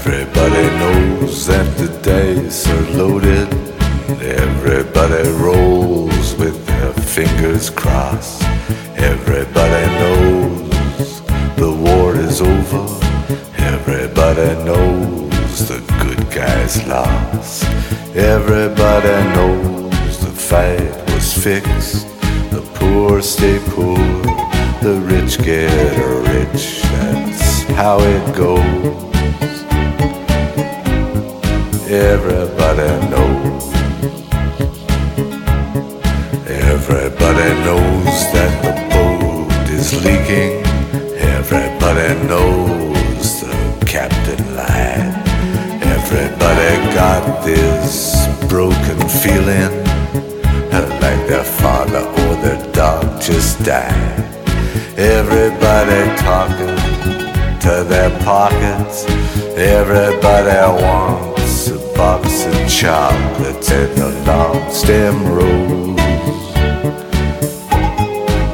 Everybody 0.00 0.64
knows 0.78 1.46
that 1.46 1.66
the 1.76 1.88
dice 2.02 2.66
are 2.70 2.90
loaded. 2.96 3.52
Everybody 4.22 5.28
rolls 5.28 6.34
with 6.36 6.66
their 6.66 6.94
fingers 6.94 7.68
crossed. 7.68 8.44
Everybody 8.96 9.86
knows 10.00 11.20
the 11.56 11.70
war 11.70 12.16
is 12.16 12.40
over. 12.40 12.86
Everybody 13.58 14.54
knows 14.64 15.68
the 15.68 15.80
good 16.02 16.30
guys 16.32 16.82
lost. 16.86 17.64
Everybody 18.16 19.16
knows 19.34 19.59
fixed. 21.40 22.06
The 22.50 22.60
poor 22.74 23.22
stay 23.22 23.58
poor, 23.70 23.96
the 24.82 25.00
rich 25.06 25.38
get 25.38 25.72
rich. 26.28 26.82
That's 26.82 27.62
how 27.80 27.98
it 28.00 28.36
goes. 28.36 28.60
Everybody 31.88 32.90
knows. 33.08 33.72
Everybody 36.46 37.48
knows 37.64 38.16
that 38.34 38.52
the 38.62 38.74
boat 38.92 39.70
is 39.70 39.94
leaking. 40.04 40.60
Everybody 41.38 42.08
knows 42.28 43.40
the 43.40 43.86
captain 43.86 44.42
lied. 44.54 45.14
Everybody 45.96 46.94
got 46.94 47.42
this 47.46 48.26
broken 48.46 49.08
feeling 49.08 49.79
died. 53.64 54.20
Everybody 54.96 56.16
talking 56.18 56.76
to 57.60 57.84
their 57.84 58.10
pockets. 58.20 59.04
Everybody 59.56 60.82
wants 60.82 61.68
a 61.68 61.78
box 61.96 62.46
of 62.46 62.68
chocolates 62.68 63.70
and 63.70 63.96
the 63.96 64.10
long 64.26 64.70
stem 64.70 65.26
rose. 65.26 66.00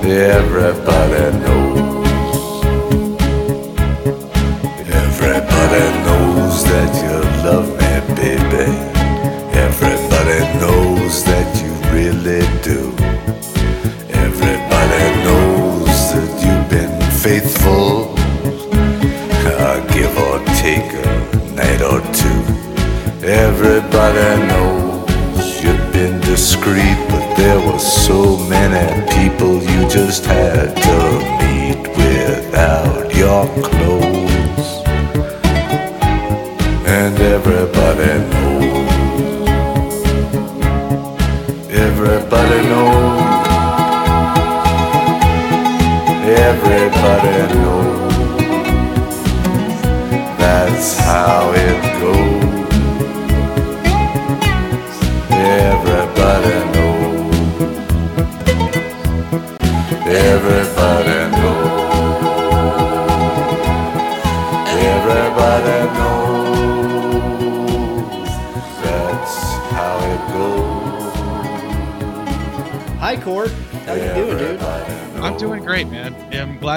Everybody 0.05 1.39
knows. 1.39 1.66
Just 30.17 30.25
had 30.25 30.86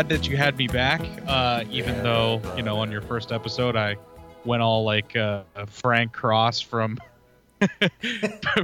glad 0.09 0.21
that 0.21 0.29
you 0.29 0.37
had 0.37 0.57
me 0.57 0.67
back. 0.67 1.01
Uh, 1.27 1.63
even 1.69 2.01
though 2.03 2.41
you 2.55 2.63
know 2.63 2.77
on 2.77 2.91
your 2.91 3.01
first 3.01 3.31
episode 3.31 3.75
I 3.75 3.95
went 4.45 4.61
all 4.61 4.83
like 4.83 5.15
uh, 5.15 5.43
Frank 5.67 6.13
Cross 6.13 6.61
from 6.61 6.97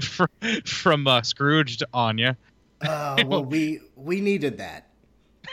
from, 0.01 0.27
from 0.65 1.07
uh, 1.07 1.21
Scrooged 1.21 1.83
on 1.93 2.17
you. 2.17 2.35
Uh, 2.81 3.23
well, 3.25 3.45
we 3.45 3.81
we 3.95 4.21
needed 4.21 4.57
that 4.57 4.89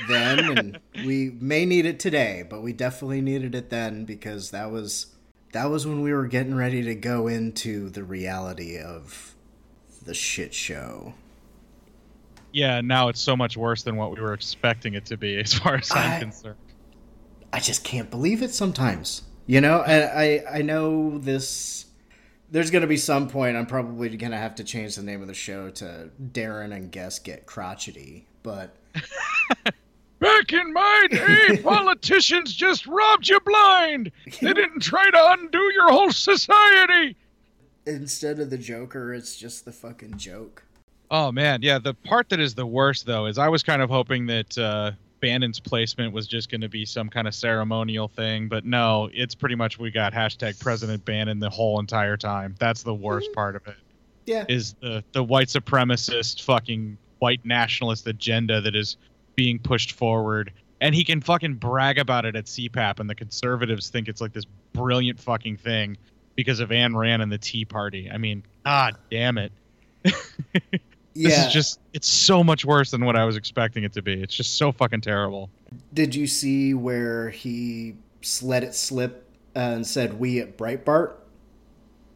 then, 0.09 0.39
and 0.39 0.81
we 1.05 1.31
may 1.41 1.67
need 1.67 1.87
it 1.87 2.01
today, 2.01 2.45
but 2.49 2.63
we 2.63 2.73
definitely 2.73 3.21
needed 3.21 3.55
it 3.55 3.71
then 3.71 4.05
because 4.05 4.51
that 4.51 4.71
was 4.71 5.07
that 5.53 5.67
was 5.67 5.87
when 5.87 6.01
we 6.01 6.13
were 6.13 6.27
getting 6.27 6.55
ready 6.55 6.83
to 6.83 6.95
go 6.95 7.27
into 7.27 7.91
the 7.91 8.03
reality 8.03 8.79
of 8.79 9.35
the 10.05 10.15
shit 10.15 10.55
show. 10.55 11.15
Yeah, 12.53 12.81
now 12.81 13.09
it's 13.09 13.21
so 13.21 13.37
much 13.37 13.57
worse 13.57 13.83
than 13.83 13.97
what 13.97 14.15
we 14.15 14.21
were 14.21 14.35
expecting 14.35 14.95
it 14.95 15.07
to 15.07 15.17
be, 15.17 15.39
as 15.41 15.55
far 15.55 15.77
as 15.77 15.91
I'm 15.93 16.13
I- 16.13 16.19
concerned. 16.21 16.57
I 17.55 17.61
just 17.61 17.85
can't 17.85 18.11
believe 18.11 18.43
it 18.43 18.55
sometimes. 18.55 19.23
You 19.47 19.61
know, 19.61 19.83
and 19.83 20.05
I 20.19 20.59
I 20.59 20.63
know 20.63 21.19
this. 21.19 21.87
There's 22.51 22.71
gonna 22.71 22.87
be 22.87 22.97
some 22.97 23.29
point 23.29 23.57
I'm 23.57 23.67
probably 23.67 24.09
gonna 24.17 24.39
have 24.39 24.55
to 24.57 24.65
change 24.65 24.97
the 24.97 25.03
name 25.03 25.21
of 25.23 25.29
the 25.29 25.35
show 25.35 25.69
to 25.71 26.11
Darren 26.33 26.75
and 26.75 26.91
Guess 26.93 27.19
Get 27.19 27.45
Crotchety, 27.47 28.27
but 28.43 28.77
Back 30.21 30.53
in 30.53 30.73
my 30.73 31.07
day, 31.11 31.57
politicians 31.65 32.55
just 32.55 32.87
robbed 32.87 33.29
you 33.29 33.41
blind. 33.41 34.13
They 34.41 34.53
didn't 34.53 34.81
try 34.81 35.11
to 35.11 35.33
undo 35.33 35.59
your 35.75 35.91
whole 35.91 36.13
society. 36.13 37.17
instead 37.87 38.39
of 38.39 38.49
the 38.51 38.59
Joker, 38.59 39.13
it's 39.13 39.35
just 39.37 39.65
the 39.65 39.73
fucking 39.73 40.17
joke. 40.19 40.63
Oh 41.13 41.31
man, 41.31 41.61
yeah. 41.61 41.79
The 41.79 41.93
part 41.93 42.31
that 42.31 42.41
is 42.41 42.55
the 42.55 42.67
worst 42.67 43.05
though 43.05 43.27
is 43.27 43.37
I 43.37 43.49
was 43.49 43.63
kind 43.63 43.83
of 43.83 43.91
hoping 43.91 44.27
that 44.27 44.57
uh, 44.57 44.93
Bannon's 45.21 45.61
placement 45.61 46.15
was 46.15 46.27
just 46.27 46.51
going 46.51 46.63
to 46.63 46.71
be 46.71 46.87
some 46.87 47.11
kind 47.11 47.29
of 47.29 47.35
ceremonial 47.35 48.09
thing, 48.09 48.49
but 48.49 48.65
no, 48.65 49.11
it's 49.13 49.35
pretty 49.35 49.55
much 49.55 49.79
we 49.79 49.91
got 49.91 50.15
hashtag 50.15 50.59
President 50.59 51.05
Bannon 51.05 51.39
the 51.39 51.51
whole 51.51 51.79
entire 51.79 52.17
time. 52.17 52.55
That's 52.59 52.83
the 52.83 52.95
worst 52.95 53.31
part 53.35 53.57
of 53.57 53.67
it. 53.69 53.77
Yeah. 54.25 54.47
Is 54.49 54.75
the 54.81 55.05
the 55.13 55.23
white 55.23 55.49
supremacist 55.49 56.43
fucking 56.43 56.97
white 57.19 57.45
nationalist 57.45 58.07
agenda 58.07 58.63
that 58.63 58.75
is 58.75 58.97
being 59.37 59.59
pushed 59.59 59.93
forward, 59.93 60.51
and 60.81 60.95
he 60.95 61.05
can 61.05 61.21
fucking 61.21 61.57
brag 61.57 61.99
about 61.99 62.25
it 62.25 62.37
at 62.37 62.47
CPAC, 62.47 63.01
and 63.01 63.11
the 63.11 63.15
conservatives 63.15 63.91
think 63.91 64.09
it's 64.09 64.23
like 64.23 64.33
this 64.33 64.47
brilliant 64.73 65.21
fucking 65.21 65.59
thing 65.59 65.99
because 66.37 66.61
of 66.61 66.71
Ayn 66.71 66.97
Rand 66.97 67.21
and 67.21 67.31
the 67.31 67.37
Tea 67.37 67.67
Party. 67.67 68.11
I 68.11 68.17
mean, 68.17 68.45
god 68.65 68.97
damn 69.11 69.37
it. 69.37 69.53
This 71.15 71.33
Yeah. 71.33 71.47
is 71.47 71.53
just 71.53 71.81
it's 71.93 72.09
so 72.09 72.43
much 72.43 72.65
worse 72.65 72.91
than 72.91 73.05
what 73.05 73.17
I 73.17 73.25
was 73.25 73.37
expecting 73.37 73.85
it 73.85 73.93
to 73.95 74.03
be. 74.03 74.15
It's 74.15 74.35
just 74.35 74.57
so 74.57 74.73
fucking 74.73 75.03
terrible. 75.03 75.51
Did 75.93 76.15
you 76.15 76.27
see 76.27 76.75
where 76.75 77.31
he 77.31 77.95
let 78.41 78.63
it 78.63 78.75
slip 78.75 79.29
and 79.55 79.87
said 79.87 80.19
"we" 80.19 80.41
at 80.41 80.57
Breitbart? 80.57 81.13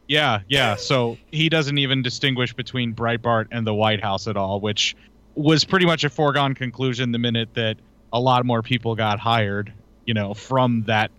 Yeah, 0.07 0.39
yeah. 0.47 0.75
So 0.75 1.17
he 1.31 1.49
doesn't 1.49 1.77
even 1.77 2.01
distinguish 2.01 2.53
between 2.53 2.93
Breitbart 2.93 3.47
and 3.51 3.67
the 3.67 3.73
White 3.73 4.01
House 4.01 4.27
at 4.27 4.37
all, 4.37 4.59
which 4.61 4.95
was 5.35 5.63
pretty 5.65 5.85
much 5.85 6.03
a 6.03 6.09
foregone 6.09 6.55
conclusion 6.55 7.11
the 7.11 7.19
minute 7.19 7.49
that 7.53 7.77
a 8.13 8.19
lot 8.19 8.45
more 8.45 8.61
people 8.63 8.95
got 8.95 9.19
hired, 9.19 9.71
you 10.05 10.13
know, 10.13 10.33
from 10.33 10.83
that 10.83 11.11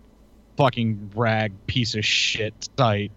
fucking 0.57 1.11
rag 1.15 1.53
piece 1.67 1.95
of 1.95 2.03
shit 2.03 2.67
site. 2.77 3.11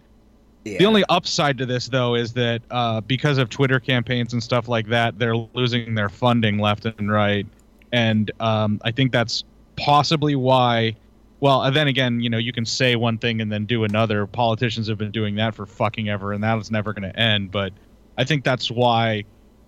Yeah. 0.64 0.78
The 0.78 0.86
only 0.86 1.04
upside 1.08 1.58
to 1.58 1.66
this, 1.66 1.88
though, 1.88 2.14
is 2.14 2.32
that 2.34 2.62
uh, 2.70 3.00
because 3.00 3.38
of 3.38 3.48
Twitter 3.48 3.80
campaigns 3.80 4.32
and 4.32 4.42
stuff 4.42 4.68
like 4.68 4.86
that, 4.88 5.18
they're 5.18 5.36
losing 5.36 5.94
their 5.94 6.08
funding 6.08 6.58
left 6.58 6.86
and 6.86 7.10
right. 7.10 7.46
And 7.92 8.30
um, 8.40 8.80
I 8.84 8.92
think 8.92 9.12
that's 9.12 9.44
possibly 9.76 10.36
why. 10.36 10.96
Well, 11.40 11.62
and 11.62 11.74
then 11.74 11.88
again, 11.88 12.20
you 12.20 12.30
know, 12.30 12.38
you 12.38 12.52
can 12.52 12.64
say 12.64 12.94
one 12.94 13.18
thing 13.18 13.40
and 13.40 13.50
then 13.50 13.66
do 13.66 13.82
another. 13.82 14.26
Politicians 14.26 14.88
have 14.88 14.98
been 14.98 15.10
doing 15.10 15.34
that 15.36 15.54
for 15.54 15.66
fucking 15.66 16.08
ever, 16.08 16.32
and 16.32 16.44
that 16.44 16.56
is 16.58 16.70
never 16.70 16.92
going 16.92 17.10
to 17.10 17.18
end. 17.18 17.50
But 17.50 17.72
I 18.16 18.22
think 18.22 18.44
that's 18.44 18.70
why 18.70 19.24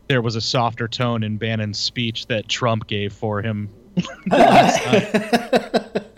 there 0.08 0.22
was 0.22 0.36
a 0.36 0.40
softer 0.40 0.86
tone 0.86 1.24
in 1.24 1.38
Bannon's 1.38 1.80
speech 1.80 2.26
that 2.28 2.48
Trump 2.48 2.86
gave 2.86 3.12
for 3.12 3.42
him 3.42 3.68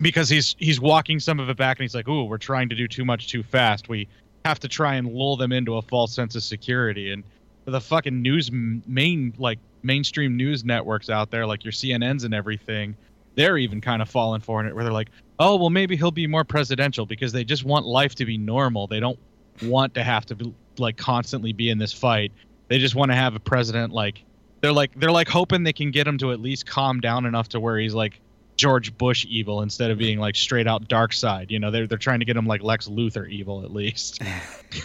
because 0.00 0.28
he's 0.28 0.54
he's 0.58 0.80
walking 0.80 1.20
some 1.20 1.40
of 1.40 1.48
it 1.48 1.56
back 1.56 1.78
and 1.78 1.84
he's 1.84 1.94
like, 1.94 2.08
"Ooh, 2.08 2.24
we're 2.24 2.38
trying 2.38 2.68
to 2.68 2.74
do 2.74 2.88
too 2.88 3.04
much 3.04 3.28
too 3.28 3.42
fast. 3.42 3.88
We 3.88 4.08
have 4.44 4.60
to 4.60 4.68
try 4.68 4.94
and 4.94 5.12
lull 5.12 5.36
them 5.36 5.52
into 5.52 5.76
a 5.76 5.82
false 5.82 6.14
sense 6.14 6.34
of 6.34 6.42
security." 6.42 7.12
And 7.12 7.24
the 7.64 7.80
fucking 7.80 8.22
news 8.22 8.50
main 8.52 9.34
like 9.38 9.58
mainstream 9.82 10.36
news 10.36 10.64
networks 10.64 11.10
out 11.10 11.30
there, 11.30 11.46
like 11.46 11.64
your 11.64 11.72
CNNs 11.72 12.24
and 12.24 12.34
everything, 12.34 12.96
they're 13.34 13.58
even 13.58 13.80
kind 13.80 14.02
of 14.02 14.08
falling 14.08 14.40
for 14.40 14.64
it, 14.64 14.74
where 14.74 14.84
they're 14.84 14.92
like, 14.92 15.10
oh 15.38 15.56
well, 15.56 15.70
maybe 15.70 15.96
he'll 15.96 16.10
be 16.10 16.26
more 16.26 16.44
presidential 16.44 17.06
because 17.06 17.32
they 17.32 17.44
just 17.44 17.64
want 17.64 17.86
life 17.86 18.14
to 18.16 18.24
be 18.24 18.38
normal. 18.38 18.86
They 18.86 19.00
don't 19.00 19.18
want 19.62 19.94
to 19.94 20.02
have 20.02 20.26
to 20.26 20.34
be, 20.34 20.54
like 20.78 20.96
constantly 20.96 21.52
be 21.52 21.70
in 21.70 21.78
this 21.78 21.92
fight. 21.92 22.32
They 22.68 22.78
just 22.78 22.94
want 22.94 23.10
to 23.10 23.14
have 23.14 23.34
a 23.34 23.40
president 23.40 23.92
like 23.92 24.24
they're 24.60 24.72
like 24.72 24.92
they're 24.98 25.12
like 25.12 25.28
hoping 25.28 25.62
they 25.62 25.72
can 25.72 25.90
get 25.90 26.06
him 26.06 26.18
to 26.18 26.32
at 26.32 26.40
least 26.40 26.66
calm 26.66 27.00
down 27.00 27.26
enough 27.26 27.48
to 27.50 27.60
where 27.60 27.78
he's 27.78 27.94
like 27.94 28.20
George 28.58 28.94
Bush 28.98 29.24
evil 29.28 29.62
instead 29.62 29.90
of 29.90 29.96
being 29.98 30.18
like 30.18 30.34
straight 30.36 30.66
out 30.66 30.86
dark 30.88 31.12
side. 31.14 31.50
You 31.50 31.58
know, 31.60 31.70
they're 31.70 31.86
they're 31.86 31.96
trying 31.96 32.18
to 32.18 32.26
get 32.26 32.36
him 32.36 32.46
like 32.46 32.62
Lex 32.62 32.88
Luthor 32.88 33.26
evil 33.30 33.64
at 33.64 33.72
least. 33.72 34.20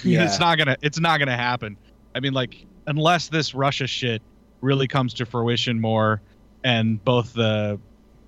Yeah. 0.04 0.24
it's 0.26 0.40
not 0.40 0.58
gonna 0.58 0.78
it's 0.82 1.00
not 1.00 1.18
gonna 1.20 1.36
happen. 1.36 1.76
I 2.16 2.22
mean, 2.22 2.32
like 2.34 2.66
unless 2.88 3.28
this 3.28 3.54
Russia 3.54 3.86
shit 3.88 4.22
really 4.62 4.88
comes 4.88 5.14
to 5.16 5.26
fruition 5.26 5.82
more, 5.82 6.22
and 6.64 7.04
both 7.04 7.34
the 7.34 7.78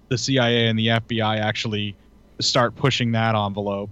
the 0.09 0.18
CIA 0.18 0.68
and 0.68 0.77
the 0.77 0.88
FBI 0.88 1.39
actually 1.39 1.95
start 2.39 2.75
pushing 2.75 3.13
that 3.13 3.36
envelope. 3.36 3.89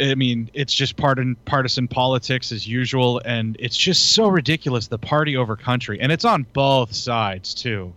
I 0.00 0.14
mean, 0.14 0.50
it's 0.54 0.72
just 0.72 0.96
partisan 0.96 1.34
partisan 1.46 1.88
politics 1.88 2.52
as 2.52 2.66
usual, 2.68 3.20
and 3.24 3.56
it's 3.58 3.76
just 3.76 4.12
so 4.12 4.28
ridiculous. 4.28 4.86
The 4.86 4.98
party 4.98 5.36
over 5.36 5.56
country, 5.56 6.00
and 6.00 6.12
it's 6.12 6.24
on 6.24 6.46
both 6.52 6.94
sides 6.94 7.54
too. 7.54 7.92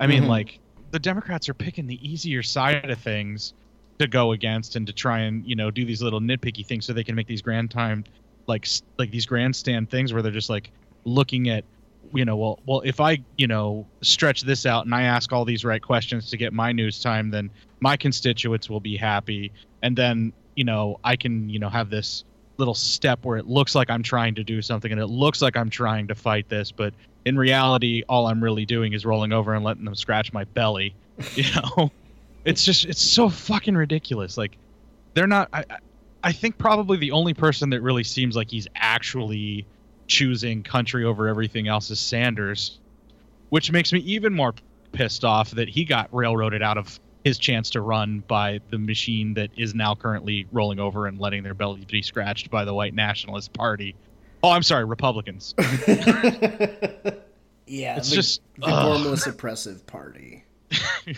I 0.00 0.06
mean, 0.06 0.24
Mhm. 0.24 0.28
like 0.28 0.58
the 0.90 0.98
Democrats 0.98 1.48
are 1.48 1.54
picking 1.54 1.86
the 1.86 1.98
easier 2.06 2.42
side 2.42 2.90
of 2.90 2.98
things 2.98 3.54
to 3.98 4.06
go 4.06 4.32
against 4.32 4.76
and 4.76 4.86
to 4.86 4.92
try 4.92 5.20
and 5.20 5.44
you 5.46 5.56
know 5.56 5.70
do 5.70 5.84
these 5.84 6.02
little 6.02 6.20
nitpicky 6.20 6.64
things 6.64 6.86
so 6.86 6.92
they 6.92 7.04
can 7.04 7.14
make 7.14 7.26
these 7.26 7.42
grand 7.42 7.70
time 7.70 8.04
like 8.46 8.66
like 8.98 9.10
these 9.10 9.26
grandstand 9.26 9.90
things 9.90 10.12
where 10.12 10.22
they're 10.22 10.32
just 10.32 10.50
like 10.50 10.70
looking 11.04 11.48
at 11.48 11.64
you 12.12 12.24
know 12.24 12.36
well 12.36 12.58
well 12.66 12.82
if 12.84 13.00
i 13.00 13.18
you 13.36 13.46
know 13.46 13.86
stretch 14.02 14.42
this 14.42 14.66
out 14.66 14.84
and 14.84 14.94
i 14.94 15.02
ask 15.02 15.32
all 15.32 15.44
these 15.44 15.64
right 15.64 15.82
questions 15.82 16.30
to 16.30 16.36
get 16.36 16.52
my 16.52 16.72
news 16.72 17.00
time 17.00 17.30
then 17.30 17.50
my 17.80 17.96
constituents 17.96 18.70
will 18.70 18.80
be 18.80 18.96
happy. 18.96 19.52
And 19.82 19.96
then 19.96 20.32
you 20.54 20.64
know 20.64 20.98
i 21.04 21.16
can 21.16 21.48
you 21.48 21.58
know 21.58 21.68
have 21.68 21.90
this 21.90 22.24
little 22.58 22.74
step 22.74 23.24
where 23.24 23.36
it 23.36 23.46
looks 23.46 23.74
like 23.74 23.90
i'm 23.90 24.02
trying 24.02 24.34
to 24.34 24.44
do 24.44 24.62
something 24.62 24.90
and 24.92 25.00
it 25.00 25.06
looks 25.08 25.42
like 25.42 25.56
i'm 25.56 25.70
trying 25.70 26.06
to 26.08 26.14
fight 26.14 26.48
this 26.48 26.72
but 26.72 26.94
in 27.24 27.36
reality 27.36 28.02
all 28.08 28.26
i'm 28.26 28.42
really 28.42 28.64
doing 28.64 28.92
is 28.92 29.04
rolling 29.04 29.32
over 29.32 29.54
and 29.54 29.64
letting 29.64 29.84
them 29.84 29.94
scratch 29.94 30.32
my 30.32 30.44
belly 30.44 30.94
you 31.34 31.44
know? 31.76 31.90
It's 32.44 32.64
just 32.64 32.84
it's 32.84 33.00
so 33.02 33.28
fucking 33.28 33.74
ridiculous. 33.74 34.36
Like 34.38 34.56
they're 35.14 35.26
not 35.26 35.48
I, 35.52 35.64
I- 36.22 36.32
think 36.32 36.58
probably 36.58 36.96
the 36.96 37.10
only 37.10 37.34
person 37.34 37.70
that 37.70 37.80
really 37.80 38.04
seems 38.04 38.36
like 38.36 38.50
he's 38.50 38.68
actually 38.76 39.66
choosing 40.06 40.62
country 40.62 41.04
over 41.04 41.26
everything 41.26 41.66
else 41.66 41.90
is 41.90 41.98
Sanders, 41.98 42.78
which 43.48 43.72
makes 43.72 43.92
me 43.92 43.98
even 44.00 44.32
more 44.32 44.54
pissed 44.92 45.24
off 45.24 45.50
that 45.52 45.68
he 45.68 45.84
got 45.84 46.08
railroaded 46.12 46.62
out 46.62 46.78
of 46.78 47.00
his 47.26 47.38
chance 47.38 47.70
to 47.70 47.80
run 47.80 48.20
by 48.28 48.60
the 48.70 48.78
machine 48.78 49.34
that 49.34 49.50
is 49.56 49.74
now 49.74 49.96
currently 49.96 50.46
rolling 50.52 50.78
over 50.78 51.08
and 51.08 51.18
letting 51.18 51.42
their 51.42 51.54
belly 51.54 51.84
be 51.90 52.00
scratched 52.00 52.52
by 52.52 52.64
the 52.64 52.72
white 52.72 52.94
nationalist 52.94 53.52
party. 53.52 53.96
Oh, 54.44 54.50
I'm 54.50 54.62
sorry, 54.62 54.84
Republicans. 54.84 55.52
yeah, 55.58 55.66
It's 57.96 58.10
the, 58.10 58.14
just- 58.14 58.42
the 58.58 58.66
ugh. 58.66 59.00
Gormless 59.00 59.26
Oppressive 59.26 59.84
Party. 59.86 60.44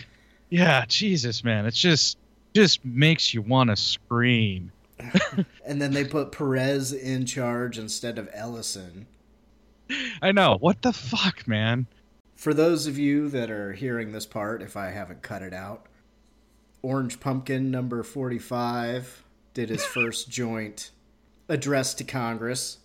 Yeah, 0.51 0.83
Jesus, 0.87 1.43
man, 1.43 1.67
it's 1.67 1.77
just 1.77 2.17
just 2.55 2.83
makes 2.83 3.35
you 3.35 3.43
want 3.43 3.69
to 3.69 3.75
scream. 3.75 4.71
And 5.63 5.79
then 5.79 5.93
they 5.93 6.03
put 6.05 6.31
Perez 6.31 6.91
in 6.91 7.27
charge 7.27 7.77
instead 7.77 8.17
of 8.17 8.27
Ellison. 8.33 9.05
I 10.23 10.31
know. 10.31 10.57
What 10.59 10.81
the 10.81 10.91
fuck, 10.91 11.47
man? 11.47 11.85
For 12.35 12.55
those 12.55 12.87
of 12.87 12.97
you 12.97 13.29
that 13.29 13.51
are 13.51 13.73
hearing 13.73 14.11
this 14.11 14.25
part, 14.25 14.63
if 14.63 14.75
I 14.75 14.89
haven't 14.89 15.21
cut 15.21 15.43
it 15.43 15.53
out, 15.53 15.85
Orange 16.81 17.19
Pumpkin 17.19 17.71
number 17.71 18.03
45 18.03 19.23
did 19.53 19.69
his 19.69 19.85
first 19.93 20.29
joint 20.29 20.91
address 21.47 21.93
to 21.95 22.03
Congress 22.03 22.77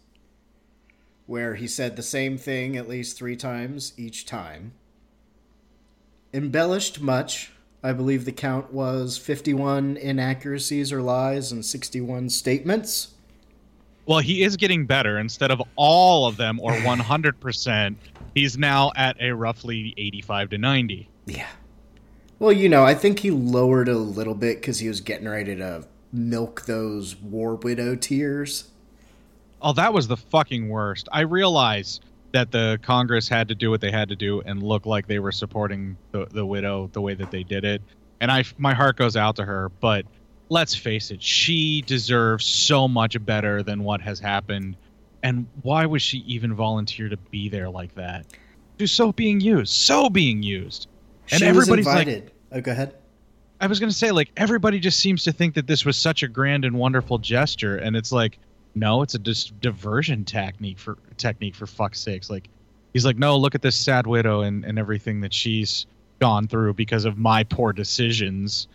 where 1.26 1.55
he 1.55 1.67
said 1.67 1.96
the 1.96 2.02
same 2.02 2.37
thing 2.37 2.76
at 2.76 2.88
least 2.88 3.17
three 3.17 3.37
times 3.37 3.93
each 3.96 4.26
time. 4.26 4.73
Embellished 6.32 7.00
much. 7.00 7.52
I 7.82 7.93
believe 7.93 8.25
the 8.25 8.32
count 8.32 8.73
was 8.73 9.19
51 9.19 9.97
inaccuracies 9.97 10.93
or 10.93 11.02
lies 11.02 11.52
and 11.52 11.64
61 11.64 12.31
statements. 12.31 13.14
Well, 14.06 14.19
he 14.19 14.43
is 14.43 14.56
getting 14.56 14.87
better. 14.87 15.19
Instead 15.19 15.50
of 15.50 15.62
all 15.76 16.26
of 16.26 16.37
them 16.37 16.61
or 16.61 16.73
100%, 16.73 17.97
he's 18.35 18.58
now 18.58 18.93
at 18.97 19.17
a 19.20 19.32
roughly 19.32 19.94
85 19.97 20.50
to 20.50 20.58
90. 20.58 21.08
Yeah. 21.26 21.47
Well, 22.44 22.52
you 22.52 22.69
know, 22.69 22.85
I 22.85 22.94
think 22.94 23.20
he 23.20 23.31
lowered 23.31 23.88
a 23.88 23.96
little 23.96 24.35
bit 24.35 24.61
because 24.61 24.79
he 24.79 24.87
was 24.87 25.00
getting 25.00 25.26
ready 25.26 25.56
to 25.56 25.87
milk 26.12 26.67
those 26.67 27.17
war 27.17 27.55
widow 27.55 27.96
tears. 27.96 28.69
Oh, 29.62 29.73
that 29.73 29.94
was 29.94 30.08
the 30.08 30.19
fucking 30.19 30.69
worst. 30.69 31.08
I 31.11 31.23
realize 31.23 32.02
that 32.32 32.50
the 32.50 32.79
Congress 32.82 33.31
had 33.31 33.49
to 33.49 33.55
do 33.55 33.70
what 33.70 33.81
they 33.81 33.91
had 33.91 34.11
to 34.11 34.14
do 34.14 34.43
and 34.43 34.62
look 34.62 34.85
like 34.85 35.06
they 35.06 35.20
were 35.20 35.32
supporting 35.32 35.96
the, 36.12 36.26
the 36.26 36.44
widow 36.44 36.91
the 36.93 37.00
way 37.00 37.14
that 37.14 37.31
they 37.31 37.44
did 37.44 37.64
it. 37.64 37.81
And 38.20 38.31
I, 38.31 38.44
my 38.58 38.75
heart 38.75 38.99
goes 38.99 39.17
out 39.17 39.37
to 39.37 39.44
her. 39.47 39.70
But 39.81 40.05
let's 40.50 40.75
face 40.75 41.11
it, 41.11 41.23
she 41.23 41.81
deserves 41.87 42.44
so 42.44 42.87
much 42.87 43.25
better 43.25 43.62
than 43.62 43.85
what 43.85 44.02
has 44.02 44.20
happened. 44.20 44.76
And 45.23 45.47
why 45.62 45.87
would 45.87 46.02
she 46.02 46.19
even 46.26 46.52
volunteer 46.52 47.08
to 47.08 47.17
be 47.17 47.49
there 47.49 47.70
like 47.70 47.94
that? 47.94 48.26
She's 48.79 48.93
so 48.93 49.12
being 49.12 49.40
used, 49.40 49.73
so 49.73 50.11
being 50.11 50.43
used. 50.43 50.88
And 51.31 51.40
she 51.40 51.47
everybody's 51.47 51.87
like. 51.87 52.33
Oh, 52.54 52.60
go 52.60 52.72
ahead. 52.72 52.94
I 53.60 53.66
was 53.66 53.80
gonna 53.80 53.92
say 53.92 54.10
like 54.10 54.30
everybody 54.36 54.78
just 54.80 54.98
seems 54.98 55.24
to 55.24 55.32
think 55.32 55.54
that 55.54 55.66
this 55.66 55.84
was 55.84 55.96
such 55.96 56.22
a 56.22 56.28
grand 56.28 56.64
and 56.64 56.76
wonderful 56.76 57.18
gesture, 57.18 57.76
and 57.76 57.96
it's 57.96 58.12
like, 58.12 58.38
no, 58.74 59.02
it's 59.02 59.14
a 59.14 59.18
dis- 59.18 59.52
diversion 59.60 60.24
technique 60.24 60.78
for 60.78 60.98
technique 61.16 61.54
for 61.54 61.66
fuck's 61.66 62.00
sakes. 62.00 62.28
Like, 62.28 62.48
he's 62.92 63.04
like, 63.04 63.16
no, 63.16 63.36
look 63.36 63.54
at 63.54 63.62
this 63.62 63.76
sad 63.76 64.06
widow 64.06 64.42
and 64.42 64.64
and 64.64 64.78
everything 64.78 65.20
that 65.20 65.32
she's 65.32 65.86
gone 66.20 66.48
through 66.48 66.74
because 66.74 67.04
of 67.04 67.18
my 67.18 67.44
poor 67.44 67.72
decisions 67.72 68.68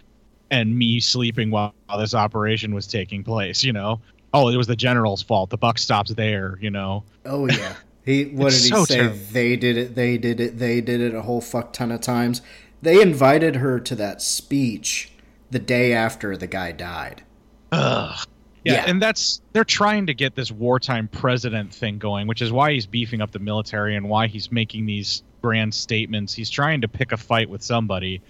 and 0.51 0.77
me 0.77 0.99
sleeping 0.99 1.51
while, 1.51 1.73
this 1.97 2.13
operation 2.13 2.73
was 2.73 2.87
taking 2.87 3.23
place. 3.23 3.63
You 3.63 3.73
know, 3.73 3.99
oh, 4.33 4.49
it 4.49 4.57
was 4.57 4.67
the 4.67 4.75
general's 4.75 5.21
fault. 5.21 5.49
The 5.49 5.57
buck 5.57 5.77
stops 5.77 6.11
there. 6.13 6.57
You 6.61 6.71
know, 6.71 7.03
Oh 7.25 7.47
yeah. 7.47 7.73
He 8.05 8.25
what 8.25 8.51
did 8.51 8.61
he 8.61 8.69
so 8.69 8.85
say? 8.85 8.95
terrible. 8.95 9.19
They 9.31 9.55
did 9.55 9.77
it. 9.77 9.95
They 9.95 10.17
did 10.17 10.39
it. 10.39 10.57
They 10.57 10.81
did 10.81 11.01
it 11.01 11.13
a 11.13 11.21
whole 11.21 11.41
fuck 11.41 11.73
ton 11.73 11.91
of 11.91 12.01
times. 12.01 12.41
They 12.81 13.01
invited 13.01 13.57
her 13.57 13.79
to 13.79 13.95
that 13.95 14.21
speech 14.21 15.11
the 15.51 15.59
day 15.59 15.93
after 15.93 16.37
the 16.37 16.47
guy 16.47 16.71
died. 16.71 17.23
Ugh. 17.71 18.25
Yeah, 18.63 18.73
Yeah. 18.73 18.85
and 18.87 19.01
that's 19.01 19.41
they're 19.53 19.63
trying 19.63 20.05
to 20.07 20.13
get 20.13 20.35
this 20.35 20.51
wartime 20.51 21.07
president 21.07 21.73
thing 21.73 21.97
going, 21.97 22.27
which 22.27 22.41
is 22.41 22.51
why 22.51 22.73
he's 22.73 22.85
beefing 22.85 23.21
up 23.21 23.31
the 23.31 23.39
military 23.39 23.95
and 23.95 24.09
why 24.09 24.27
he's 24.27 24.51
making 24.51 24.85
these 24.85 25.23
grand 25.41 25.73
statements. 25.73 26.33
He's 26.33 26.49
trying 26.49 26.81
to 26.81 26.87
pick 26.87 27.11
a 27.11 27.17
fight 27.17 27.49
with 27.49 27.61
somebody. 27.63 28.21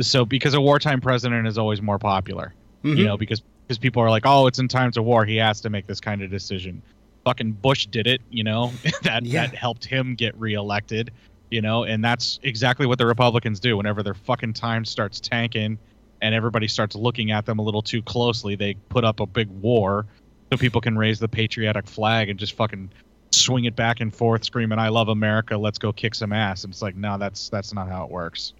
So 0.00 0.24
because 0.24 0.54
a 0.54 0.60
wartime 0.60 1.00
president 1.00 1.46
is 1.46 1.56
always 1.58 1.80
more 1.82 1.98
popular, 1.98 2.54
Mhm. 2.84 2.96
you 2.98 3.04
know, 3.04 3.16
because 3.16 3.42
because 3.66 3.78
people 3.78 4.02
are 4.02 4.08
like, 4.08 4.22
"Oh, 4.24 4.46
it's 4.46 4.58
in 4.58 4.66
times 4.68 4.96
of 4.96 5.04
war, 5.04 5.26
he 5.26 5.36
has 5.36 5.60
to 5.62 5.68
make 5.70 5.86
this 5.86 6.00
kind 6.00 6.22
of 6.22 6.30
decision." 6.30 6.80
Fucking 7.24 7.52
Bush 7.52 7.86
did 7.86 8.06
it, 8.06 8.22
you 8.30 8.42
know. 8.44 8.72
that 9.02 9.24
Yeah. 9.26 9.46
that 9.46 9.54
helped 9.54 9.84
him 9.84 10.14
get 10.14 10.38
reelected, 10.38 11.10
you 11.50 11.60
know, 11.60 11.84
and 11.84 12.04
that's 12.04 12.38
exactly 12.42 12.86
what 12.86 12.98
the 12.98 13.06
Republicans 13.06 13.60
do 13.60 13.76
whenever 13.76 14.02
their 14.02 14.14
fucking 14.14 14.52
time 14.52 14.84
starts 14.84 15.20
tanking 15.20 15.78
and 16.20 16.34
everybody 16.34 16.68
starts 16.68 16.96
looking 16.96 17.30
at 17.30 17.46
them 17.46 17.58
a 17.58 17.62
little 17.62 17.82
too 17.82 18.02
closely, 18.02 18.56
they 18.56 18.74
put 18.88 19.04
up 19.04 19.20
a 19.20 19.26
big 19.26 19.48
war 19.48 20.06
so 20.50 20.58
people 20.58 20.80
can 20.80 20.96
raise 20.96 21.18
the 21.18 21.28
patriotic 21.28 21.86
flag 21.86 22.28
and 22.28 22.38
just 22.38 22.54
fucking 22.54 22.90
swing 23.30 23.66
it 23.66 23.76
back 23.76 24.00
and 24.00 24.14
forth, 24.14 24.44
screaming, 24.44 24.78
"I 24.78 24.88
love 24.88 25.08
America! 25.08 25.56
Let's 25.56 25.78
go 25.78 25.92
kick 25.92 26.14
some 26.14 26.32
ass!" 26.32 26.64
And 26.64 26.72
it's 26.72 26.82
like, 26.82 26.96
no, 26.96 27.18
that's 27.18 27.48
that's 27.48 27.72
not 27.72 27.88
how 27.88 28.04
it 28.04 28.10
works. 28.10 28.54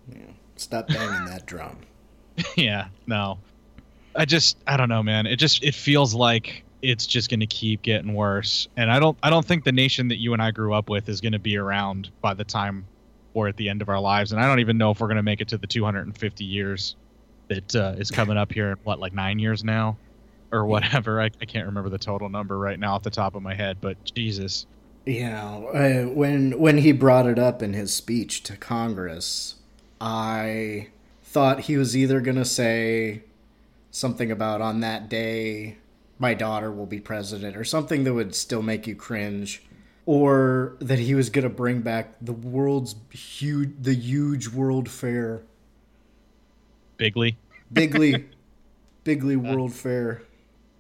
Stop 0.57 0.89
banging 0.89 1.27
that 1.27 1.47
drum. 1.47 1.77
yeah, 2.57 2.89
no. 3.07 3.39
I 4.15 4.25
just 4.25 4.59
I 4.67 4.77
don't 4.77 4.89
know, 4.89 5.03
man. 5.03 5.27
It 5.27 5.37
just 5.37 5.63
it 5.63 5.75
feels 5.75 6.15
like 6.15 6.65
it's 6.83 7.07
just 7.07 7.29
going 7.29 7.41
to 7.41 7.47
keep 7.47 7.83
getting 7.83 8.15
worse. 8.15 8.69
And 8.77 8.91
I 8.91 8.99
don't 8.99 9.19
I 9.23 9.31
don't 9.31 9.45
think 9.45 9.65
the 9.65 9.73
nation 9.73 10.09
that 10.09 10.19
you 10.19 10.33
and 10.33 10.43
I 10.43 10.51
grew 10.51 10.75
up 10.75 10.89
with 10.89 11.09
is 11.09 11.21
going 11.21 11.33
to 11.33 11.39
be 11.39 11.57
around 11.57 12.11
by 12.21 12.35
the 12.35 12.45
time 12.45 12.87
we're 13.35 13.49
at 13.49 13.57
the 13.57 13.69
end 13.69 13.83
of 13.83 13.89
our 13.89 14.01
lives. 14.01 14.33
And 14.33 14.41
I 14.41 14.47
don't 14.47 14.61
even 14.61 14.79
know 14.79 14.91
if 14.91 15.01
we're 15.01 15.09
going 15.09 15.17
to 15.17 15.23
make 15.23 15.41
it 15.41 15.49
to 15.49 15.59
the 15.59 15.67
250 15.67 16.45
years 16.45 16.97
that 17.49 17.75
uh, 17.75 17.95
is 17.99 18.11
coming 18.11 18.37
up 18.37 18.53
here 18.53 18.71
in 18.73 18.77
what 18.85 18.99
like 18.99 19.13
9 19.13 19.39
years 19.39 19.65
now 19.65 19.97
or 20.53 20.67
whatever. 20.67 21.21
I, 21.21 21.31
I 21.41 21.45
can't 21.45 21.67
remember 21.67 21.91
the 21.91 21.99
total 21.99 22.29
number 22.29 22.59
right 22.59 22.79
now 22.79 22.95
off 22.95 23.03
the 23.03 23.11
top 23.11 23.35
of 23.35 23.43
my 23.43 23.55
head, 23.55 23.79
but 23.81 23.97
Jesus. 24.05 24.67
You 25.07 25.31
know, 25.31 25.69
uh, 25.73 26.13
when 26.13 26.59
when 26.59 26.79
he 26.79 26.93
brought 26.93 27.27
it 27.27 27.39
up 27.39 27.63
in 27.63 27.73
his 27.73 27.95
speech 27.95 28.43
to 28.43 28.57
Congress, 28.57 29.55
I 30.01 30.89
thought 31.23 31.61
he 31.61 31.79
was 31.79 31.97
either 31.97 32.21
going 32.21 32.37
to 32.37 32.45
say 32.45 33.23
something 33.91 34.31
about 34.31 34.61
on 34.61 34.81
that 34.81 35.09
day 35.09 35.79
my 36.19 36.35
daughter 36.35 36.71
will 36.71 36.87
be 36.87 37.01
president 37.01 37.57
or 37.57 37.65
something 37.65 38.05
that 38.05 38.15
would 38.15 38.35
still 38.35 38.63
make 38.63 38.87
you 38.87 38.95
cringe 38.95 39.63
or 40.07 40.77
that 40.81 40.99
he 40.99 41.15
was 41.15 41.29
gonna 41.29 41.51
bring 41.51 41.83
back 41.83 42.15
the 42.23 42.33
world's 42.33 42.95
huge, 43.11 43.71
the 43.81 43.95
huge 43.95 44.49
World 44.49 44.89
Fair, 44.89 45.43
Bigly. 46.99 47.37
Bigly, 47.73 48.25
Bigly 49.05 49.37
World 49.37 49.75
Fair. 49.75 50.23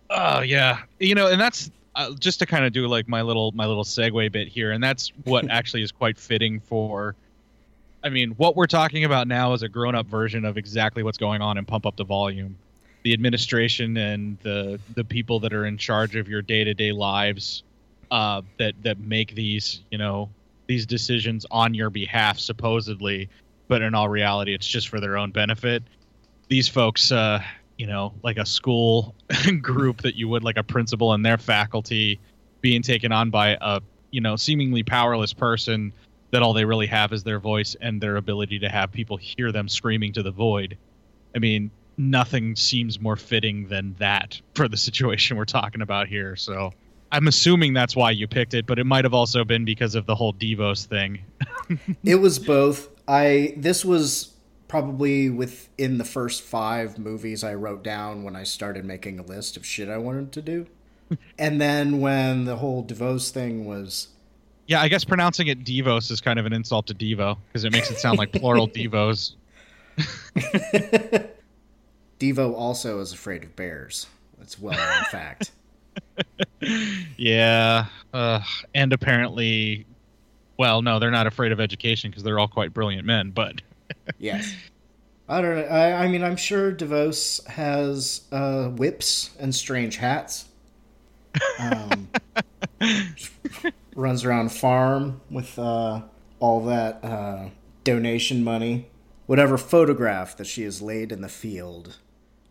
Oh 0.09 0.40
yeah, 0.40 0.80
you 0.99 1.14
know, 1.14 1.28
and 1.28 1.38
that's 1.38 1.71
uh, 1.95 2.14
just 2.18 2.38
to 2.38 2.47
kind 2.47 2.64
of 2.64 2.73
do 2.73 2.87
like 2.87 3.07
my 3.07 3.21
little 3.21 3.52
my 3.52 3.66
little 3.66 3.85
segue 3.85 4.33
bit 4.33 4.49
here, 4.49 4.73
and 4.73 4.83
that's 4.83 5.12
what 5.25 5.47
actually 5.50 5.83
is 5.83 5.92
quite 5.92 6.16
fitting 6.16 6.59
for. 6.61 7.14
I 8.02 8.09
mean, 8.09 8.30
what 8.33 8.57
we're 8.57 8.66
talking 8.66 9.04
about 9.04 9.28
now 9.28 9.52
is 9.52 9.62
a 9.62 9.68
grown-up 9.68 10.07
version 10.07 10.45
of 10.45 10.57
exactly 10.57 11.02
what's 11.02 11.18
going 11.18 11.42
on 11.42 11.59
in 11.59 11.66
Pump 11.66 11.85
Up 11.85 11.97
the 11.97 12.04
Volume. 12.04 12.57
The 13.02 13.12
administration 13.12 13.97
and 13.97 14.38
the 14.43 14.81
the 14.95 15.05
people 15.05 15.40
that 15.40 15.52
are 15.52 15.67
in 15.67 15.78
charge 15.78 16.17
of 16.17 16.28
your 16.28 16.43
day-to-day 16.43 16.93
lives, 16.93 17.62
uh, 18.11 18.43
that 18.59 18.75
that 18.83 18.99
make 18.99 19.35
these 19.35 19.83
you 19.90 19.99
know 19.99 20.31
these 20.67 20.87
decisions 20.87 21.47
on 21.50 21.75
your 21.75 21.90
behalf 21.90 22.38
supposedly, 22.38 23.28
but 23.69 23.83
in 23.83 23.95
all 23.95 24.09
reality, 24.09 24.55
it's 24.55 24.67
just 24.67 24.88
for 24.88 25.00
their 25.00 25.17
own 25.17 25.31
benefit. 25.31 25.83
These 26.49 26.69
folks, 26.69 27.11
uh, 27.11 27.43
you 27.78 27.87
know, 27.87 28.12
like 28.23 28.37
a 28.37 28.47
school 28.47 29.14
group 29.62 30.02
that 30.02 30.14
you 30.14 30.28
would 30.28 30.45
like 30.45 30.57
a 30.57 30.62
principal 30.62 31.12
and 31.14 31.25
their 31.25 31.38
faculty 31.38 32.21
being 32.61 32.83
taken 32.83 33.12
on 33.12 33.31
by 33.31 33.57
a, 33.61 33.81
you 34.11 34.21
know, 34.21 34.37
seemingly 34.37 34.83
powerless 34.83 35.33
person 35.33 35.93
that 36.31 36.43
all 36.43 36.52
they 36.52 36.64
really 36.64 36.87
have 36.87 37.12
is 37.12 37.23
their 37.23 37.38
voice 37.38 37.75
and 37.81 38.00
their 38.00 38.17
ability 38.17 38.59
to 38.59 38.69
have 38.69 38.93
people 38.93 39.17
hear 39.17 39.50
them 39.52 39.69
screaming 39.69 40.12
to 40.12 40.23
the 40.23 40.31
void. 40.31 40.76
I 41.35 41.38
mean, 41.38 41.71
nothing 41.99 42.57
seems 42.57 43.00
more 43.00 43.17
fitting 43.17 43.69
than 43.69 43.95
that 43.99 44.40
for 44.55 44.69
the 44.69 44.76
situation 44.76 45.37
we're 45.37 45.45
talking 45.45 45.83
about 45.83 46.07
here. 46.07 46.37
So 46.37 46.73
I'm 47.11 47.26
assuming 47.26 47.73
that's 47.73 47.97
why 47.97 48.12
you 48.12 48.28
picked 48.28 48.55
it, 48.55 48.67
but 48.67 48.78
it 48.78 48.85
might 48.85 49.05
have 49.05 49.14
also 49.14 49.45
been 49.45 49.64
because 49.64 49.95
of 49.95 50.07
the 50.07 50.14
whole 50.14 50.33
Devos 50.33 50.87
thing. 50.87 51.21
it 52.05 52.17
was 52.17 52.38
both. 52.38 52.88
I 53.07 53.55
this 53.57 53.85
was 53.85 54.35
probably 54.69 55.31
within 55.31 55.99
the 55.99 56.05
first 56.05 56.43
five 56.43 56.99
movies 56.99 57.43
I 57.43 57.55
wrote 57.55 57.83
down 57.83 58.23
when 58.23 58.37
I 58.37 58.43
started 58.43 58.85
making 58.85 59.19
a 59.19 59.23
list 59.23 59.57
of 59.57 59.64
shit 59.64 59.88
I 59.88 59.97
wanted 59.97 60.33
to 60.33 60.43
do. 60.43 60.67
and 61.38 61.61
then 61.61 62.00
when 62.00 62.45
the 62.45 62.57
whole 62.57 62.85
DeVos 62.85 63.31
thing 63.31 63.64
was 63.64 64.09
Yeah, 64.67 64.83
I 64.83 64.88
guess 64.88 65.05
pronouncing 65.05 65.49
it 65.49 65.64
Devos 65.64 66.11
is 66.11 66.21
kind 66.21 66.38
of 66.38 66.45
an 66.47 66.52
insult 66.52 66.87
to 66.88 66.95
Devo 66.95 67.38
because 67.49 67.64
it 67.64 67.73
makes 67.73 67.90
it 67.90 67.99
sound 67.99 68.19
like 68.19 68.31
plural 68.33 68.69
Devos. 68.76 69.35
Devo 72.18 72.54
also 72.54 73.00
is 73.00 73.12
afraid 73.12 73.44
of 73.44 73.54
bears. 73.56 74.06
That's 74.38 74.58
well 74.58 74.76
known 74.76 75.04
fact. 75.10 75.50
Yeah, 77.16 77.87
uh, 78.12 78.40
and 78.75 78.92
apparently, 78.92 79.87
well, 80.56 80.82
no, 80.82 80.98
they're 80.98 81.10
not 81.10 81.26
afraid 81.26 81.52
of 81.52 81.60
education 81.60 82.10
because 82.10 82.22
they're 82.22 82.38
all 82.38 82.48
quite 82.48 82.72
brilliant 82.72 83.04
men. 83.04 83.30
But 83.30 83.62
yes, 84.18 84.52
I 85.28 85.40
don't 85.40 85.56
know. 85.56 85.64
I, 85.64 86.04
I 86.04 86.08
mean, 86.08 86.22
I'm 86.22 86.37
sure 86.37 86.72
Devos 86.72 87.46
has 87.46 88.22
uh, 88.32 88.68
whips 88.68 89.30
and 89.38 89.54
strange 89.54 89.96
hats. 89.96 90.46
Um, 91.58 92.08
runs 93.94 94.25
around 94.25 94.50
farm 94.50 95.20
with 95.30 95.58
uh, 95.58 96.02
all 96.40 96.64
that 96.64 97.04
uh, 97.04 97.48
donation 97.84 98.42
money. 98.44 98.88
Whatever 99.26 99.58
photograph 99.58 100.37
that 100.38 100.46
she 100.46 100.62
has 100.62 100.80
laid 100.80 101.12
in 101.12 101.20
the 101.20 101.28
field 101.28 101.98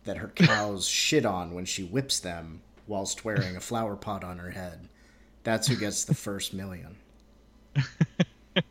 that 0.08 0.16
her 0.16 0.28
cows 0.28 0.88
shit 0.88 1.26
on 1.26 1.52
when 1.52 1.66
she 1.66 1.84
whips 1.84 2.18
them 2.18 2.62
whilst 2.86 3.26
wearing 3.26 3.56
a 3.56 3.60
flower 3.60 3.94
pot 3.94 4.24
on 4.24 4.38
her 4.38 4.50
head. 4.50 4.88
That's 5.44 5.68
who 5.68 5.76
gets 5.76 6.04
the 6.04 6.14
first 6.14 6.54
million. 6.54 6.96
that 8.54 8.64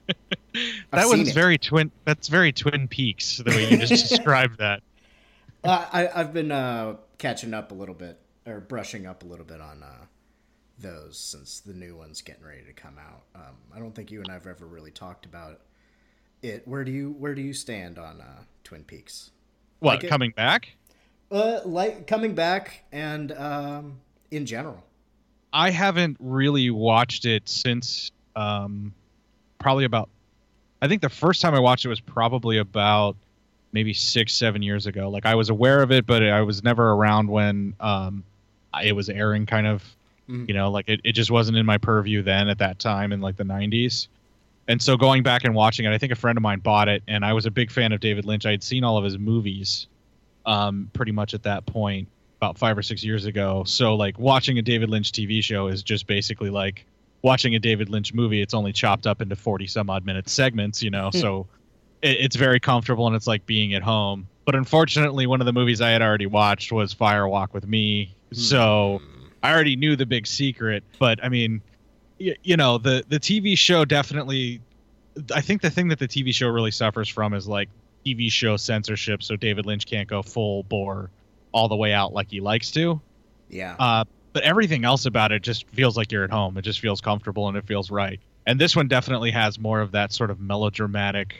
was 0.92 1.32
very 1.32 1.60
twin. 1.60 1.92
That's 2.06 2.28
very 2.28 2.52
Twin 2.52 2.88
Peaks 2.88 3.38
the 3.38 3.52
way 3.52 3.70
you 3.70 3.78
just 3.78 4.10
described 4.10 4.58
that. 4.58 4.82
Uh, 5.64 5.86
I, 5.92 6.10
I've 6.14 6.34
been 6.34 6.52
uh, 6.52 6.96
catching 7.20 7.54
up 7.54 7.72
a 7.72 7.76
little 7.76 7.96
bit 7.96 8.20
or 8.48 8.60
brushing 8.60 9.06
up 9.06 9.24
a 9.24 9.28
little 9.28 9.46
bit 9.46 9.62
on 9.62 9.84
uh, 9.84 10.06
those 10.80 11.20
since 11.20 11.60
the 11.60 11.74
new 11.74 11.96
one's 11.96 12.22
getting 12.22 12.44
ready 12.44 12.64
to 12.64 12.74
come 12.74 12.98
out. 12.98 13.22
Um, 13.36 13.56
I 13.76 13.80
don't 13.80 13.94
think 13.94 14.10
you 14.10 14.22
and 14.22 14.32
I've 14.32 14.48
ever 14.48 14.66
really 14.66 14.92
talked 14.92 15.26
about 15.26 15.62
it. 16.42 16.68
Where 16.68 16.84
do 16.84 16.92
you 16.92 17.12
where 17.20 17.36
do 17.36 17.42
you 17.44 17.54
stand 17.54 18.00
on 18.00 18.22
uh, 18.22 18.44
Twin 18.64 18.84
Peaks? 18.84 19.30
What 19.80 20.02
like 20.02 20.10
coming 20.10 20.32
back? 20.32 20.77
Uh, 21.30 21.60
like 21.66 22.08
coming 22.08 22.34
back 22.34 22.84
and 22.92 23.32
um, 23.34 24.00
in 24.32 24.46
general. 24.46 24.84
I 25.52 25.72
haven't 25.72 26.18
really 26.20 26.70
watched 26.70 27.26
it 27.26 27.50
since 27.50 28.12
um, 28.36 28.94
probably 29.60 29.86
about. 29.86 30.10
I 30.82 30.88
think 30.88 31.02
the 31.02 31.10
first 31.10 31.42
time 31.42 31.56
I 31.56 31.60
watched 31.60 31.86
it 31.86 31.90
was 31.90 32.00
probably 32.00 32.60
about 32.60 33.16
maybe 33.72 33.94
six, 33.94 34.34
seven 34.34 34.62
years 34.62 34.86
ago. 34.86 35.10
Like 35.10 35.26
I 35.26 35.36
was 35.36 35.50
aware 35.50 35.82
of 35.82 35.92
it, 35.92 36.06
but 36.06 36.24
I 36.24 36.42
was 36.42 36.64
never 36.64 36.92
around 36.92 37.30
when 37.30 37.76
um, 37.80 38.24
it 38.84 38.94
was 38.94 39.10
airing. 39.10 39.46
Kind 39.46 39.68
of, 39.68 39.84
mm-hmm. 40.30 40.46
you 40.48 40.54
know, 40.54 40.70
like 40.70 40.88
it, 40.88 41.02
it 41.04 41.14
just 41.14 41.32
wasn't 41.32 41.58
in 41.58 41.66
my 41.66 41.78
purview 41.78 42.22
then 42.22 42.48
at 42.50 42.60
that 42.60 42.80
time 42.80 43.12
in 43.12 43.22
like 43.22 43.36
the 43.36 43.44
'90s. 43.44 44.08
And 44.68 44.82
so 44.82 44.98
going 44.98 45.24
back 45.24 45.46
and 45.46 45.56
watching 45.56 45.86
it, 45.86 45.94
I 45.94 45.98
think 45.98 46.12
a 46.12 46.16
friend 46.16 46.38
of 46.38 46.42
mine 46.42 46.60
bought 46.60 46.90
it, 46.90 47.02
and 47.08 47.24
I 47.24 47.34
was 47.34 47.46
a 47.46 47.52
big 47.52 47.72
fan 47.72 47.94
of 47.94 48.00
David 48.00 48.26
Lynch. 48.26 48.46
I 48.46 48.52
had 48.52 48.64
seen 48.64 48.84
all 48.84 48.98
of 48.98 49.04
his 49.04 49.18
movies, 49.18 49.88
um, 50.48 50.90
pretty 50.94 51.12
much 51.12 51.36
at 51.36 51.44
that 51.44 51.66
point 51.68 52.08
about 52.38 52.58
five 52.58 52.78
or 52.78 52.82
six 52.82 53.04
years 53.04 53.26
ago. 53.26 53.64
So 53.66 53.96
like 53.96 54.18
watching 54.18 54.58
a 54.58 54.62
David 54.62 54.90
Lynch 54.90 55.12
TV 55.12 55.44
show 55.44 55.68
is 55.68 55.84
just 55.84 56.08
basically 56.08 56.50
like 56.50 56.86
watching 57.22 57.54
a 57.56 57.60
David 57.60 57.90
Lynch 57.90 58.14
movie. 58.14 58.42
It's 58.42 58.54
only 58.54 58.72
chopped 58.74 59.06
up 59.06 59.22
into 59.22 59.36
forty 59.36 59.68
some 59.68 59.90
odd 59.90 60.06
minute 60.06 60.30
segments, 60.30 60.82
you 60.82 60.90
know. 60.90 61.10
Hmm. 61.12 61.20
so 61.20 61.48
it, 62.02 62.18
it's 62.20 62.36
very 62.36 62.60
comfortable 62.60 63.06
and 63.06 63.16
it's 63.16 63.28
like 63.28 63.46
being 63.46 63.74
at 63.74 63.84
home. 63.84 64.28
But 64.46 64.56
unfortunately, 64.56 65.28
one 65.28 65.42
of 65.42 65.46
the 65.46 65.54
movies 65.54 65.82
I 65.82 65.90
had 65.90 66.02
already 66.02 66.26
watched 66.26 66.72
was 66.72 66.94
Fire 66.94 67.28
Walk 67.28 67.54
with 67.54 67.68
Me, 67.68 68.16
so 68.32 69.02
hmm. 69.04 69.26
I 69.44 69.54
already 69.54 69.76
knew 69.76 69.98
the 69.98 70.06
big 70.06 70.26
secret. 70.26 70.84
But 70.98 71.24
I 71.24 71.28
mean, 71.28 71.62
y- 72.20 72.38
you 72.44 72.56
know, 72.56 72.78
the 72.78 73.04
the 73.10 73.20
TV 73.20 73.58
show 73.58 73.84
definitely. 73.84 74.62
I 75.34 75.42
think 75.42 75.64
the 75.64 75.72
thing 75.72 75.88
that 75.88 75.98
the 75.98 76.08
TV 76.08 76.34
show 76.34 76.48
really 76.48 76.70
suffers 76.70 77.10
from 77.10 77.34
is 77.34 77.48
like 77.48 77.70
TV 78.16 78.32
show 78.32 78.58
censorship, 78.58 79.24
so 79.24 79.36
David 79.36 79.66
Lynch 79.66 79.86
can't 79.86 80.08
go 80.08 80.22
full 80.22 80.64
bore 80.64 81.10
all 81.52 81.68
the 81.68 81.76
way 81.76 81.94
out 81.94 82.14
like 82.14 82.30
he 82.30 82.40
likes 82.40 82.72
to. 82.72 83.02
Yeah. 83.50 83.76
Uh, 83.80 84.06
but 84.34 84.44
everything 84.44 84.86
else 84.86 85.06
about 85.06 85.32
it 85.32 85.42
just 85.42 85.68
feels 85.70 85.98
like 85.98 86.12
you're 86.12 86.24
at 86.24 86.30
home. 86.30 86.58
It 86.58 86.62
just 86.62 86.80
feels 86.80 87.02
comfortable 87.02 87.48
and 87.48 87.58
it 87.58 87.66
feels 87.66 87.90
right. 87.90 88.20
And 88.46 88.60
this 88.60 88.76
one 88.76 88.88
definitely 88.88 89.32
has 89.32 89.60
more 89.60 89.82
of 89.82 89.92
that 89.92 90.14
sort 90.14 90.32
of 90.32 90.40
melodramatic. 90.40 91.36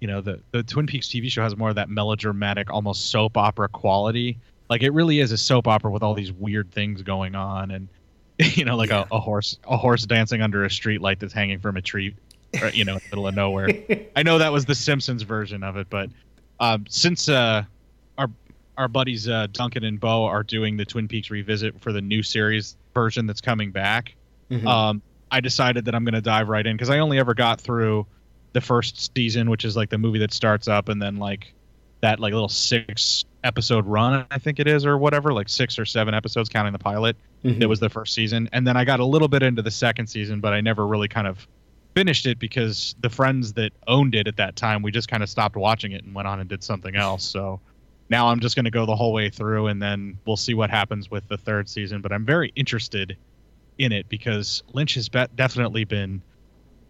You 0.00 0.08
know, 0.08 0.20
the 0.20 0.40
the 0.50 0.62
Twin 0.62 0.86
Peaks 0.86 1.08
TV 1.08 1.30
show 1.30 1.42
has 1.42 1.56
more 1.56 1.68
of 1.68 1.76
that 1.76 1.88
melodramatic, 1.88 2.70
almost 2.70 3.10
soap 3.10 3.36
opera 3.36 3.68
quality. 3.68 4.38
Like 4.68 4.82
it 4.82 4.90
really 4.90 5.20
is 5.20 5.32
a 5.32 5.38
soap 5.38 5.68
opera 5.68 5.90
with 5.90 6.02
all 6.02 6.14
these 6.14 6.32
weird 6.32 6.72
things 6.72 7.02
going 7.02 7.34
on, 7.34 7.70
and 7.70 7.88
you 8.38 8.64
know, 8.64 8.76
like 8.76 8.90
yeah. 8.90 9.04
a, 9.10 9.16
a 9.16 9.20
horse 9.20 9.58
a 9.64 9.76
horse 9.76 10.04
dancing 10.04 10.42
under 10.42 10.64
a 10.64 10.70
street 10.70 11.00
light 11.00 11.20
that's 11.20 11.32
hanging 11.32 11.60
from 11.60 11.76
a 11.76 11.82
tree, 11.82 12.16
or, 12.62 12.68
you 12.70 12.84
know, 12.84 12.94
in 12.94 12.98
the 12.98 13.08
middle 13.10 13.26
of 13.26 13.34
nowhere. 13.34 13.68
I 14.16 14.22
know 14.22 14.38
that 14.38 14.52
was 14.52 14.64
the 14.64 14.74
Simpsons 14.74 15.22
version 15.22 15.62
of 15.62 15.76
it, 15.76 15.88
but 15.90 16.10
um, 16.60 16.84
since 16.88 17.28
uh, 17.28 17.64
our 18.76 18.88
buddies 18.88 19.28
uh, 19.28 19.46
Duncan 19.52 19.84
and 19.84 20.00
Bo 20.00 20.24
are 20.24 20.42
doing 20.42 20.76
the 20.76 20.84
Twin 20.84 21.08
Peaks 21.08 21.30
revisit 21.30 21.80
for 21.80 21.92
the 21.92 22.00
new 22.00 22.22
series 22.22 22.76
version 22.92 23.26
that's 23.26 23.40
coming 23.40 23.70
back. 23.70 24.14
Mm-hmm. 24.50 24.66
Um, 24.66 25.02
I 25.30 25.40
decided 25.40 25.84
that 25.86 25.94
I'm 25.94 26.04
going 26.04 26.14
to 26.14 26.20
dive 26.20 26.48
right 26.48 26.66
in 26.66 26.76
because 26.76 26.90
I 26.90 26.98
only 26.98 27.18
ever 27.18 27.34
got 27.34 27.60
through 27.60 28.06
the 28.52 28.60
first 28.60 29.14
season, 29.14 29.50
which 29.50 29.64
is 29.64 29.76
like 29.76 29.90
the 29.90 29.98
movie 29.98 30.18
that 30.20 30.32
starts 30.32 30.68
up 30.68 30.88
and 30.88 31.00
then 31.00 31.16
like 31.16 31.52
that 32.00 32.20
like 32.20 32.32
little 32.32 32.48
six 32.48 33.24
episode 33.42 33.86
run, 33.86 34.26
I 34.30 34.38
think 34.38 34.60
it 34.60 34.66
is, 34.66 34.86
or 34.86 34.98
whatever, 34.98 35.32
like 35.32 35.48
six 35.48 35.78
or 35.78 35.84
seven 35.84 36.14
episodes 36.14 36.48
counting 36.48 36.72
the 36.72 36.78
pilot. 36.78 37.16
Mm-hmm. 37.44 37.60
That 37.60 37.68
was 37.68 37.80
the 37.80 37.90
first 37.90 38.14
season, 38.14 38.48
and 38.52 38.66
then 38.66 38.76
I 38.76 38.84
got 38.84 39.00
a 39.00 39.04
little 39.04 39.28
bit 39.28 39.42
into 39.42 39.62
the 39.62 39.70
second 39.70 40.06
season, 40.06 40.40
but 40.40 40.52
I 40.52 40.60
never 40.60 40.86
really 40.86 41.08
kind 41.08 41.26
of 41.26 41.46
finished 41.94 42.26
it 42.26 42.38
because 42.38 42.94
the 43.00 43.10
friends 43.10 43.52
that 43.54 43.72
owned 43.86 44.14
it 44.14 44.26
at 44.26 44.36
that 44.36 44.56
time, 44.56 44.82
we 44.82 44.90
just 44.90 45.08
kind 45.08 45.22
of 45.22 45.28
stopped 45.28 45.56
watching 45.56 45.92
it 45.92 46.04
and 46.04 46.14
went 46.14 46.28
on 46.28 46.40
and 46.40 46.48
did 46.48 46.62
something 46.62 46.96
else. 46.96 47.24
So 47.24 47.60
now 48.10 48.28
I'm 48.28 48.40
just 48.40 48.56
going 48.56 48.64
to 48.64 48.70
go 48.70 48.84
the 48.86 48.96
whole 48.96 49.12
way 49.12 49.30
through 49.30 49.68
and 49.68 49.80
then 49.80 50.18
we'll 50.26 50.36
see 50.36 50.54
what 50.54 50.70
happens 50.70 51.10
with 51.10 51.26
the 51.28 51.36
third 51.36 51.68
season. 51.68 52.00
But 52.00 52.12
I'm 52.12 52.24
very 52.24 52.52
interested 52.56 53.16
in 53.78 53.92
it 53.92 54.08
because 54.08 54.62
Lynch 54.72 54.94
has 54.94 55.08
be- 55.08 55.26
definitely 55.34 55.84
been 55.84 56.22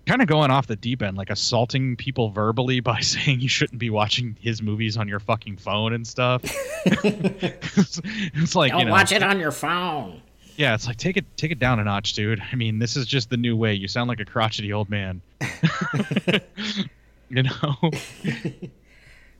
kind 0.06 0.20
of 0.20 0.28
going 0.28 0.50
off 0.50 0.66
the 0.66 0.76
deep 0.76 1.02
end, 1.02 1.16
like 1.16 1.30
assaulting 1.30 1.96
people 1.96 2.30
verbally 2.30 2.80
by 2.80 3.00
saying 3.00 3.40
you 3.40 3.48
shouldn't 3.48 3.78
be 3.78 3.90
watching 3.90 4.36
his 4.40 4.62
movies 4.62 4.96
on 4.96 5.08
your 5.08 5.20
fucking 5.20 5.56
phone 5.56 5.92
and 5.92 6.06
stuff. 6.06 6.42
it's, 6.84 8.00
it's, 8.34 8.54
like 8.54 8.72
don't 8.72 8.80
you 8.80 8.86
know, 8.86 8.92
watch 8.92 9.12
it 9.12 9.22
on 9.22 9.38
your 9.38 9.52
phone. 9.52 10.20
Yeah, 10.56 10.74
it's 10.74 10.86
like 10.86 10.96
take 10.96 11.16
it 11.16 11.24
take 11.36 11.50
it 11.50 11.58
down 11.58 11.80
a 11.80 11.84
notch, 11.84 12.12
dude. 12.12 12.40
I 12.52 12.54
mean, 12.54 12.78
this 12.78 12.96
is 12.96 13.06
just 13.06 13.30
the 13.30 13.36
new 13.36 13.56
way. 13.56 13.74
You 13.74 13.88
sound 13.88 14.08
like 14.08 14.20
a 14.20 14.24
crotchety 14.24 14.72
old 14.72 14.88
man. 14.88 15.20
you 17.28 17.42
know. 17.42 17.76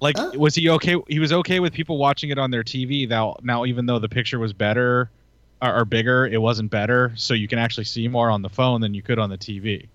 Like, 0.01 0.19
was 0.35 0.55
he 0.55 0.69
okay? 0.69 0.97
He 1.09 1.19
was 1.19 1.33
okay 1.33 1.61
with 1.61 1.73
people 1.73 1.97
watching 1.97 2.29
it 2.29 2.37
on 2.37 2.51
their 2.51 2.63
TV. 2.63 3.09
Now, 3.09 3.37
now, 3.43 3.65
even 3.65 3.87
though 3.87 3.99
the 3.99 4.09
picture 4.09 4.39
was 4.39 4.53
better, 4.53 5.09
or, 5.63 5.69
are 5.69 5.85
bigger, 5.87 6.27
it 6.27 6.43
wasn't 6.43 6.71
better. 6.71 7.13
So 7.17 7.33
you 7.33 7.49
can 7.49 7.59
actually 7.59 7.85
see 7.85 8.07
more 8.07 8.29
on 8.29 8.43
the 8.43 8.51
phone 8.51 8.83
than 8.83 8.93
you 8.93 9.01
could 9.01 9.19
on 9.19 9.31
the 9.31 9.39
TV. 9.39 9.89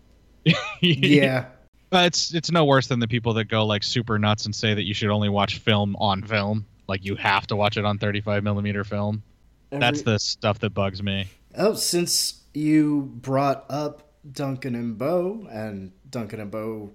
Yeah. 0.82 1.46
But 1.92 2.06
it's 2.06 2.34
it's 2.34 2.50
no 2.50 2.66
worse 2.66 2.88
than 2.88 3.00
the 3.00 3.08
people 3.08 3.34
that 3.34 3.46
go 3.46 3.66
like 3.66 3.84
super 3.84 4.18
nuts 4.18 4.46
and 4.46 4.56
say 4.56 4.74
that 4.74 4.84
you 4.84 4.94
should 4.94 5.10
only 5.10 5.30
watch 5.30 5.60
film 5.60 5.96
on 5.98 6.24
film. 6.24 6.66
Like 6.88 7.06
you 7.06 7.16
have 7.16 7.46
to 7.48 7.56
watch 7.56 7.78
it 7.78 7.86
on 7.86 8.00
35 8.00 8.44
millimeter 8.44 8.84
film. 8.84 9.22
That's 9.70 10.02
the 10.02 10.18
stuff 10.20 10.60
that 10.60 10.72
bugs 10.72 11.04
me. 11.04 11.28
Oh, 11.56 11.74
since 11.74 12.44
you 12.54 13.12
brought 13.16 13.66
up 13.70 14.12
Duncan 14.32 14.76
and 14.76 14.98
Bo, 14.98 15.48
and 15.52 15.92
Duncan 16.10 16.40
and 16.40 16.52
Bo 16.52 16.92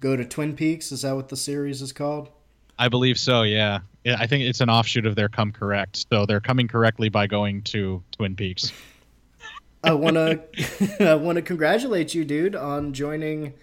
go 0.00 0.16
to 0.16 0.24
Twin 0.24 0.56
Peaks, 0.56 0.92
is 0.92 1.02
that 1.02 1.14
what 1.14 1.28
the 1.28 1.36
series 1.36 1.82
is 1.82 1.92
called? 1.92 2.30
I 2.78 2.88
believe 2.88 3.18
so. 3.18 3.42
Yeah. 3.42 3.80
yeah. 4.04 4.16
I 4.18 4.26
think 4.26 4.44
it's 4.44 4.60
an 4.60 4.70
offshoot 4.70 5.06
of 5.06 5.14
their 5.14 5.28
Come 5.28 5.52
Correct. 5.52 6.06
So 6.10 6.24
they're 6.24 6.40
coming 6.40 6.66
correctly 6.66 7.08
by 7.08 7.26
going 7.26 7.62
to 7.64 8.02
Twin 8.12 8.34
Peaks. 8.36 8.72
I 9.84 9.92
want 9.94 10.16
to 10.16 10.42
I 11.00 11.14
want 11.14 11.36
to 11.36 11.42
congratulate 11.42 12.14
you, 12.14 12.24
dude, 12.24 12.54
on 12.54 12.92
joining 12.92 13.54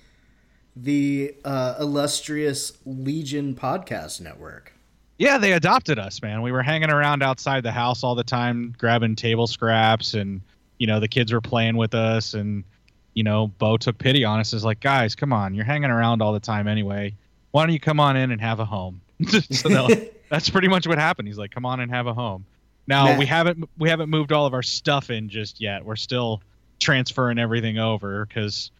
the 0.76 1.36
uh, 1.44 1.76
illustrious 1.80 2.78
Legion 2.86 3.56
podcast 3.56 4.22
network. 4.22 4.74
Yeah, 5.18 5.38
they 5.38 5.54
adopted 5.54 5.98
us, 5.98 6.22
man. 6.22 6.42
We 6.42 6.52
were 6.52 6.62
hanging 6.62 6.92
around 6.92 7.24
outside 7.24 7.64
the 7.64 7.72
house 7.72 8.04
all 8.04 8.14
the 8.14 8.24
time, 8.24 8.76
grabbing 8.78 9.16
table 9.16 9.48
scraps, 9.48 10.14
and 10.14 10.42
you 10.78 10.86
know 10.86 11.00
the 11.00 11.08
kids 11.08 11.34
were 11.34 11.42
playing 11.42 11.76
with 11.76 11.96
us, 11.96 12.34
and 12.34 12.64
you 13.14 13.24
know 13.24 13.48
Bo 13.48 13.78
took 13.78 13.98
pity 13.98 14.24
on 14.24 14.40
us. 14.40 14.54
Is 14.54 14.64
like, 14.64 14.80
guys, 14.80 15.16
come 15.16 15.34
on, 15.34 15.56
you're 15.56 15.66
hanging 15.66 15.90
around 15.90 16.22
all 16.22 16.34
the 16.34 16.40
time 16.40 16.68
anyway. 16.68 17.16
Why 17.52 17.66
don't 17.66 17.74
you 17.74 17.80
come 17.80 18.00
on 18.00 18.16
in 18.16 18.32
and 18.32 18.40
have 18.42 18.60
a 18.60 18.66
home? 18.66 19.02
so 19.52 19.88
that's 20.30 20.50
pretty 20.50 20.68
much 20.68 20.88
what 20.88 21.00
happened. 21.00 21.28
He's 21.28 21.38
like, 21.38 21.52
come 21.52 21.66
on 21.66 21.80
and 21.80 21.92
have 21.92 22.06
a 22.06 22.14
home. 22.14 22.46
Now 22.86 23.06
Matt. 23.06 23.20
we 23.20 23.26
haven't 23.26 23.70
we 23.78 23.90
haven't 23.90 24.10
moved 24.10 24.32
all 24.32 24.46
of 24.46 24.54
our 24.54 24.64
stuff 24.64 25.10
in 25.10 25.30
just 25.30 25.60
yet. 25.60 25.84
We're 25.84 25.96
still 25.96 26.42
transferring 26.80 27.40
everything 27.40 27.80
over 27.80 28.26
because 28.26 28.72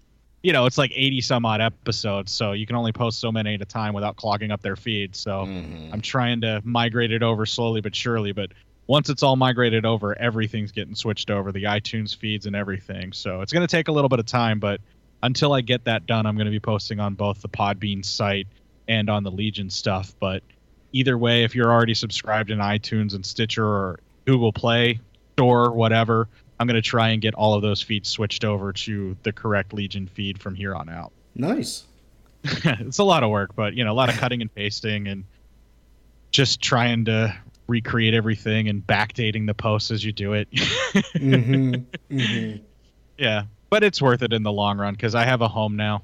you 0.44 0.54
know 0.54 0.66
it's 0.66 0.78
like 0.78 0.92
80 0.94 1.22
some 1.22 1.46
odd 1.46 1.62
episodes, 1.62 2.32
so 2.32 2.54
you 2.54 2.66
can 2.66 2.76
only 2.76 2.92
post 2.92 3.20
so 3.20 3.32
many 3.32 3.56
at 3.56 3.62
a 3.62 3.66
time 3.66 3.94
without 3.94 4.16
clogging 4.16 4.52
up 4.52 4.62
their 4.62 4.76
feed. 4.76 5.16
So. 5.16 5.46
Mm-hmm. 5.46 5.94
I'm 5.94 6.02
trying 6.02 6.42
to 6.42 6.62
migrate 6.64 7.12
it 7.12 7.24
over 7.24 7.46
slowly 7.46 7.82
but 7.82 7.96
surely. 7.96 8.32
But 8.32 8.52
once 8.88 9.10
it's 9.10 9.24
all 9.24 9.36
migrated 9.36 9.86
over, 9.86 10.18
everything's 10.18 10.72
getting 10.72 10.96
switched 10.96 11.30
over 11.30 11.52
the 11.52 11.64
iTunes 11.64 12.16
feeds 12.16 12.46
and 12.46 12.56
everything. 12.56 13.14
So 13.14 13.42
it's 13.42 13.52
going 13.52 13.66
to 13.66 13.72
take 13.72 13.90
a 13.90 13.92
little 13.92 14.10
bit 14.10 14.20
of 14.20 14.26
time, 14.26 14.60
but 14.60 14.80
until 15.24 15.54
I 15.54 15.62
get 15.62 15.86
that 15.86 16.06
done, 16.06 16.26
I'm 16.26 16.36
going 16.36 16.46
to 16.46 16.52
be 16.52 16.60
posting 16.60 17.00
on 17.00 17.16
both 17.16 17.42
the 17.42 17.50
Podbean 17.50 18.04
site 18.04 18.48
and 18.88 19.10
on 19.10 19.24
the 19.24 19.32
Legion 19.32 19.70
stuff. 19.70 20.16
But 20.20 20.44
either 20.94 21.18
way, 21.18 21.44
if 21.44 21.56
you're 21.56 21.72
already 21.72 21.94
subscribed 21.94 22.50
in 22.50 22.60
iTunes 22.60 23.14
and 23.14 23.26
Stitcher 23.26 23.66
or 23.66 24.00
Google 24.26 24.54
Play 24.54 25.00
Store, 25.34 25.72
whatever, 25.72 26.30
I'm 26.60 26.68
going 26.68 26.76
to 26.76 26.82
try 26.82 27.10
and 27.10 27.22
get 27.22 27.36
all 27.36 27.54
of 27.54 27.62
those 27.62 27.82
feeds 27.82 28.10
switched 28.10 28.44
over 28.44 28.74
to 28.74 29.16
the 29.24 29.32
correct 29.32 29.74
Legion 29.74 30.08
feed 30.08 30.42
from 30.42 30.56
here 30.56 30.76
on 30.76 30.90
out. 30.90 31.12
Nice. 31.36 31.86
it's 32.44 32.98
a 32.98 33.04
lot 33.04 33.24
of 33.24 33.30
work, 33.30 33.56
but 33.56 33.74
you 33.74 33.84
know, 33.84 33.92
a 33.92 33.94
lot 33.94 34.10
of 34.10 34.16
cutting 34.16 34.42
and 34.42 34.54
pasting 34.54 35.08
and 35.08 35.24
just 36.32 36.62
trying 36.62 37.06
to 37.06 37.36
recreate 37.68 38.14
everything 38.14 38.70
and 38.70 38.86
backdating 38.86 39.46
the 39.46 39.54
posts 39.54 39.92
as 39.92 40.04
you 40.04 40.12
do 40.12 40.34
it. 40.34 40.48
hmm 41.18 41.74
hmm 42.10 42.56
yeah, 43.18 43.44
but 43.70 43.84
it's 43.84 44.02
worth 44.02 44.22
it 44.22 44.34
in 44.34 44.44
the 44.44 44.52
long 44.52 44.78
run 44.78 44.94
because 44.94 45.16
I 45.16 45.26
have 45.26 45.42
a 45.42 45.48
home 45.48 45.76
now. 45.76 46.04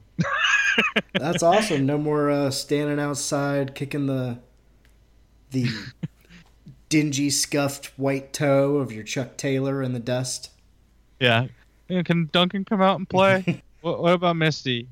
That's 1.13 1.43
awesome. 1.43 1.85
No 1.85 1.97
more 1.97 2.31
uh, 2.31 2.51
standing 2.51 2.99
outside 2.99 3.75
kicking 3.75 4.07
the 4.07 4.39
the 5.51 5.67
dingy, 6.93 7.31
scuffed 7.31 7.87
white 7.97 8.31
toe 8.33 8.75
of 8.77 8.91
your 8.91 9.03
Chuck 9.03 9.35
Taylor 9.35 9.81
in 9.81 9.93
the 9.93 9.99
dust. 9.99 10.51
Yeah, 11.19 11.47
Yeah, 11.87 12.03
can 12.03 12.29
Duncan 12.31 12.65
come 12.65 12.83
out 12.83 12.99
and 12.99 13.09
play? 13.09 13.63
what, 13.81 13.99
what 13.99 14.13
about 14.13 14.35
Misty? 14.35 14.87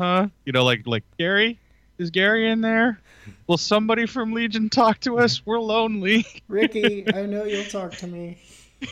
Huh? 0.00 0.26
You 0.44 0.52
know, 0.52 0.64
like 0.64 0.84
like 0.84 1.04
Gary. 1.18 1.60
Is 1.98 2.10
Gary 2.10 2.50
in 2.50 2.60
there? 2.60 2.98
Will 3.46 3.56
somebody 3.56 4.04
from 4.06 4.32
Legion 4.32 4.68
talk 4.68 4.98
to 5.00 5.20
us? 5.20 5.46
We're 5.46 5.60
lonely. 5.60 6.26
Ricky, 6.48 7.06
I 7.14 7.24
know 7.26 7.44
you'll 7.44 7.66
talk 7.66 7.92
to 7.98 8.08
me. 8.08 8.38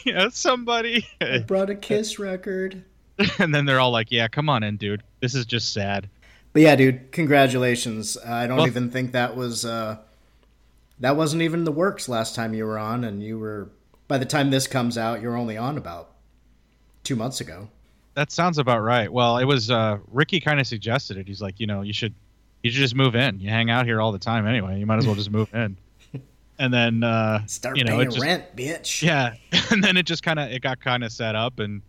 yeah, 0.04 0.28
somebody. 0.30 1.04
I 1.20 1.38
brought 1.38 1.68
a 1.68 1.74
Kiss 1.74 2.20
record. 2.20 2.84
and 3.40 3.52
then 3.52 3.64
they're 3.64 3.80
all 3.80 3.90
like, 3.90 4.12
"Yeah, 4.12 4.28
come 4.28 4.48
on 4.48 4.62
in, 4.62 4.76
dude. 4.76 5.02
This 5.18 5.34
is 5.34 5.46
just 5.46 5.72
sad." 5.72 6.08
But 6.52 6.62
yeah, 6.62 6.76
dude, 6.76 7.10
congratulations. 7.10 8.16
I 8.24 8.46
don't 8.46 8.58
Well- 8.58 8.68
even 8.68 8.88
think 8.92 9.10
that 9.12 9.34
was 9.34 9.64
uh 9.64 9.96
that 11.00 11.16
wasn't 11.16 11.42
even 11.42 11.64
the 11.64 11.72
works 11.72 12.08
last 12.08 12.34
time 12.34 12.54
you 12.54 12.64
were 12.64 12.78
on 12.78 13.04
and 13.04 13.22
you 13.22 13.38
were 13.38 13.70
by 14.08 14.18
the 14.18 14.26
time 14.26 14.50
this 14.50 14.66
comes 14.66 14.98
out, 14.98 15.20
you're 15.20 15.36
only 15.36 15.56
on 15.56 15.78
about 15.78 16.12
2 17.04 17.14
months 17.16 17.40
ago. 17.40 17.68
That 18.14 18.32
sounds 18.32 18.58
about 18.58 18.80
right. 18.80 19.10
Well, 19.10 19.38
it 19.38 19.44
was 19.44 19.70
uh, 19.70 19.98
Ricky 20.10 20.40
kind 20.40 20.58
of 20.60 20.66
suggested 20.66 21.16
it. 21.16 21.26
He's 21.28 21.40
like, 21.40 21.60
you 21.60 21.66
know, 21.66 21.82
you 21.82 21.92
should 21.92 22.14
you 22.62 22.70
should 22.70 22.80
just 22.80 22.94
move 22.94 23.14
in. 23.14 23.40
You 23.40 23.48
hang 23.48 23.70
out 23.70 23.86
here 23.86 24.00
all 24.00 24.12
the 24.12 24.18
time 24.18 24.46
anyway. 24.46 24.78
You 24.78 24.86
might 24.86 24.98
as 24.98 25.06
well 25.06 25.14
just 25.14 25.30
move 25.30 25.52
in. 25.54 25.76
And 26.58 26.74
then 26.74 27.02
uh, 27.02 27.46
Start 27.46 27.78
you 27.78 27.84
know, 27.84 27.92
paying 27.92 28.08
it 28.08 28.12
just, 28.12 28.20
rent, 28.20 28.54
bitch. 28.54 29.02
Yeah, 29.02 29.32
and 29.70 29.82
then 29.82 29.96
it 29.96 30.02
just 30.02 30.22
kind 30.22 30.38
of 30.38 30.50
it 30.50 30.60
got 30.60 30.78
kind 30.78 31.02
of 31.02 31.10
set 31.10 31.34
up, 31.34 31.58
and 31.58 31.80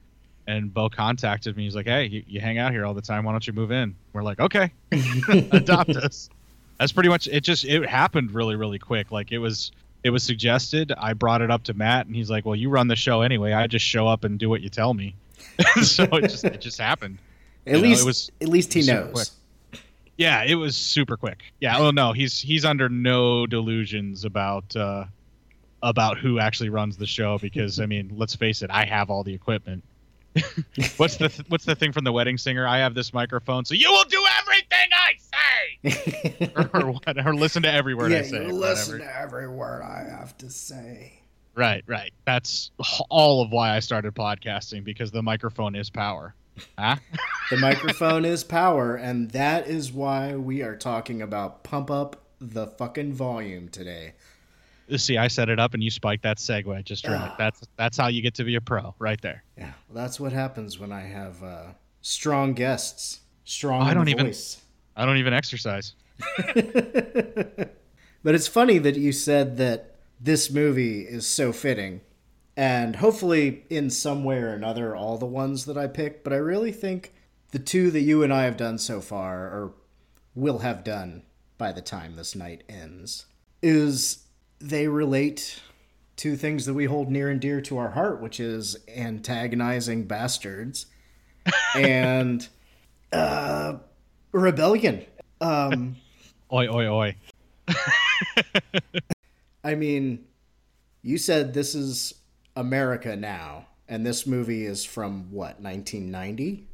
and 0.47 0.73
Bo 0.73 0.87
contacted 0.87 1.57
me. 1.57 1.65
He's 1.65 1.75
like, 1.75 1.87
hey, 1.87 2.05
you, 2.05 2.23
you 2.25 2.39
hang 2.39 2.57
out 2.57 2.71
here 2.71 2.85
all 2.85 2.93
the 2.93 3.01
time. 3.01 3.25
Why 3.25 3.33
don't 3.33 3.45
you 3.45 3.51
move 3.51 3.71
in? 3.71 3.93
We're 4.13 4.23
like, 4.23 4.39
okay, 4.39 4.71
adopt 5.51 5.89
us. 5.97 6.29
That's 6.81 6.91
pretty 6.91 7.09
much 7.09 7.27
it. 7.27 7.41
Just 7.41 7.63
it 7.63 7.87
happened 7.87 8.33
really 8.33 8.55
really 8.55 8.79
quick. 8.79 9.11
Like 9.11 9.31
it 9.31 9.37
was 9.37 9.71
it 10.03 10.09
was 10.09 10.23
suggested. 10.23 10.91
I 10.97 11.13
brought 11.13 11.43
it 11.43 11.51
up 11.51 11.61
to 11.65 11.75
Matt, 11.75 12.07
and 12.07 12.15
he's 12.15 12.27
like, 12.31 12.43
well, 12.43 12.55
you 12.55 12.69
run 12.69 12.87
the 12.87 12.95
show 12.95 13.21
anyway. 13.21 13.53
I 13.53 13.67
just 13.67 13.85
show 13.85 14.07
up 14.07 14.23
and 14.23 14.39
do 14.39 14.49
what 14.49 14.61
you 14.61 14.69
tell 14.69 14.95
me. 14.95 15.13
so 15.83 16.05
it 16.05 16.21
just 16.23 16.43
it 16.43 16.59
just 16.59 16.81
happened. 16.81 17.19
At 17.67 17.73
You 17.75 17.81
know, 17.83 17.87
least 17.87 18.01
it 18.01 18.05
was- 18.07 18.31
at 18.41 18.47
least 18.47 18.73
he 18.73 18.81
knows. 18.81 19.11
quick. 19.13 19.81
Yeah, 20.17 20.43
it 20.43 20.55
was 20.55 20.75
super 20.75 21.17
quick. 21.17 21.43
Yeah, 21.59 21.77
oh 21.77 21.91
no, 21.91 22.13
he's 22.13 22.41
he's 22.41 22.65
under 22.65 22.89
no 22.89 23.45
delusions 23.45 24.25
about 24.25 24.75
uh 24.75 25.05
about 25.83 26.17
who 26.17 26.39
actually 26.39 26.69
runs 26.69 26.97
the 26.97 27.05
show 27.05 27.37
because 27.37 27.79
I 27.79 27.85
mean, 27.85 28.11
let's 28.15 28.33
face 28.35 28.63
it, 28.63 28.71
I 28.71 28.85
have 28.85 29.11
all 29.11 29.23
the 29.23 29.35
equipment. 29.35 29.83
what's 30.97 31.17
the 31.17 31.29
th- 31.29 31.49
what's 31.49 31.65
the 31.65 31.75
thing 31.75 31.91
from 31.91 32.03
the 32.03 32.11
wedding 32.11 32.37
singer? 32.37 32.65
I 32.65 32.79
have 32.79 32.93
this 32.95 33.13
microphone, 33.13 33.65
so 33.65 33.73
you 33.73 33.91
will 33.91 34.05
do 34.05 34.23
everything 34.39 34.89
I 34.93 35.91
say, 36.39 36.51
or, 36.55 36.69
or 36.81 36.91
what? 36.91 37.25
Or 37.25 37.35
listen 37.35 37.63
to 37.63 37.71
every 37.71 37.95
word 37.95 38.11
yeah, 38.11 38.19
I 38.19 38.21
say. 38.23 38.45
you 38.47 38.53
listen 38.53 38.99
whatever. 38.99 39.11
to 39.11 39.19
every 39.19 39.49
word 39.49 39.81
I 39.81 40.09
have 40.09 40.37
to 40.37 40.49
say. 40.49 41.19
Right, 41.53 41.83
right. 41.85 42.13
That's 42.25 42.71
all 43.09 43.41
of 43.41 43.51
why 43.51 43.75
I 43.75 43.79
started 43.79 44.15
podcasting 44.15 44.85
because 44.85 45.11
the 45.11 45.21
microphone 45.21 45.75
is 45.75 45.89
power. 45.89 46.33
Huh? 46.77 46.95
The 47.49 47.57
microphone 47.57 48.23
is 48.23 48.43
power, 48.45 48.95
and 48.95 49.31
that 49.31 49.67
is 49.67 49.91
why 49.91 50.35
we 50.35 50.61
are 50.61 50.77
talking 50.77 51.21
about 51.21 51.63
pump 51.63 51.91
up 51.91 52.21
the 52.39 52.67
fucking 52.67 53.13
volume 53.13 53.67
today. 53.67 54.13
See, 54.97 55.17
I 55.17 55.27
set 55.27 55.49
it 55.49 55.59
up 55.59 55.73
and 55.73 55.83
you 55.83 55.89
spiked 55.89 56.23
that 56.23 56.37
segue 56.37 56.83
just 56.83 57.07
right. 57.07 57.17
Ah. 57.19 57.35
That's 57.37 57.61
that's 57.77 57.97
how 57.97 58.07
you 58.07 58.21
get 58.21 58.33
to 58.35 58.43
be 58.43 58.55
a 58.55 58.61
pro, 58.61 58.93
right 58.99 59.19
there. 59.21 59.43
Yeah, 59.57 59.71
well, 59.89 60.03
that's 60.03 60.19
what 60.19 60.31
happens 60.33 60.79
when 60.79 60.91
I 60.91 61.01
have 61.01 61.41
uh, 61.43 61.65
strong 62.01 62.53
guests. 62.53 63.21
Strong. 63.45 63.83
I 63.83 63.93
don't 63.93 64.09
even- 64.09 64.27
voice. 64.27 64.61
I 64.95 65.05
don't 65.05 65.17
even 65.17 65.33
exercise. 65.33 65.93
But 68.23 68.35
it's 68.35 68.47
funny 68.47 68.77
that 68.77 68.95
you 68.97 69.11
said 69.11 69.57
that 69.57 69.95
this 70.19 70.51
movie 70.51 71.01
is 71.01 71.25
so 71.25 71.51
fitting. 71.51 72.01
And 72.55 72.97
hopefully, 72.97 73.65
in 73.69 73.89
some 73.89 74.23
way 74.23 74.37
or 74.37 74.49
another, 74.53 74.95
all 74.95 75.17
the 75.17 75.25
ones 75.25 75.65
that 75.65 75.77
I 75.77 75.87
pick. 75.87 76.23
But 76.23 76.33
I 76.33 76.37
really 76.37 76.71
think 76.71 77.13
the 77.51 77.59
two 77.59 77.89
that 77.91 78.01
you 78.01 78.23
and 78.23 78.31
I 78.31 78.43
have 78.43 78.57
done 78.57 78.77
so 78.77 79.01
far, 79.01 79.45
or 79.45 79.73
will 80.35 80.59
have 80.59 80.83
done 80.83 81.23
by 81.57 81.71
the 81.71 81.81
time 81.81 82.15
this 82.15 82.35
night 82.35 82.63
ends, 82.69 83.25
is 83.63 84.27
they 84.61 84.87
relate 84.87 85.61
to 86.17 86.35
things 86.35 86.65
that 86.65 86.73
we 86.73 86.85
hold 86.85 87.09
near 87.09 87.29
and 87.29 87.39
dear 87.39 87.61
to 87.61 87.77
our 87.77 87.89
heart, 87.89 88.21
which 88.21 88.39
is 88.39 88.77
antagonizing 88.87 90.03
bastards 90.03 90.85
and 91.75 92.47
uh, 93.11 93.73
rebellion. 94.31 95.05
Um, 95.39 95.95
Oi, 96.53 96.67
oi, 96.67 96.87
oi. 96.87 97.15
I 99.63 99.75
mean, 99.75 100.25
you 101.01 101.17
said 101.17 101.53
this 101.53 101.75
is 101.75 102.13
America 102.55 103.15
now, 103.15 103.67
and 103.87 104.05
this 104.05 104.27
movie 104.27 104.65
is 104.65 104.83
from 104.83 105.31
what, 105.31 105.61
1990? 105.61 106.67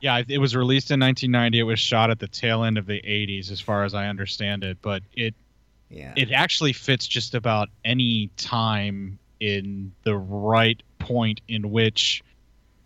Yeah, 0.00 0.22
it 0.28 0.38
was 0.38 0.54
released 0.54 0.90
in 0.90 1.00
1990. 1.00 1.58
It 1.58 1.62
was 1.62 1.80
shot 1.80 2.10
at 2.10 2.20
the 2.20 2.28
tail 2.28 2.62
end 2.62 2.78
of 2.78 2.86
the 2.86 3.00
80s, 3.00 3.50
as 3.50 3.60
far 3.60 3.84
as 3.84 3.94
I 3.94 4.06
understand 4.06 4.62
it. 4.62 4.78
But 4.82 5.02
it 5.14 5.34
Yeah. 5.90 6.12
it 6.16 6.32
actually 6.32 6.72
fits 6.72 7.06
just 7.06 7.34
about 7.34 7.68
any 7.84 8.30
time 8.36 9.18
in 9.40 9.92
the 10.02 10.16
right 10.16 10.82
point 10.98 11.40
in 11.48 11.70
which 11.70 12.22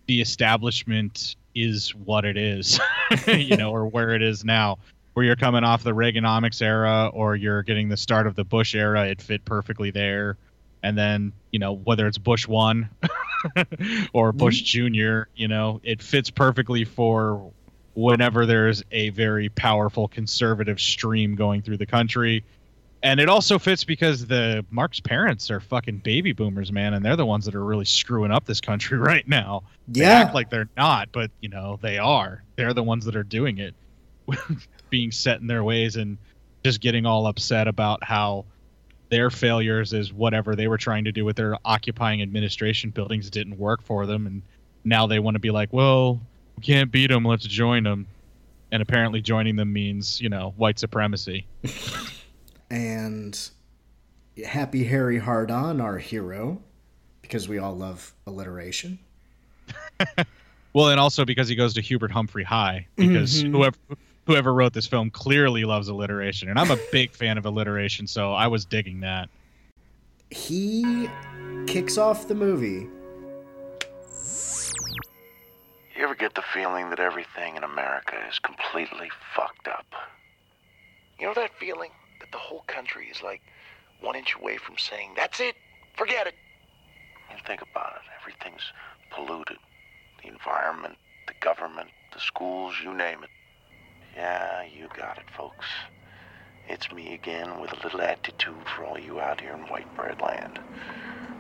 the 0.07 0.21
establishment 0.21 1.37
is 1.55 1.95
what 1.95 2.25
it 2.25 2.37
is, 2.37 2.79
you 3.27 3.57
know, 3.57 3.71
or 3.71 3.87
where 3.87 4.11
it 4.15 4.23
is 4.23 4.45
now. 4.45 4.79
Where 5.15 5.25
you're 5.25 5.37
coming 5.37 5.65
off 5.65 5.83
the 5.83 5.93
Reaganomics 5.93 6.63
era, 6.63 7.11
or 7.13 7.35
you're 7.35 7.63
getting 7.65 7.89
the 7.89 7.97
start 7.97 8.27
of 8.27 8.37
the 8.37 8.45
Bush 8.45 8.75
era, 8.75 9.07
it 9.07 9.21
fit 9.21 9.45
perfectly 9.45 9.91
there. 9.91 10.37
and 10.83 10.97
then 10.97 11.33
you 11.51 11.59
know 11.59 11.73
whether 11.73 12.07
it's 12.07 12.19
Bush 12.19 12.47
one 12.47 12.89
or 14.13 14.33
Bush 14.33 14.59
Mm-hmm. 14.61 14.65
Junior, 14.67 15.29
you 15.35 15.49
know, 15.49 15.81
it 15.83 16.03
fits 16.03 16.31
perfectly 16.31 16.85
for 16.85 17.51
whenever 17.95 18.47
there's 18.47 18.83
a 18.93 19.11
very 19.11 19.49
powerful 19.49 20.07
conservative 20.09 20.81
stream 20.81 21.35
going 21.35 21.63
through 21.63 21.79
the 21.79 21.87
country. 21.87 22.45
And 23.03 23.21
it 23.21 23.29
also 23.29 23.59
fits 23.61 23.85
because 23.85 24.27
the 24.27 24.67
Mark's 24.71 24.99
parents 24.99 25.51
are 25.53 25.61
fucking 25.61 25.99
baby 25.99 26.33
boomers, 26.33 26.73
man, 26.73 26.95
and 26.95 27.05
they're 27.05 27.15
the 27.17 27.25
ones 27.27 27.45
that 27.45 27.55
are 27.55 27.65
really 27.65 27.85
screwing 27.85 28.33
up 28.33 28.45
this 28.45 28.61
country 28.61 28.99
right 28.99 29.27
now. 29.29 29.63
They 29.87 30.01
Yeah. 30.03 30.15
act 30.23 30.35
like 30.35 30.51
they're 30.51 30.69
not, 30.77 31.11
but 31.13 31.31
you 31.41 31.49
know 31.49 31.79
they 31.81 31.99
are. 31.99 32.43
They're 32.57 32.75
the 32.75 32.83
ones 32.83 33.05
that 33.05 33.15
are 33.15 33.23
doing 33.23 33.59
it, 33.59 33.75
being 34.91 35.13
set 35.13 35.41
in 35.41 35.47
their 35.47 35.63
ways 35.63 35.97
and 35.97 36.19
just 36.65 36.81
getting 36.81 37.07
all 37.07 37.27
upset 37.29 37.69
about 37.69 38.03
how 38.03 38.47
their 39.11 39.31
failures 39.31 39.93
is 39.93 40.13
whatever 40.13 40.57
they 40.57 40.67
were 40.69 40.77
trying 40.77 41.05
to 41.05 41.13
do 41.13 41.25
with 41.25 41.37
their 41.37 41.57
occupying 41.65 42.21
administration 42.21 42.91
buildings 42.91 43.31
didn't 43.31 43.57
work 43.59 43.83
for 43.83 44.07
them, 44.07 44.27
and 44.27 44.43
now 44.85 45.07
they 45.07 45.19
want 45.21 45.37
to 45.37 45.39
be 45.41 45.51
like, 45.53 45.73
well, 45.73 46.21
we 46.57 46.63
can't 46.65 46.91
beat 46.91 47.11
them, 47.11 47.25
let's 47.25 47.47
join 47.47 47.85
them. 47.85 48.07
And 48.73 48.83
apparently, 48.83 49.23
joining 49.23 49.55
them 49.57 49.73
means 49.73 50.21
you 50.21 50.29
know 50.29 50.53
white 50.57 50.79
supremacy. 50.81 51.47
and 52.71 53.51
Happy 54.47 54.85
Harry 54.85 55.19
Hardon, 55.19 55.81
our 55.81 55.99
hero, 55.99 56.61
because 57.23 57.49
we 57.49 57.59
all 57.59 57.77
love 57.77 58.15
alliteration. 58.27 58.99
Well, 60.75 60.91
and 60.91 61.01
also 61.01 61.25
because 61.25 61.49
he 61.49 61.57
goes 61.57 61.73
to 61.75 61.81
Hubert 61.81 62.11
Humphrey 62.11 62.45
High, 62.45 62.87
because 62.97 63.43
Mhm. 63.43 63.51
whoever 63.53 63.77
whoever 64.27 64.53
wrote 64.53 64.75
this 64.75 64.87
film 64.87 65.11
clearly 65.11 65.65
loves 65.65 65.89
alliteration, 65.89 66.51
and 66.51 66.59
I'm 66.59 66.71
a 66.71 66.79
big 66.93 67.11
fan 67.13 67.39
of 67.39 67.47
alliteration, 67.47 68.07
so 68.07 68.35
I 68.35 68.47
was 68.47 68.67
digging 68.67 69.01
that. 69.01 69.31
He 70.31 71.09
kicks 71.67 71.97
off 71.97 72.29
the 72.29 72.35
movie. 72.35 72.87
You 75.97 76.05
ever 76.05 76.15
get 76.15 76.35
the 76.35 76.45
feeling 76.53 76.91
that 76.91 77.01
everything 77.01 77.57
in 77.57 77.65
America 77.65 78.17
is 78.31 78.39
completely 78.39 79.11
fucked 79.35 79.67
up? 79.69 79.87
You 81.19 81.27
know 81.29 81.35
that 81.35 81.51
feeling 81.59 81.91
that 82.31 82.37
the 82.37 82.43
whole 82.43 82.65
country 82.67 83.07
is 83.07 83.23
like 83.23 83.41
one 84.01 84.17
inch 84.17 84.35
away 84.39 84.59
from 84.59 84.77
saying, 84.79 85.13
that's 85.17 85.41
it, 85.41 85.55
forget 85.97 86.27
it? 86.27 86.35
You 87.31 87.37
think 87.47 87.63
about 87.63 87.95
it, 87.97 88.03
everything's 88.21 88.65
polluted. 89.11 89.59
The 90.23 90.29
environment, 90.29 90.97
the 91.27 91.35
government, 91.41 91.91
the 92.13 92.21
schools, 92.21 92.75
you 92.83 92.95
name 92.95 93.23
it. 93.23 93.31
Yeah, 94.17 94.65
you 94.65 94.89
got 94.97 95.19
it, 95.19 95.31
folks. 95.37 95.67
It's 96.69 96.93
me 96.93 97.15
again 97.15 97.61
with 97.61 97.73
a 97.73 97.83
little 97.83 98.01
attitude 98.01 98.67
for 98.77 98.85
all 98.85 98.99
you 98.99 99.21
out 99.21 99.41
here 99.41 99.55
in 99.55 99.61
white 99.63 99.87
bread 99.97 100.21
land. 100.21 100.59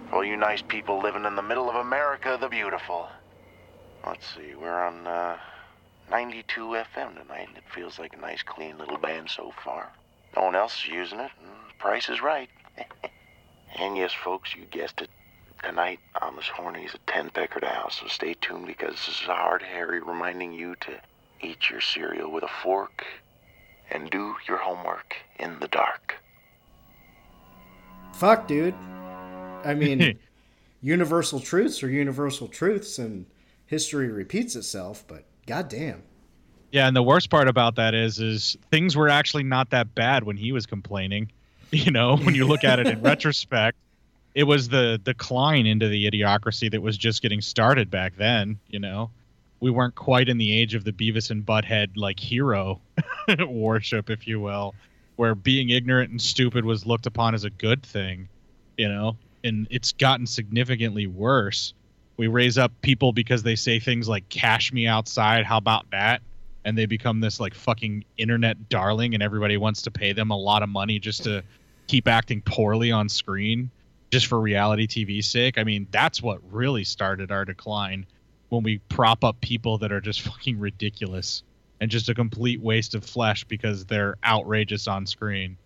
For 0.08 0.16
all 0.16 0.24
you 0.24 0.36
nice 0.36 0.62
people 0.62 1.02
living 1.02 1.24
in 1.24 1.36
the 1.36 1.42
middle 1.42 1.68
of 1.68 1.76
America 1.76 2.38
the 2.40 2.48
beautiful. 2.48 3.08
Let's 4.06 4.26
see, 4.34 4.54
we're 4.54 4.86
on 4.86 5.06
uh, 5.06 5.36
92 6.10 6.60
FM 6.60 7.20
tonight, 7.20 7.48
and 7.48 7.56
it 7.58 7.64
feels 7.74 7.98
like 7.98 8.14
a 8.14 8.20
nice, 8.20 8.42
clean 8.42 8.78
little 8.78 8.96
band 8.96 9.28
so 9.28 9.52
far. 9.62 9.92
No 10.38 10.44
one 10.44 10.54
else 10.54 10.84
is 10.84 10.88
using 10.88 11.18
it, 11.18 11.32
the 11.42 11.74
price 11.80 12.08
is 12.08 12.22
right. 12.22 12.48
and 13.76 13.96
yes, 13.96 14.12
folks, 14.12 14.54
you 14.54 14.66
guessed 14.66 15.00
it. 15.00 15.10
Tonight, 15.64 15.98
I'm 16.14 16.38
as 16.38 16.46
horny 16.46 16.84
as 16.84 16.94
a 16.94 16.98
10th 17.10 17.32
Eckerd 17.32 17.64
house, 17.64 17.98
so 18.00 18.06
stay 18.06 18.34
tuned 18.34 18.68
because 18.68 18.92
this 18.92 19.08
is 19.08 19.26
Hard 19.26 19.62
Harry 19.62 20.00
reminding 20.00 20.52
you 20.52 20.76
to 20.82 20.92
eat 21.40 21.68
your 21.68 21.80
cereal 21.80 22.30
with 22.30 22.44
a 22.44 22.50
fork 22.62 23.04
and 23.90 24.08
do 24.10 24.36
your 24.46 24.58
homework 24.58 25.16
in 25.40 25.58
the 25.58 25.66
dark. 25.66 26.14
Fuck, 28.12 28.46
dude. 28.46 28.74
I 29.64 29.74
mean, 29.74 30.20
universal 30.80 31.40
truths 31.40 31.82
are 31.82 31.90
universal 31.90 32.46
truths, 32.46 33.00
and 33.00 33.26
history 33.66 34.06
repeats 34.06 34.54
itself. 34.54 35.02
But 35.08 35.24
goddamn, 35.48 36.04
Yeah, 36.70 36.86
and 36.86 36.94
the 36.94 37.02
worst 37.02 37.30
part 37.30 37.48
about 37.48 37.76
that 37.76 37.94
is, 37.94 38.18
is 38.20 38.56
things 38.70 38.96
were 38.96 39.08
actually 39.08 39.42
not 39.42 39.70
that 39.70 39.94
bad 39.94 40.24
when 40.24 40.36
he 40.36 40.52
was 40.52 40.66
complaining. 40.66 41.30
You 41.70 41.90
know, 41.90 42.16
when 42.16 42.34
you 42.34 42.46
look 42.46 42.64
at 42.64 42.78
it 42.78 42.86
in 42.86 43.02
retrospect, 43.02 43.76
it 44.34 44.44
was 44.44 44.70
the 44.70 44.98
decline 45.04 45.66
into 45.66 45.86
the 45.86 46.10
idiocracy 46.10 46.70
that 46.70 46.80
was 46.80 46.96
just 46.96 47.20
getting 47.20 47.42
started 47.42 47.90
back 47.90 48.16
then. 48.16 48.58
You 48.68 48.78
know, 48.78 49.10
we 49.60 49.70
weren't 49.70 49.94
quite 49.94 50.30
in 50.30 50.38
the 50.38 50.50
age 50.50 50.74
of 50.74 50.84
the 50.84 50.92
Beavis 50.92 51.30
and 51.30 51.44
Butthead 51.44 51.90
like 51.96 52.18
hero 52.18 52.80
worship, 53.48 54.08
if 54.08 54.26
you 54.26 54.40
will, 54.40 54.74
where 55.16 55.34
being 55.34 55.68
ignorant 55.68 56.10
and 56.10 56.22
stupid 56.22 56.64
was 56.64 56.86
looked 56.86 57.04
upon 57.04 57.34
as 57.34 57.44
a 57.44 57.50
good 57.50 57.82
thing. 57.82 58.30
You 58.78 58.88
know, 58.88 59.18
and 59.44 59.66
it's 59.70 59.92
gotten 59.92 60.26
significantly 60.26 61.06
worse. 61.06 61.74
We 62.16 62.28
raise 62.28 62.56
up 62.56 62.72
people 62.80 63.12
because 63.12 63.42
they 63.42 63.56
say 63.56 63.78
things 63.78 64.08
like 64.08 64.26
"cash 64.30 64.72
me 64.72 64.86
outside." 64.86 65.44
How 65.44 65.58
about 65.58 65.90
that? 65.90 66.22
And 66.64 66.76
they 66.76 66.86
become 66.86 67.20
this 67.20 67.40
like 67.40 67.54
fucking 67.54 68.04
internet 68.16 68.68
darling 68.68 69.14
and 69.14 69.22
everybody 69.22 69.56
wants 69.56 69.82
to 69.82 69.90
pay 69.90 70.12
them 70.12 70.30
a 70.30 70.36
lot 70.36 70.62
of 70.62 70.68
money 70.68 70.98
just 70.98 71.24
to 71.24 71.42
keep 71.86 72.06
acting 72.06 72.42
poorly 72.42 72.92
on 72.92 73.08
screen 73.08 73.70
just 74.10 74.26
for 74.26 74.40
reality 74.40 74.86
TV's 74.86 75.28
sake. 75.28 75.58
I 75.58 75.64
mean, 75.64 75.86
that's 75.90 76.22
what 76.22 76.40
really 76.50 76.84
started 76.84 77.30
our 77.30 77.44
decline 77.44 78.06
when 78.48 78.62
we 78.62 78.78
prop 78.88 79.24
up 79.24 79.40
people 79.40 79.78
that 79.78 79.92
are 79.92 80.00
just 80.00 80.20
fucking 80.28 80.58
ridiculous 80.58 81.42
and 81.80 81.90
just 81.90 82.08
a 82.08 82.14
complete 82.14 82.60
waste 82.60 82.94
of 82.94 83.04
flesh 83.04 83.44
because 83.44 83.84
they're 83.84 84.16
outrageous 84.24 84.88
on 84.88 85.06
screen. 85.06 85.56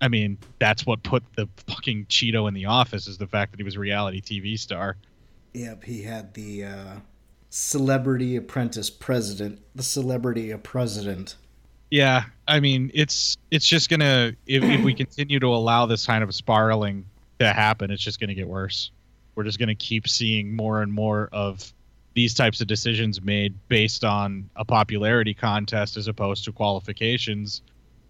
I 0.00 0.08
mean, 0.08 0.38
that's 0.58 0.84
what 0.84 1.02
put 1.02 1.22
the 1.36 1.48
fucking 1.68 2.06
Cheeto 2.06 2.48
in 2.48 2.54
the 2.54 2.66
office 2.66 3.06
is 3.06 3.18
the 3.18 3.26
fact 3.26 3.52
that 3.52 3.58
he 3.58 3.64
was 3.64 3.76
a 3.76 3.80
reality 3.80 4.20
TV 4.20 4.58
star. 4.58 4.96
yep, 5.52 5.84
he 5.84 6.02
had 6.02 6.34
the 6.34 6.64
uh, 6.64 6.94
celebrity 7.54 8.34
apprentice 8.34 8.88
president, 8.88 9.60
the 9.74 9.82
celebrity 9.82 10.50
a 10.50 10.56
president. 10.56 11.36
Yeah, 11.90 12.24
I 12.48 12.60
mean, 12.60 12.90
it's 12.94 13.36
it's 13.50 13.66
just 13.66 13.90
gonna 13.90 14.32
if, 14.46 14.64
if 14.64 14.82
we 14.82 14.94
continue 15.04 15.38
to 15.38 15.48
allow 15.48 15.84
this 15.84 16.06
kind 16.06 16.24
of 16.24 16.34
spiraling 16.34 17.04
to 17.40 17.52
happen, 17.52 17.90
it's 17.90 18.02
just 18.02 18.18
gonna 18.18 18.34
get 18.34 18.48
worse. 18.48 18.90
We're 19.34 19.44
just 19.44 19.58
gonna 19.58 19.74
keep 19.74 20.08
seeing 20.08 20.56
more 20.56 20.80
and 20.80 20.90
more 20.90 21.28
of 21.30 21.74
these 22.14 22.32
types 22.32 22.62
of 22.62 22.68
decisions 22.68 23.20
made 23.20 23.54
based 23.68 24.02
on 24.02 24.48
a 24.56 24.64
popularity 24.64 25.34
contest 25.34 25.98
as 25.98 26.08
opposed 26.08 26.44
to 26.44 26.52
qualifications. 26.52 27.60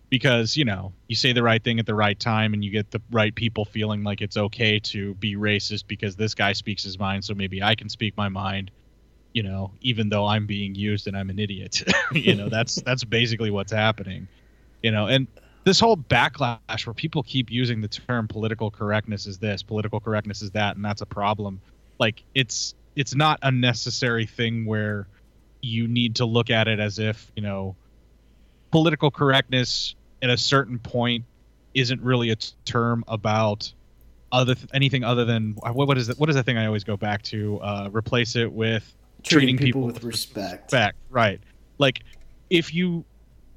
Because 0.09 0.57
you 0.57 0.65
know, 0.65 0.93
you 1.09 1.17
say 1.17 1.33
the 1.33 1.43
right 1.43 1.63
thing 1.65 1.81
at 1.81 1.87
the 1.87 1.97
right 1.97 2.19
time, 2.21 2.55
and 2.55 2.65
you 2.65 2.71
get 2.71 2.93
the 2.93 3.03
right 3.11 3.35
people 3.35 3.65
feeling 3.65 4.05
like 4.05 4.21
it's 4.21 4.37
okay 4.37 4.79
to 4.79 5.15
be 5.15 5.35
racist 5.35 5.89
because 5.89 6.15
this 6.15 6.33
guy 6.33 6.53
speaks 6.53 6.85
his 6.85 6.97
mind, 6.97 7.25
so 7.25 7.35
maybe 7.35 7.61
I 7.61 7.75
can 7.75 7.89
speak 7.89 8.17
my 8.17 8.29
mind 8.29 8.71
you 9.33 9.43
know, 9.43 9.73
even 9.81 10.09
though 10.09 10.27
I'm 10.27 10.47
being 10.47 10.75
used 10.75 11.07
and 11.07 11.17
I'm 11.17 11.31
an 11.31 11.39
idiot. 11.39 11.83
you 12.13 12.35
know, 12.35 12.49
that's 12.49 12.77
that's 12.87 13.05
basically 13.05 13.51
what's 13.51 13.73
happening. 13.73 14.29
You 14.83 14.91
know, 14.91 15.07
and 15.07 15.27
this 15.65 15.79
whole 15.79 15.97
backlash 15.97 16.87
where 16.87 16.95
people 16.95 17.23
keep 17.23 17.51
using 17.51 17.81
the 17.81 17.89
term 17.89 18.27
political 18.27 18.71
correctness 18.71 19.27
is 19.27 19.39
this, 19.39 19.63
political 19.63 20.01
correctness 20.01 20.43
is 20.43 20.51
that, 20.53 20.77
and 20.77 20.85
that's 20.85 21.03
a 21.03 21.07
problem. 21.07 21.61
Like 21.99 22.23
it's 22.35 22.75
it's 22.97 23.15
not 23.15 23.39
a 23.43 23.51
necessary 23.51 24.27
thing 24.27 24.67
where 24.67 25.07
you 25.61 25.87
need 25.87 26.17
to 26.17 26.25
look 26.25 26.51
at 26.51 26.69
it 26.69 26.81
as 26.81 26.99
if, 26.99 27.31
you 27.37 27.43
know, 27.43 27.77
political 28.71 29.11
correctness 29.11 29.95
at 30.21 30.31
a 30.31 30.37
certain 30.37 30.79
point 30.79 31.25
isn't 31.75 32.03
really 32.03 32.31
a 32.31 32.37
term 32.65 33.05
about 33.09 33.73
other 34.31 34.55
th- 34.55 34.69
anything 34.75 35.05
other 35.05 35.25
than 35.25 35.53
what 35.53 35.87
what 35.89 35.99
is 35.99 36.09
it 36.09 36.19
what 36.19 36.29
is 36.29 36.37
the 36.37 36.43
thing 36.43 36.57
I 36.57 36.67
always 36.67 36.85
go 36.85 36.97
back 36.97 37.23
to 37.25 37.59
uh 37.61 37.91
replace 37.93 38.35
it 38.35 38.51
with 38.51 38.95
Treating 39.23 39.57
people 39.57 39.83
with 39.83 40.03
respect. 40.03 40.65
respect 40.65 40.99
right. 41.11 41.41
Like 41.79 42.03
if 42.51 42.75
you 42.75 43.05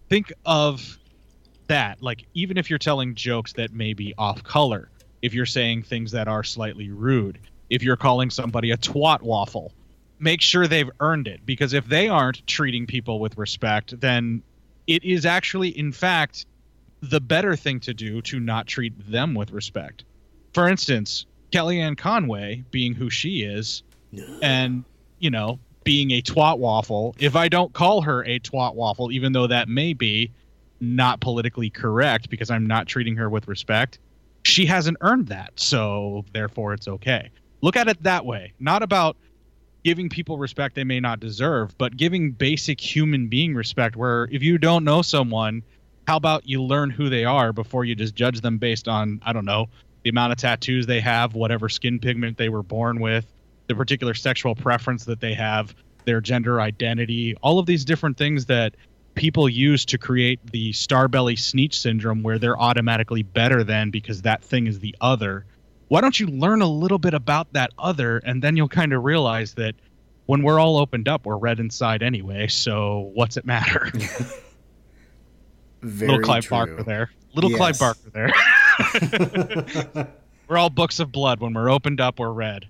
think 0.09 0.31
of 0.45 0.97
that 1.67 2.01
like 2.01 2.25
even 2.33 2.57
if 2.57 2.69
you're 2.69 2.79
telling 2.79 3.15
jokes 3.15 3.53
that 3.53 3.73
may 3.73 3.93
be 3.93 4.13
off 4.17 4.43
color 4.43 4.89
if 5.21 5.33
you're 5.33 5.45
saying 5.45 5.83
things 5.83 6.11
that 6.11 6.27
are 6.27 6.43
slightly 6.43 6.91
rude 6.91 7.39
if 7.69 7.81
you're 7.81 7.97
calling 7.97 8.29
somebody 8.29 8.71
a 8.71 8.77
twat 8.77 9.21
waffle 9.21 9.73
make 10.19 10.39
sure 10.39 10.65
they've 10.65 10.91
earned 11.01 11.27
it. 11.27 11.45
Because 11.45 11.73
if 11.73 11.87
they 11.87 12.07
aren't 12.07 12.45
treating 12.47 12.85
people 12.85 13.19
with 13.19 13.37
respect 13.37 13.99
then 13.99 14.43
it 14.87 15.03
is 15.03 15.25
actually 15.25 15.69
in 15.69 15.91
fact 15.91 16.45
the 17.01 17.19
better 17.19 17.55
thing 17.55 17.79
to 17.81 17.93
do 17.93 18.21
to 18.21 18.39
not 18.39 18.67
treat 18.67 18.93
them 19.11 19.33
with 19.33 19.51
respect. 19.51 20.03
For 20.53 20.69
instance 20.69 21.25
kellyanne 21.51 21.97
conway 21.97 22.63
being 22.71 22.93
who 22.93 23.09
she 23.09 23.41
is 23.41 23.83
and 24.41 24.83
you 25.25 25.31
know 25.31 25.59
being 25.83 26.11
a 26.11 26.21
twat 26.21 26.57
waffle 26.57 27.13
if 27.19 27.35
i 27.35 27.49
don't 27.49 27.73
call 27.73 28.01
her 28.01 28.23
a 28.25 28.39
twat 28.39 28.75
waffle 28.75 29.11
even 29.11 29.33
though 29.33 29.47
that 29.47 29.67
may 29.67 29.93
be 29.93 30.31
not 30.79 31.19
politically 31.19 31.69
correct 31.69 32.29
because 32.29 32.49
i'm 32.49 32.65
not 32.65 32.87
treating 32.87 33.17
her 33.17 33.29
with 33.29 33.47
respect 33.47 33.99
she 34.45 34.67
hasn't 34.67 34.97
earned 35.01 35.27
that. 35.27 35.51
So 35.55 36.23
therefore 36.31 36.73
it's 36.73 36.87
okay. 36.87 37.31
Look 37.61 37.75
at 37.75 37.87
it 37.87 38.01
that 38.03 38.25
way. 38.25 38.53
Not 38.59 38.83
about 38.83 39.17
giving 39.83 40.07
people 40.07 40.37
respect 40.37 40.75
they 40.75 40.83
may 40.83 40.99
not 40.99 41.19
deserve 41.19 41.77
but 41.77 41.95
giving 41.95 42.31
basic 42.31 42.81
human 42.81 43.27
being 43.27 43.53
respect 43.53 43.95
where 43.95 44.27
if 44.31 44.41
you 44.41 44.57
don't 44.57 44.83
know 44.83 45.03
someone 45.03 45.61
how 46.07 46.17
about 46.17 46.49
you 46.49 46.63
learn 46.63 46.89
who 46.89 47.07
they 47.07 47.23
are 47.23 47.53
before 47.53 47.85
you 47.85 47.93
just 47.93 48.15
judge 48.15 48.41
them 48.41 48.57
based 48.57 48.87
on 48.87 49.21
i 49.23 49.31
don't 49.31 49.45
know 49.45 49.67
the 50.01 50.09
amount 50.09 50.31
of 50.31 50.39
tattoos 50.39 50.87
they 50.87 51.01
have, 51.01 51.35
whatever 51.35 51.69
skin 51.69 51.99
pigment 51.99 52.35
they 52.35 52.49
were 52.49 52.63
born 52.63 52.99
with, 52.99 53.25
the 53.67 53.75
particular 53.75 54.13
sexual 54.13 54.55
preference 54.55 55.05
that 55.05 55.19
they 55.19 55.33
have, 55.33 55.75
their 56.05 56.21
gender 56.21 56.61
identity, 56.61 57.35
all 57.41 57.59
of 57.59 57.65
these 57.65 57.85
different 57.85 58.17
things 58.17 58.45
that 58.45 58.75
people 59.15 59.47
use 59.47 59.85
to 59.85 59.97
create 59.97 60.39
the 60.51 60.71
starbelly 60.71 61.37
sneetch 61.39 61.73
syndrome 61.79 62.21
where 62.21 62.37
they're 62.37 62.59
automatically 62.59 63.23
better 63.23 63.63
than 63.63 63.89
because 63.89 64.21
that 64.23 64.43
thing 64.43 64.67
is 64.67 64.79
the 64.79 64.95
other. 65.01 65.45
Why 65.87 66.01
don't 66.01 66.19
you 66.19 66.27
learn 66.27 66.61
a 66.61 66.67
little 66.67 66.99
bit 66.99 67.13
about 67.13 67.53
that 67.53 67.71
other 67.77 68.17
and 68.19 68.41
then 68.41 68.57
you'll 68.57 68.67
kind 68.67 68.91
of 68.93 69.03
realize 69.03 69.53
that 69.53 69.75
when 70.25 70.41
we're 70.41 70.59
all 70.59 70.77
opened 70.77 71.07
up, 71.07 71.25
we're 71.25 71.37
red 71.37 71.59
inside 71.59 72.01
anyway, 72.03 72.47
so 72.47 73.11
what's 73.13 73.37
it 73.37 73.45
matter? 73.45 73.91
Little 75.83 76.19
Clive 76.19 76.45
true. 76.45 76.57
Barker 76.57 76.83
there. 76.83 77.11
Little 77.35 77.51
Yes. 77.51 77.57
Clive 77.77 77.79
Barker 77.79 78.09
there. 78.11 80.07
we're 80.47 80.57
all 80.57 80.69
books 80.69 80.99
of 80.99 81.11
blood. 81.11 81.39
When 81.39 81.53
we're 81.53 81.69
opened 81.69 82.01
up, 82.01 82.19
we're 82.19 82.31
red. 82.31 82.67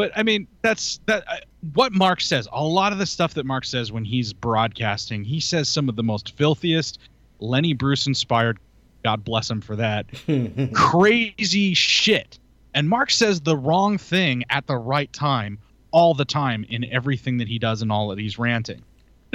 But 0.00 0.12
I 0.16 0.22
mean, 0.22 0.46
that's 0.62 0.98
that. 1.04 1.24
I- 1.28 1.40
What 1.74 1.92
Mark 1.92 2.22
says. 2.22 2.48
A 2.52 2.64
lot 2.64 2.92
of 2.92 2.98
the 2.98 3.04
stuff 3.04 3.34
that 3.34 3.44
Mark 3.44 3.66
says 3.66 3.92
when 3.92 4.02
he's 4.02 4.32
broadcasting, 4.32 5.24
he 5.24 5.40
says 5.40 5.68
some 5.68 5.90
of 5.90 5.96
the 5.96 6.02
most 6.02 6.34
filthiest, 6.38 6.98
Lenny 7.38 7.74
Bruce 7.74 8.06
inspired. 8.06 8.58
God 9.04 9.26
bless 9.26 9.50
him 9.50 9.60
for 9.60 9.76
that. 9.76 10.06
crazy 10.74 11.74
shit. 11.74 12.38
And 12.72 12.88
Mark 12.88 13.10
says 13.10 13.42
the 13.42 13.58
wrong 13.58 13.98
thing 13.98 14.42
at 14.48 14.66
the 14.66 14.76
right 14.78 15.12
time 15.12 15.58
all 15.90 16.14
the 16.14 16.24
time 16.24 16.64
in 16.70 16.84
everything 16.86 17.36
that 17.36 17.48
he 17.48 17.58
does 17.58 17.82
and 17.82 17.92
all 17.92 18.08
that 18.08 18.18
he's 18.18 18.38
ranting. 18.38 18.80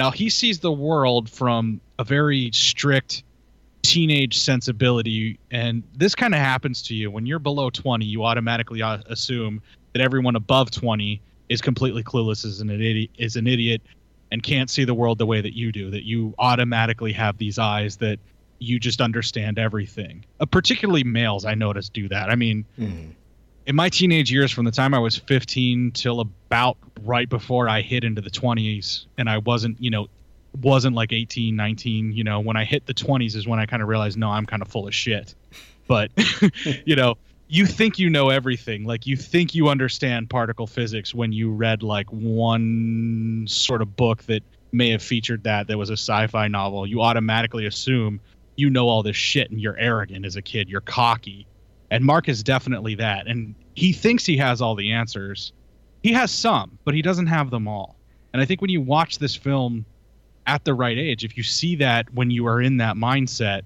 Now 0.00 0.10
he 0.10 0.30
sees 0.30 0.58
the 0.58 0.72
world 0.72 1.30
from 1.30 1.80
a 2.00 2.02
very 2.04 2.50
strict 2.52 3.22
teenage 3.82 4.36
sensibility 4.38 5.38
and 5.52 5.84
this 5.94 6.16
kind 6.16 6.34
of 6.34 6.40
happens 6.40 6.82
to 6.82 6.92
you 6.92 7.08
when 7.08 7.24
you're 7.24 7.38
below 7.38 7.70
20 7.70 8.04
you 8.04 8.24
automatically 8.24 8.82
uh, 8.82 8.98
assume 9.06 9.62
that 9.96 10.02
everyone 10.04 10.36
above 10.36 10.70
20 10.70 11.20
is 11.48 11.62
completely 11.62 12.02
clueless 12.02 12.44
is 12.44 12.60
an 12.60 12.68
idiot 12.68 13.10
is 13.16 13.36
an 13.36 13.46
idiot 13.46 13.80
and 14.30 14.42
can't 14.42 14.68
see 14.68 14.84
the 14.84 14.92
world 14.94 15.16
the 15.16 15.24
way 15.24 15.40
that 15.40 15.56
you 15.56 15.72
do 15.72 15.90
that 15.90 16.04
you 16.04 16.34
automatically 16.38 17.12
have 17.12 17.38
these 17.38 17.58
eyes 17.58 17.96
that 17.96 18.18
you 18.58 18.78
just 18.80 19.00
understand 19.02 19.58
everything. 19.58 20.24
Uh, 20.40 20.44
particularly 20.46 21.02
males 21.04 21.44
i 21.46 21.54
notice 21.54 21.88
do 21.88 22.08
that. 22.08 22.28
I 22.30 22.34
mean 22.34 22.66
Mhm. 22.78 23.12
in 23.66 23.74
my 23.76 23.88
teenage 23.88 24.30
years 24.30 24.52
from 24.52 24.64
the 24.66 24.70
time 24.70 24.92
i 24.92 24.98
was 24.98 25.16
15 25.16 25.92
till 25.92 26.20
about 26.20 26.76
right 27.02 27.28
before 27.28 27.68
i 27.68 27.80
hit 27.80 28.04
into 28.04 28.20
the 28.20 28.30
20s 28.30 29.06
and 29.16 29.30
i 29.30 29.38
wasn't 29.38 29.80
you 29.82 29.90
know 29.90 30.08
wasn't 30.62 30.94
like 30.94 31.12
18 31.12 31.54
19 31.56 32.12
you 32.12 32.24
know 32.24 32.40
when 32.40 32.56
i 32.56 32.64
hit 32.64 32.84
the 32.86 32.94
20s 32.94 33.34
is 33.34 33.46
when 33.46 33.58
i 33.58 33.66
kind 33.66 33.82
of 33.82 33.88
realized 33.88 34.18
no 34.18 34.30
i'm 34.30 34.46
kind 34.46 34.62
of 34.62 34.68
full 34.68 34.86
of 34.86 34.94
shit. 34.94 35.34
But 35.88 36.10
you 36.84 36.96
know 36.96 37.16
you 37.48 37.66
think 37.66 37.98
you 37.98 38.10
know 38.10 38.30
everything. 38.30 38.84
Like 38.84 39.06
you 39.06 39.16
think 39.16 39.54
you 39.54 39.68
understand 39.68 40.28
particle 40.28 40.66
physics 40.66 41.14
when 41.14 41.32
you 41.32 41.50
read 41.50 41.82
like 41.82 42.08
one 42.10 43.44
sort 43.48 43.82
of 43.82 43.96
book 43.96 44.22
that 44.24 44.42
may 44.72 44.90
have 44.90 45.02
featured 45.02 45.44
that 45.44 45.68
that 45.68 45.78
was 45.78 45.90
a 45.90 45.94
sci-fi 45.94 46.48
novel. 46.48 46.86
You 46.86 47.02
automatically 47.02 47.66
assume 47.66 48.20
you 48.56 48.70
know 48.70 48.88
all 48.88 49.02
this 49.02 49.16
shit 49.16 49.50
and 49.50 49.60
you're 49.60 49.78
arrogant 49.78 50.24
as 50.24 50.36
a 50.36 50.42
kid. 50.42 50.68
You're 50.68 50.80
cocky. 50.80 51.46
And 51.90 52.04
mark 52.04 52.28
is 52.28 52.42
definitely 52.42 52.96
that. 52.96 53.28
And 53.28 53.54
he 53.74 53.92
thinks 53.92 54.26
he 54.26 54.36
has 54.38 54.60
all 54.60 54.74
the 54.74 54.92
answers. 54.92 55.52
He 56.02 56.12
has 56.12 56.30
some 56.30 56.78
but 56.84 56.94
he 56.94 57.02
doesn't 57.02 57.26
have 57.26 57.50
them 57.50 57.68
all. 57.68 57.96
And 58.32 58.42
i 58.42 58.44
think 58.44 58.60
when 58.60 58.70
you 58.70 58.80
watch 58.80 59.18
this 59.18 59.34
film 59.34 59.86
at 60.46 60.64
the 60.64 60.74
right 60.74 60.98
age 60.98 61.24
if 61.24 61.36
you 61.36 61.42
see 61.42 61.74
that 61.76 62.12
when 62.12 62.30
you 62.30 62.46
are 62.46 62.60
in 62.60 62.76
that 62.76 62.96
mindset 62.96 63.62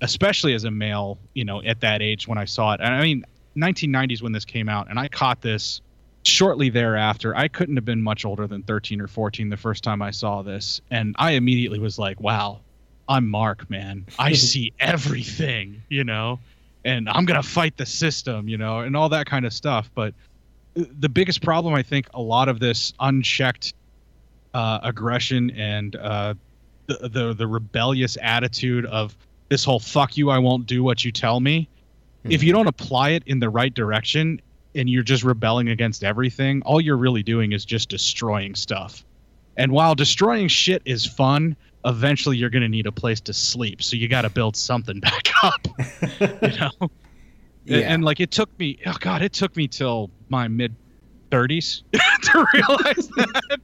especially 0.00 0.54
as 0.54 0.64
a 0.64 0.70
male 0.70 1.18
you 1.34 1.44
know 1.44 1.62
at 1.62 1.80
that 1.80 2.02
age 2.02 2.28
when 2.28 2.38
i 2.38 2.44
saw 2.44 2.72
it. 2.72 2.80
And 2.80 2.94
i 2.94 3.02
mean 3.02 3.24
1990s 3.56 4.22
when 4.22 4.32
this 4.32 4.44
came 4.44 4.68
out 4.68 4.88
and 4.90 4.98
i 4.98 5.08
caught 5.08 5.40
this 5.40 5.80
shortly 6.22 6.70
thereafter. 6.70 7.36
I 7.36 7.46
couldn't 7.46 7.76
have 7.76 7.84
been 7.84 8.02
much 8.02 8.24
older 8.24 8.48
than 8.48 8.64
13 8.64 9.00
or 9.00 9.06
14 9.06 9.48
the 9.48 9.56
first 9.56 9.84
time 9.84 10.02
i 10.02 10.10
saw 10.10 10.42
this 10.42 10.80
and 10.90 11.14
i 11.18 11.32
immediately 11.32 11.78
was 11.78 11.98
like 11.98 12.20
wow 12.20 12.60
i'm 13.08 13.28
mark 13.28 13.68
man. 13.70 14.06
I 14.18 14.32
see 14.34 14.72
everything 14.78 15.82
you 15.88 16.04
know? 16.04 16.40
And 16.84 17.08
i'm 17.08 17.24
gonna 17.24 17.42
fight 17.42 17.76
the 17.76 17.86
system 17.86 18.48
you 18.48 18.58
know 18.58 18.80
and 18.80 18.96
all 18.96 19.08
that 19.10 19.26
kind 19.26 19.46
of 19.46 19.52
stuff. 19.52 19.90
But 19.94 20.14
the 20.74 21.08
biggest 21.08 21.42
problem 21.42 21.72
i 21.72 21.82
think 21.82 22.06
a 22.12 22.20
lot 22.20 22.48
of 22.48 22.60
this 22.60 22.92
unchecked 23.00 23.72
uh, 24.52 24.80
aggression 24.82 25.50
and 25.50 25.96
uh, 25.96 26.34
the, 26.86 27.08
the 27.08 27.34
the 27.34 27.46
rebellious 27.46 28.16
attitude 28.22 28.86
of 28.86 29.14
this 29.48 29.64
whole 29.64 29.78
"fuck 29.80 30.16
you, 30.16 30.30
I 30.30 30.38
won't 30.38 30.66
do 30.66 30.82
what 30.84 31.04
you 31.04 31.12
tell 31.12 31.40
me." 31.40 31.68
If 32.28 32.42
you 32.42 32.52
don't 32.52 32.66
apply 32.66 33.10
it 33.10 33.22
in 33.26 33.38
the 33.38 33.48
right 33.48 33.72
direction 33.72 34.40
and 34.74 34.90
you're 34.90 35.04
just 35.04 35.22
rebelling 35.22 35.68
against 35.68 36.02
everything, 36.02 36.60
all 36.66 36.80
you're 36.80 36.96
really 36.96 37.22
doing 37.22 37.52
is 37.52 37.64
just 37.64 37.88
destroying 37.88 38.56
stuff. 38.56 39.04
And 39.56 39.70
while 39.70 39.94
destroying 39.94 40.48
shit 40.48 40.82
is 40.84 41.06
fun, 41.06 41.54
eventually 41.84 42.36
you're 42.36 42.50
going 42.50 42.62
to 42.64 42.68
need 42.68 42.86
a 42.88 42.92
place 42.92 43.20
to 43.20 43.32
sleep. 43.32 43.80
So 43.80 43.94
you 43.96 44.08
got 44.08 44.22
to 44.22 44.28
build 44.30 44.56
something 44.56 44.98
back 45.08 45.28
up. 45.44 45.68
you 46.20 46.26
know? 46.58 46.70
And- 46.80 46.90
Yeah. 47.64 47.76
And 47.94 48.04
like 48.04 48.18
it 48.18 48.32
took 48.32 48.50
me, 48.58 48.78
oh 48.86 48.96
God, 48.98 49.22
it 49.22 49.32
took 49.32 49.54
me 49.56 49.68
till 49.68 50.10
my 50.28 50.48
mid 50.48 50.74
30s 51.30 51.82
to 52.22 52.46
realize 52.54 53.08
that. 53.16 53.58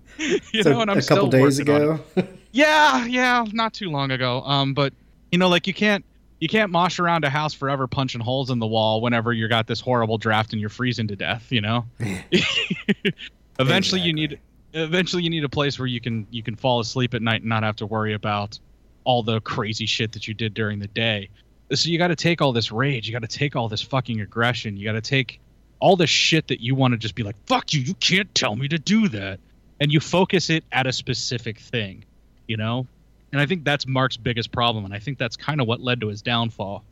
You 0.53 0.63
So 0.63 0.71
know, 0.73 0.81
and 0.83 0.91
I'm 0.91 0.99
a 0.99 1.03
couple 1.03 1.29
still 1.29 1.31
days 1.31 1.59
working 1.59 1.75
on 1.75 1.83
it. 1.83 2.19
ago. 2.23 2.29
Yeah, 2.53 3.07
yeah, 3.07 3.45
not 3.53 3.75
too 3.75 3.91
long 3.91 4.13
ago. 4.13 4.43
Um, 4.43 4.73
but 4.73 4.93
you 5.33 5.39
know, 5.39 5.49
like 5.49 5.67
you 5.67 5.75
can't 5.75 6.05
you 6.39 6.49
can't 6.49 6.71
mosh 6.71 6.99
around 6.99 7.25
a 7.25 7.31
house 7.31 7.55
forever 7.55 7.87
punching 7.87 8.21
holes 8.21 8.51
in 8.51 8.59
the 8.59 8.67
wall 8.67 9.01
whenever 9.01 9.33
you 9.33 9.49
got 9.49 9.67
this 9.67 9.81
horrible 9.81 10.19
draft 10.19 10.53
and 10.53 10.61
you're 10.61 10.71
freezing 10.71 11.09
to 11.09 11.17
death. 11.17 11.51
You 11.51 11.63
know. 11.63 11.87
eventually, 13.59 14.03
you 14.03 14.13
need 14.13 14.39
eventually 14.75 15.23
you 15.23 15.31
need 15.31 15.45
a 15.45 15.49
place 15.49 15.79
where 15.79 15.87
you 15.87 16.01
can 16.01 16.27
you 16.31 16.43
can 16.43 16.55
fall 16.55 16.81
asleep 16.81 17.15
at 17.15 17.23
night 17.23 17.41
and 17.41 17.49
not 17.49 17.63
have 17.63 17.77
to 17.77 17.87
worry 17.87 18.15
about 18.15 18.59
all 19.05 19.23
the 19.23 19.41
crazy 19.41 19.87
shit 19.87 20.13
that 20.13 20.29
you 20.29 20.35
did 20.35 20.55
during 20.55 20.79
the 20.79 20.87
day. 20.89 21.29
So 21.75 21.89
you 21.89 21.99
got 21.99 22.09
to 22.09 22.17
take 22.17 22.43
all 22.43 22.53
this 22.53 22.71
rage, 22.71 23.07
you 23.07 23.13
got 23.13 23.23
to 23.23 23.39
take 23.39 23.57
all 23.57 23.69
this 23.69 23.83
fucking 23.83 24.21
aggression, 24.21 24.77
you 24.77 24.85
got 24.85 24.93
to 24.93 25.01
take 25.01 25.41
all 25.81 25.97
the 25.97 26.07
shit 26.07 26.49
that 26.49 26.61
you 26.61 26.75
want 26.75 26.93
to 26.93 26.99
just 26.99 27.15
be 27.15 27.23
like, 27.23 27.37
fuck 27.47 27.73
you, 27.73 27.81
you 27.81 27.95
can't 27.95 28.33
tell 28.35 28.55
me 28.55 28.69
to 28.69 28.79
do 28.79 29.09
that. 29.09 29.41
And 29.81 29.91
you 29.91 29.99
focus 29.99 30.51
it 30.51 30.65
at 30.71 30.87
a 30.87 30.93
specific 30.93 31.59
thing, 31.59 32.05
you 32.47 32.57
know? 32.57 32.87
And 33.33 33.41
I 33.41 33.47
think 33.47 33.65
that's 33.65 33.87
Mark's 33.87 34.17
biggest 34.17 34.53
problem. 34.53 34.85
And 34.85 34.93
I 34.93 34.99
think 34.99 35.19
that's 35.19 35.37
kind 35.37 35.61
of 35.61 35.67
what 35.67 35.81
led 35.81 36.01
to 36.03 36.09
his 36.09 36.23
downfall. 36.23 36.85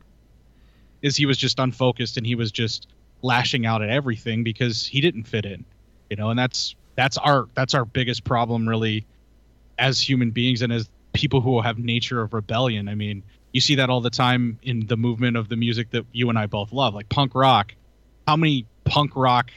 Is 1.01 1.15
he 1.15 1.25
was 1.25 1.37
just 1.37 1.59
unfocused 1.59 2.17
and 2.17 2.25
he 2.25 2.35
was 2.35 2.51
just 2.51 2.87
lashing 3.21 3.65
out 3.65 3.81
at 3.81 3.89
everything 3.89 4.43
because 4.43 4.85
he 4.85 5.01
didn't 5.01 5.23
fit 5.23 5.45
in. 5.45 5.65
You 6.09 6.17
know, 6.17 6.29
and 6.29 6.37
that's 6.37 6.75
that's 6.95 7.17
our 7.17 7.47
that's 7.53 7.73
our 7.73 7.85
biggest 7.85 8.23
problem 8.23 8.67
really 8.67 9.05
as 9.77 9.99
human 9.99 10.31
beings 10.31 10.61
and 10.61 10.71
as 10.71 10.89
people 11.13 11.41
who 11.41 11.61
have 11.61 11.77
nature 11.77 12.21
of 12.21 12.33
rebellion. 12.33 12.87
I 12.87 12.95
mean, 12.95 13.23
you 13.51 13.61
see 13.61 13.75
that 13.75 13.89
all 13.89 14.01
the 14.01 14.09
time 14.09 14.59
in 14.61 14.85
the 14.87 14.97
movement 14.97 15.37
of 15.37 15.49
the 15.49 15.55
music 15.55 15.91
that 15.91 16.05
you 16.11 16.29
and 16.29 16.37
I 16.37 16.45
both 16.47 16.71
love, 16.71 16.93
like 16.93 17.09
punk 17.09 17.35
rock. 17.35 17.73
How 18.27 18.35
many 18.35 18.65
punk 18.85 19.15
rock 19.15 19.51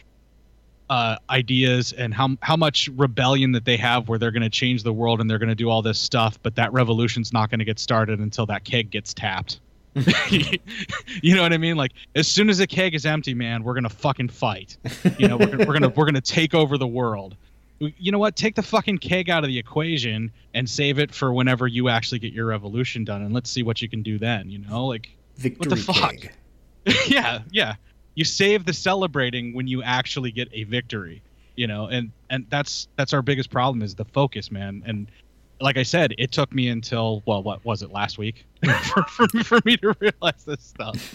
uh, 0.91 1.17
ideas 1.31 1.93
and 1.93 2.13
how 2.13 2.37
how 2.41 2.57
much 2.57 2.89
rebellion 2.95 3.53
that 3.53 3.65
they 3.65 3.77
have, 3.77 4.09
where 4.09 4.19
they're 4.19 4.31
going 4.31 4.43
to 4.43 4.51
change 4.51 4.83
the 4.83 4.93
world 4.93 5.21
and 5.21 5.31
they're 5.31 5.39
going 5.39 5.49
to 5.49 5.55
do 5.55 5.71
all 5.71 5.83
this 5.83 5.99
stuff, 5.99 6.39
but 6.43 6.57
that 6.57 6.73
revolution's 6.73 7.33
not 7.33 7.51
going 7.51 7.59
to 7.59 7.65
get 7.65 7.79
started 7.79 8.21
until 8.21 8.47
that 8.47 8.65
keg 8.65 8.91
gets 8.91 9.15
tapped. 9.15 9.61
you 11.23 11.37
know 11.37 11.43
what 11.43 11.53
I 11.53 11.59
mean? 11.59 11.77
Like 11.77 11.93
as 12.17 12.27
soon 12.27 12.51
as 12.51 12.59
the 12.59 12.67
keg 12.67 12.95
is 12.95 13.07
empty, 13.07 13.33
man, 13.33 13.63
we're 13.63 13.75
gonna 13.75 13.89
fucking 13.89 14.29
fight. 14.29 14.77
You 15.19 15.29
know, 15.29 15.37
we're 15.37 15.47
gonna, 15.47 15.65
we're 15.67 15.73
gonna 15.73 15.89
we're 15.91 16.05
gonna 16.05 16.21
take 16.21 16.53
over 16.53 16.77
the 16.77 16.87
world. 16.87 17.37
You 17.79 18.11
know 18.11 18.19
what? 18.19 18.35
Take 18.35 18.57
the 18.57 18.63
fucking 18.63 18.99
keg 18.99 19.31
out 19.31 19.45
of 19.45 19.49
the 19.49 19.59
equation 19.59 20.33
and 20.53 20.69
save 20.69 20.99
it 20.99 21.15
for 21.15 21.33
whenever 21.33 21.69
you 21.69 21.89
actually 21.89 22.19
get 22.19 22.33
your 22.33 22.47
revolution 22.47 23.05
done, 23.05 23.23
and 23.23 23.33
let's 23.33 23.51
see 23.51 23.63
what 23.63 23.83
you 23.83 23.89
can 23.89 24.03
do 24.03 24.19
then. 24.19 24.51
You 24.51 24.59
know, 24.59 24.87
like 24.87 25.11
Victory 25.37 25.77
fuck? 25.77 25.97
keg. 25.97 26.33
yeah, 27.07 27.43
yeah. 27.51 27.75
You 28.15 28.25
save 28.25 28.65
the 28.65 28.73
celebrating 28.73 29.55
when 29.55 29.67
you 29.67 29.83
actually 29.83 30.31
get 30.31 30.49
a 30.53 30.65
victory, 30.65 31.23
you 31.57 31.67
know, 31.67 31.87
and 31.87 32.13
and 32.31 32.47
that's 32.49 32.89
that's 32.97 33.13
our 33.13 33.23
biggest 33.23 33.51
problem 33.51 33.83
is 33.83 33.95
the 33.95 34.05
focus, 34.05 34.51
man. 34.51 34.83
And 34.87 35.11
like 35.61 35.77
I 35.77 35.83
said, 35.83 36.15
it 36.19 36.33
took 36.33 36.53
me 36.53 36.69
until 36.69 37.23
well, 37.27 37.43
what 37.43 37.65
was 37.65 37.83
it 37.83 37.91
last 37.91 38.19
week 38.19 38.45
for, 38.85 39.03
for, 39.05 39.29
for 39.45 39.61
me 39.65 39.77
to 39.79 39.97
realize 40.01 40.45
this 40.45 40.63
stuff. 40.63 41.15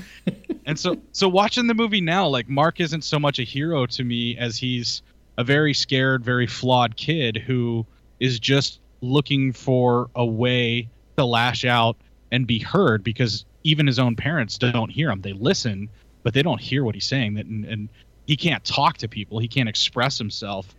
and 0.65 0.77
so 0.77 0.97
so 1.11 1.27
watching 1.29 1.67
the 1.67 1.73
movie 1.73 2.01
now, 2.01 2.27
like 2.27 2.49
Mark 2.49 2.79
isn't 2.79 3.03
so 3.03 3.19
much 3.19 3.39
a 3.39 3.43
hero 3.43 3.85
to 3.85 4.03
me 4.03 4.37
as 4.37 4.57
he's 4.57 5.01
a 5.37 5.43
very 5.43 5.73
scared, 5.73 6.23
very 6.23 6.47
flawed 6.47 6.97
kid 6.97 7.37
who 7.37 7.85
is 8.19 8.39
just 8.39 8.79
looking 9.01 9.53
for 9.53 10.09
a 10.15 10.25
way 10.25 10.89
to 11.17 11.23
lash 11.23 11.63
out 11.63 11.95
and 12.31 12.45
be 12.45 12.59
heard 12.59 13.03
because 13.03 13.45
even 13.63 13.87
his 13.87 13.99
own 13.99 14.15
parents 14.15 14.57
don't 14.57 14.89
hear 14.89 15.09
him. 15.09 15.21
They 15.21 15.33
listen, 15.33 15.89
but 16.23 16.33
they 16.33 16.41
don't 16.41 16.61
hear 16.61 16.83
what 16.83 16.95
he's 16.95 17.05
saying. 17.05 17.35
That 17.35 17.45
and, 17.45 17.65
and 17.65 17.89
he 18.25 18.37
can't 18.37 18.63
talk 18.63 18.97
to 18.97 19.07
people. 19.07 19.39
He 19.39 19.47
can't 19.47 19.69
express 19.69 20.17
himself. 20.17 20.73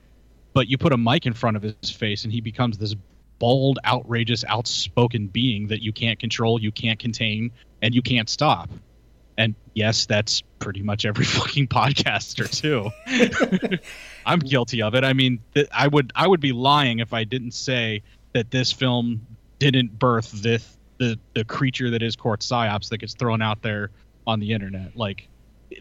But 0.53 0.69
you 0.69 0.79
put 0.79 0.93
a 0.93 0.97
mic 0.97 1.27
in 1.27 1.33
front 1.33 1.57
of 1.57 1.63
his 1.63 1.91
face, 1.91 2.25
and 2.25 2.33
he 2.33 2.41
becomes 2.41 2.79
this 2.79 2.95
bold, 3.39 3.79
outrageous, 3.85 4.45
outspoken 4.45 5.27
being 5.27 5.69
that 5.69 5.83
you 5.83 5.93
can't 5.93 6.19
control, 6.19 6.61
you 6.61 6.71
can't 6.71 6.99
contain, 6.99 7.51
and 7.83 7.95
you 7.95 8.03
can't 8.03 8.29
stop. 8.29 8.71
And 9.39 9.55
yes, 9.75 10.07
that's 10.07 10.43
pretty 10.59 10.83
much 10.83 11.07
every 11.07 11.25
fucking 11.37 11.69
podcaster 11.69 12.49
too. 12.51 12.91
I'm 14.27 14.41
guilty 14.41 14.83
of 14.83 14.95
it. 14.95 15.03
I 15.03 15.13
mean, 15.13 15.41
th- 15.55 15.69
I 15.73 15.89
would 15.89 16.13
I 16.15 16.29
would 16.29 16.41
be 16.41 16.53
lying 16.53 16.99
if 16.99 17.13
I 17.13 17.25
didn't 17.25 17.53
say 17.53 18.03
that 18.35 18.51
this 18.51 18.71
film 18.71 19.27
didn't 19.59 19.99
birth 19.99 20.31
this 20.43 20.77
the 20.99 21.19
the 21.35 21.45
creature 21.45 21.91
that 21.91 22.03
is 22.03 22.15
Cort 22.15 22.41
Psyops 22.41 22.91
that 22.91 22.99
gets 22.99 23.15
thrown 23.15 23.41
out 23.41 23.63
there 23.63 23.91
on 24.27 24.41
the 24.41 24.53
internet. 24.53 24.97
Like 24.97 25.29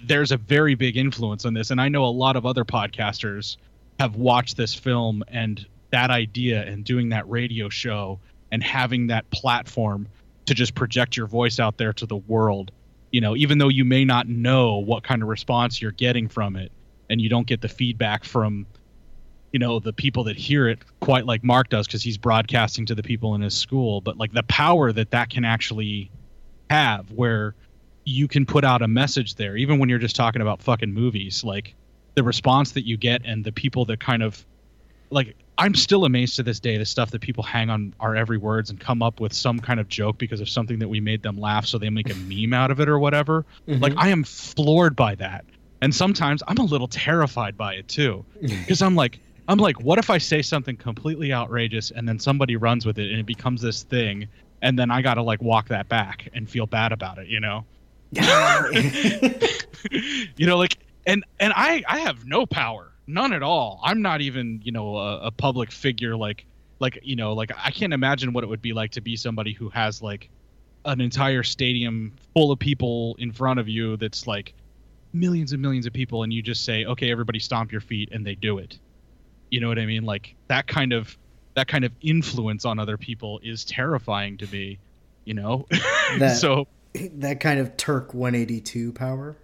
there's 0.04 0.32
a 0.32 0.38
very 0.38 0.76
big 0.76 0.98
influence 0.98 1.46
on 1.46 1.54
this 1.54 1.72
and 1.72 1.82
I 1.82 1.90
know 1.90 2.06
a 2.06 2.08
lot 2.08 2.36
of 2.36 2.46
other 2.46 2.64
podcasters 2.64 3.58
have 4.00 4.16
watched 4.16 4.56
this 4.56 4.74
film 4.74 5.24
and 5.28 5.66
that 5.92 6.12
idea 6.12 6.64
and 6.64 6.84
doing 6.84 7.10
that 7.10 7.28
radio 7.30 7.70
show 7.70 8.20
and 8.52 8.64
having 8.64 9.08
that 9.08 9.30
platform 9.32 10.08
to 10.46 10.54
just 10.54 10.76
project 10.76 11.18
your 11.18 11.28
voice 11.28 11.60
out 11.60 11.78
there 11.78 11.94
to 11.94 12.06
the 12.06 12.18
world 12.18 12.72
you 13.12 13.22
know 13.22 13.36
even 13.36 13.58
though 13.58 13.68
you 13.68 13.84
may 13.84 14.06
not 14.06 14.28
know 14.28 14.78
what 14.78 15.04
kind 15.04 15.24
of 15.24 15.28
response 15.28 15.82
you're 15.82 15.92
getting 15.92 16.28
from 16.28 16.56
it 16.56 16.72
and 17.10 17.20
you 17.20 17.30
don't 17.30 17.48
get 17.48 17.62
the 17.62 17.68
feedback 17.68 18.24
from 18.24 18.66
you 19.52 19.60
know 19.60 19.80
the 19.80 19.94
people 19.94 20.24
that 20.24 20.38
hear 20.38 20.68
it 20.68 20.80
quite 21.00 21.26
like 21.26 21.44
mark 21.44 21.70
does 21.70 21.88
because 21.88 22.04
he's 22.04 22.18
broadcasting 22.18 22.86
to 22.86 22.96
the 22.96 23.04
people 23.04 23.36
in 23.36 23.42
his 23.42 23.56
school 23.56 24.02
but 24.02 24.18
like 24.18 24.32
the 24.34 24.44
power 24.44 24.92
that 24.92 25.12
that 25.12 25.30
can 25.30 25.44
actually 25.44 26.12
have 26.70 27.12
where 27.12 27.56
you 28.06 28.28
can 28.28 28.46
put 28.46 28.64
out 28.64 28.82
a 28.82 28.88
message 28.88 29.36
there 29.36 29.56
even 29.56 29.80
when 29.80 29.90
you're 29.90 30.00
just 30.00 30.16
talking 30.16 30.42
about 30.42 30.62
fucking 30.62 30.94
movies 30.94 31.44
like 31.44 31.76
the 32.16 32.24
response 32.24 32.72
that 32.72 32.86
you 32.86 32.98
get 32.98 33.22
and 33.26 33.46
the 33.46 33.52
people 33.52 33.86
that 33.86 34.00
kind 34.00 34.24
of 34.24 34.46
like 35.10 35.36
I'm 35.58 35.76
still 35.76 36.06
amazed 36.06 36.36
to 36.38 36.44
this 36.44 36.60
day 36.60 36.78
the 36.78 36.86
stuff 36.86 37.12
that 37.12 37.22
people 37.22 37.44
hang 37.44 37.70
on 37.70 37.94
our 38.00 38.16
every 38.16 38.38
words 38.38 38.70
and 38.70 38.80
come 38.80 39.02
up 39.02 39.20
with 39.20 39.34
some 39.34 39.60
kind 39.60 39.80
of 39.80 39.88
joke 39.88 40.18
because 40.18 40.40
of 40.40 40.50
something 40.50 40.80
that 40.80 40.88
we 40.88 41.00
made 41.00 41.24
them 41.24 41.38
laugh 41.38 41.66
so 41.66 41.78
they 41.78 41.90
make 41.90 42.10
a 42.10 42.16
meme 42.16 42.54
out 42.54 42.72
of 42.72 42.80
it 42.80 42.88
or 42.88 43.00
whatever. 43.00 43.46
Mm-hmm. 43.68 43.82
Like 43.82 43.94
I 43.98 44.10
am 44.10 44.24
floored 44.24 44.96
by 44.96 45.16
that. 45.16 45.46
And 45.82 45.94
sometimes 45.96 46.44
I'm 46.48 46.58
a 46.58 46.64
little 46.64 46.88
terrified 46.88 47.58
by 47.58 47.76
it 47.76 47.88
too. 47.88 48.26
Because 48.42 48.82
I'm 48.82 48.96
like 48.96 49.20
I'm 49.48 49.58
like 49.58 49.82
what 49.82 50.00
if 50.00 50.10
I 50.10 50.18
say 50.18 50.42
something 50.42 50.78
completely 50.78 51.34
outrageous 51.34 51.92
and 51.92 52.08
then 52.08 52.20
somebody 52.20 52.56
runs 52.56 52.86
with 52.86 53.00
it 53.00 53.10
and 53.12 53.20
it 53.20 53.26
becomes 53.26 53.62
this 53.62 53.84
thing 53.84 54.28
and 54.62 54.78
then 54.78 54.92
I 54.92 55.02
got 55.02 55.16
to 55.16 55.24
like 55.24 55.42
walk 55.42 55.70
that 55.70 55.88
back 55.90 56.30
and 56.34 56.50
feel 56.50 56.66
bad 56.66 56.92
about 56.92 57.18
it, 57.18 57.28
you 57.28 57.40
know? 57.40 57.66
you 60.36 60.48
know 60.48 60.58
like 60.58 60.78
and 61.06 61.24
and 61.40 61.54
I 61.56 61.84
I 61.88 62.00
have 62.00 62.26
no 62.26 62.46
power 62.46 62.92
none 63.10 63.34
at 63.34 63.44
all. 63.44 63.80
I'm 63.84 64.02
not 64.02 64.22
even, 64.22 64.62
you 64.64 64.72
know, 64.72 64.96
a, 64.96 65.28
a, 65.28 65.32
public 65.32 65.72
figure 65.72 66.16
like 66.16 66.46
like 66.80 67.00
you 67.04 67.16
know, 67.16 67.34
like 67.34 67.52
I 67.58 67.72
can't 67.72 67.94
imagine 67.94 68.32
what 68.32 68.44
it 68.44 68.48
would 68.48 68.62
be 68.62 68.72
like 68.72 68.92
to 68.92 69.02
be 69.02 69.18
somebody 69.18 69.52
who 69.52 69.70
has 69.70 70.02
like 70.02 70.30
an 70.86 71.02
entire 71.02 71.44
stadium 71.44 72.14
full 72.34 72.52
of 72.52 72.60
people 72.60 73.16
in 73.20 73.32
front 73.32 73.60
of 73.60 73.68
you 73.68 73.98
that's 73.98 74.28
like 74.28 74.54
millions 75.12 75.52
and 75.52 75.62
millions 75.62 75.86
of 75.86 75.92
people 75.92 76.24
and 76.24 76.32
you 76.32 76.42
just 76.42 76.64
say, 76.64 76.86
"Okay, 76.86 77.12
everybody 77.12 77.40
stomp 77.40 77.72
your 77.72 77.82
feet," 77.82 78.10
and 78.12 78.26
they 78.26 78.36
do 78.36 78.60
it. 78.60 78.80
You 79.50 79.60
know 79.60 79.68
what 79.68 79.80
I 79.80 79.86
mean? 79.86 80.04
Like 80.04 80.36
that 80.48 80.68
kind 80.68 80.94
of 80.94 81.18
that 81.56 81.68
kind 81.68 81.84
of 81.84 81.92
influence 82.02 82.64
on 82.64 82.80
other 82.80 82.98
people 82.98 83.42
is 83.44 83.66
terrifying 83.66 84.38
to 84.38 84.48
me, 84.48 84.78
you 85.26 85.34
know? 85.34 85.66
That, 86.20 86.38
so 86.38 86.68
that 86.94 87.40
kind 87.40 87.60
of 87.60 87.78
Turk 87.78 88.14
182 88.14 88.94
power? 88.94 89.38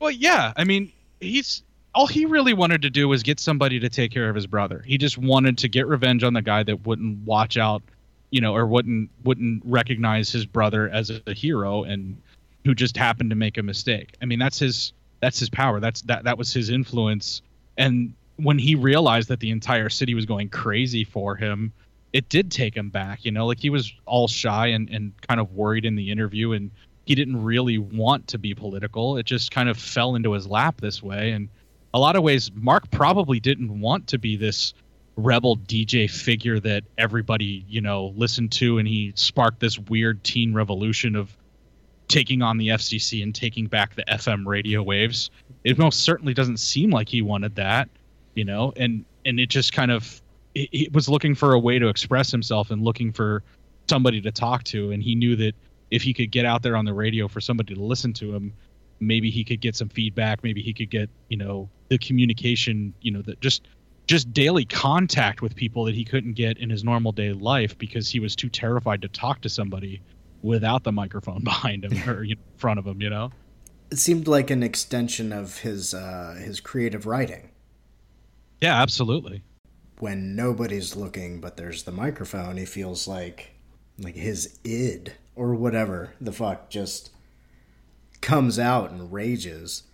Well, 0.00 0.10
yeah. 0.10 0.52
I 0.56 0.64
mean, 0.64 0.92
he's 1.20 1.62
all 1.94 2.06
he 2.06 2.26
really 2.26 2.54
wanted 2.54 2.82
to 2.82 2.90
do 2.90 3.08
was 3.08 3.22
get 3.22 3.40
somebody 3.40 3.80
to 3.80 3.88
take 3.88 4.12
care 4.12 4.28
of 4.28 4.34
his 4.34 4.46
brother. 4.46 4.82
He 4.86 4.98
just 4.98 5.18
wanted 5.18 5.58
to 5.58 5.68
get 5.68 5.86
revenge 5.86 6.22
on 6.22 6.32
the 6.32 6.42
guy 6.42 6.62
that 6.62 6.86
wouldn't 6.86 7.26
watch 7.26 7.56
out, 7.56 7.82
you 8.30 8.40
know, 8.40 8.54
or 8.54 8.66
wouldn't 8.66 9.10
wouldn't 9.24 9.62
recognize 9.64 10.30
his 10.30 10.46
brother 10.46 10.88
as 10.88 11.10
a, 11.10 11.20
a 11.26 11.34
hero 11.34 11.84
and 11.84 12.20
who 12.64 12.74
just 12.74 12.96
happened 12.96 13.30
to 13.30 13.36
make 13.36 13.58
a 13.58 13.62
mistake. 13.62 14.14
I 14.22 14.26
mean, 14.26 14.38
that's 14.38 14.58
his 14.58 14.92
that's 15.20 15.38
his 15.38 15.50
power. 15.50 15.80
That's 15.80 16.02
that 16.02 16.24
that 16.24 16.38
was 16.38 16.52
his 16.52 16.70
influence. 16.70 17.42
And 17.76 18.14
when 18.36 18.58
he 18.58 18.74
realized 18.74 19.28
that 19.28 19.40
the 19.40 19.50
entire 19.50 19.88
city 19.88 20.14
was 20.14 20.26
going 20.26 20.48
crazy 20.50 21.04
for 21.04 21.34
him, 21.34 21.72
it 22.12 22.28
did 22.28 22.50
take 22.50 22.76
him 22.76 22.90
back, 22.90 23.24
you 23.24 23.30
know, 23.30 23.46
like 23.46 23.60
he 23.60 23.70
was 23.70 23.92
all 24.06 24.28
shy 24.28 24.68
and, 24.68 24.88
and 24.90 25.12
kind 25.26 25.40
of 25.40 25.52
worried 25.52 25.84
in 25.84 25.94
the 25.94 26.10
interview 26.10 26.52
and 26.52 26.70
he 27.04 27.14
didn't 27.14 27.42
really 27.42 27.78
want 27.78 28.26
to 28.28 28.38
be 28.38 28.54
political. 28.54 29.16
It 29.16 29.26
just 29.26 29.50
kind 29.50 29.68
of 29.68 29.78
fell 29.78 30.14
into 30.14 30.32
his 30.32 30.46
lap 30.46 30.80
this 30.80 31.02
way 31.02 31.32
and 31.32 31.48
a 31.94 31.98
lot 31.98 32.16
of 32.16 32.22
ways, 32.22 32.50
Mark 32.54 32.90
probably 32.90 33.40
didn't 33.40 33.80
want 33.80 34.08
to 34.08 34.18
be 34.18 34.36
this 34.36 34.74
rebel 35.16 35.56
DJ 35.56 36.10
figure 36.10 36.60
that 36.60 36.84
everybody, 36.96 37.64
you 37.68 37.80
know, 37.80 38.12
listened 38.16 38.52
to, 38.52 38.78
and 38.78 38.86
he 38.86 39.12
sparked 39.16 39.60
this 39.60 39.78
weird 39.78 40.22
teen 40.22 40.54
revolution 40.54 41.16
of 41.16 41.36
taking 42.06 42.40
on 42.42 42.56
the 42.56 42.68
FCC 42.68 43.22
and 43.22 43.34
taking 43.34 43.66
back 43.66 43.94
the 43.94 44.04
FM 44.04 44.46
radio 44.46 44.82
waves. 44.82 45.30
It 45.64 45.78
most 45.78 46.00
certainly 46.00 46.34
doesn't 46.34 46.58
seem 46.58 46.90
like 46.90 47.08
he 47.08 47.22
wanted 47.22 47.56
that, 47.56 47.88
you 48.34 48.44
know, 48.44 48.72
and 48.76 49.04
and 49.24 49.40
it 49.40 49.48
just 49.48 49.72
kind 49.72 49.90
of 49.90 50.22
it 50.72 50.92
was 50.92 51.08
looking 51.08 51.34
for 51.34 51.52
a 51.52 51.58
way 51.58 51.78
to 51.78 51.88
express 51.88 52.30
himself 52.30 52.70
and 52.70 52.82
looking 52.82 53.12
for 53.12 53.42
somebody 53.88 54.20
to 54.20 54.32
talk 54.32 54.64
to, 54.64 54.90
and 54.90 55.02
he 55.02 55.14
knew 55.14 55.36
that 55.36 55.54
if 55.90 56.02
he 56.02 56.12
could 56.12 56.30
get 56.30 56.44
out 56.44 56.62
there 56.62 56.76
on 56.76 56.84
the 56.84 56.94
radio 56.94 57.28
for 57.28 57.40
somebody 57.40 57.74
to 57.74 57.80
listen 57.80 58.12
to 58.14 58.34
him, 58.34 58.52
maybe 59.00 59.30
he 59.30 59.44
could 59.44 59.60
get 59.60 59.76
some 59.76 59.88
feedback 59.88 60.42
maybe 60.42 60.62
he 60.62 60.72
could 60.72 60.90
get 60.90 61.08
you 61.28 61.36
know 61.36 61.68
the 61.88 61.98
communication 61.98 62.92
you 63.00 63.10
know 63.10 63.22
that 63.22 63.40
just 63.40 63.68
just 64.06 64.32
daily 64.32 64.64
contact 64.64 65.42
with 65.42 65.54
people 65.54 65.84
that 65.84 65.94
he 65.94 66.04
couldn't 66.04 66.32
get 66.32 66.56
in 66.58 66.70
his 66.70 66.82
normal 66.82 67.12
day 67.12 67.32
life 67.32 67.76
because 67.76 68.10
he 68.10 68.20
was 68.20 68.34
too 68.34 68.48
terrified 68.48 69.02
to 69.02 69.08
talk 69.08 69.40
to 69.42 69.48
somebody 69.48 70.00
without 70.42 70.82
the 70.82 70.92
microphone 70.92 71.42
behind 71.44 71.84
him 71.84 72.08
or 72.08 72.22
you 72.22 72.34
know, 72.34 72.40
in 72.40 72.58
front 72.58 72.78
of 72.78 72.86
him 72.86 73.00
you 73.00 73.10
know? 73.10 73.30
It 73.90 73.98
seemed 73.98 74.28
like 74.28 74.50
an 74.50 74.62
extension 74.62 75.32
of 75.32 75.58
his 75.58 75.94
uh 75.94 76.38
his 76.42 76.60
creative 76.60 77.06
writing. 77.06 77.50
Yeah 78.60 78.80
absolutely 78.80 79.42
when 80.00 80.36
nobody's 80.36 80.94
looking 80.94 81.40
but 81.40 81.56
there's 81.56 81.82
the 81.82 81.92
microphone 81.92 82.56
he 82.56 82.64
feels 82.64 83.08
like 83.08 83.50
like 83.98 84.14
his 84.14 84.58
id 84.64 85.12
or 85.34 85.54
whatever 85.54 86.12
the 86.20 86.32
fuck 86.32 86.70
just 86.70 87.10
comes 88.20 88.58
out 88.58 88.90
and 88.90 89.12
rages. 89.12 89.84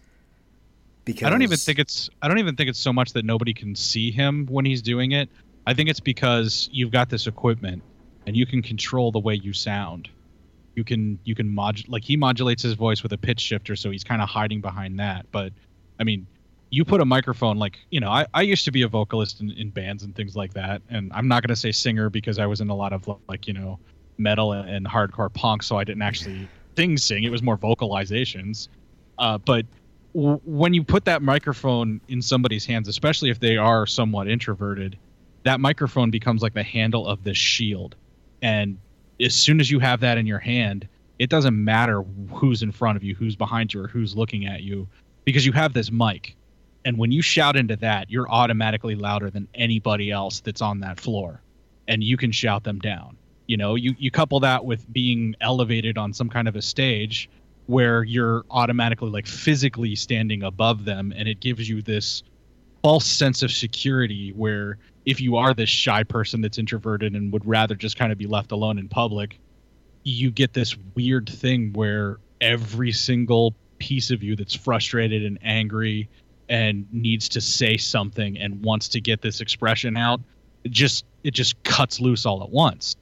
Because 1.04 1.26
I 1.26 1.30
don't 1.30 1.42
even 1.42 1.58
think 1.58 1.78
it's 1.78 2.08
I 2.22 2.28
don't 2.28 2.38
even 2.38 2.56
think 2.56 2.70
it's 2.70 2.78
so 2.78 2.92
much 2.92 3.12
that 3.12 3.24
nobody 3.24 3.52
can 3.52 3.76
see 3.76 4.10
him 4.10 4.46
when 4.46 4.64
he's 4.64 4.80
doing 4.80 5.12
it. 5.12 5.28
I 5.66 5.74
think 5.74 5.90
it's 5.90 6.00
because 6.00 6.68
you've 6.72 6.90
got 6.90 7.10
this 7.10 7.26
equipment 7.26 7.82
and 8.26 8.36
you 8.36 8.46
can 8.46 8.62
control 8.62 9.12
the 9.12 9.18
way 9.18 9.34
you 9.34 9.52
sound. 9.52 10.08
You 10.74 10.84
can 10.84 11.18
you 11.24 11.34
can 11.34 11.54
mod 11.54 11.86
like 11.88 12.04
he 12.04 12.16
modulates 12.16 12.62
his 12.62 12.72
voice 12.72 13.02
with 13.02 13.12
a 13.12 13.18
pitch 13.18 13.40
shifter, 13.40 13.76
so 13.76 13.90
he's 13.90 14.04
kind 14.04 14.22
of 14.22 14.28
hiding 14.28 14.60
behind 14.62 14.98
that. 14.98 15.26
But 15.30 15.52
I 16.00 16.04
mean, 16.04 16.26
you 16.70 16.84
put 16.84 17.00
a 17.00 17.04
microphone 17.04 17.56
like 17.56 17.78
you 17.90 18.00
know 18.00 18.10
I, 18.10 18.26
I 18.34 18.42
used 18.42 18.64
to 18.64 18.72
be 18.72 18.82
a 18.82 18.88
vocalist 18.88 19.40
in, 19.40 19.50
in 19.52 19.70
bands 19.70 20.02
and 20.02 20.14
things 20.14 20.34
like 20.34 20.52
that 20.54 20.82
and 20.88 21.12
i'm 21.14 21.28
not 21.28 21.42
going 21.42 21.54
to 21.54 21.60
say 21.60 21.70
singer 21.72 22.10
because 22.10 22.38
i 22.38 22.46
was 22.46 22.60
in 22.60 22.68
a 22.68 22.74
lot 22.74 22.92
of 22.92 23.08
like 23.28 23.46
you 23.46 23.52
know 23.52 23.78
metal 24.18 24.52
and, 24.52 24.68
and 24.68 24.86
hardcore 24.86 25.32
punk 25.32 25.62
so 25.62 25.76
i 25.76 25.84
didn't 25.84 26.02
actually 26.02 26.48
sing 26.76 26.96
sing. 26.96 27.24
It 27.24 27.30
was 27.30 27.42
more 27.42 27.56
vocalizations. 27.56 28.68
Uh, 29.18 29.38
but 29.38 29.66
w- 30.14 30.40
when 30.44 30.74
you 30.74 30.82
put 30.82 31.04
that 31.04 31.22
microphone 31.22 32.00
in 32.08 32.22
somebody's 32.22 32.66
hands, 32.66 32.88
especially 32.88 33.30
if 33.30 33.40
they 33.40 33.56
are 33.56 33.86
somewhat 33.86 34.28
introverted, 34.28 34.98
that 35.44 35.60
microphone 35.60 36.10
becomes 36.10 36.42
like 36.42 36.54
the 36.54 36.62
handle 36.62 37.06
of 37.06 37.22
this 37.24 37.36
shield. 37.36 37.94
And 38.42 38.78
as 39.20 39.34
soon 39.34 39.60
as 39.60 39.70
you 39.70 39.78
have 39.78 40.00
that 40.00 40.18
in 40.18 40.26
your 40.26 40.38
hand, 40.38 40.88
it 41.18 41.30
doesn't 41.30 41.62
matter 41.62 42.02
who's 42.32 42.62
in 42.62 42.72
front 42.72 42.96
of 42.96 43.04
you, 43.04 43.14
who's 43.14 43.36
behind 43.36 43.72
you, 43.72 43.82
or 43.82 43.88
who's 43.88 44.16
looking 44.16 44.46
at 44.46 44.62
you, 44.62 44.88
because 45.24 45.46
you 45.46 45.52
have 45.52 45.72
this 45.72 45.90
mic. 45.90 46.34
And 46.84 46.98
when 46.98 47.12
you 47.12 47.22
shout 47.22 47.56
into 47.56 47.76
that, 47.76 48.10
you're 48.10 48.28
automatically 48.30 48.94
louder 48.94 49.30
than 49.30 49.48
anybody 49.54 50.10
else 50.10 50.40
that's 50.40 50.60
on 50.60 50.80
that 50.80 51.00
floor. 51.00 51.40
And 51.88 52.02
you 52.04 52.16
can 52.16 52.32
shout 52.32 52.64
them 52.64 52.78
down 52.78 53.16
you 53.46 53.56
know 53.56 53.74
you 53.74 53.94
you 53.98 54.10
couple 54.10 54.40
that 54.40 54.64
with 54.64 54.90
being 54.92 55.34
elevated 55.40 55.98
on 55.98 56.12
some 56.12 56.28
kind 56.28 56.48
of 56.48 56.56
a 56.56 56.62
stage 56.62 57.28
where 57.66 58.04
you're 58.04 58.44
automatically 58.50 59.10
like 59.10 59.26
physically 59.26 59.94
standing 59.94 60.42
above 60.42 60.84
them 60.84 61.12
and 61.16 61.28
it 61.28 61.40
gives 61.40 61.68
you 61.68 61.82
this 61.82 62.22
false 62.82 63.06
sense 63.06 63.42
of 63.42 63.50
security 63.50 64.32
where 64.32 64.76
if 65.06 65.20
you 65.20 65.36
are 65.36 65.54
this 65.54 65.70
shy 65.70 66.02
person 66.02 66.40
that's 66.40 66.58
introverted 66.58 67.14
and 67.14 67.32
would 67.32 67.46
rather 67.46 67.74
just 67.74 67.96
kind 67.96 68.12
of 68.12 68.18
be 68.18 68.26
left 68.26 68.52
alone 68.52 68.78
in 68.78 68.88
public 68.88 69.38
you 70.04 70.30
get 70.30 70.52
this 70.52 70.76
weird 70.94 71.28
thing 71.28 71.72
where 71.72 72.18
every 72.40 72.92
single 72.92 73.54
piece 73.78 74.10
of 74.10 74.22
you 74.22 74.36
that's 74.36 74.54
frustrated 74.54 75.24
and 75.24 75.38
angry 75.42 76.08
and 76.48 76.86
needs 76.92 77.28
to 77.28 77.40
say 77.40 77.76
something 77.76 78.38
and 78.38 78.62
wants 78.62 78.88
to 78.88 79.00
get 79.00 79.22
this 79.22 79.40
expression 79.40 79.96
out 79.96 80.20
it 80.64 80.70
just 80.70 81.04
it 81.22 81.32
just 81.32 81.62
cuts 81.64 82.00
loose 82.00 82.26
all 82.26 82.42
at 82.42 82.50
once 82.50 82.96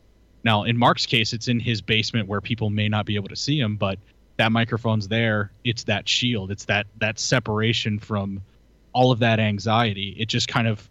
now, 0.45 0.65
in 0.65 0.77
Mark's 0.77 1.07
case, 1.07 1.33
it's 1.33 1.49
in 1.49 1.61
his 1.61 1.81
basement 1.81 2.29
where 2.29 2.41
people 2.41 2.71
may 2.71 2.89
not 2.89 3.07
be 3.07 3.15
able 3.15 3.29
to 3.29 3.37
see 3.37 3.59
him, 3.59 3.77
but 3.77 3.99
that 4.39 4.51
microphone's 4.51 5.09
there. 5.09 5.53
It's 5.65 5.85
that 5.85 6.09
shield. 6.09 6.51
It's 6.51 6.65
that 6.65 6.87
that 6.99 7.19
separation 7.19 7.99
from 7.99 8.43
all 8.93 9.13
of 9.13 9.21
that 9.21 9.39
anxiety. 9.39 10.17
It 10.19 10.29
just 10.29 10.49
kind 10.49 10.67
of 10.67 10.89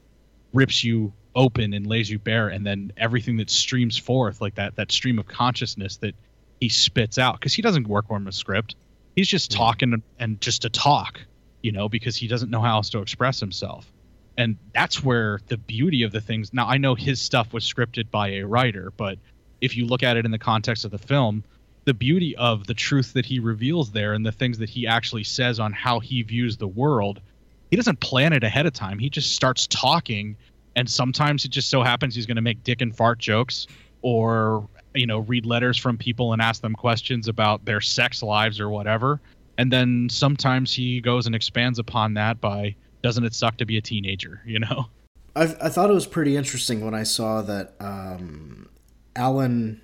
rips 0.54 0.84
you 0.84 1.12
open 1.36 1.74
and 1.74 1.88
lays 1.88 2.10
you 2.10 2.20
bare, 2.20 2.50
and 2.50 2.66
then 2.66 2.92
everything 2.98 3.38
that 3.38 3.50
streams 3.50 3.98
forth, 3.98 4.42
like 4.42 4.56
that 4.56 4.76
that 4.76 4.92
stream 4.92 5.20
of 5.20 5.28
consciousness 5.28 5.98
that 5.98 6.16
he 6.62 6.70
spits 6.70 7.18
out, 7.18 7.40
because 7.40 7.54
he 7.54 7.62
doesn't 7.62 7.88
work 7.88 8.06
on 8.10 8.28
a 8.28 8.32
script. 8.32 8.76
He's 9.16 9.28
just 9.28 9.52
talking 9.52 10.02
and 10.20 10.40
just 10.40 10.62
to 10.62 10.70
talk, 10.70 11.20
you 11.62 11.72
know, 11.72 11.90
because 11.90 12.16
he 12.16 12.28
doesn't 12.28 12.50
know 12.50 12.62
how 12.62 12.78
else 12.78 12.90
to 12.92 13.00
express 13.00 13.40
himself. 13.40 13.92
And 14.38 14.58
that's 14.74 15.04
where 15.04 15.40
the 15.48 15.58
beauty 15.58 16.04
of 16.04 16.12
the 16.12 16.22
things. 16.22 16.54
Now 16.54 16.68
I 16.68 16.78
know 16.78 16.96
his 16.96 17.22
stuff 17.22 17.54
was 17.54 17.64
scripted 17.64 18.10
by 18.10 18.30
a 18.30 18.44
writer, 18.44 18.92
but 18.98 19.20
if 19.60 19.76
you 19.78 19.86
look 19.86 20.04
at 20.04 20.18
it 20.18 20.26
in 20.26 20.32
the 20.32 20.40
context 20.40 20.86
of 20.86 20.92
the 20.92 20.98
film, 20.98 21.44
the 21.86 21.94
beauty 21.94 22.36
of 22.38 22.68
the 22.68 22.74
truth 22.74 23.14
that 23.14 23.26
he 23.26 23.40
reveals 23.40 23.92
there 23.92 24.14
and 24.14 24.26
the 24.26 24.32
things 24.32 24.58
that 24.60 24.70
he 24.70 24.88
actually 24.88 25.24
says 25.24 25.60
on 25.60 25.74
how 25.74 26.00
he 26.00 26.22
views 26.22 26.58
the 26.58 26.68
world, 26.68 27.22
he 27.70 27.76
doesn't 27.76 28.00
plan 28.00 28.34
it 28.34 28.44
ahead 28.44 28.66
of 28.66 28.74
time. 28.74 29.00
He 29.00 29.10
just 29.10 29.36
starts 29.36 29.68
talking 29.68 30.38
and 30.76 30.90
sometimes 30.90 31.46
it 31.46 31.50
just 31.50 31.70
so 31.70 31.84
happens 31.84 32.16
he's 32.16 32.26
going 32.26 32.36
to 32.36 32.42
make 32.42 32.64
dick 32.64 32.82
and 32.82 32.96
fart 32.96 33.20
jokes 33.20 33.68
or 34.02 34.68
you 34.94 35.06
know 35.06 35.20
read 35.20 35.46
letters 35.46 35.78
from 35.78 35.98
people 35.98 36.34
and 36.34 36.42
ask 36.42 36.62
them 36.62 36.74
questions 36.74 37.28
about 37.28 37.64
their 37.66 37.82
sex 37.82 38.24
lives 38.24 38.60
or 38.60 38.70
whatever 38.70 39.20
and 39.62 39.72
then 39.72 40.10
sometimes 40.10 40.74
he 40.74 41.00
goes 41.00 41.26
and 41.26 41.36
expands 41.36 41.80
upon 41.80 42.16
that 42.16 42.42
by 42.42 42.76
doesn't 43.04 43.24
it 43.24 43.34
suck 43.34 43.58
to 43.58 43.66
be 43.66 43.78
a 43.78 43.82
teenager 43.82 44.42
you 44.46 44.60
know 44.60 44.88
I, 45.36 45.44
I 45.44 45.70
thought 45.70 45.90
it 45.90 45.94
was 45.94 46.08
pretty 46.08 46.36
interesting 46.36 46.84
when 46.84 46.94
I 46.94 47.04
saw 47.04 47.42
that 47.44 47.76
um, 47.80 48.68
Allan 49.16 49.82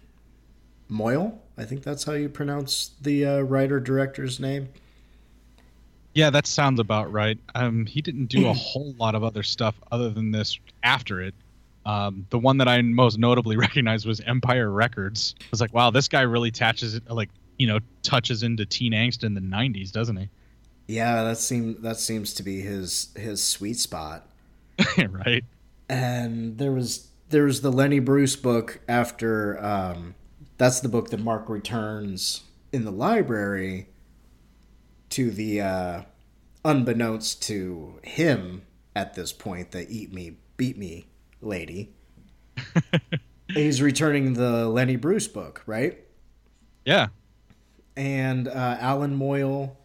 Moyle, 0.89 1.41
I 1.57 1.63
think 1.63 1.83
that's 1.83 2.03
how 2.03 2.13
you 2.13 2.29
pronounce 2.29 2.91
the 3.01 3.25
uh, 3.25 3.39
writer 3.39 3.79
director's 3.79 4.39
name. 4.39 4.69
Yeah, 6.13 6.31
that 6.31 6.47
sounds 6.47 6.79
about 6.79 7.11
right. 7.11 7.37
Um, 7.55 7.85
he 7.85 8.01
didn't 8.01 8.25
do 8.25 8.47
a 8.47 8.53
whole 8.53 8.93
lot 8.97 9.15
of 9.15 9.23
other 9.23 9.43
stuff 9.43 9.75
other 9.91 10.09
than 10.09 10.31
this 10.31 10.59
after 10.83 11.21
it. 11.21 11.33
Um, 11.85 12.25
the 12.31 12.39
one 12.39 12.57
that 12.57 12.67
I 12.67 12.81
most 12.81 13.17
notably 13.17 13.55
recognized 13.57 14.05
was 14.05 14.19
Empire 14.21 14.69
Records. 14.69 15.35
I 15.39 15.45
was 15.51 15.61
like, 15.61 15.73
wow, 15.73 15.91
this 15.91 16.07
guy 16.09 16.21
really 16.21 16.51
touches 16.51 16.95
it, 16.95 17.09
like 17.09 17.29
you 17.57 17.67
know, 17.67 17.79
touches 18.03 18.43
into 18.43 18.65
teen 18.65 18.93
angst 18.93 19.23
in 19.23 19.33
the 19.33 19.41
'90s, 19.41 19.91
doesn't 19.91 20.17
he? 20.17 20.29
Yeah, 20.87 21.23
that 21.23 21.37
seems 21.37 21.81
that 21.81 21.97
seems 21.97 22.33
to 22.35 22.43
be 22.43 22.61
his 22.61 23.09
his 23.15 23.43
sweet 23.43 23.77
spot. 23.77 24.27
right. 25.09 25.43
And 25.89 26.57
there 26.57 26.71
was 26.71 27.07
there 27.29 27.43
was 27.43 27.61
the 27.61 27.71
Lenny 27.71 27.99
Bruce 27.99 28.35
book 28.35 28.79
after. 28.87 29.63
Um, 29.63 30.15
that's 30.57 30.79
the 30.79 30.89
book 30.89 31.11
that 31.11 31.19
Mark 31.19 31.49
returns 31.49 32.41
in 32.71 32.83
the 32.83 32.91
library 32.91 33.89
to 35.09 35.31
the 35.31 35.61
uh, 35.61 36.01
unbeknownst 36.65 37.41
to 37.43 37.99
him 38.03 38.63
at 38.95 39.13
this 39.13 39.31
point 39.31 39.71
the 39.71 39.87
eat 39.89 40.11
me 40.11 40.37
beat 40.57 40.77
me 40.77 41.07
lady 41.41 41.93
he's 43.53 43.81
returning 43.81 44.33
the 44.33 44.67
lenny 44.67 44.95
bruce 44.95 45.27
book 45.27 45.61
right 45.65 45.99
Yeah. 46.85 47.07
And 47.97 48.47
uh, 48.47 48.77
allan 48.79 49.15
moyle 49.15 49.77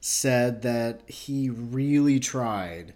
said 0.00 0.62
that 0.62 1.00
he 1.08 1.50
really 1.50 2.20
tried 2.20 2.94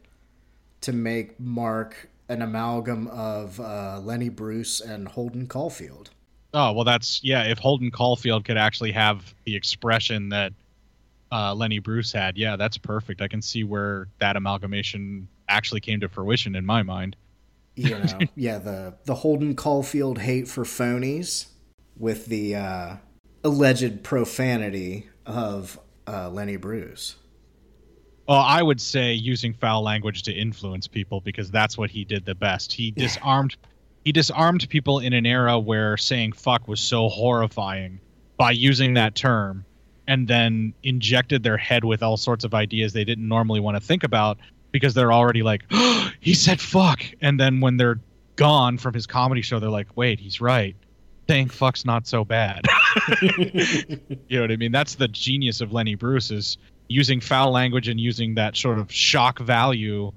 to 0.83 0.93
make 0.93 1.41
mark 1.41 2.09
an 2.29 2.43
amalgam 2.43 3.09
of 3.09 3.59
uh, 3.59 4.01
lenny 4.03 4.29
bruce 4.29 4.81
and 4.81 5.09
holden 5.09 5.47
caulfield 5.47 6.11
Oh 6.55 6.73
well, 6.73 6.85
that's 6.85 7.23
yeah. 7.25 7.43
If 7.43 7.59
Holden 7.59 7.91
Caulfield 7.91 8.45
could 8.45 8.57
actually 8.57 8.93
have 8.93 9.35
the 9.45 9.57
expression 9.57 10.29
that 10.29 10.53
uh, 11.33 11.53
Lenny 11.53 11.81
Bruce 11.81 12.13
had, 12.13 12.39
yeah, 12.39 12.55
that's 12.55 12.79
perfect. 12.79 13.21
I 13.21 13.27
can 13.27 13.43
see 13.43 13.65
where 13.65 14.07
that 14.21 14.37
amalgamation 14.37 15.27
actually 15.49 15.81
came 15.81 15.99
to 15.99 16.09
fruition 16.09 16.55
in 16.55 16.65
my 16.65 16.85
mind. 16.85 17.17
you 17.75 17.99
know 17.99 18.21
yeah 18.37 18.59
the 18.59 18.95
the 19.05 19.17
holden 19.17 19.57
caulfield 19.57 20.19
hate 20.19 20.47
for 20.47 20.63
phonies 20.63 21.47
with 21.97 22.27
the 22.27 22.55
uh, 22.55 22.97
alleged 23.45 24.03
profanity 24.03 25.09
of 25.27 25.79
uh, 26.09 26.31
lenny 26.31 26.57
bruce. 26.57 27.17
Well, 28.27 28.41
I 28.41 28.63
would 28.63 28.81
say 28.81 29.13
using 29.13 29.53
foul 29.53 29.83
language 29.83 30.23
to 30.23 30.33
influence 30.33 30.89
people 30.89 31.21
because 31.21 31.51
that's 31.51 31.77
what 31.77 31.91
he 31.91 32.05
did 32.05 32.25
the 32.25 32.35
best. 32.35 32.73
He 32.73 32.91
disarmed 32.91 33.57
he 34.05 34.13
disarmed 34.13 34.69
people 34.69 34.99
in 34.99 35.13
an 35.13 35.27
era 35.27 35.59
where 35.59 35.97
saying 35.97 36.33
fuck 36.33 36.67
was 36.69 36.81
so 36.81 37.09
horrifying 37.09 38.01
by 38.37 38.51
using 38.51 38.95
that 38.95 39.15
term 39.15 39.65
and 40.07 40.29
then 40.29 40.75
injected 40.83 41.43
their 41.43 41.57
head 41.57 41.85
with 41.85 42.03
all 42.03 42.17
sorts 42.17 42.45
of 42.45 42.55
ideas 42.55 42.93
they 42.93 43.05
didn't 43.05 43.27
normally 43.27 43.61
want 43.61 43.77
to 43.77 43.81
think 43.81 44.05
about 44.05 44.39
because 44.73 44.93
they're 44.95 45.13
already 45.13 45.43
like 45.43 45.65
oh, 45.71 46.11
he 46.21 46.35
said 46.35 46.61
fuck! 46.61 47.05
And 47.21 47.39
then 47.39 47.61
when 47.61 47.77
they're 47.77 48.01
gone 48.37 48.79
from 48.79 48.95
his 48.95 49.07
comedy 49.07 49.43
show 49.43 49.61
they're 49.61 49.71
like 49.71 49.97
wait 49.97 50.19
he's 50.19 50.41
right 50.41 50.77
saying 51.29 51.49
fuck's 51.49 51.85
not 51.85 52.07
so 52.07 52.25
bad. 52.25 52.65
You 54.29 54.39
know 54.39 54.43
what 54.43 54.53
i 54.53 54.57
mean? 54.57 54.73
That's 54.73 54.95
the 54.95 55.09
genius 55.09 55.61
of 55.61 55.73
lenny 55.73 55.95
bruce 55.95 56.31
is 56.31 56.59
using 56.89 57.21
foul 57.21 57.51
language 57.51 57.89
and 57.89 57.99
using 58.01 58.35
that 58.37 58.57
sort 58.57 58.79
of 58.79 58.91
shock 58.93 59.39
value 59.39 60.13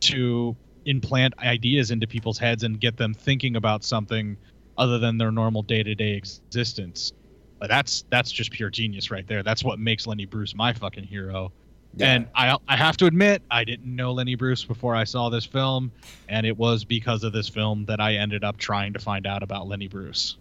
to 0.00 0.56
implant 0.84 1.34
ideas 1.38 1.90
into 1.90 2.06
people's 2.06 2.38
heads 2.38 2.62
and 2.62 2.80
get 2.80 2.96
them 2.96 3.14
thinking 3.14 3.56
about 3.56 3.84
something 3.84 4.36
other 4.76 4.98
than 4.98 5.18
their 5.18 5.30
normal 5.30 5.62
day-to-day 5.62 6.12
existence. 6.14 7.12
But 7.58 7.68
that's 7.68 8.04
that's 8.10 8.30
just 8.30 8.52
pure 8.52 8.70
genius 8.70 9.10
right 9.10 9.26
there. 9.26 9.42
That's 9.42 9.64
what 9.64 9.78
makes 9.78 10.06
lenny 10.06 10.26
bruce 10.26 10.54
my 10.54 10.72
fucking 10.72 11.04
hero. 11.04 11.52
And 12.00 12.28
I, 12.34 12.56
I 12.68 12.76
have 12.76 12.96
to 12.98 13.06
admit 13.06 13.42
i 13.50 13.64
didn't 13.64 13.96
know 13.96 14.12
lenny 14.12 14.36
bruce 14.36 14.62
before 14.62 14.94
i 14.94 15.04
saw 15.04 15.30
this 15.30 15.44
film 15.44 15.90
and 16.28 16.46
it 16.46 16.56
was 16.56 16.84
because 16.84 17.24
of 17.24 17.32
this 17.32 17.48
film 17.48 17.86
that 17.86 17.98
i 17.98 18.14
ended 18.14 18.44
up 18.44 18.56
trying 18.56 18.92
to 18.92 18.98
find 19.00 19.26
out 19.26 19.42
about 19.42 19.66
lenny 19.66 19.88
bruce 19.88 20.36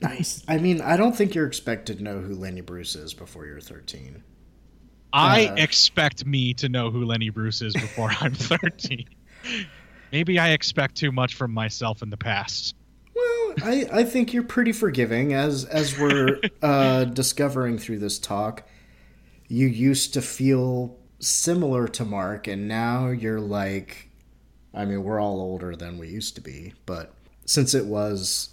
nice 0.00 0.44
i 0.48 0.58
mean 0.58 0.80
i 0.80 0.96
don't 0.96 1.16
think 1.16 1.34
you're 1.34 1.46
expected 1.46 1.98
to 1.98 2.04
know 2.04 2.18
who 2.20 2.34
lenny 2.34 2.60
bruce 2.60 2.94
is 2.96 3.14
before 3.14 3.46
you're 3.46 3.60
13 3.60 4.22
I 5.16 5.46
Uh. 5.46 5.54
expect 5.54 6.26
me 6.26 6.54
to 6.54 6.68
know 6.68 6.90
who 6.90 7.04
Lenny 7.04 7.30
Bruce 7.30 7.62
is 7.62 7.72
before 7.72 8.10
I'm 8.20 8.34
13. 8.34 9.06
Maybe 10.10 10.40
I 10.40 10.48
expect 10.50 10.96
too 10.96 11.12
much 11.12 11.36
from 11.36 11.52
myself 11.52 12.02
in 12.02 12.10
the 12.10 12.16
past. 12.16 12.74
Well, 13.14 13.54
I, 13.62 13.86
I 13.92 14.02
think 14.02 14.32
you're 14.32 14.42
pretty 14.42 14.72
forgiving 14.72 15.32
as 15.32 15.66
as 15.66 15.96
we're 15.96 16.40
uh, 16.62 17.04
discovering 17.04 17.78
through 17.78 18.00
this 18.00 18.18
talk. 18.18 18.66
You 19.46 19.68
used 19.68 20.14
to 20.14 20.20
feel 20.20 20.96
similar 21.20 21.86
to 21.86 22.04
Mark, 22.04 22.48
and 22.48 22.66
now 22.66 23.10
you're 23.10 23.40
like, 23.40 24.10
I 24.74 24.84
mean, 24.84 25.04
we're 25.04 25.20
all 25.20 25.40
older 25.40 25.76
than 25.76 25.96
we 25.96 26.08
used 26.08 26.34
to 26.34 26.40
be, 26.40 26.74
but 26.86 27.14
since 27.46 27.72
it 27.72 27.86
was 27.86 28.48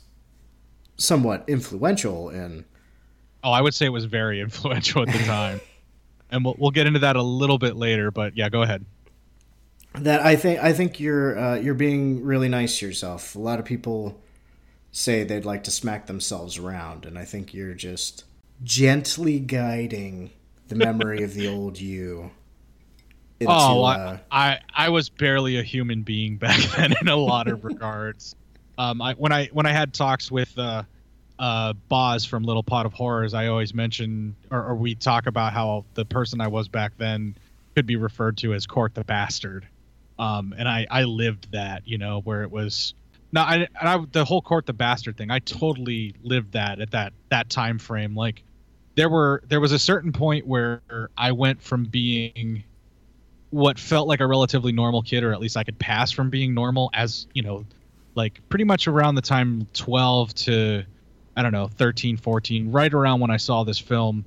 somewhat 1.02 1.44
influential 1.48 2.30
in 2.30 2.66
Oh, 3.44 3.52
I 3.52 3.62
would 3.62 3.74
say 3.74 3.88
it 3.88 3.90
was 3.90 4.06
very 4.06 4.40
influential 4.48 5.02
at 5.02 5.08
the 5.08 5.24
time. 5.24 5.60
and 6.30 6.46
we'll, 6.46 6.56
we'll 6.60 6.72
get 6.72 6.86
into 6.88 7.00
that 7.00 7.16
a 7.16 7.24
little 7.24 7.58
bit 7.58 7.76
later, 7.76 8.12
but 8.12 8.38
yeah, 8.38 8.50
go 8.50 8.62
ahead. 8.62 8.86
that 9.96 10.22
I 10.26 10.36
think 10.36 10.60
I 10.60 10.74
think 10.74 11.00
you're 11.00 11.38
uh, 11.38 11.56
you're 11.56 11.74
being 11.74 12.24
really 12.24 12.50
nice 12.50 12.80
to 12.80 12.86
yourself. 12.86 13.36
A 13.36 13.40
lot 13.40 13.60
of 13.60 13.66
people 13.66 14.22
say 14.92 15.24
they'd 15.24 15.46
like 15.46 15.64
to 15.64 15.72
smack 15.72 16.06
themselves 16.08 16.58
around, 16.58 17.06
and 17.06 17.18
I 17.18 17.26
think 17.26 17.54
you're 17.54 17.74
just 17.74 18.26
gently 18.64 19.40
guiding 19.40 20.30
the 20.68 20.76
memory 20.76 21.24
of 21.24 21.34
the 21.34 21.48
old 21.48 21.80
you. 21.92 22.32
Into, 23.40 23.52
oh, 23.52 23.84
uh, 23.84 24.20
I, 24.32 24.52
I 24.52 24.60
I 24.86 24.90
was 24.90 25.10
barely 25.10 25.58
a 25.58 25.64
human 25.64 26.04
being 26.04 26.38
back 26.38 26.60
then 26.78 26.94
in 27.02 27.08
a 27.08 27.16
lot 27.16 27.48
of 27.48 27.66
regards. 27.66 28.36
Um, 28.82 29.00
I 29.00 29.14
when 29.14 29.32
I 29.32 29.46
when 29.54 29.68
I 29.68 29.72
had 29.72 29.94
talks 29.94 30.32
with 30.32 30.58
uh, 30.58 30.82
uh, 31.38 31.74
Boz 31.88 32.26
from 32.26 32.42
Little 32.42 32.64
Pot 32.64 32.88
of 32.88 32.94
Horrors, 32.94 33.36
I 33.36 33.46
always 33.46 33.76
mention 33.76 34.36
or, 34.50 34.70
or 34.70 34.76
we 34.76 34.96
talk 34.96 35.28
about 35.28 35.54
how 35.54 35.86
the 35.94 36.04
person 36.04 36.42
I 36.42 36.48
was 36.48 36.68
back 36.68 36.94
then 36.98 37.36
could 37.76 37.86
be 37.86 37.96
referred 37.96 38.38
to 38.38 38.56
as 38.56 38.66
Cort 38.66 38.96
the 38.96 39.04
Bastard. 39.04 39.68
Um, 40.18 40.56
and 40.58 40.68
I 40.68 40.88
I 40.90 41.04
lived 41.04 41.52
that, 41.52 41.88
you 41.88 42.00
know, 42.00 42.22
where 42.22 42.42
it 42.42 42.50
was. 42.50 42.96
No, 43.32 43.42
I, 43.42 43.56
and 43.56 43.70
I 43.82 44.04
the 44.12 44.26
whole 44.26 44.42
Cort 44.42 44.66
the 44.66 44.74
Bastard 44.74 45.16
thing. 45.16 45.30
I 45.30 45.38
totally 45.38 46.16
lived 46.24 46.54
that 46.54 46.82
at 46.82 46.90
that 46.90 47.14
that 47.30 47.52
time 47.52 47.78
frame. 47.78 48.16
Like 48.16 48.42
there 48.96 49.10
were 49.10 49.44
there 49.48 49.60
was 49.60 49.74
a 49.74 49.80
certain 49.80 50.12
point 50.12 50.48
where 50.48 50.82
I 51.16 51.34
went 51.34 51.62
from 51.62 51.86
being 51.86 52.64
what 53.52 53.78
felt 53.78 54.08
like 54.08 54.22
a 54.22 54.26
relatively 54.26 54.72
normal 54.72 55.04
kid 55.04 55.26
or 55.26 55.34
at 55.34 55.42
least 55.42 55.58
i 55.58 55.64
could 55.66 55.78
pass 55.78 56.10
from 56.10 56.30
being 56.30 56.54
normal 56.54 56.90
as 56.94 57.28
you 57.34 57.42
know 57.42 57.66
like 58.16 58.42
pretty 58.50 58.66
much 58.66 58.88
around 58.88 59.16
the 59.16 59.22
time 59.22 59.68
12 59.74 60.34
to 60.36 60.84
i 61.38 61.42
don't 61.42 61.52
know 61.52 61.68
13 61.68 62.18
14 62.18 62.72
right 62.72 62.94
around 62.94 63.20
when 63.20 63.32
i 63.32 63.38
saw 63.38 63.64
this 63.64 63.80
film 63.80 64.26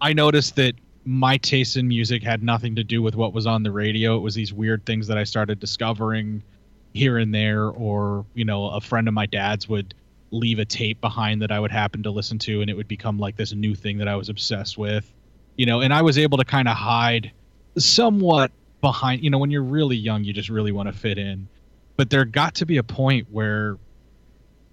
i 0.00 0.12
noticed 0.12 0.56
that 0.56 0.74
my 1.04 1.38
taste 1.38 1.78
in 1.78 1.88
music 1.88 2.22
had 2.22 2.42
nothing 2.42 2.76
to 2.76 2.84
do 2.84 3.00
with 3.00 3.16
what 3.16 3.32
was 3.32 3.46
on 3.46 3.62
the 3.62 3.70
radio. 3.70 4.14
It 4.14 4.20
was 4.20 4.34
these 4.34 4.52
weird 4.52 4.84
things 4.84 5.06
that 5.06 5.16
i 5.16 5.24
started 5.24 5.58
discovering 5.58 6.42
here 6.92 7.16
and 7.16 7.34
there 7.34 7.68
or 7.68 8.26
you 8.34 8.44
know 8.44 8.66
a 8.66 8.80
friend 8.80 9.08
of 9.08 9.14
my 9.14 9.24
dad's 9.24 9.68
would 9.68 9.94
leave 10.30 10.58
a 10.58 10.64
tape 10.64 11.00
behind 11.00 11.40
that 11.40 11.50
i 11.50 11.58
would 11.58 11.70
happen 11.70 12.02
to 12.02 12.10
listen 12.10 12.38
to 12.38 12.60
and 12.60 12.68
it 12.68 12.74
would 12.74 12.88
become 12.88 13.18
like 13.18 13.36
this 13.36 13.52
new 13.52 13.74
thing 13.74 13.96
that 13.98 14.08
i 14.08 14.16
was 14.16 14.28
obsessed 14.28 14.76
with 14.76 15.12
you 15.56 15.64
know 15.64 15.80
and 15.80 15.94
i 15.94 16.02
was 16.02 16.18
able 16.18 16.36
to 16.36 16.44
kind 16.44 16.66
of 16.68 16.76
hide 16.76 17.30
somewhat 17.76 18.50
behind 18.80 19.22
you 19.22 19.30
know 19.30 19.38
when 19.38 19.50
you're 19.50 19.62
really 19.62 19.96
young 19.96 20.24
you 20.24 20.32
just 20.32 20.48
really 20.48 20.72
want 20.72 20.88
to 20.88 20.92
fit 20.92 21.18
in 21.18 21.48
but 21.98 22.10
there 22.10 22.24
got 22.24 22.54
to 22.54 22.64
be 22.64 22.78
a 22.78 22.82
point 22.82 23.26
where 23.30 23.76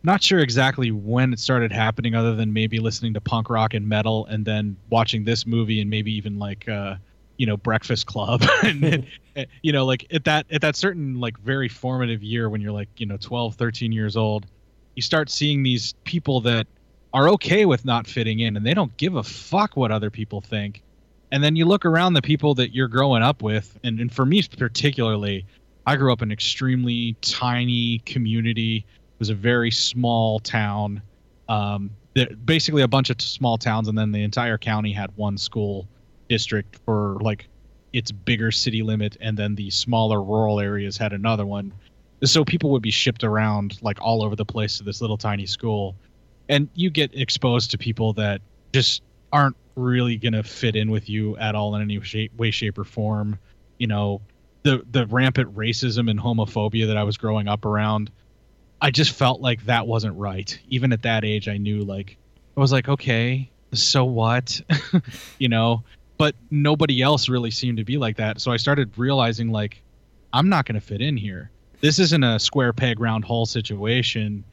not 0.03 0.21
sure 0.21 0.39
exactly 0.39 0.91
when 0.91 1.33
it 1.33 1.39
started 1.39 1.71
happening, 1.71 2.13
other 2.13 2.35
than 2.35 2.53
maybe 2.53 2.79
listening 2.79 3.15
to 3.15 3.19
punk 3.19 3.49
rock 3.49 3.73
and 3.73 3.89
metal, 3.89 4.27
and 4.27 4.45
then 4.45 4.77
watching 4.91 5.25
this 5.25 5.47
movie, 5.47 5.81
and 5.81 5.89
maybe 5.89 6.13
even 6.13 6.37
like, 6.37 6.69
uh, 6.69 6.95
you 7.37 7.47
know, 7.47 7.57
Breakfast 7.57 8.05
Club, 8.05 8.43
and 8.63 9.07
you 9.63 9.73
know, 9.73 9.85
like 9.85 10.05
at 10.13 10.23
that 10.25 10.45
at 10.51 10.61
that 10.61 10.75
certain 10.75 11.19
like 11.19 11.37
very 11.39 11.67
formative 11.67 12.21
year 12.21 12.47
when 12.47 12.61
you're 12.61 12.71
like, 12.71 12.89
you 12.97 13.07
know, 13.07 13.17
12, 13.17 13.55
13 13.55 13.91
years 13.91 14.15
old, 14.15 14.45
you 14.95 15.01
start 15.01 15.31
seeing 15.31 15.63
these 15.63 15.93
people 16.03 16.39
that 16.41 16.67
are 17.11 17.27
okay 17.29 17.65
with 17.65 17.83
not 17.85 18.05
fitting 18.05 18.39
in, 18.39 18.55
and 18.55 18.63
they 18.63 18.75
don't 18.75 18.95
give 18.97 19.15
a 19.15 19.23
fuck 19.23 19.75
what 19.75 19.91
other 19.91 20.11
people 20.11 20.41
think. 20.41 20.83
And 21.31 21.43
then 21.43 21.55
you 21.55 21.65
look 21.65 21.85
around 21.85 22.13
the 22.13 22.21
people 22.21 22.53
that 22.53 22.75
you're 22.75 22.87
growing 22.87 23.23
up 23.23 23.41
with, 23.41 23.79
and, 23.83 23.99
and 23.99 24.13
for 24.13 24.27
me 24.27 24.43
particularly, 24.43 25.47
I 25.85 25.95
grew 25.95 26.11
up 26.11 26.21
in 26.21 26.29
an 26.29 26.33
extremely 26.33 27.15
tiny 27.21 27.99
community 28.05 28.85
it 29.15 29.19
was 29.19 29.29
a 29.29 29.35
very 29.35 29.71
small 29.71 30.39
town. 30.39 31.01
Um, 31.47 31.91
basically 32.43 32.81
a 32.81 32.87
bunch 32.87 33.09
of 33.09 33.21
small 33.21 33.57
towns, 33.57 33.87
and 33.87 33.97
then 33.97 34.11
the 34.11 34.23
entire 34.23 34.57
county 34.57 34.91
had 34.91 35.09
one 35.15 35.37
school 35.37 35.87
district 36.27 36.79
for 36.83 37.17
like 37.21 37.47
its 37.93 38.11
bigger 38.11 38.51
city 38.51 38.83
limit, 38.83 39.15
and 39.21 39.37
then 39.37 39.55
the 39.55 39.69
smaller 39.69 40.21
rural 40.21 40.59
areas 40.59 40.97
had 40.97 41.13
another 41.13 41.45
one. 41.45 41.73
So 42.25 42.43
people 42.43 42.71
would 42.71 42.81
be 42.81 42.91
shipped 42.91 43.23
around 43.23 43.81
like 43.81 44.01
all 44.01 44.21
over 44.21 44.35
the 44.35 44.43
place 44.43 44.77
to 44.79 44.83
this 44.83 44.99
little 44.99 45.17
tiny 45.17 45.45
school, 45.45 45.95
and 46.49 46.67
you 46.73 46.89
get 46.89 47.17
exposed 47.17 47.71
to 47.71 47.77
people 47.77 48.11
that 48.13 48.41
just 48.73 49.01
aren't 49.31 49.55
really 49.75 50.17
gonna 50.17 50.43
fit 50.43 50.75
in 50.75 50.91
with 50.91 51.07
you 51.07 51.37
at 51.37 51.55
all 51.55 51.73
in 51.75 51.81
any 51.81 52.01
shape, 52.01 52.35
way, 52.35 52.51
shape, 52.51 52.77
or 52.77 52.83
form. 52.83 53.39
You 53.77 53.87
know, 53.87 54.19
the 54.65 54.83
the 54.91 55.05
rampant 55.05 55.55
racism 55.55 56.09
and 56.09 56.19
homophobia 56.19 56.87
that 56.87 56.97
I 56.97 57.03
was 57.03 57.15
growing 57.17 57.47
up 57.47 57.63
around 57.65 58.11
I 58.81 58.91
just 58.91 59.11
felt 59.11 59.41
like 59.41 59.65
that 59.65 59.87
wasn't 59.87 60.17
right. 60.17 60.59
Even 60.69 60.91
at 60.91 61.03
that 61.03 61.23
age, 61.23 61.47
I 61.47 61.57
knew 61.57 61.83
like 61.83 62.17
I 62.55 62.59
was 62.59 62.71
like, 62.71 62.89
okay, 62.89 63.49
so 63.73 64.05
what, 64.05 64.61
you 65.39 65.49
know. 65.49 65.83
But 66.17 66.35
nobody 66.49 67.01
else 67.01 67.27
really 67.27 67.51
seemed 67.51 67.77
to 67.77 67.83
be 67.83 67.97
like 67.97 68.17
that. 68.17 68.39
So 68.39 68.51
I 68.51 68.57
started 68.57 68.97
realizing 68.97 69.51
like 69.51 69.81
I'm 70.33 70.49
not 70.49 70.65
going 70.65 70.75
to 70.79 70.85
fit 70.85 71.01
in 71.01 71.17
here. 71.17 71.51
This 71.81 71.99
isn't 71.99 72.23
a 72.23 72.39
square 72.39 72.73
peg 72.73 72.99
round 72.99 73.25
hole 73.25 73.45
situation. 73.45 74.43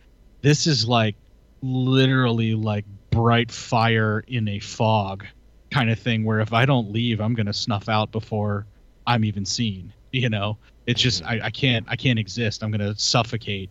This 0.40 0.66
is 0.66 0.88
like 0.88 1.16
literally 1.62 2.54
like 2.54 2.84
bright 3.10 3.50
fire 3.50 4.24
in 4.26 4.48
a 4.48 4.58
fog 4.58 5.24
kind 5.70 5.90
of 5.90 5.98
thing 5.98 6.24
where 6.24 6.40
if 6.40 6.52
I 6.52 6.66
don't 6.66 6.90
leave, 6.90 7.20
I'm 7.20 7.34
going 7.34 7.46
to 7.46 7.52
snuff 7.52 7.88
out 7.88 8.10
before 8.10 8.66
I'm 9.06 9.24
even 9.24 9.44
seen. 9.44 9.92
You 10.12 10.28
know, 10.28 10.58
it's 10.86 11.00
just 11.00 11.24
I, 11.24 11.40
I 11.44 11.50
can't 11.50 11.86
I 11.88 11.96
can't 11.96 12.18
exist. 12.18 12.62
I'm 12.62 12.70
going 12.70 12.94
to 12.94 12.98
suffocate 13.00 13.70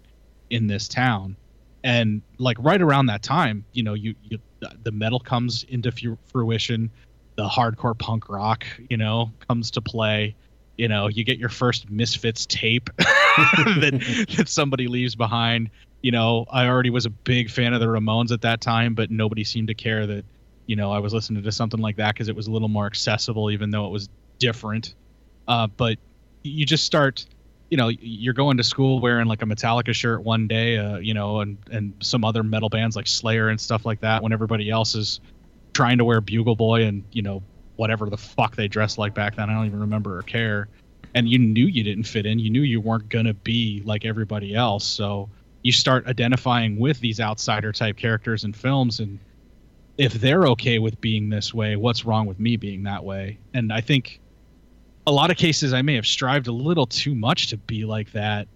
in 0.50 0.68
this 0.68 0.88
town. 0.88 1.38
And 1.84 2.22
like 2.38 2.58
right 2.60 2.82
around 2.82 3.08
that 3.08 3.24
time 3.24 3.66
you 3.74 3.84
know 3.84 3.96
you, 3.96 4.16
you 4.22 4.40
the 4.84 4.92
metal 4.92 5.20
comes 5.20 5.64
into 5.70 5.92
fruition. 6.28 6.90
The 7.38 7.48
hardcore 7.48 7.98
punk 7.98 8.30
rock 8.30 8.66
you 8.90 8.98
know 8.98 9.32
comes 9.48 9.72
to 9.72 9.82
play. 9.82 10.36
You 10.78 10.88
know 10.88 11.08
you 11.08 11.24
get 11.24 11.38
your 11.38 11.50
first 11.50 11.90
misfits 11.90 12.46
tape 12.46 12.90
that 12.98 14.28
that 14.38 14.50
somebody 14.50 14.88
leaves 14.88 15.16
behind. 15.16 15.70
You 16.02 16.12
know 16.12 16.46
i 16.52 16.68
already 16.68 16.90
was 16.90 17.06
a 17.06 17.12
big 17.12 17.52
fan 17.52 17.76
of 17.76 17.80
the 17.80 17.86
ramones 17.86 18.32
at 18.32 18.42
that 18.42 18.60
time 18.60 18.96
but 18.96 19.12
nobody 19.12 19.44
seemed 19.44 19.68
to 19.68 19.76
care 19.76 20.08
that 20.08 20.26
you 20.66 20.76
know 20.76 20.92
i 20.92 20.98
was 20.98 21.14
listening 21.14 21.44
to 21.44 21.52
something 21.52 21.80
like 21.80 21.98
that 21.98 22.16
because 22.16 22.28
it 22.28 22.36
was 22.36 22.48
a 22.48 22.52
little 22.52 22.70
more 22.70 22.88
accessible 22.88 23.52
even 23.52 23.70
though 23.70 23.86
it 23.86 23.92
was 23.92 24.10
different. 24.42 24.96
Uh, 25.48 25.68
but 25.68 25.98
you 26.44 26.66
just 26.66 26.84
start 26.84 27.26
you 27.70 27.78
know 27.78 27.88
you're 27.88 28.34
going 28.34 28.58
to 28.58 28.64
school 28.64 29.00
wearing 29.00 29.28
like 29.28 29.42
a 29.42 29.46
Metallica 29.46 29.94
shirt 29.94 30.24
one 30.24 30.48
day, 30.48 30.78
uh, 30.78 30.98
you 30.98 31.14
know, 31.14 31.40
and 31.40 31.58
and 31.72 31.94
some 32.02 32.24
other 32.26 32.44
metal 32.44 32.70
bands 32.70 32.96
like 32.96 33.08
Slayer 33.08 33.50
and 33.50 33.60
stuff 33.60 33.86
like 33.86 34.02
that, 34.02 34.22
when 34.22 34.34
everybody 34.34 34.70
else 34.70 34.94
is 34.94 35.22
trying 35.74 35.98
to 35.98 36.06
wear 36.06 36.22
Bugle 36.22 36.56
Boy 36.56 36.84
and 36.84 37.04
you 37.12 37.22
know 37.22 37.42
whatever 37.78 38.10
the 38.10 38.18
fuck 38.18 38.56
they 38.56 38.68
dressed 38.68 38.98
like 38.98 39.14
back 39.14 39.36
then. 39.36 39.50
I 39.50 39.54
don't 39.54 39.66
even 39.66 39.80
remember 39.80 40.18
or 40.18 40.22
care. 40.22 40.68
And 41.14 41.28
you 41.28 41.40
knew 41.40 41.66
you 41.66 41.84
didn't 41.84 42.04
fit 42.04 42.26
in. 42.26 42.40
You 42.40 42.50
knew 42.50 42.62
you 42.62 42.80
weren't 42.80 43.10
gonna 43.10 43.34
be 43.34 43.82
like 43.86 44.06
everybody 44.06 44.54
else. 44.54 44.86
So 44.86 45.30
you 45.64 45.72
start 45.72 46.08
identifying 46.08 46.78
with 46.78 47.00
these 47.00 47.20
outsider 47.20 47.72
type 47.72 47.98
characters 47.98 48.44
in 48.44 48.54
films 48.54 49.00
and 49.00 49.20
if 49.98 50.14
they're 50.14 50.48
okay 50.48 50.80
with 50.80 51.00
being 51.02 51.30
this 51.30 51.54
way, 51.54 51.76
what's 51.76 52.06
wrong 52.06 52.26
with 52.26 52.40
me 52.40 52.56
being 52.58 52.84
that 52.84 53.04
way? 53.04 53.38
And 53.54 53.72
I 53.72 53.82
think 53.82 54.21
a 55.12 55.14
lot 55.14 55.30
of 55.30 55.36
cases 55.36 55.74
I 55.74 55.82
may 55.82 55.96
have 55.96 56.08
strived 56.08 56.48
a 56.48 56.54
little 56.54 56.86
too 56.86 57.14
much 57.14 57.50
to 57.50 57.58
be 57.58 57.84
like 57.84 58.14
that 58.14 58.48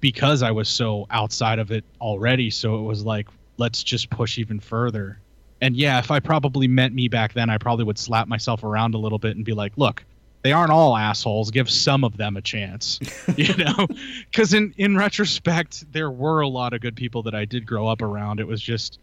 because 0.00 0.42
I 0.42 0.52
was 0.52 0.66
so 0.66 1.06
outside 1.10 1.58
of 1.58 1.70
it 1.70 1.84
already. 2.00 2.48
So 2.48 2.78
it 2.78 2.82
was 2.82 3.04
like, 3.04 3.28
let's 3.58 3.82
just 3.82 4.08
push 4.08 4.38
even 4.38 4.58
further. 4.58 5.20
And 5.60 5.76
yeah, 5.76 5.98
if 5.98 6.10
I 6.10 6.20
probably 6.20 6.66
met 6.66 6.94
me 6.94 7.08
back 7.08 7.34
then, 7.34 7.50
I 7.50 7.58
probably 7.58 7.84
would 7.84 7.98
slap 7.98 8.26
myself 8.26 8.64
around 8.64 8.94
a 8.94 8.98
little 8.98 9.18
bit 9.18 9.36
and 9.36 9.44
be 9.44 9.52
like, 9.52 9.74
look, 9.76 10.02
they 10.40 10.50
aren't 10.50 10.70
all 10.70 10.96
assholes. 10.96 11.50
Give 11.50 11.68
some 11.68 12.04
of 12.04 12.16
them 12.16 12.38
a 12.38 12.40
chance, 12.40 12.98
you 13.36 13.54
know? 13.56 13.86
Because 14.30 14.54
in 14.54 14.72
in 14.78 14.96
retrospect, 14.96 15.92
there 15.92 16.10
were 16.10 16.40
a 16.40 16.48
lot 16.48 16.72
of 16.72 16.80
good 16.80 16.96
people 16.96 17.24
that 17.24 17.34
I 17.34 17.44
did 17.44 17.66
grow 17.66 17.86
up 17.86 18.00
around. 18.00 18.40
It 18.40 18.46
was 18.46 18.62
just, 18.62 18.98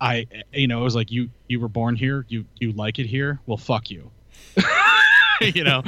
I, 0.00 0.26
you 0.54 0.68
know, 0.68 0.80
it 0.80 0.84
was 0.84 0.94
like 0.94 1.10
you 1.10 1.28
you 1.48 1.60
were 1.60 1.68
born 1.68 1.96
here, 1.96 2.24
you 2.30 2.46
you 2.58 2.72
like 2.72 2.98
it 2.98 3.04
here. 3.04 3.40
Well, 3.44 3.58
fuck 3.58 3.90
you. 3.90 4.10
you 5.40 5.64
know, 5.64 5.82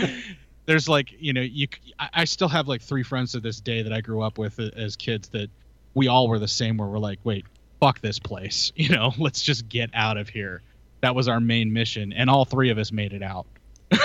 there's 0.66 0.88
like 0.88 1.12
you 1.18 1.32
know 1.32 1.40
you 1.40 1.68
I 1.98 2.24
still 2.24 2.48
have 2.48 2.68
like 2.68 2.82
three 2.82 3.02
friends 3.02 3.32
to 3.32 3.40
this 3.40 3.60
day 3.60 3.82
that 3.82 3.92
I 3.92 4.00
grew 4.00 4.22
up 4.22 4.38
with 4.38 4.58
uh, 4.58 4.70
as 4.76 4.96
kids 4.96 5.28
that 5.30 5.50
we 5.94 6.08
all 6.08 6.28
were 6.28 6.38
the 6.38 6.48
same 6.48 6.76
where 6.76 6.88
we're 6.88 6.98
like 6.98 7.18
wait 7.24 7.44
fuck 7.80 8.00
this 8.00 8.18
place 8.18 8.72
you 8.76 8.90
know 8.90 9.12
let's 9.18 9.42
just 9.42 9.68
get 9.68 9.90
out 9.94 10.16
of 10.16 10.28
here. 10.28 10.62
That 11.00 11.14
was 11.16 11.26
our 11.26 11.40
main 11.40 11.72
mission 11.72 12.12
and 12.12 12.30
all 12.30 12.44
three 12.44 12.70
of 12.70 12.78
us 12.78 12.92
made 12.92 13.12
it 13.12 13.22
out. 13.22 13.46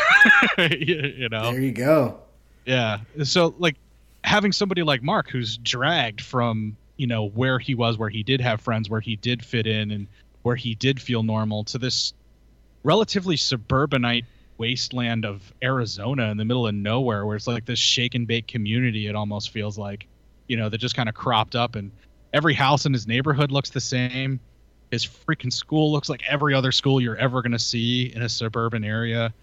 You, 0.57 1.13
you 1.15 1.29
know? 1.29 1.51
There 1.51 1.61
you 1.61 1.71
go. 1.71 2.19
Yeah. 2.65 2.99
So 3.23 3.53
like 3.59 3.75
having 4.23 4.51
somebody 4.51 4.83
like 4.83 5.01
Mark 5.03 5.29
who's 5.29 5.57
dragged 5.57 6.21
from 6.21 6.75
you 6.97 7.07
know 7.07 7.29
where 7.29 7.59
he 7.59 7.75
was 7.75 7.97
where 7.97 8.09
he 8.09 8.23
did 8.23 8.41
have 8.41 8.59
friends 8.61 8.89
where 8.89 8.99
he 8.99 9.15
did 9.15 9.45
fit 9.45 9.67
in 9.67 9.91
and 9.91 10.07
where 10.41 10.55
he 10.55 10.75
did 10.75 10.99
feel 10.99 11.23
normal 11.23 11.63
to 11.65 11.77
this 11.77 12.13
relatively 12.83 13.37
suburbanite 13.37 14.25
wasteland 14.57 15.25
of 15.25 15.53
Arizona 15.63 16.29
in 16.29 16.37
the 16.37 16.45
middle 16.45 16.67
of 16.67 16.73
nowhere 16.73 17.25
where 17.25 17.35
it's 17.35 17.47
like 17.47 17.65
this 17.65 17.79
shake 17.79 18.15
and 18.15 18.27
bake 18.27 18.47
community 18.47 19.07
it 19.07 19.15
almost 19.15 19.51
feels 19.51 19.77
like 19.77 20.07
you 20.47 20.57
know 20.57 20.69
that 20.69 20.77
just 20.79 20.95
kind 20.95 21.09
of 21.09 21.15
cropped 21.15 21.55
up. 21.55 21.75
And 21.75 21.91
every 22.33 22.53
house 22.53 22.85
in 22.85 22.93
his 22.93 23.07
neighborhood 23.07 23.51
looks 23.51 23.69
the 23.69 23.81
same. 23.81 24.39
His 24.91 25.05
freaking 25.05 25.51
school 25.51 25.91
looks 25.91 26.09
like 26.09 26.23
every 26.27 26.53
other 26.53 26.71
school 26.71 27.01
you're 27.01 27.17
ever 27.17 27.41
going 27.41 27.51
to 27.51 27.59
see 27.59 28.13
in 28.13 28.21
a 28.21 28.29
suburban 28.29 28.83
area. 28.83 29.33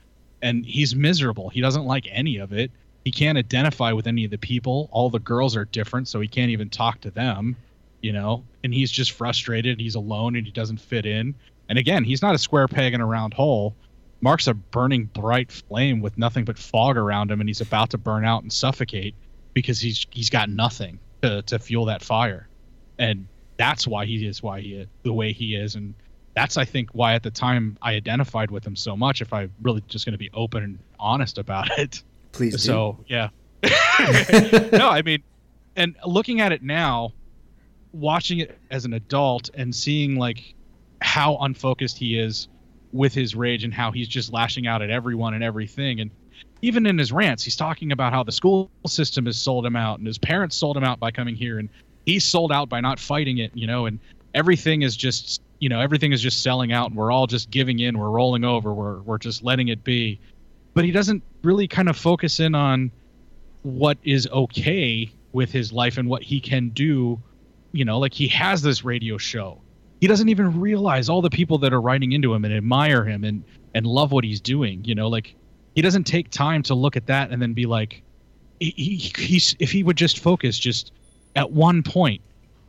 And 0.43 0.65
he's 0.65 0.95
miserable. 0.95 1.49
He 1.51 1.61
doesn't 1.61 1.85
like 1.85 2.07
any 2.11 2.39
of 2.39 2.53
it. 2.53 2.71
He 3.05 3.11
can't 3.11 3.37
identify 3.37 3.93
with 3.93 4.07
any 4.07 4.25
of 4.25 4.31
the 4.31 4.39
people. 4.39 4.89
All 4.91 5.11
the 5.11 5.19
girls 5.19 5.57
are 5.57 5.67
different 5.67 6.09
so 6.09 6.21
he 6.21 6.29
can't 6.29 6.51
even 6.51 6.71
talk 6.71 7.01
to 7.03 7.11
them 7.11 7.57
you 8.05 8.13
know? 8.13 8.45
And 8.63 8.75
he's 8.75 8.93
just 8.93 9.13
frustrated. 9.13 9.81
He's 9.81 9.95
alone 9.95 10.37
and 10.37 10.45
he 10.45 10.53
doesn't 10.53 10.77
fit 10.77 11.07
in. 11.07 11.35
And 11.71 11.79
again 11.79 12.05
he's 12.05 12.21
not 12.21 12.35
a 12.35 12.39
square 12.39 12.69
peg 12.69 12.93
in 12.93 13.01
a 13.01 13.07
round 13.07 13.33
hole 13.33 13.75
Mark's 14.25 14.47
a 14.47 14.55
burning 14.55 15.05
bright 15.13 15.53
flame 15.53 16.01
with 16.01 16.17
nothing 16.17 16.47
but 16.47 16.59
fog 16.59 16.97
around 16.97 17.31
him, 17.31 17.41
and 17.41 17.49
he's 17.49 17.61
about 17.61 17.91
to 17.91 17.99
burn 17.99 18.25
out 18.25 18.43
and 18.43 18.51
suffocate 18.51 19.15
because 19.53 19.79
he's 19.79 20.07
he's 20.11 20.31
got 20.31 20.49
nothing 20.49 20.99
to, 21.21 21.43
to 21.43 21.59
fuel 21.59 21.85
that 21.85 22.03
fire, 22.03 22.49
and 22.99 23.27
that's 23.59 23.87
why 23.87 24.07
he 24.07 24.27
is 24.27 24.43
why 24.43 24.63
he 24.63 24.77
is 24.77 24.89
the 25.03 25.13
way 25.13 25.33
he 25.33 25.55
is, 25.55 25.75
and 25.75 25.93
that's 26.35 26.57
I 26.57 26.65
think 26.65 26.89
why 26.93 27.13
at 27.15 27.23
the 27.23 27.31
time 27.31 27.77
I 27.83 27.93
identified 27.93 28.51
with 28.51 28.67
him 28.67 28.77
so 28.77 28.97
much. 28.97 29.21
If 29.21 29.31
I'm 29.31 29.53
really 29.61 29.85
just 29.89 30.07
going 30.07 30.15
to 30.15 30.19
be 30.19 30.31
open 30.33 30.65
and 30.65 30.79
honest 30.99 31.37
about 31.37 31.79
it, 31.79 32.03
please. 32.33 32.55
Do. 32.55 32.59
So 32.59 33.05
yeah, 33.07 33.29
no, 34.73 34.89
I 34.89 35.03
mean, 35.05 35.23
and 35.77 35.97
looking 36.07 36.41
at 36.41 36.51
it 36.51 36.63
now, 36.63 37.13
watching 37.93 38.39
it 38.39 38.59
as 38.71 38.87
an 38.87 38.95
adult 38.95 39.51
and 39.53 39.75
seeing 39.75 40.17
like 40.17 40.55
how 41.03 41.37
unfocused 41.37 41.99
he 41.99 42.19
is 42.19 42.49
with 42.95 43.13
his 43.13 43.35
rage 43.35 43.65
and 43.65 43.75
how 43.75 43.91
he's 43.91 44.07
just 44.07 44.33
lashing 44.33 44.69
out 44.69 44.81
at 44.81 44.89
everyone 44.89 45.35
and 45.35 45.43
everything. 45.43 46.01
And 46.01 46.11
even 46.63 46.87
in 46.87 46.97
his 46.97 47.11
rants, 47.11 47.43
he's 47.43 47.57
talking 47.57 47.91
about 47.91 48.13
how 48.13 48.23
the 48.23 48.33
school 48.33 48.71
system 48.87 49.27
has 49.27 49.37
sold 49.37 49.67
him 49.67 49.75
out 49.75 49.99
and 49.99 50.07
his 50.07 50.17
parents 50.17 50.55
sold 50.55 50.77
him 50.77 50.85
out 50.85 51.01
by 51.01 51.11
coming 51.11 51.35
here 51.35 51.59
and 51.59 51.69
he's 52.07 52.25
sold 52.25 52.53
out 52.53 52.69
by 52.69 52.81
not 52.81 53.01
fighting 53.01 53.39
it, 53.39 53.51
you 53.53 53.67
know, 53.67 53.87
and 53.87 53.99
everything 54.33 54.83
is 54.83 54.97
just, 54.97 55.43
you 55.59 55.69
know, 55.69 55.81
everything 55.81 56.13
is 56.13 56.23
just 56.23 56.43
selling 56.43 56.73
out 56.73 56.89
and 56.89 56.97
we're 56.97 57.11
all 57.11 57.27
just 57.27 57.51
giving 57.51 57.81
in, 57.81 57.99
we're 57.99 58.11
rolling 58.11 58.45
over, 58.45 58.73
we're 58.73 59.01
we're 59.01 59.19
just 59.19 59.43
letting 59.43 59.69
it 59.69 59.83
be. 59.83 60.21
But 60.73 60.85
he 60.85 60.93
doesn't 60.93 61.23
really 61.43 61.67
kind 61.67 61.89
of 61.89 61.97
focus 61.97 62.39
in 62.39 62.55
on 62.55 62.93
what 63.63 63.99
is 64.05 64.29
okay 64.29 65.13
with 65.33 65.51
his 65.51 65.73
life 65.73 65.99
and 65.99 66.09
what 66.09 66.23
he 66.23 66.39
can 66.39 66.69
do, 66.69 67.21
you 67.73 67.85
know, 67.85 67.99
like 67.99 68.15
he 68.15 68.29
has 68.29 68.63
this 68.63 68.85
radio 68.85 69.19
show 69.19 69.61
he 70.05 70.09
doesn't 70.09 70.31
even 70.31 70.61
realize 70.61 71.11
all 71.11 71.23
the 71.23 71.31
people 71.31 71.59
that 71.61 71.75
are 71.75 71.83
writing 71.83 72.13
into 72.13 72.35
him 72.35 72.45
and 72.47 72.55
admire 72.55 73.05
him 73.07 73.25
and 73.25 73.45
and 73.75 73.87
love 73.87 74.13
what 74.13 74.25
he's 74.25 74.43
doing 74.43 74.85
you 74.85 74.95
know 74.97 75.09
like 75.09 75.37
he 75.77 75.83
doesn't 75.83 76.05
take 76.07 76.31
time 76.31 76.63
to 76.65 76.75
look 76.77 76.97
at 76.97 77.07
that 77.09 77.33
and 77.33 77.43
then 77.43 77.55
be 77.55 77.67
like 77.67 78.05
he, 78.61 78.73
he 78.77 79.25
he's 79.25 79.57
if 79.61 79.73
he 79.73 79.85
would 79.85 79.99
just 79.99 80.21
focus 80.21 80.59
just 80.59 80.93
at 81.37 81.53
one 81.53 81.83
point 81.85 82.23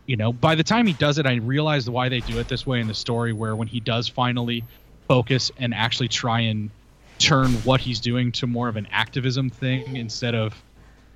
You 0.08 0.18
know, 0.18 0.34
by 0.34 0.56
the 0.56 0.64
time 0.66 0.88
he 0.88 0.94
does 0.94 1.18
it, 1.20 1.28
I 1.28 1.36
realize 1.36 1.90
why 1.90 2.10
they 2.10 2.22
do 2.22 2.40
it 2.40 2.48
this 2.50 2.66
way 2.68 2.82
in 2.82 2.88
the 2.88 2.96
story, 2.96 3.34
where 3.34 3.56
when 3.56 3.70
he 3.70 3.80
does 3.82 4.10
finally 4.10 4.68
focus 5.10 5.52
and 5.58 5.74
actually 5.74 6.10
try 6.10 6.42
and 6.42 6.72
turn 7.20 7.64
what 7.64 7.82
he's 7.82 8.02
doing 8.02 8.32
to 8.34 8.48
more 8.48 8.70
of 8.70 8.78
an 8.78 8.88
activism 8.92 9.50
thing 9.50 9.96
instead 9.98 10.36
of 10.36 10.64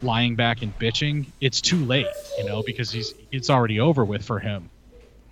lying 0.01 0.37
back 0.37 0.61
and 0.63 0.77
bitching, 0.79 1.33
it's 1.41 1.61
too 1.61 1.85
late, 1.85 2.17
you 2.37 2.43
know, 2.45 2.63
because 2.63 2.91
he's 2.91 3.13
it's 3.31 3.49
already 3.51 3.79
over 3.81 4.05
with 4.05 4.23
for 4.25 4.39
him. 4.39 4.71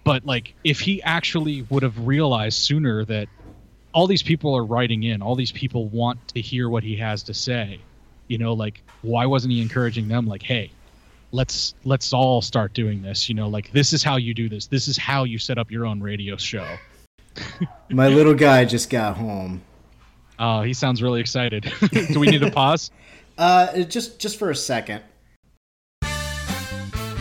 But 0.08 0.26
like 0.26 0.53
if 0.64 0.80
he 0.80 1.03
actually 1.03 1.64
would 1.64 1.84
have 1.84 2.08
realized 2.08 2.60
sooner 2.60 3.03
that 3.05 3.28
all 3.93 4.08
these 4.08 4.24
people 4.24 4.55
are 4.55 4.64
writing 4.64 5.03
in, 5.03 5.22
all 5.22 5.36
these 5.36 5.51
people 5.51 5.89
want 5.89 6.26
to 6.30 6.39
hear 6.39 6.70
what 6.70 6.84
he 6.84 6.95
has 6.95 7.24
to 7.24 7.34
say, 7.34 7.82
you 8.30 8.38
know, 8.38 8.53
like 8.53 8.82
why 9.01 9.26
wasn't 9.26 9.51
he 9.51 9.62
encouraging 9.62 10.08
them 10.08 10.26
like, 10.26 10.43
"Hey, 10.43 10.72
let's 11.34 11.76
let's 11.84 12.14
all 12.14 12.41
start 12.41 12.74
doing 12.74 13.01
this, 13.01 13.28
you 13.28 13.36
know, 13.36 13.49
like 13.49 13.70
this 13.74 13.91
is 13.91 14.01
how 14.01 14.16
you 14.16 14.34
do 14.34 14.47
this. 14.47 14.68
This 14.68 14.88
is 14.88 14.97
how 14.97 15.26
you 15.26 15.38
set 15.38 15.58
up 15.58 15.70
your 15.70 15.86
own 15.86 15.99
radio 15.99 16.38
show." 16.38 16.78
My 17.89 18.08
little 18.08 18.34
guy 18.34 18.64
just 18.64 18.89
got 18.89 19.18
home. 19.18 19.62
Oh, 20.39 20.62
he 20.62 20.74
sounds 20.74 21.03
really 21.03 21.20
excited. 21.20 21.70
do 21.91 22.20
we 22.22 22.28
need 22.28 22.41
to 22.41 22.51
pause? 22.51 22.91
Uh, 23.38 23.84
just 23.84 24.20
just 24.20 24.39
for 24.39 24.49
a 24.49 24.55
second. 24.55 25.03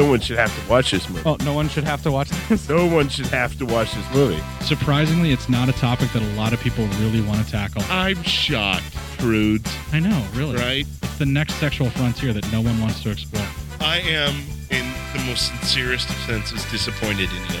No 0.00 0.08
one 0.08 0.20
should 0.20 0.38
have 0.38 0.64
to 0.64 0.70
watch 0.70 0.92
this 0.92 1.06
movie. 1.10 1.22
Oh, 1.26 1.36
no 1.44 1.52
one 1.52 1.68
should 1.68 1.84
have 1.84 2.02
to 2.04 2.10
watch 2.10 2.30
this. 2.48 2.66
No 2.70 2.86
one 2.86 3.10
should 3.10 3.26
have 3.26 3.58
to 3.58 3.66
watch 3.66 3.92
this 3.92 4.14
movie. 4.14 4.42
Surprisingly, 4.62 5.30
it's 5.30 5.50
not 5.50 5.68
a 5.68 5.72
topic 5.72 6.10
that 6.12 6.22
a 6.22 6.32
lot 6.36 6.54
of 6.54 6.60
people 6.60 6.86
really 7.02 7.20
want 7.20 7.44
to 7.44 7.52
tackle. 7.52 7.82
I'm 7.90 8.22
shocked, 8.22 8.94
prudes. 9.18 9.70
I 9.92 10.00
know, 10.00 10.24
really. 10.32 10.56
Right? 10.56 10.86
It's 11.02 11.18
the 11.18 11.26
next 11.26 11.56
sexual 11.56 11.90
frontier 11.90 12.32
that 12.32 12.50
no 12.50 12.62
one 12.62 12.80
wants 12.80 13.02
to 13.02 13.10
explore. 13.10 13.46
I 13.78 13.98
am, 13.98 14.36
in 14.70 14.90
the 15.12 15.22
most 15.26 15.48
sincerest 15.48 16.08
of 16.08 16.16
senses, 16.16 16.64
disappointed 16.70 17.28
in 17.28 17.54
you. 17.54 17.60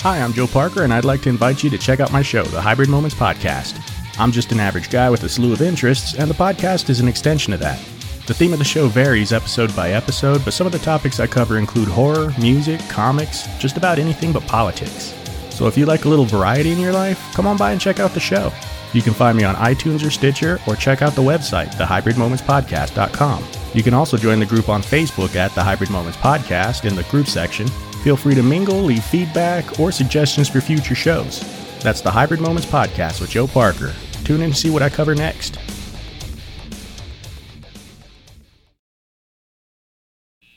Hi, 0.00 0.20
I'm 0.20 0.32
Joe 0.32 0.46
Parker, 0.46 0.84
and 0.84 0.92
I'd 0.94 1.04
like 1.04 1.22
to 1.22 1.28
invite 1.28 1.64
you 1.64 1.70
to 1.70 1.78
check 1.78 1.98
out 2.00 2.12
my 2.12 2.22
show, 2.22 2.44
the 2.44 2.60
Hybrid 2.60 2.88
Moments 2.88 3.16
Podcast. 3.16 3.80
I'm 4.20 4.30
just 4.30 4.52
an 4.52 4.60
average 4.60 4.88
guy 4.88 5.10
with 5.10 5.24
a 5.24 5.28
slew 5.28 5.52
of 5.52 5.60
interests, 5.62 6.14
and 6.14 6.30
the 6.30 6.34
podcast 6.34 6.88
is 6.90 7.00
an 7.00 7.08
extension 7.08 7.52
of 7.52 7.60
that. 7.60 7.78
The 8.26 8.34
theme 8.34 8.52
of 8.52 8.58
the 8.60 8.64
show 8.64 8.86
varies 8.88 9.32
episode 9.32 9.74
by 9.74 9.92
episode, 9.92 10.44
but 10.44 10.52
some 10.54 10.66
of 10.66 10.72
the 10.72 10.78
topics 10.78 11.18
I 11.18 11.26
cover 11.26 11.58
include 11.58 11.88
horror, 11.88 12.32
music, 12.40 12.80
comics, 12.88 13.46
just 13.58 13.76
about 13.76 13.98
anything 13.98 14.32
but 14.32 14.46
politics. 14.46 15.12
So 15.50 15.66
if 15.66 15.76
you 15.76 15.86
like 15.86 16.04
a 16.04 16.08
little 16.08 16.24
variety 16.24 16.70
in 16.70 16.78
your 16.78 16.92
life, 16.92 17.20
come 17.34 17.46
on 17.46 17.56
by 17.56 17.72
and 17.72 17.80
check 17.80 17.98
out 17.98 18.12
the 18.12 18.20
show. 18.20 18.52
You 18.92 19.02
can 19.02 19.14
find 19.14 19.36
me 19.36 19.44
on 19.44 19.56
iTunes 19.56 20.06
or 20.06 20.10
Stitcher, 20.10 20.60
or 20.68 20.76
check 20.76 21.02
out 21.02 21.14
the 21.14 21.22
website, 21.22 21.72
thehybridmomentspodcast.com. 21.74 23.44
You 23.74 23.82
can 23.82 23.94
also 23.94 24.16
join 24.16 24.38
the 24.40 24.46
group 24.46 24.68
on 24.68 24.82
Facebook 24.82 25.34
at 25.34 25.52
the 25.54 25.62
Hybrid 25.64 25.90
Moments 25.90 26.16
Podcast 26.18 26.84
in 26.84 26.94
the 26.94 27.02
group 27.04 27.26
section. 27.26 27.66
Feel 28.06 28.16
free 28.16 28.36
to 28.36 28.42
mingle, 28.44 28.82
leave 28.82 29.02
feedback, 29.02 29.80
or 29.80 29.90
suggestions 29.90 30.48
for 30.48 30.60
future 30.60 30.94
shows. 30.94 31.40
That's 31.80 32.00
the 32.02 32.10
Hybrid 32.12 32.40
Moments 32.40 32.64
Podcast 32.64 33.20
with 33.20 33.30
Joe 33.30 33.48
Parker. 33.48 33.92
Tune 34.22 34.42
in 34.42 34.50
to 34.52 34.56
see 34.56 34.70
what 34.70 34.80
I 34.80 34.88
cover 34.88 35.16
next. 35.16 35.58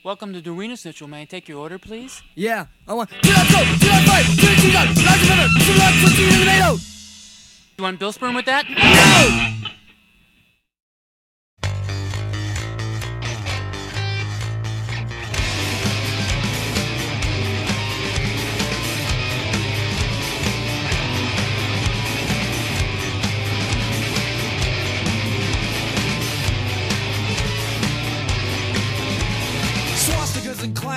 Welcome 0.04 0.32
to 0.32 0.40
Dorina 0.40 0.74
Snitchel. 0.74 1.08
May 1.08 1.22
I 1.22 1.24
take 1.24 1.48
your 1.48 1.58
order, 1.58 1.80
please? 1.80 2.22
Yeah, 2.36 2.66
I 2.86 2.94
want. 2.94 3.10
Two 3.10 3.30
left 3.30 3.50
go, 3.50 3.58
two 3.58 3.88
left 3.88 4.06
right, 4.06 4.24
two 4.26 4.54
cheese 4.62 4.76
on, 4.76 4.86
large 4.86 5.26
pepper, 5.26 5.48
two 5.58 5.72
left, 5.72 6.06
two 6.06 6.14
cheese 6.14 6.38
tomato. 6.38 6.76
You 7.78 7.82
want 7.82 7.98
Bill 7.98 8.12
Sperm 8.12 8.36
with 8.36 8.44
that? 8.44 8.64
Swastikas 8.66 9.59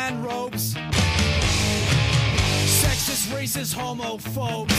and 0.08 0.26
robes. 0.26 0.76
Sexist, 2.82 3.32
racist, 3.32 3.74
homophobes. 3.74 4.76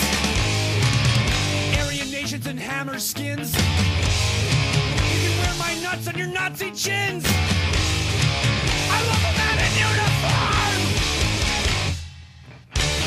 Aryan 1.81 2.11
nations 2.11 2.47
and 2.47 2.61
hammer 2.61 2.99
skins. 2.99 3.55
You 3.55 5.21
can 5.25 5.35
wear 5.41 5.55
my 5.59 5.73
nuts 5.83 6.09
on 6.09 6.19
your 6.19 6.27
Nazi 6.27 6.71
chins. 6.73 7.25
I 8.97 8.99
love 9.11 9.25
a 9.31 9.35
man 9.41 9.57
in 9.65 9.73
uniform. 9.89 10.81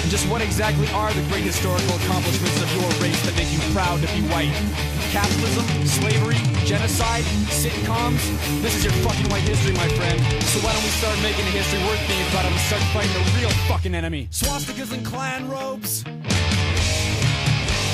Just 0.09 0.28
what 0.30 0.41
exactly 0.41 0.88
are 0.89 1.13
the 1.13 1.22
great 1.30 1.43
historical 1.43 1.95
accomplishments 2.01 2.61
of 2.63 2.72
your 2.74 2.89
race 3.03 3.22
that 3.26 3.36
make 3.36 3.51
you 3.53 3.59
proud 3.76 4.01
to 4.01 4.07
be 4.15 4.22
white? 4.34 4.96
Capitalism, 5.11 5.65
slavery, 5.87 6.35
genocide, 6.65 7.23
sitcoms? 7.47 8.19
This 8.61 8.75
is 8.75 8.83
your 8.83 8.93
fucking 9.05 9.29
white 9.29 9.41
history, 9.43 9.73
my 9.73 9.87
friend. 9.89 10.19
So 10.43 10.59
why 10.59 10.73
don't 10.73 10.83
we 10.83 10.89
start 10.89 11.17
making 11.23 11.47
a 11.47 11.51
history 11.51 11.79
worth 11.79 12.05
being 12.07 12.25
proud 12.29 12.45
of 12.45 12.51
and 12.51 12.59
start 12.61 12.81
fighting 12.91 13.13
the 13.13 13.39
real 13.39 13.49
fucking 13.67 13.95
enemy? 13.95 14.27
Swastikas 14.31 14.91
and 14.93 15.05
Klan 15.05 15.49
robes. 15.49 16.03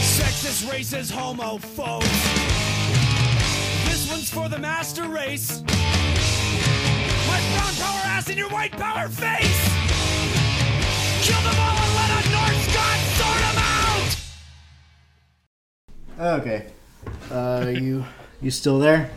Sexist, 0.02 0.66
racist, 0.68 1.12
homophobes. 1.12 2.04
This 3.86 4.10
one's 4.10 4.30
for 4.30 4.50
the 4.50 4.58
master 4.58 5.08
race. 5.08 5.62
My 7.28 7.40
brown 7.54 7.74
power 7.76 8.02
ass 8.06 8.28
in 8.30 8.38
your 8.40 8.50
white 8.50 8.72
power 8.72 9.08
face. 9.08 9.70
Kill 11.22 11.42
them 11.42 11.56
all 11.60 11.78
and 11.78 11.94
let 11.96 12.10
a 12.10 12.30
Norse 12.32 12.68
god 12.74 13.00
sort 13.18 13.40
them 13.40 13.58
out. 16.20 16.42
Okay. 16.42 16.74
Uh, 17.32 17.68
you 17.68 18.06
you 18.42 18.52
still 18.52 18.80
there? 18.80 19.10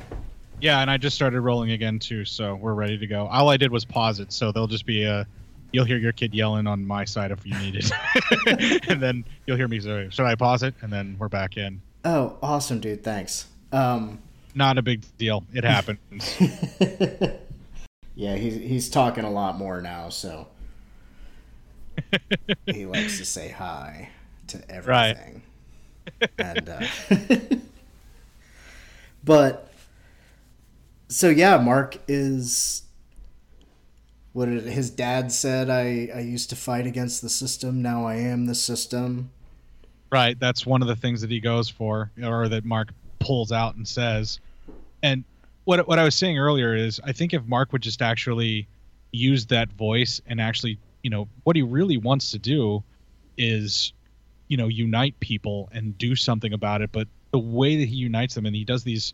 Yeah, 0.60 0.80
and 0.80 0.90
I 0.90 0.96
just 0.96 1.14
started 1.14 1.40
rolling 1.42 1.72
again 1.72 1.98
too, 1.98 2.24
so 2.24 2.54
we're 2.54 2.74
ready 2.74 2.96
to 2.96 3.06
go. 3.06 3.26
All 3.26 3.50
I 3.50 3.56
did 3.56 3.70
was 3.70 3.84
pause 3.84 4.20
it, 4.20 4.32
so 4.32 4.52
there'll 4.52 4.66
just 4.68 4.86
be 4.86 5.04
a. 5.04 5.26
You'll 5.72 5.84
hear 5.84 5.98
your 5.98 6.12
kid 6.12 6.32
yelling 6.32 6.66
on 6.66 6.86
my 6.86 7.04
side 7.04 7.30
if 7.32 7.44
you 7.44 7.58
need 7.58 7.74
it, 7.76 8.88
and 8.88 9.02
then 9.02 9.24
you'll 9.46 9.56
hear 9.56 9.68
me 9.68 9.80
say, 9.80 10.08
"Should 10.10 10.24
I 10.24 10.34
pause 10.34 10.62
it?" 10.62 10.74
And 10.80 10.90
then 10.92 11.16
we're 11.18 11.28
back 11.28 11.56
in. 11.56 11.82
Oh, 12.04 12.38
awesome, 12.40 12.80
dude. 12.80 13.02
Thanks. 13.04 13.48
Um, 13.72 14.20
Not 14.54 14.78
a 14.78 14.82
big 14.82 15.04
deal. 15.18 15.44
It 15.52 15.64
happens. 15.64 16.00
yeah, 18.14 18.36
he's 18.36 18.54
he's 18.54 18.88
talking 18.88 19.24
a 19.24 19.30
lot 19.30 19.58
more 19.58 19.82
now, 19.82 20.08
so 20.08 20.46
he 22.66 22.86
likes 22.86 23.18
to 23.18 23.24
say 23.26 23.50
hi 23.50 24.08
to 24.46 24.58
everything. 24.70 24.86
Right. 24.88 25.16
everything. 25.18 25.42
And 26.38 26.68
uh, 26.68 27.56
but 29.26 29.70
so 31.08 31.28
yeah, 31.28 31.58
Mark 31.58 31.98
is 32.08 32.82
what 34.32 34.48
it, 34.48 34.64
his 34.64 34.90
dad 34.90 35.30
said. 35.30 35.68
I 35.68 36.08
I 36.14 36.20
used 36.20 36.48
to 36.50 36.56
fight 36.56 36.86
against 36.86 37.20
the 37.20 37.28
system. 37.28 37.82
Now 37.82 38.06
I 38.06 38.14
am 38.14 38.46
the 38.46 38.54
system. 38.54 39.30
Right. 40.10 40.38
That's 40.38 40.64
one 40.64 40.80
of 40.80 40.88
the 40.88 40.96
things 40.96 41.20
that 41.20 41.30
he 41.30 41.40
goes 41.40 41.68
for, 41.68 42.10
or 42.22 42.48
that 42.48 42.64
Mark 42.64 42.94
pulls 43.18 43.52
out 43.52 43.74
and 43.74 43.86
says. 43.86 44.38
And 45.02 45.24
what 45.64 45.86
what 45.86 45.98
I 45.98 46.04
was 46.04 46.14
saying 46.14 46.38
earlier 46.38 46.74
is, 46.74 47.00
I 47.04 47.12
think 47.12 47.34
if 47.34 47.44
Mark 47.44 47.72
would 47.72 47.82
just 47.82 48.00
actually 48.00 48.68
use 49.12 49.46
that 49.46 49.70
voice 49.72 50.20
and 50.26 50.40
actually, 50.40 50.78
you 51.02 51.10
know, 51.10 51.28
what 51.42 51.56
he 51.56 51.62
really 51.62 51.96
wants 51.96 52.30
to 52.30 52.38
do 52.38 52.84
is, 53.36 53.92
you 54.48 54.56
know, 54.56 54.68
unite 54.68 55.18
people 55.18 55.68
and 55.72 55.98
do 55.98 56.14
something 56.14 56.52
about 56.52 56.82
it. 56.82 56.92
But 56.92 57.08
the 57.36 57.40
way 57.40 57.76
that 57.76 57.88
he 57.88 57.96
unites 57.96 58.34
them, 58.34 58.46
and 58.46 58.56
he 58.56 58.64
does 58.64 58.82
these, 58.82 59.12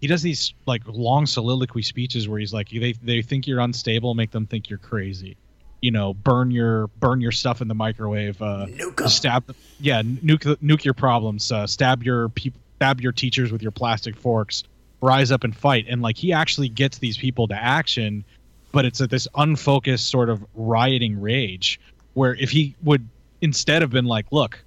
he 0.00 0.06
does 0.06 0.22
these 0.22 0.54
like 0.64 0.82
long 0.86 1.26
soliloquy 1.26 1.82
speeches 1.82 2.26
where 2.26 2.38
he's 2.38 2.54
like, 2.54 2.70
they 2.70 2.94
they 3.02 3.20
think 3.20 3.46
you're 3.46 3.60
unstable, 3.60 4.14
make 4.14 4.30
them 4.30 4.46
think 4.46 4.70
you're 4.70 4.78
crazy. 4.78 5.36
You 5.82 5.90
know 5.90 6.14
burn 6.14 6.50
your 6.50 6.88
burn 6.88 7.20
your 7.20 7.30
stuff 7.30 7.60
in 7.60 7.68
the 7.68 7.74
microwave 7.74 8.42
uh 8.42 8.66
Nuke 8.68 9.08
stab 9.08 9.54
yeah 9.78 10.02
nuke 10.02 10.56
nuke 10.56 10.84
your 10.84 10.94
problems 10.94 11.52
uh, 11.52 11.68
stab 11.68 12.02
your 12.02 12.30
people 12.30 12.60
stab 12.78 13.00
your 13.00 13.12
teachers 13.12 13.52
with 13.52 13.62
your 13.62 13.70
plastic 13.70 14.16
forks 14.16 14.64
rise 15.00 15.30
up 15.30 15.44
and 15.44 15.54
fight. 15.54 15.86
And 15.88 16.02
like 16.02 16.16
he 16.16 16.32
actually 16.32 16.68
gets 16.68 16.98
these 16.98 17.16
people 17.16 17.46
to 17.46 17.54
action 17.54 18.24
but 18.72 18.86
it's 18.86 19.00
at 19.00 19.10
this 19.10 19.28
unfocused 19.36 20.10
sort 20.10 20.30
of 20.30 20.44
rioting 20.56 21.20
rage 21.20 21.78
where 22.14 22.34
if 22.34 22.50
he 22.50 22.74
would 22.82 23.08
instead 23.40 23.80
have 23.82 23.90
been 23.90 24.06
like 24.06 24.26
look 24.32 24.58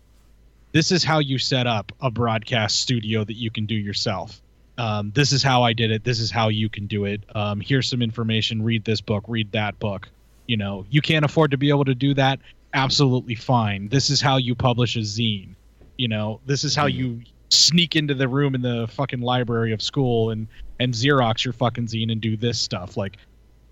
this 0.72 0.92
is 0.92 1.04
how 1.04 1.20
you 1.20 1.38
set 1.38 1.68
up 1.68 1.92
a 2.02 2.10
broadcast 2.10 2.80
studio 2.80 3.24
that 3.24 3.36
you 3.36 3.52
can 3.52 3.66
do 3.66 3.76
yourself. 3.76 4.42
Um, 4.78 5.12
this 5.14 5.32
is 5.32 5.44
how 5.44 5.64
i 5.64 5.74
did 5.74 5.92
it. 5.92 6.04
This 6.04 6.20
is 6.20 6.32
how 6.32 6.48
you 6.48 6.70
can 6.70 6.88
do 6.88 7.06
it. 7.06 7.22
Um, 7.36 7.60
here's 7.60 7.90
some 7.90 8.02
information. 8.02 8.64
Read 8.64 8.86
this 8.86 9.02
book. 9.02 9.24
Read 9.28 9.52
that 9.52 9.78
book. 9.80 10.10
You 10.48 10.58
know 10.58 10.86
you 10.90 11.02
can't 11.02 11.24
afford 11.26 11.52
to 11.52 11.58
be 11.58 11.70
able 11.70 11.86
to 11.86 11.96
do 11.96 12.14
that. 12.16 12.40
Absolutely 12.74 13.36
fine. 13.36 13.90
This 13.90 14.10
is 14.10 14.22
how 14.22 14.38
you 14.38 14.56
publish 14.56 14.96
a 14.96 15.00
zine. 15.00 15.56
You 15.98 16.08
know 16.08 16.40
this 16.46 16.64
is 16.64 16.76
how 16.76 16.88
you 16.88 17.22
sneak 17.50 17.96
into 17.96 18.14
the 18.14 18.28
room 18.28 18.56
in 18.56 18.62
the 18.62 18.88
fucking 18.90 19.22
library 19.22 19.74
of 19.74 19.82
school 19.82 20.32
and 20.32 20.48
and 20.80 20.94
xerox 20.94 21.44
your 21.44 21.54
fucking 21.54 21.88
zine 21.88 22.12
and 22.12 22.22
do 22.22 22.38
this 22.38 22.60
stuff. 22.60 22.98
Like 22.98 23.18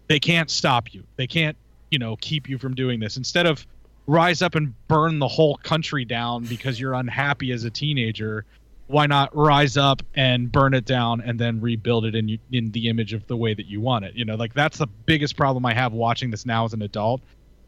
they 0.07 0.19
can't 0.19 0.49
stop 0.49 0.93
you. 0.93 1.03
They 1.15 1.27
can't 1.27 1.57
you 1.89 1.97
know 1.97 2.17
keep 2.17 2.47
you 2.47 2.57
from 2.57 2.75
doing 2.75 2.99
this. 2.99 3.17
Instead 3.17 3.45
of 3.45 3.65
rise 4.09 4.41
up 4.41 4.55
and 4.55 4.73
burn 4.87 5.19
the 5.19 5.27
whole 5.27 5.55
country 5.57 6.03
down 6.03 6.43
because 6.45 6.79
you're 6.79 6.93
unhappy 6.95 7.51
as 7.51 7.63
a 7.63 7.69
teenager 7.69 8.43
why 8.87 9.05
not 9.05 9.29
rise 9.35 9.77
up 9.77 10.01
and 10.15 10.51
burn 10.51 10.73
it 10.73 10.83
down 10.83 11.21
and 11.21 11.39
then 11.39 11.61
rebuild 11.61 12.05
it 12.05 12.15
in 12.15 12.39
in 12.51 12.71
the 12.71 12.89
image 12.89 13.13
of 13.13 13.25
the 13.27 13.37
way 13.37 13.53
that 13.53 13.67
you 13.67 13.79
want 13.79 14.03
it 14.03 14.15
you 14.15 14.25
know 14.25 14.35
like 14.35 14.51
that's 14.55 14.79
the 14.79 14.87
biggest 15.05 15.37
problem 15.37 15.63
i 15.65 15.73
have 15.73 15.93
watching 15.93 16.31
this 16.31 16.43
now 16.43 16.65
as 16.65 16.73
an 16.73 16.81
adult 16.81 17.21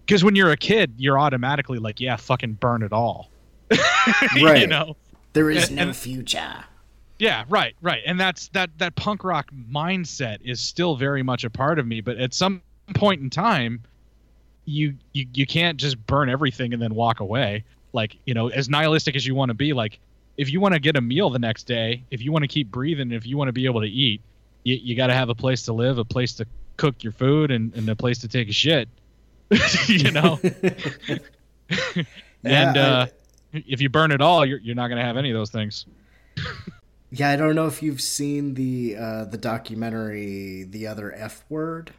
because 0.05 0.23
when 0.23 0.35
you're 0.35 0.51
a 0.51 0.57
kid 0.57 0.91
you're 0.97 1.19
automatically 1.19 1.77
like 1.77 1.99
yeah 1.99 2.15
fucking 2.15 2.53
burn 2.53 2.81
it 2.81 2.91
all. 2.91 3.29
right. 4.41 4.61
you 4.61 4.67
know 4.67 4.97
There 5.33 5.51
is 5.51 5.67
And- 5.67 5.75
no 5.77 5.81
and- 5.83 5.95
future. 5.95 6.65
yeah, 7.19 7.43
right, 7.49 7.75
right. 7.81 8.01
And 8.05 8.19
that's 8.19 8.47
that 8.49 8.71
that 8.79 8.95
punk 8.95 9.23
rock 9.23 9.51
mindset 9.71 10.39
is 10.43 10.59
still 10.59 10.95
very 10.95 11.21
much 11.23 11.43
a 11.43 11.49
part 11.51 11.77
of 11.79 11.85
me, 11.87 12.01
but 12.01 12.17
at 12.17 12.33
some 12.33 12.61
point 12.95 13.21
in 13.21 13.29
time 13.29 13.83
you 14.71 14.95
you 15.13 15.27
you 15.33 15.45
can't 15.45 15.77
just 15.77 16.03
burn 16.07 16.29
everything 16.29 16.73
and 16.73 16.81
then 16.81 16.95
walk 16.95 17.19
away. 17.19 17.63
Like, 17.93 18.17
you 18.25 18.33
know, 18.33 18.47
as 18.47 18.69
nihilistic 18.69 19.15
as 19.15 19.27
you 19.27 19.35
want 19.35 19.49
to 19.49 19.53
be, 19.53 19.73
like 19.73 19.99
if 20.37 20.49
you 20.49 20.61
want 20.61 20.73
to 20.73 20.79
get 20.79 20.95
a 20.95 21.01
meal 21.01 21.29
the 21.29 21.39
next 21.39 21.63
day, 21.63 22.03
if 22.09 22.21
you 22.21 22.31
want 22.31 22.43
to 22.43 22.47
keep 22.47 22.71
breathing, 22.71 23.11
if 23.11 23.25
you 23.25 23.37
want 23.37 23.49
to 23.49 23.53
be 23.53 23.65
able 23.65 23.81
to 23.81 23.87
eat, 23.87 24.21
you, 24.63 24.75
you 24.75 24.95
got 24.95 25.07
to 25.07 25.13
have 25.13 25.29
a 25.29 25.35
place 25.35 25.63
to 25.63 25.73
live, 25.73 25.97
a 25.97 26.05
place 26.05 26.33
to 26.35 26.47
cook 26.77 27.03
your 27.03 27.13
food 27.13 27.51
and, 27.51 27.73
and 27.75 27.87
a 27.89 27.95
place 27.95 28.19
to 28.19 28.27
take 28.27 28.49
a 28.49 28.53
shit. 28.53 28.87
you 29.87 30.11
know? 30.11 30.39
and 32.43 32.77
I- 32.77 32.79
uh 32.79 33.05
if 33.53 33.81
you 33.81 33.89
burn 33.89 34.11
it 34.11 34.21
all, 34.21 34.45
you're 34.45 34.59
you're 34.59 34.75
not 34.75 34.87
going 34.87 34.99
to 34.99 35.05
have 35.05 35.17
any 35.17 35.29
of 35.29 35.35
those 35.35 35.51
things. 35.51 35.85
Yeah, 37.13 37.29
I 37.29 37.35
don't 37.35 37.55
know 37.55 37.67
if 37.67 37.83
you've 37.83 37.99
seen 37.99 38.53
the 38.53 38.95
uh, 38.95 39.25
the 39.25 39.37
documentary 39.37 40.63
"The 40.63 40.87
Other 40.87 41.13
F 41.13 41.43
Word." 41.49 41.91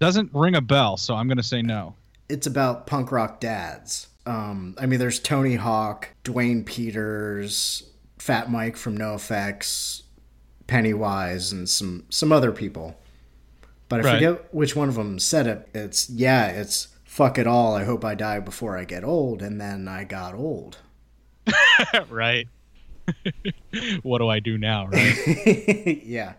Doesn't 0.00 0.34
ring 0.34 0.54
a 0.54 0.60
bell, 0.60 0.98
so 0.98 1.14
I'm 1.14 1.28
going 1.28 1.38
to 1.38 1.42
say 1.42 1.62
no. 1.62 1.94
It's 2.30 2.46
about 2.46 2.86
punk 2.86 3.10
rock 3.12 3.40
dads. 3.40 4.08
Um, 4.26 4.74
I 4.78 4.86
mean, 4.86 4.98
there's 5.00 5.18
Tony 5.18 5.56
Hawk, 5.56 6.08
Duane 6.24 6.62
Peters, 6.64 7.84
Fat 8.18 8.50
Mike 8.50 8.76
from 8.76 8.96
NoFX, 8.96 10.02
Pennywise, 10.66 11.52
and 11.52 11.68
some 11.68 12.04
some 12.10 12.30
other 12.32 12.52
people. 12.52 12.96
But 13.88 14.00
I 14.00 14.02
Right. 14.04 14.14
forget 14.14 14.54
which 14.54 14.76
one 14.76 14.88
of 14.88 14.94
them 14.94 15.18
said 15.18 15.46
it. 15.46 15.68
It's 15.74 16.08
yeah, 16.10 16.46
it's 16.48 16.88
fuck 17.04 17.38
it 17.38 17.46
all. 17.46 17.74
I 17.74 17.84
hope 17.84 18.04
I 18.04 18.14
die 18.14 18.38
before 18.40 18.76
I 18.78 18.84
get 18.84 19.02
old, 19.02 19.42
and 19.42 19.60
then 19.60 19.88
I 19.88 20.04
got 20.04 20.34
old. 20.34 20.78
right. 22.08 22.46
what 24.02 24.18
do 24.18 24.28
I 24.28 24.38
do 24.38 24.56
now, 24.58 24.86
right? 24.86 26.02
yeah. 26.04 26.34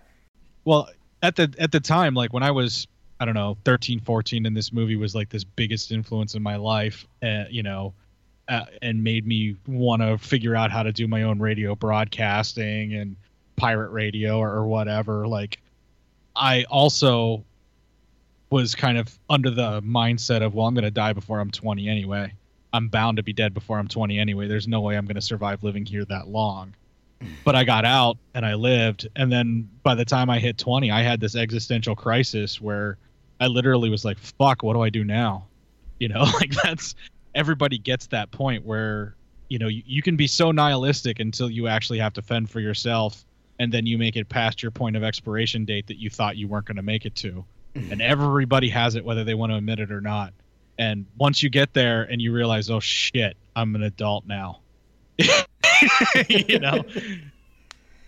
well, 0.63 0.89
at 1.21 1.35
the 1.35 1.53
at 1.59 1.71
the 1.73 1.79
time 1.81 2.13
like 2.13 2.31
when 2.31 2.43
I 2.43 2.51
was 2.51 2.87
I 3.21 3.25
don't 3.25 3.35
know, 3.35 3.55
13, 3.65 3.99
14 3.99 4.47
and 4.47 4.57
this 4.57 4.73
movie 4.73 4.95
was 4.95 5.13
like 5.13 5.29
this 5.29 5.43
biggest 5.43 5.91
influence 5.91 6.33
in 6.33 6.41
my 6.41 6.55
life, 6.55 7.05
uh, 7.21 7.43
you 7.51 7.61
know, 7.61 7.93
uh, 8.47 8.65
and 8.81 9.03
made 9.03 9.27
me 9.27 9.55
want 9.67 10.01
to 10.01 10.17
figure 10.17 10.55
out 10.55 10.71
how 10.71 10.81
to 10.81 10.91
do 10.91 11.07
my 11.07 11.21
own 11.21 11.39
radio 11.39 11.75
broadcasting 11.75 12.95
and 12.95 13.15
pirate 13.57 13.91
radio 13.91 14.39
or, 14.39 14.49
or 14.51 14.65
whatever. 14.65 15.27
Like 15.27 15.59
I 16.35 16.63
also 16.63 17.45
was 18.49 18.73
kind 18.73 18.97
of 18.97 19.19
under 19.29 19.51
the 19.51 19.83
mindset 19.83 20.41
of, 20.41 20.55
well, 20.55 20.65
I'm 20.65 20.73
going 20.73 20.83
to 20.83 20.89
die 20.89 21.13
before 21.13 21.39
I'm 21.39 21.51
20 21.51 21.87
anyway. 21.87 22.33
I'm 22.73 22.87
bound 22.87 23.17
to 23.17 23.23
be 23.23 23.33
dead 23.33 23.53
before 23.53 23.77
I'm 23.77 23.87
20 23.87 24.17
anyway. 24.17 24.47
There's 24.47 24.67
no 24.67 24.81
way 24.81 24.97
I'm 24.97 25.05
going 25.05 25.13
to 25.13 25.21
survive 25.21 25.63
living 25.63 25.85
here 25.85 26.05
that 26.05 26.27
long. 26.27 26.73
But 27.43 27.55
I 27.55 27.65
got 27.65 27.85
out 27.85 28.17
and 28.33 28.43
I 28.43 28.55
lived. 28.55 29.07
And 29.15 29.31
then 29.31 29.69
by 29.83 29.93
the 29.93 30.05
time 30.05 30.31
I 30.31 30.39
hit 30.39 30.57
20, 30.57 30.89
I 30.89 31.03
had 31.03 31.19
this 31.19 31.35
existential 31.35 31.95
crisis 31.95 32.59
where 32.59 32.97
I 33.41 33.47
literally 33.47 33.89
was 33.89 34.05
like, 34.05 34.19
fuck, 34.19 34.61
what 34.61 34.73
do 34.73 34.81
I 34.81 34.89
do 34.89 35.03
now? 35.03 35.47
You 35.99 36.09
know, 36.09 36.21
like 36.39 36.51
that's 36.63 36.95
everybody 37.33 37.77
gets 37.77 38.07
that 38.07 38.31
point 38.31 38.63
where, 38.65 39.15
you 39.49 39.59
know, 39.59 39.67
you, 39.67 39.81
you 39.85 40.01
can 40.01 40.15
be 40.15 40.27
so 40.27 40.51
nihilistic 40.51 41.19
until 41.19 41.49
you 41.49 41.67
actually 41.67 41.99
have 41.99 42.13
to 42.13 42.21
fend 42.21 42.49
for 42.49 42.59
yourself. 42.59 43.25
And 43.59 43.71
then 43.71 43.85
you 43.85 43.97
make 43.97 44.15
it 44.15 44.29
past 44.29 44.63
your 44.63 44.71
point 44.71 44.95
of 44.95 45.03
expiration 45.03 45.65
date 45.65 45.87
that 45.87 45.97
you 45.97 46.09
thought 46.09 46.37
you 46.37 46.47
weren't 46.47 46.65
going 46.65 46.77
to 46.77 46.83
make 46.83 47.05
it 47.05 47.15
to. 47.17 47.43
And 47.75 47.85
mm-hmm. 47.85 48.01
everybody 48.01 48.69
has 48.69 48.95
it, 48.95 49.05
whether 49.05 49.23
they 49.23 49.33
want 49.33 49.51
to 49.51 49.57
admit 49.57 49.79
it 49.79 49.91
or 49.91 50.01
not. 50.01 50.33
And 50.77 51.05
once 51.17 51.43
you 51.43 51.49
get 51.49 51.73
there 51.73 52.03
and 52.03 52.21
you 52.21 52.33
realize, 52.33 52.69
oh 52.69 52.79
shit, 52.79 53.37
I'm 53.55 53.75
an 53.75 53.83
adult 53.83 54.25
now. 54.25 54.61
you 55.17 56.59
know, 56.59 56.83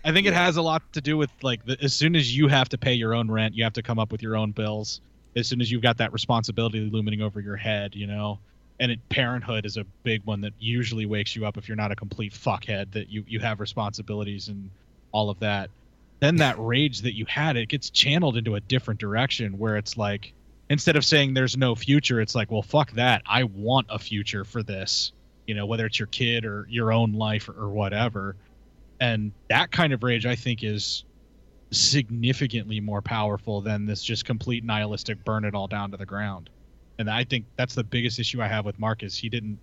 I 0.04 0.12
think 0.12 0.26
it 0.26 0.34
has 0.34 0.56
a 0.56 0.62
lot 0.62 0.82
to 0.92 1.00
do 1.00 1.16
with 1.16 1.30
like 1.42 1.64
the, 1.64 1.76
as 1.82 1.94
soon 1.94 2.16
as 2.16 2.36
you 2.36 2.48
have 2.48 2.68
to 2.70 2.78
pay 2.78 2.94
your 2.94 3.14
own 3.14 3.30
rent, 3.30 3.54
you 3.54 3.64
have 3.64 3.74
to 3.74 3.82
come 3.82 3.98
up 3.98 4.12
with 4.12 4.22
your 4.22 4.36
own 4.36 4.52
bills. 4.52 5.00
As 5.36 5.48
soon 5.48 5.60
as 5.60 5.70
you've 5.70 5.82
got 5.82 5.98
that 5.98 6.12
responsibility 6.12 6.80
looming 6.80 7.22
over 7.22 7.40
your 7.40 7.56
head, 7.56 7.94
you 7.94 8.06
know, 8.06 8.38
and 8.80 8.92
it, 8.92 9.08
parenthood 9.08 9.66
is 9.66 9.76
a 9.76 9.84
big 10.02 10.24
one 10.24 10.40
that 10.42 10.52
usually 10.58 11.06
wakes 11.06 11.34
you 11.36 11.46
up 11.46 11.56
if 11.56 11.68
you're 11.68 11.76
not 11.76 11.92
a 11.92 11.96
complete 11.96 12.32
fuckhead 12.32 12.92
that 12.92 13.08
you 13.08 13.24
you 13.26 13.40
have 13.40 13.60
responsibilities 13.60 14.48
and 14.48 14.70
all 15.12 15.30
of 15.30 15.40
that. 15.40 15.70
Then 16.20 16.36
that 16.36 16.56
rage 16.58 17.02
that 17.02 17.14
you 17.14 17.26
had, 17.26 17.56
it 17.56 17.68
gets 17.68 17.90
channeled 17.90 18.36
into 18.36 18.54
a 18.54 18.60
different 18.60 19.00
direction 19.00 19.58
where 19.58 19.76
it's 19.76 19.96
like 19.96 20.32
instead 20.68 20.96
of 20.96 21.04
saying 21.04 21.34
there's 21.34 21.56
no 21.56 21.74
future, 21.74 22.20
it's 22.20 22.34
like, 22.34 22.50
well, 22.50 22.62
fuck 22.62 22.92
that. 22.92 23.22
I 23.26 23.44
want 23.44 23.86
a 23.90 23.98
future 23.98 24.44
for 24.44 24.62
this. 24.62 25.12
You 25.46 25.54
know, 25.54 25.66
whether 25.66 25.86
it's 25.86 25.98
your 25.98 26.08
kid 26.08 26.46
or 26.46 26.66
your 26.70 26.92
own 26.92 27.12
life 27.12 27.48
or, 27.48 27.52
or 27.52 27.68
whatever. 27.68 28.34
And 28.98 29.32
that 29.50 29.70
kind 29.70 29.92
of 29.92 30.02
rage, 30.02 30.24
I 30.24 30.36
think, 30.36 30.64
is 30.64 31.04
significantly 31.76 32.80
more 32.80 33.02
powerful 33.02 33.60
than 33.60 33.86
this 33.86 34.02
just 34.02 34.24
complete 34.24 34.64
nihilistic 34.64 35.24
burn 35.24 35.44
it 35.44 35.54
all 35.54 35.68
down 35.68 35.90
to 35.90 35.96
the 35.96 36.06
ground. 36.06 36.50
And 36.98 37.10
I 37.10 37.24
think 37.24 37.46
that's 37.56 37.74
the 37.74 37.84
biggest 37.84 38.18
issue 38.18 38.42
I 38.42 38.48
have 38.48 38.64
with 38.64 38.78
Marcus. 38.78 39.16
He 39.16 39.28
didn't 39.28 39.58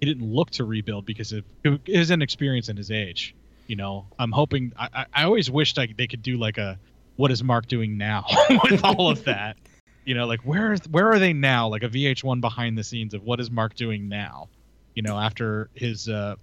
he 0.00 0.06
didn't 0.06 0.30
look 0.30 0.50
to 0.50 0.64
rebuild 0.64 1.06
because 1.06 1.32
of 1.32 1.44
his 1.84 2.10
inexperience 2.10 2.68
and 2.68 2.76
his 2.76 2.90
age. 2.90 3.34
You 3.66 3.76
know, 3.76 4.06
I'm 4.18 4.30
hoping. 4.30 4.72
I, 4.78 5.06
I, 5.12 5.24
always 5.24 5.50
wished 5.50 5.78
I, 5.78 5.88
they 5.96 6.06
could 6.06 6.22
do 6.22 6.36
like 6.36 6.58
a 6.58 6.78
what 7.16 7.30
is 7.30 7.42
Mark 7.42 7.66
doing 7.66 7.98
now 7.98 8.24
with 8.64 8.84
all 8.84 9.10
of 9.10 9.24
that. 9.24 9.56
You 10.04 10.14
know, 10.14 10.26
like 10.26 10.40
where 10.40 10.72
is 10.74 10.80
where 10.88 11.10
are 11.10 11.18
they 11.18 11.32
now? 11.32 11.68
Like 11.68 11.82
a 11.82 11.88
VH1 11.88 12.40
behind 12.40 12.78
the 12.78 12.84
scenes 12.84 13.14
of 13.14 13.24
what 13.24 13.40
is 13.40 13.50
Mark 13.50 13.74
doing 13.74 14.08
now? 14.08 14.48
You 14.94 15.02
know, 15.02 15.18
after 15.18 15.68
his 15.74 16.08
uh, 16.08 16.36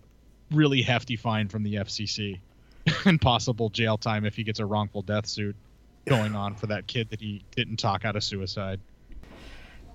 really 0.52 0.82
hefty 0.82 1.16
fine 1.16 1.48
from 1.48 1.64
the 1.64 1.76
FCC 1.76 2.40
and 3.06 3.20
possible 3.22 3.70
jail 3.70 3.98
time 3.98 4.26
if 4.26 4.36
he 4.36 4.44
gets 4.44 4.60
a 4.60 4.66
wrongful 4.66 5.02
death 5.02 5.26
suit 5.26 5.56
going 6.06 6.36
on 6.36 6.56
for 6.56 6.68
that 6.68 6.88
kid 6.88 7.10
that 7.10 7.22
he 7.22 7.44
didn't 7.56 7.78
talk 7.78 8.04
out 8.06 8.16
of 8.16 8.24
suicide. 8.24 8.80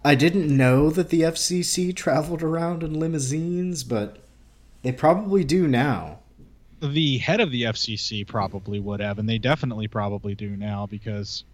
I 0.04 0.14
didn't 0.14 0.54
know 0.56 0.90
that 0.90 1.10
the 1.10 1.22
FCC 1.22 1.94
traveled 1.94 2.42
around 2.42 2.82
in 2.82 2.98
limousines, 2.98 3.84
but 3.84 4.18
they 4.82 4.92
probably 4.92 5.44
do 5.44 5.66
now. 5.66 6.20
the 6.80 7.18
head 7.18 7.40
of 7.40 7.50
the 7.50 7.64
FCC 7.64 8.26
probably 8.26 8.78
would 8.78 9.00
have, 9.00 9.18
and 9.18 9.28
they 9.28 9.38
definitely 9.38 9.88
probably 9.88 10.34
do 10.34 10.56
now 10.56 10.86
because 10.86 11.44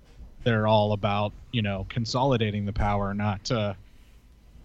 they're 0.44 0.66
all 0.66 0.92
about 0.92 1.32
you 1.50 1.62
know 1.62 1.86
consolidating 1.88 2.66
the 2.66 2.72
power, 2.72 3.14
not 3.14 3.50
uh, 3.50 3.74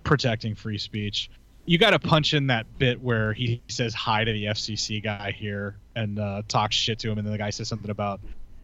protecting 0.03 0.55
free 0.55 0.77
speech. 0.77 1.29
You 1.69 1.77
got 1.77 1.91
to 1.91 1.99
punch 1.99 2.33
in 2.33 2.47
that 2.47 2.65
bit 2.79 2.99
where 2.99 3.31
he 3.31 3.61
says 3.67 3.93
hi 3.93 4.23
to 4.23 4.31
the 4.33 4.45
FCC 4.45 5.03
guy 5.03 5.29
here 5.31 5.75
and 5.95 6.17
uh, 6.17 6.41
talks 6.47 6.75
shit 6.75 6.97
to 6.97 7.11
him, 7.11 7.19
and 7.19 7.27
then 7.27 7.31
the 7.31 7.37
guy 7.37 7.51
says 7.51 7.67
something 7.67 7.91
about 7.91 8.19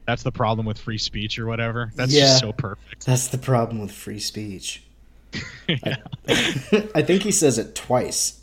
that's 0.08 0.24
the 0.24 0.32
problem 0.32 0.66
with 0.66 0.80
free 0.80 0.98
speech 0.98 1.38
or 1.38 1.46
whatever. 1.46 1.92
That's 1.96 2.12
Yeah. 2.12 2.22
just 2.22 2.40
so 2.40 2.52
perfect. 2.52 3.06
That's 3.06 3.28
the 3.28 3.38
problem 3.38 3.78
with 3.80 3.92
free 3.92 4.20
speech. 4.20 4.82
I, 5.70 5.98
I 6.96 7.04
think 7.04 7.22
he 7.22 7.32
says 7.32 7.60
it 7.60 7.76
twice. 7.76 8.42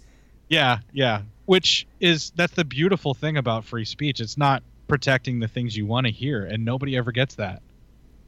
Yeah, 0.49 0.79
yeah. 0.93 1.23
Which 1.47 1.85
is 1.99 2.31
that's 2.37 2.53
the 2.55 2.65
beautiful 2.65 3.15
thing 3.15 3.39
about 3.39 3.65
free 3.65 3.85
speech. 3.85 4.21
It's 4.21 4.39
not 4.39 4.63
protecting 4.87 5.41
the 5.41 5.49
things 5.49 5.77
you 5.77 5.87
want 5.87 6.07
to 6.07 6.13
hear, 6.13 6.45
and 6.45 6.65
nobody 6.65 6.97
ever 6.97 7.11
gets 7.11 7.35
that. 7.35 7.63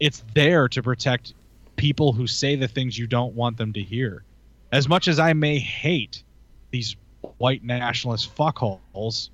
It's 0.00 0.24
there 0.34 0.66
to 0.70 0.82
protect 0.82 1.32
people 1.76 2.12
who 2.12 2.26
say 2.26 2.56
the 2.56 2.66
things 2.66 2.98
you 2.98 3.06
don't 3.06 3.36
want 3.36 3.56
them 3.56 3.72
to 3.74 3.80
hear. 3.82 4.24
As 4.72 4.88
much 4.88 5.06
as 5.06 5.20
I 5.20 5.32
may 5.34 5.60
hate 5.60 6.23
these 6.74 6.96
white 7.38 7.62
nationalist 7.62 8.34
fuckholes, 8.34 9.30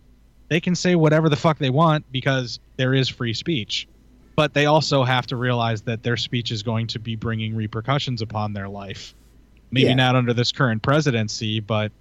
they 0.49 0.61
can 0.61 0.75
say 0.75 0.95
whatever 0.95 1.31
the 1.31 1.37
fuck 1.37 1.57
they 1.59 1.71
want 1.71 2.05
because 2.13 2.61
there 2.77 2.93
is 2.93 3.09
free 3.09 3.33
speech. 3.33 3.89
But 4.37 4.53
they 4.53 4.67
also 4.67 5.05
have 5.05 5.27
to 5.29 5.37
realize 5.37 5.81
that 5.83 6.03
their 6.03 6.19
speech 6.19 6.51
is 6.51 6.63
going 6.63 6.87
to 6.89 6.99
be 6.99 7.17
bringing 7.17 7.55
repercussions 7.57 8.21
upon 8.21 8.53
their 8.53 8.69
life. 8.69 9.15
Maybe 9.71 9.87
Yeah. 9.89 9.95
not 9.95 10.17
under 10.17 10.35
this 10.35 10.53
current 10.53 10.83
presidency, 10.83 11.61
but 11.61 11.93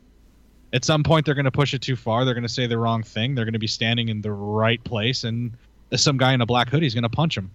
at 0.74 0.84
some 0.84 1.04
point 1.04 1.26
they're 1.26 1.36
going 1.36 1.46
to 1.46 1.52
push 1.52 1.74
it 1.74 1.82
too 1.82 1.96
far. 1.96 2.26
They're 2.26 2.34
going 2.34 2.44
to 2.44 2.50
say 2.50 2.68
the 2.68 2.78
wrong 2.78 3.02
thing. 3.02 3.34
They're 3.34 3.46
going 3.46 3.54
to 3.54 3.60
be 3.60 3.68
standing 3.68 4.10
in 4.10 4.22
the 4.22 4.32
right 4.32 4.84
place, 4.84 5.24
and 5.24 5.54
some 5.96 6.18
guy 6.18 6.34
in 6.34 6.42
a 6.42 6.46
black 6.46 6.68
hoodie 6.70 6.86
is 6.86 6.94
going 6.94 7.04
to 7.04 7.10
punch 7.10 7.36
them. 7.36 7.50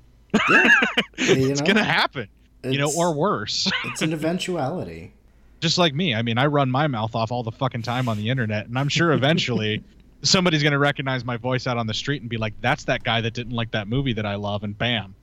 Yeah, 0.50 0.68
it's 1.18 1.60
going 1.60 1.76
to 1.76 1.84
happen, 1.84 2.28
you 2.64 2.78
know, 2.78 2.90
or 2.96 3.12
worse. 3.14 3.70
it's 3.84 4.00
an 4.02 4.12
eventuality. 4.14 5.12
Just 5.64 5.78
like 5.78 5.94
me. 5.94 6.14
I 6.14 6.20
mean, 6.20 6.36
I 6.36 6.44
run 6.44 6.70
my 6.70 6.86
mouth 6.88 7.14
off 7.14 7.32
all 7.32 7.42
the 7.42 7.50
fucking 7.50 7.80
time 7.80 8.06
on 8.06 8.18
the 8.18 8.28
internet, 8.28 8.66
and 8.66 8.78
I'm 8.78 8.90
sure 8.90 9.12
eventually 9.12 9.82
somebody's 10.22 10.62
going 10.62 10.74
to 10.74 10.78
recognize 10.78 11.24
my 11.24 11.38
voice 11.38 11.66
out 11.66 11.78
on 11.78 11.86
the 11.86 11.94
street 11.94 12.20
and 12.20 12.28
be 12.28 12.36
like, 12.36 12.52
"That's 12.60 12.84
that 12.84 13.02
guy 13.02 13.22
that 13.22 13.32
didn't 13.32 13.54
like 13.54 13.70
that 13.70 13.88
movie 13.88 14.12
that 14.12 14.26
I 14.26 14.34
love," 14.34 14.62
and 14.62 14.76
bam, 14.76 15.14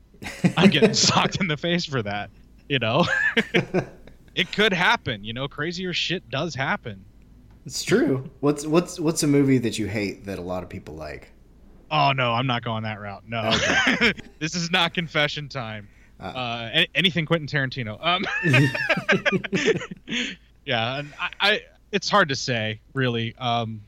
I'm 0.58 0.72
getting 0.72 0.94
socked 0.96 1.40
in 1.40 1.48
the 1.48 1.58
face 1.58 1.86
for 1.86 2.02
that. 2.02 2.32
You 2.68 2.80
know, 2.80 3.06
it 4.34 4.52
could 4.52 4.74
happen. 4.74 5.24
You 5.24 5.34
know, 5.34 5.48
crazier 5.48 5.94
shit 5.94 6.28
does 6.32 6.56
happen. 6.56 7.06
It's 7.68 7.84
true. 7.84 8.28
What's 8.40 8.66
what's 8.66 9.00
what's 9.00 9.22
a 9.22 9.28
movie 9.28 9.60
that 9.60 9.78
you 9.78 9.86
hate 9.86 10.26
that 10.26 10.40
a 10.40 10.42
lot 10.42 10.64
of 10.64 10.70
people 10.70 10.96
like? 10.96 11.32
Oh 11.92 12.14
no, 12.14 12.34
I'm 12.34 12.48
not 12.48 12.64
going 12.64 12.82
that 12.82 13.00
route. 13.00 13.26
No, 13.28 13.52
this 14.40 14.56
is 14.56 14.72
not 14.72 14.96
confession 14.96 15.50
time. 15.50 15.88
Uh, 16.22 16.70
a- 16.74 16.88
anything 16.96 17.26
Quentin 17.26 17.48
Tarantino. 17.48 17.98
Um, 18.06 18.26
yeah, 20.66 21.00
and 21.00 21.14
I, 21.20 21.30
I, 21.40 21.62
it's 21.92 22.10
hard 22.10 22.30
to 22.30 22.36
say 22.36 22.80
really. 22.94 23.36
Um, 23.38 23.82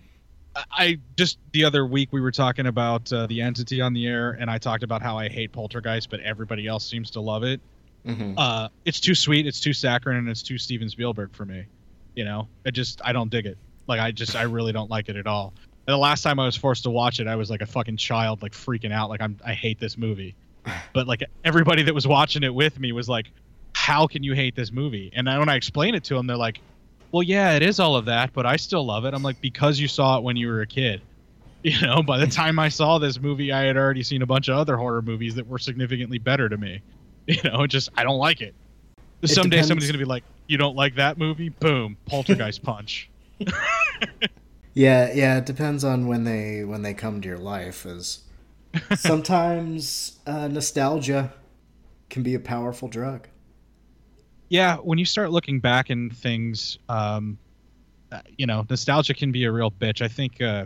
I- 0.56 0.64
I 0.72 1.00
just 1.18 1.40
the 1.52 1.66
other 1.66 1.86
week 1.86 2.10
we 2.12 2.22
were 2.22 2.32
talking 2.32 2.68
about 2.68 3.12
uh, 3.12 3.26
the 3.28 3.42
entity 3.42 3.82
on 3.82 3.94
the 3.94 4.08
air, 4.08 4.32
and 4.40 4.50
I 4.52 4.58
talked 4.58 4.84
about 4.84 5.02
how 5.02 5.18
I 5.18 5.30
hate 5.30 5.52
Poltergeist, 5.52 6.10
but 6.10 6.20
everybody 6.20 6.68
else 6.68 6.86
seems 6.88 7.12
to 7.12 7.22
love 7.22 7.44
it. 7.44 7.62
Mhm. 8.06 8.36
Uh, 8.38 8.68
it's 8.86 9.00
too 9.00 9.16
sweet, 9.16 9.48
it's 9.48 9.62
too 9.62 9.74
saccharine, 9.74 10.18
and 10.18 10.30
it's 10.30 10.44
too 10.44 10.58
Steven 10.58 10.90
Spielberg 10.90 11.34
for 11.34 11.46
me. 11.46 11.66
You 12.16 12.26
know, 12.26 12.48
I 12.66 12.72
just 12.72 13.02
I 13.04 13.14
don't 13.14 13.30
dig 13.32 13.46
it. 13.48 13.58
Like 13.88 14.00
I 14.00 14.12
just 14.12 14.36
I 14.36 14.44
really 14.44 14.72
don't 14.74 14.90
like 14.90 15.10
it 15.10 15.16
at 15.16 15.26
all. 15.28 15.54
And 15.88 15.94
the 15.94 15.98
last 15.98 16.22
time 16.22 16.40
I 16.40 16.46
was 16.46 16.56
forced 16.56 16.84
to 16.84 16.90
watch 16.90 17.20
it, 17.20 17.28
I 17.28 17.36
was 17.36 17.50
like 17.50 17.62
a 17.62 17.66
fucking 17.66 17.98
child, 17.98 18.42
like 18.42 18.54
freaking 18.54 18.94
out, 18.94 19.10
like 19.10 19.22
I'm 19.22 19.38
I 19.46 19.54
hate 19.54 19.80
this 19.80 19.98
movie. 19.98 20.36
But 20.94 21.08
like 21.08 21.24
everybody 21.44 21.84
that 21.84 21.94
was 21.94 22.08
watching 22.08 22.44
it 22.44 22.54
with 22.54 22.80
me 22.80 22.92
was 22.92 23.10
like, 23.10 23.32
"How 23.74 24.08
can 24.08 24.24
you 24.24 24.34
hate 24.34 24.56
this 24.56 24.72
movie?" 24.72 25.12
And 25.16 25.28
then 25.28 25.40
when 25.40 25.50
I 25.50 25.56
explain 25.56 25.96
it 25.96 26.04
to 26.06 26.16
them, 26.16 26.28
they're 26.28 26.38
like, 26.38 26.60
"Well, 27.12 27.24
yeah, 27.24 27.56
it 27.56 27.64
is 27.64 27.80
all 27.80 27.96
of 27.96 28.06
that, 28.06 28.32
but 28.34 28.46
I 28.46 28.56
still 28.56 28.86
love 28.86 29.06
it." 29.06 29.14
I'm 29.14 29.24
like, 29.24 29.42
"Because 29.42 29.80
you 29.80 29.88
saw 29.88 30.18
it 30.18 30.24
when 30.24 30.36
you 30.38 30.48
were 30.48 30.62
a 30.62 30.68
kid." 30.68 31.02
You 31.66 31.80
know, 31.80 32.04
by 32.04 32.18
the 32.18 32.28
time 32.28 32.60
I 32.60 32.68
saw 32.68 32.98
this 33.00 33.22
movie, 33.22 33.54
I 33.54 33.62
had 33.62 33.78
already 33.78 34.04
seen 34.04 34.22
a 34.22 34.26
bunch 34.26 34.50
of 34.50 34.58
other 34.58 34.76
horror 34.76 35.02
movies 35.02 35.34
that 35.36 35.48
were 35.48 35.58
significantly 35.60 36.18
better 36.18 36.50
to 36.50 36.58
me. 36.58 36.82
You 37.28 37.42
know, 37.46 37.66
just 37.68 37.88
I 37.96 38.04
don't 38.04 38.18
like 38.18 38.42
it. 38.42 38.54
It 39.22 39.30
Someday 39.30 39.52
depends- 39.52 39.68
somebody's 39.70 39.90
gonna 39.90 39.98
be 39.98 40.04
like, 40.04 40.26
"You 40.48 40.58
don't 40.58 40.76
like 40.76 40.96
that 40.96 41.18
movie?" 41.18 41.48
Boom, 41.48 41.96
poltergeist 42.06 42.62
punch. 42.64 43.10
Yeah, 44.74 45.14
yeah. 45.14 45.38
It 45.38 45.46
depends 45.46 45.84
on 45.86 46.08
when 46.08 46.24
they 46.26 46.66
when 46.66 46.82
they 46.82 46.94
come 46.94 47.22
to 47.22 47.28
your 47.30 47.38
life. 47.38 47.86
As 47.86 48.20
sometimes 48.96 50.20
uh, 50.26 50.48
nostalgia 50.48 51.32
can 52.10 52.24
be 52.24 52.36
a 52.36 52.40
powerful 52.40 52.88
drug. 52.88 53.28
yeah 54.50 54.78
when 54.78 54.98
you 54.98 55.06
start 55.06 55.32
looking 55.32 55.60
back 55.60 55.90
in 55.90 56.10
things 56.10 56.78
um 56.90 57.38
uh, 58.12 58.20
you 58.38 58.46
know 58.46 58.66
nostalgia 58.70 59.14
can 59.14 59.32
be 59.32 59.46
a 59.46 59.52
real 59.52 59.72
bitch 59.72 60.02
i 60.02 60.08
think 60.08 60.42
uh 60.42 60.66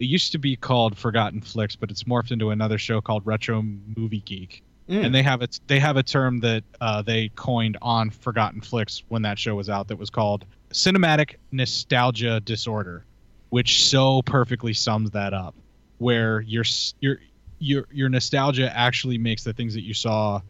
it 0.00 0.06
used 0.06 0.32
to 0.32 0.38
be 0.38 0.56
called 0.56 0.96
forgotten 0.98 1.40
flicks 1.40 1.76
but 1.76 1.90
it's 1.90 2.04
morphed 2.04 2.32
into 2.32 2.50
another 2.50 2.78
show 2.78 3.00
called 3.00 3.24
retro 3.26 3.62
movie 3.96 4.20
geek 4.20 4.62
Mm. 4.88 5.04
and 5.06 5.14
they 5.14 5.22
have 5.22 5.42
it 5.42 5.60
they 5.68 5.78
have 5.78 5.96
a 5.96 6.02
term 6.02 6.40
that 6.40 6.64
uh, 6.80 7.02
they 7.02 7.28
coined 7.36 7.78
on 7.80 8.10
forgotten 8.10 8.60
flicks 8.60 9.04
when 9.08 9.22
that 9.22 9.38
show 9.38 9.54
was 9.54 9.70
out 9.70 9.86
that 9.86 9.96
was 9.96 10.10
called 10.10 10.44
cinematic 10.72 11.36
nostalgia 11.52 12.40
disorder 12.40 13.04
which 13.50 13.84
so 13.84 14.22
perfectly 14.22 14.72
sums 14.72 15.12
that 15.12 15.32
up 15.34 15.54
where 15.98 16.40
your 16.40 16.64
s- 16.64 16.94
your 17.62 17.86
your 17.92 18.08
nostalgia 18.08 18.76
actually 18.76 19.18
makes 19.18 19.44
the 19.44 19.52
things 19.52 19.74
that 19.74 19.82
you 19.82 19.94
saw 19.94 20.40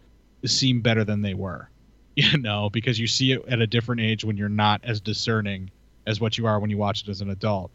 seem 0.44 0.80
better 0.80 1.04
than 1.04 1.22
they 1.22 1.34
were 1.34 1.68
you 2.16 2.38
know 2.38 2.70
because 2.70 2.98
you 2.98 3.06
see 3.06 3.32
it 3.32 3.42
at 3.48 3.60
a 3.60 3.66
different 3.66 4.00
age 4.00 4.24
when 4.24 4.36
you're 4.36 4.48
not 4.48 4.80
as 4.84 5.00
discerning 5.00 5.70
as 6.06 6.20
what 6.20 6.36
you 6.38 6.46
are 6.46 6.58
when 6.58 6.70
you 6.70 6.78
watch 6.78 7.02
it 7.02 7.08
as 7.08 7.20
an 7.20 7.30
adult. 7.30 7.70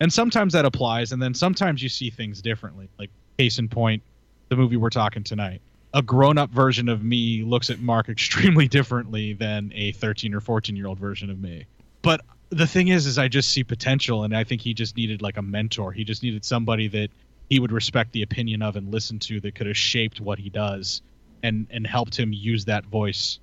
And 0.00 0.12
sometimes 0.12 0.52
that 0.52 0.64
applies 0.64 1.12
and 1.12 1.22
then 1.22 1.34
sometimes 1.34 1.82
you 1.82 1.88
see 1.88 2.10
things 2.10 2.42
differently. 2.42 2.88
Like 2.98 3.10
case 3.38 3.58
in 3.58 3.68
point 3.68 4.02
the 4.48 4.56
movie 4.56 4.76
we're 4.76 4.90
talking 4.90 5.24
tonight. 5.24 5.60
A 5.94 6.02
grown-up 6.02 6.50
version 6.50 6.88
of 6.88 7.02
me 7.02 7.42
looks 7.42 7.70
at 7.70 7.80
mark 7.80 8.08
extremely 8.10 8.68
differently 8.68 9.32
than 9.32 9.72
a 9.74 9.92
13 9.92 10.34
or 10.34 10.40
14 10.40 10.76
year 10.76 10.86
old 10.86 10.98
version 10.98 11.30
of 11.30 11.40
me. 11.40 11.66
But 12.02 12.20
the 12.50 12.66
thing 12.66 12.88
is 12.88 13.06
is 13.06 13.16
i 13.16 13.28
just 13.28 13.50
see 13.52 13.62
potential 13.62 14.24
and 14.24 14.36
i 14.36 14.42
think 14.42 14.60
he 14.60 14.74
just 14.74 14.96
needed 14.96 15.22
like 15.22 15.36
a 15.36 15.42
mentor. 15.42 15.92
He 15.92 16.04
just 16.04 16.22
needed 16.22 16.44
somebody 16.44 16.88
that 16.88 17.10
he 17.50 17.58
would 17.58 17.72
respect 17.72 18.12
the 18.12 18.22
opinion 18.22 18.62
of 18.62 18.76
and 18.76 18.90
listen 18.90 19.18
to 19.18 19.40
that 19.40 19.54
could 19.54 19.66
have 19.66 19.76
shaped 19.76 20.20
what 20.20 20.38
he 20.38 20.48
does 20.48 21.02
and 21.42 21.66
and 21.70 21.86
helped 21.86 22.18
him 22.18 22.32
use 22.32 22.64
that 22.64 22.86
voice 22.86 23.40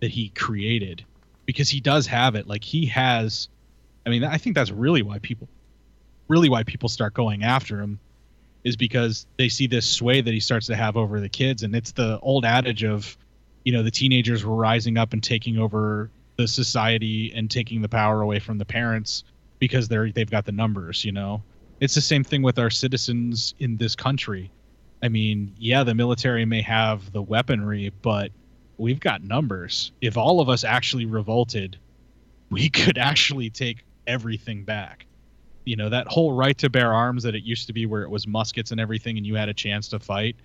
that 0.00 0.10
he 0.10 0.30
created. 0.30 1.04
Because 1.44 1.68
he 1.68 1.80
does 1.80 2.06
have 2.06 2.34
it. 2.36 2.46
Like 2.46 2.64
he 2.64 2.86
has 2.86 3.48
i 4.06 4.10
mean 4.10 4.24
i 4.24 4.38
think 4.38 4.54
that's 4.54 4.70
really 4.70 5.02
why 5.02 5.18
people 5.18 5.48
really 6.28 6.48
why 6.48 6.62
people 6.62 6.88
start 6.88 7.12
going 7.12 7.42
after 7.42 7.80
him 7.80 7.98
is 8.64 8.76
because 8.76 9.26
they 9.36 9.48
see 9.48 9.66
this 9.66 9.86
sway 9.86 10.20
that 10.20 10.32
he 10.32 10.40
starts 10.40 10.66
to 10.66 10.76
have 10.76 10.96
over 10.96 11.20
the 11.20 11.28
kids. 11.28 11.62
And 11.62 11.74
it's 11.74 11.92
the 11.92 12.18
old 12.20 12.44
adage 12.44 12.84
of 12.84 13.16
you 13.64 13.72
know 13.72 13.82
the 13.82 13.90
teenagers 13.90 14.44
were 14.44 14.54
rising 14.54 14.98
up 14.98 15.12
and 15.12 15.22
taking 15.22 15.58
over 15.58 16.10
the 16.36 16.46
society 16.46 17.32
and 17.34 17.50
taking 17.50 17.82
the 17.82 17.88
power 17.88 18.22
away 18.22 18.38
from 18.38 18.58
the 18.58 18.64
parents 18.64 19.24
because 19.58 19.88
they're 19.88 20.10
they've 20.12 20.30
got 20.30 20.44
the 20.44 20.52
numbers 20.52 21.04
you 21.04 21.10
know 21.10 21.42
it's 21.80 21.94
the 21.94 22.00
same 22.00 22.24
thing 22.24 22.42
with 22.42 22.58
our 22.58 22.70
citizens 22.70 23.54
in 23.58 23.76
this 23.76 23.94
country. 23.94 24.50
I 25.02 25.08
mean 25.08 25.54
yeah 25.58 25.84
the 25.84 25.94
military 25.94 26.44
may 26.44 26.62
have 26.62 27.12
the 27.12 27.22
weaponry 27.22 27.92
but 28.02 28.30
we've 28.78 29.00
got 29.00 29.22
numbers. 29.22 29.92
If 30.00 30.16
all 30.16 30.40
of 30.40 30.48
us 30.48 30.64
actually 30.64 31.06
revolted 31.06 31.78
we 32.50 32.68
could 32.80 32.98
actually 32.98 33.50
take 33.50 33.84
everything 34.06 34.64
back. 34.64 35.06
You 35.64 35.76
know 35.76 35.88
that 35.90 36.06
whole 36.08 36.32
right 36.32 36.56
to 36.58 36.70
bear 36.70 36.92
arms 36.94 37.22
that 37.24 37.34
it 37.34 37.42
used 37.44 37.66
to 37.66 37.72
be 37.72 37.84
where 37.86 38.02
it 38.02 38.10
was 38.10 38.26
muskets 38.26 38.70
and 38.70 38.80
everything 38.80 39.18
and 39.18 39.26
you 39.26 39.34
had 39.34 39.48
a 39.48 39.54
chance 39.54 39.88
to 39.88 39.98
fight 39.98 40.36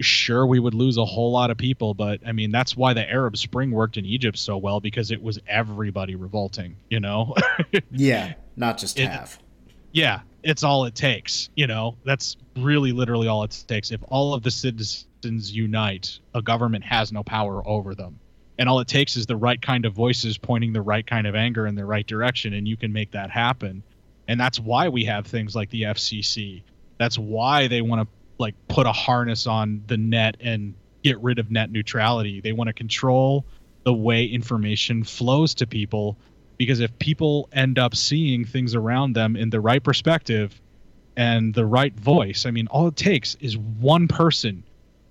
sure 0.00 0.46
we 0.46 0.60
would 0.60 0.74
lose 0.74 0.96
a 0.96 1.04
whole 1.04 1.32
lot 1.32 1.50
of 1.50 1.56
people 1.56 1.92
but 1.92 2.20
i 2.24 2.30
mean 2.30 2.52
that's 2.52 2.76
why 2.76 2.92
the 2.94 3.04
arab 3.10 3.36
spring 3.36 3.72
worked 3.72 3.96
in 3.96 4.04
egypt 4.06 4.38
so 4.38 4.56
well 4.56 4.78
because 4.78 5.10
it 5.10 5.20
was 5.20 5.40
everybody 5.48 6.14
revolting 6.14 6.76
you 6.88 7.00
know? 7.00 7.34
Yeah, 7.90 8.34
not 8.54 8.78
just 8.78 8.96
It- 9.00 9.08
half. 9.08 9.40
yeah 9.90 10.20
it's 10.42 10.62
all 10.62 10.84
it 10.84 10.94
takes 10.94 11.50
you 11.54 11.66
know? 11.66 11.96
That's 12.04 12.36
really 12.56 12.92
literally 12.92 13.28
all 13.28 13.44
it 13.44 13.64
takes. 13.66 13.90
If 13.90 14.00
all 14.08 14.34
of 14.34 14.42
the 14.42 14.50
citizens 14.50 15.52
unite 15.52 16.18
a 16.34 16.42
government 16.42 16.84
has 16.84 17.12
no 17.12 17.22
power 17.22 17.66
over 17.66 17.94
them. 17.94 18.18
And 18.60 18.68
all 18.68 18.80
it 18.80 18.88
takes 18.88 19.16
is 19.16 19.26
the 19.26 19.36
right 19.36 19.60
kind 19.60 19.84
of 19.84 19.92
voices 19.92 20.36
pointing 20.36 20.72
the 20.72 20.82
right 20.82 21.06
kind 21.06 21.26
of 21.26 21.36
anger 21.36 21.66
in 21.66 21.76
the 21.76 21.84
right 21.84 22.06
direction 22.06 22.54
and 22.54 22.66
you 22.66 22.76
can 22.76 22.92
make 22.92 23.12
that 23.12 23.30
happen. 23.30 23.82
And 24.26 24.38
that's 24.38 24.58
why 24.58 24.88
we 24.88 25.04
have 25.04 25.26
things 25.26 25.56
like 25.56 25.70
the 25.70 25.82
fcc 25.82 26.62
that's 26.98 27.16
why 27.16 27.68
they 27.68 27.80
want 27.80 28.02
to 28.02 28.08
like 28.38 28.54
put 28.68 28.86
a 28.86 28.92
harness 28.92 29.46
on 29.46 29.82
the 29.86 29.96
net 29.96 30.36
and 30.40 30.74
get 31.02 31.18
rid 31.22 31.38
of 31.38 31.50
net 31.50 31.70
neutrality. 31.70 32.40
They 32.40 32.52
want 32.52 32.68
to 32.68 32.74
control 32.74 33.44
the 33.84 33.94
way 33.94 34.26
information 34.26 35.04
flows 35.04 35.54
to 35.54 35.66
people 35.66 36.18
because 36.58 36.80
if 36.80 36.96
people 36.98 37.48
end 37.52 37.78
up 37.78 37.94
seeing 37.94 38.44
things 38.44 38.74
around 38.74 39.14
them 39.14 39.36
in 39.36 39.50
the 39.50 39.60
right 39.60 39.82
perspective 39.82 40.60
and 41.16 41.54
the 41.54 41.64
right 41.64 41.94
voice 41.98 42.44
i 42.44 42.50
mean 42.50 42.66
all 42.66 42.88
it 42.88 42.96
takes 42.96 43.36
is 43.36 43.56
one 43.56 44.06
person. 44.06 44.62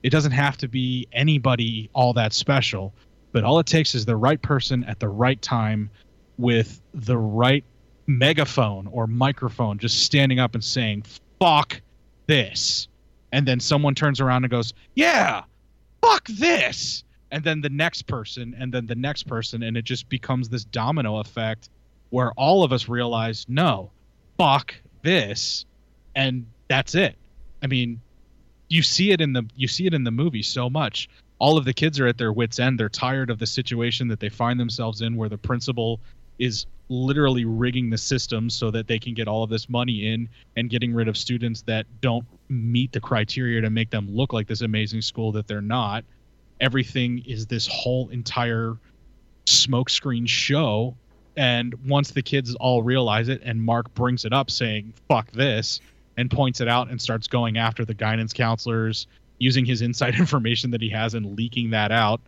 It 0.04 0.12
doesn't 0.12 0.32
have 0.32 0.58
to 0.58 0.68
be 0.68 1.08
anybody 1.12 1.90
all 1.94 2.14
that 2.14 2.34
special 2.34 2.94
but 3.32 3.44
all 3.44 3.60
it 3.60 3.66
takes 3.66 3.96
is 3.96 4.06
the 4.06 4.16
right 4.16 4.42
person 4.42 4.84
at 4.86 5.00
the 5.00 5.10
right 5.10 5.42
time 5.42 5.90
with 6.38 6.82
the 6.94 7.18
right 7.18 7.64
megaphone 8.08 8.88
or 8.88 9.06
microphone 9.06 9.78
just 9.78 10.04
standing 10.04 10.40
up 10.40 10.56
and 10.56 10.64
saying 10.64 11.04
fuck 11.40 11.82
this. 12.28 12.88
And 13.32 13.48
then 13.48 13.60
someone 13.60 13.96
turns 13.96 14.22
around 14.22 14.44
and 14.44 14.52
goes 14.52 14.74
yeah 14.96 15.44
fuck 16.02 16.26
this 16.28 17.04
and 17.32 17.44
then 17.44 17.62
the 17.62 17.70
next 17.70 18.04
person 18.04 18.56
and 18.58 18.74
then 18.74 18.86
the 18.86 18.96
next 18.96 19.24
person 19.24 19.64
and 19.64 19.78
it 19.78 19.84
just 19.84 20.08
becomes 20.10 20.50
this 20.50 20.64
domino 20.66 21.18
effect 21.18 21.70
where 22.10 22.32
all 22.32 22.64
of 22.64 22.72
us 22.72 22.88
realize 22.88 23.46
no 23.48 23.92
fuck 24.38 24.74
this 25.04 25.66
and 26.16 26.46
that's 26.68 26.96
it. 26.96 27.16
I 27.62 27.68
mean 27.68 28.02
you 28.70 28.82
see 28.82 29.12
it 29.12 29.22
in 29.22 29.34
the 29.34 29.44
you 29.56 29.68
see 29.68 29.86
it 29.86 29.94
in 29.94 30.04
the 30.04 30.12
movie 30.12 30.44
so 30.44 30.70
much. 30.70 31.10
All 31.40 31.58
of 31.58 31.66
the 31.66 31.74
kids 31.74 32.00
are 32.00 32.08
at 32.08 32.18
their 32.18 32.34
wits 32.34 32.60
end. 32.60 32.80
They're 32.80 32.90
tired 32.90 33.30
of 33.30 33.40
the 33.40 33.46
situation 33.46 34.08
that 34.08 34.20
they 34.20 34.30
find 34.30 34.60
themselves 34.60 35.02
in 35.02 35.16
where 35.16 35.30
the 35.30 35.38
principal 35.38 36.00
is 36.40 36.66
literally 36.90 37.46
rigging 37.46 37.90
the 37.90 37.98
system 37.98 38.50
so 38.50 38.72
that 38.72 38.88
they 38.88 38.98
can 38.98 39.14
get 39.14 39.28
all 39.28 39.44
of 39.44 39.50
this 39.50 39.70
money 39.70 40.08
in 40.08 40.30
and 40.56 40.70
getting 40.70 40.94
rid 40.94 41.08
of 41.08 41.18
students 41.18 41.62
that 41.64 41.86
don't 42.02 42.26
meet 42.50 42.92
the 42.94 43.00
criteria 43.00 43.62
to 43.62 43.70
make 43.70 43.90
them 43.90 44.08
look 44.10 44.34
like 44.34 44.48
this 44.48 44.62
amazing 44.62 45.02
school 45.02 45.32
that 45.34 45.48
they're 45.48 45.62
not 45.62 46.06
everything 46.60 47.24
is 47.26 47.46
this 47.48 47.68
whole 47.68 48.10
entire 48.10 48.78
smokescreen 49.46 50.28
show. 50.28 50.96
And 51.36 51.74
once 51.88 52.12
the 52.12 52.22
kids 52.22 52.56
all 52.56 52.82
realize 52.82 53.30
it 53.30 53.42
and 53.44 53.62
mark 53.62 53.94
brings 53.94 54.26
it 54.26 54.34
up 54.34 54.50
saying 54.50 54.94
fuck 55.08 55.32
this 55.32 55.80
and 56.18 56.32
points 56.32 56.62
it 56.62 56.68
out 56.68 56.90
and 56.90 57.00
starts 57.00 57.28
going 57.28 57.58
after 57.58 57.86
the 57.86 57.94
guidance 57.94 58.34
counselors 58.34 59.06
using 59.38 59.66
his 59.66 59.82
inside 59.84 60.16
information 60.20 60.72
that 60.72 60.82
he 60.82 60.90
has 60.90 61.14
and 61.14 61.38
leaking 61.38 61.70
that 61.72 61.92
out. 61.92 62.22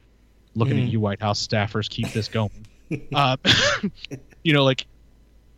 Looking 0.55 0.77
Mm. 0.77 0.84
at 0.86 0.89
you 0.89 0.99
white 0.99 1.21
house 1.21 1.45
staffers 1.45 1.89
keep 1.89 2.11
this 2.11 2.27
going. 2.27 2.65
Uh, 3.13 3.38
you 4.43 4.51
know 4.51 4.63
like 4.63 4.88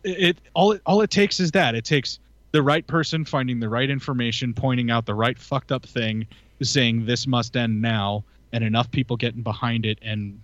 it, 0.04 0.18
it 0.20 0.38
all 0.52 0.72
it 0.72 0.82
all 0.84 1.00
it 1.00 1.08
takes 1.10 1.40
is 1.40 1.50
that. 1.52 1.74
It 1.74 1.82
takes 1.82 2.18
the 2.50 2.62
right 2.62 2.86
person 2.86 3.24
finding 3.24 3.58
the 3.58 3.70
right 3.70 3.88
information 3.88 4.52
pointing 4.52 4.90
out 4.90 5.06
the 5.06 5.14
right 5.14 5.38
fucked 5.38 5.72
up 5.72 5.86
thing 5.86 6.26
saying 6.60 7.06
this 7.06 7.26
must 7.26 7.56
end 7.56 7.80
now 7.80 8.22
and 8.52 8.62
enough 8.64 8.90
people 8.90 9.16
getting 9.16 9.42
behind 9.42 9.86
it. 9.86 9.98
And 10.02 10.40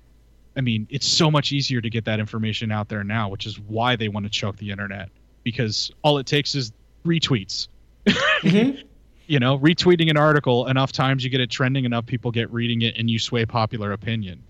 i 0.57 0.61
mean 0.61 0.87
it's 0.91 1.07
so 1.07 1.31
much 1.31 1.53
easier 1.53 1.81
to 1.81 1.89
get 1.89 2.05
that 2.05 2.19
information 2.19 2.73
out 2.73 2.89
there 2.89 3.05
now 3.05 3.29
which 3.29 3.47
is 3.47 3.61
why 3.61 3.95
they 3.95 4.09
want 4.09 4.27
to 4.27 4.31
choke 4.31 4.57
the 4.57 4.71
internet 4.71 5.09
because 5.45 5.91
all 6.03 6.19
it 6.19 6.27
takes 6.27 6.55
is 6.55 6.73
retweets. 7.07 7.69
Mm-hmm. 8.07 8.83
You 9.31 9.39
know 9.39 9.59
retweeting 9.59 10.09
an 10.09 10.17
article 10.17 10.69
enough 10.69 10.91
times 10.91 11.23
you 11.23 11.29
get 11.29 11.43
it 11.43 11.51
trending 11.51 11.85
enough 11.85 12.07
people 12.07 12.31
get 12.31 12.51
reading 12.51 12.81
it 12.81 12.97
and 12.97 13.11
you 13.11 13.19
sway 13.19 13.45
popular 13.45 13.93
opinion. 13.93 14.43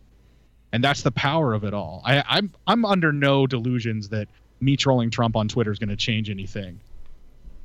And 0.72 0.84
that's 0.84 1.02
the 1.02 1.10
power 1.10 1.52
of 1.52 1.64
it 1.64 1.74
all. 1.74 2.00
I, 2.04 2.22
i'm 2.28 2.52
i'm 2.68 2.84
under 2.84 3.12
no 3.12 3.44
delusions 3.44 4.08
that 4.10 4.28
me 4.60 4.76
trolling 4.76 5.10
trump 5.10 5.34
on 5.34 5.48
twitter 5.48 5.72
is 5.72 5.80
going 5.80 5.88
to 5.88 5.96
change 5.96 6.30
anything. 6.30 6.78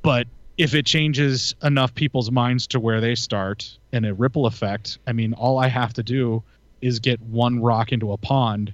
But 0.02 0.26
if 0.56 0.74
it 0.74 0.86
changes 0.86 1.54
enough 1.62 1.94
people's 1.94 2.30
minds 2.30 2.66
to 2.68 2.78
where 2.80 3.00
they 3.00 3.14
start 3.14 3.76
in 3.92 4.04
a 4.04 4.14
ripple 4.14 4.46
effect 4.46 4.98
i 5.06 5.12
mean 5.12 5.32
all 5.34 5.58
i 5.58 5.66
have 5.68 5.92
to 5.92 6.02
do 6.02 6.42
is 6.80 6.98
get 7.00 7.20
one 7.22 7.60
rock 7.60 7.92
into 7.92 8.12
a 8.12 8.16
pond 8.16 8.72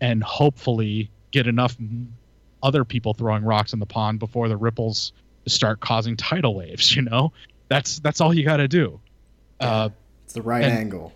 and 0.00 0.22
hopefully 0.22 1.10
get 1.30 1.46
enough 1.46 1.76
other 2.62 2.84
people 2.84 3.12
throwing 3.14 3.44
rocks 3.44 3.72
in 3.72 3.78
the 3.78 3.86
pond 3.86 4.18
before 4.18 4.48
the 4.48 4.56
ripples 4.56 5.12
start 5.46 5.80
causing 5.80 6.16
tidal 6.16 6.54
waves 6.54 6.94
you 6.96 7.02
know 7.02 7.32
that's 7.68 7.98
that's 8.00 8.20
all 8.20 8.32
you 8.32 8.44
got 8.44 8.56
to 8.58 8.68
do 8.68 8.98
uh, 9.60 9.88
It's 10.24 10.34
the 10.34 10.42
right 10.42 10.62
And- 10.62 10.72
angle. 10.72 11.12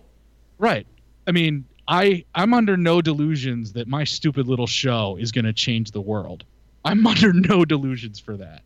Right. 0.59 0.85
I 1.27 1.31
mean, 1.31 1.65
I 1.87 2.25
I'm 2.35 2.53
under 2.53 2.75
no 2.77 3.01
delusions 3.01 3.73
that 3.73 3.87
my 3.87 4.03
stupid 4.03 4.47
little 4.47 4.67
show 4.67 5.17
is 5.19 5.31
going 5.31 5.45
to 5.45 5.53
change 5.53 5.91
the 5.91 6.01
world. 6.01 6.43
I'm 6.85 7.05
under 7.13 7.31
no 7.33 7.63
delusions 7.65 8.19
for 8.19 8.35
that. 8.37 8.61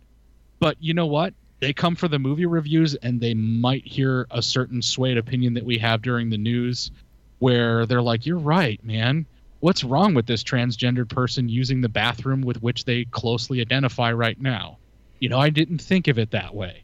But 0.59 0.77
you 0.79 0.93
know 0.93 1.05
what? 1.05 1.33
They 1.59 1.73
come 1.73 1.95
for 1.95 2.07
the 2.07 2.19
movie 2.19 2.45
reviews 2.45 2.95
and 2.95 3.19
they 3.19 3.33
might 3.33 3.85
hear 3.85 4.27
a 4.31 4.41
certain 4.41 4.81
swayed 4.81 5.17
opinion 5.17 5.53
that 5.55 5.65
we 5.65 5.77
have 5.79 6.01
during 6.01 6.29
the 6.29 6.37
news 6.37 6.91
where 7.39 7.85
they're 7.85 8.01
like, 8.01 8.25
"You're 8.25 8.37
right, 8.37 8.83
man. 8.83 9.25
What's 9.59 9.83
wrong 9.83 10.13
with 10.13 10.27
this 10.27 10.43
transgendered 10.43 11.09
person 11.09 11.49
using 11.49 11.81
the 11.81 11.89
bathroom 11.89 12.41
with 12.41 12.61
which 12.61 12.85
they 12.85 13.05
closely 13.05 13.61
identify 13.61 14.11
right 14.11 14.39
now?" 14.39 14.77
You 15.19 15.29
know, 15.29 15.39
I 15.39 15.49
didn't 15.49 15.79
think 15.79 16.07
of 16.07 16.19
it 16.19 16.31
that 16.31 16.53
way. 16.53 16.83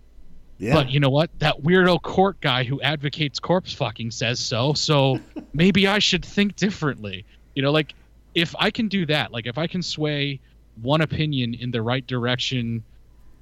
Yeah. 0.57 0.73
But 0.73 0.89
you 0.91 0.99
know 0.99 1.09
what? 1.09 1.29
That 1.39 1.61
weirdo 1.61 2.01
Cort 2.01 2.39
guy 2.41 2.63
who 2.63 2.81
advocates 2.81 3.39
corpse 3.39 3.73
fucking 3.73 4.11
says 4.11 4.39
so. 4.39 4.73
So 4.73 5.19
maybe 5.53 5.87
I 5.87 5.99
should 5.99 6.23
think 6.23 6.55
differently. 6.55 7.25
You 7.55 7.61
know, 7.61 7.71
like 7.71 7.93
if 8.33 8.55
I 8.57 8.71
can 8.71 8.87
do 8.87 9.05
that, 9.07 9.31
like 9.31 9.45
if 9.45 9.57
I 9.57 9.67
can 9.67 9.81
sway 9.81 10.39
one 10.81 11.01
opinion 11.01 11.53
in 11.53 11.71
the 11.71 11.81
right 11.81 12.05
direction, 12.05 12.83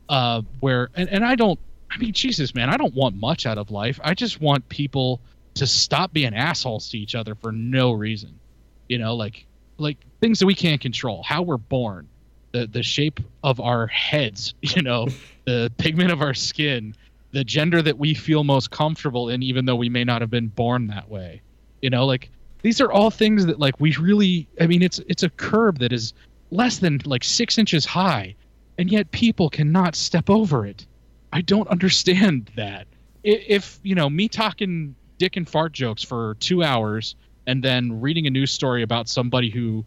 uh, 0.10 0.42
where 0.60 0.90
and, 0.96 1.10
and 1.10 1.26
I 1.26 1.36
don't 1.36 1.60
I 1.90 1.98
mean 1.98 2.14
Jesus 2.14 2.54
man, 2.56 2.70
I 2.70 2.78
don't 2.78 2.94
want 2.94 3.16
much 3.16 3.46
out 3.46 3.58
of 3.58 3.72
life. 3.72 4.00
I 4.04 4.14
just 4.14 4.42
want 4.42 4.68
people 4.70 5.20
to 5.56 5.68
stop 5.68 6.14
being 6.14 6.34
assholes 6.34 6.90
to 6.90 6.98
each 6.98 7.16
other 7.16 7.36
for 7.36 7.52
no 7.52 7.92
reason. 7.92 8.40
You 8.88 8.98
know, 8.98 9.16
like 9.16 9.46
like 9.78 9.98
things 10.20 10.40
that 10.40 10.46
we 10.46 10.56
can't 10.56 10.80
control, 10.80 11.24
how 11.24 11.42
we're 11.42 11.58
born, 11.58 12.08
the 12.52 12.68
the 12.68 12.84
shape 12.84 13.20
of 13.44 13.60
our 13.60 13.88
heads, 13.88 14.54
you 14.62 14.82
know, 14.82 15.08
the 15.46 15.72
pigment 15.78 16.12
of 16.12 16.22
our 16.22 16.34
skin, 16.34 16.96
the 17.32 17.44
gender 17.44 17.82
that 17.82 17.98
we 17.98 18.14
feel 18.14 18.44
most 18.44 18.72
comfortable 18.72 19.30
in, 19.30 19.44
even 19.44 19.66
though 19.66 19.76
we 19.76 19.90
may 19.90 20.04
not 20.04 20.22
have 20.22 20.30
been 20.30 20.48
born 20.48 20.88
that 20.88 21.10
way. 21.10 21.42
You 21.82 21.90
know, 21.90 22.06
like 22.06 22.30
these 22.62 22.80
are 22.80 22.92
all 22.92 23.10
things 23.10 23.46
that 23.46 23.60
like 23.60 23.80
we 23.80 23.96
really 23.96 24.48
I 24.60 24.68
mean 24.68 24.82
it's 24.82 25.00
it's 25.08 25.24
a 25.24 25.30
curb 25.30 25.80
that 25.80 25.92
is 25.92 26.14
less 26.52 26.80
than 26.80 27.00
like 27.06 27.24
six 27.24 27.58
inches 27.58 27.86
high, 27.86 28.36
and 28.82 28.92
yet 28.92 29.12
people 29.12 29.48
cannot 29.48 29.96
step 29.96 30.28
over 30.28 30.66
it. 30.66 30.88
I 31.32 31.42
don't 31.42 31.68
understand 31.68 32.50
that. 32.56 32.88
If 33.24 33.80
you 33.84 33.94
know 33.94 34.10
me 34.10 34.28
talking 34.28 34.96
dick 35.20 35.38
and 35.38 35.48
fart 35.48 35.72
jokes 35.72 36.02
for 36.02 36.36
two 36.40 36.64
hours 36.64 37.16
and 37.46 37.64
then 37.64 38.02
reading 38.02 38.26
a 38.26 38.32
news 38.32 38.50
story 38.50 38.82
about 38.82 39.08
somebody 39.08 39.52
who 39.52 39.86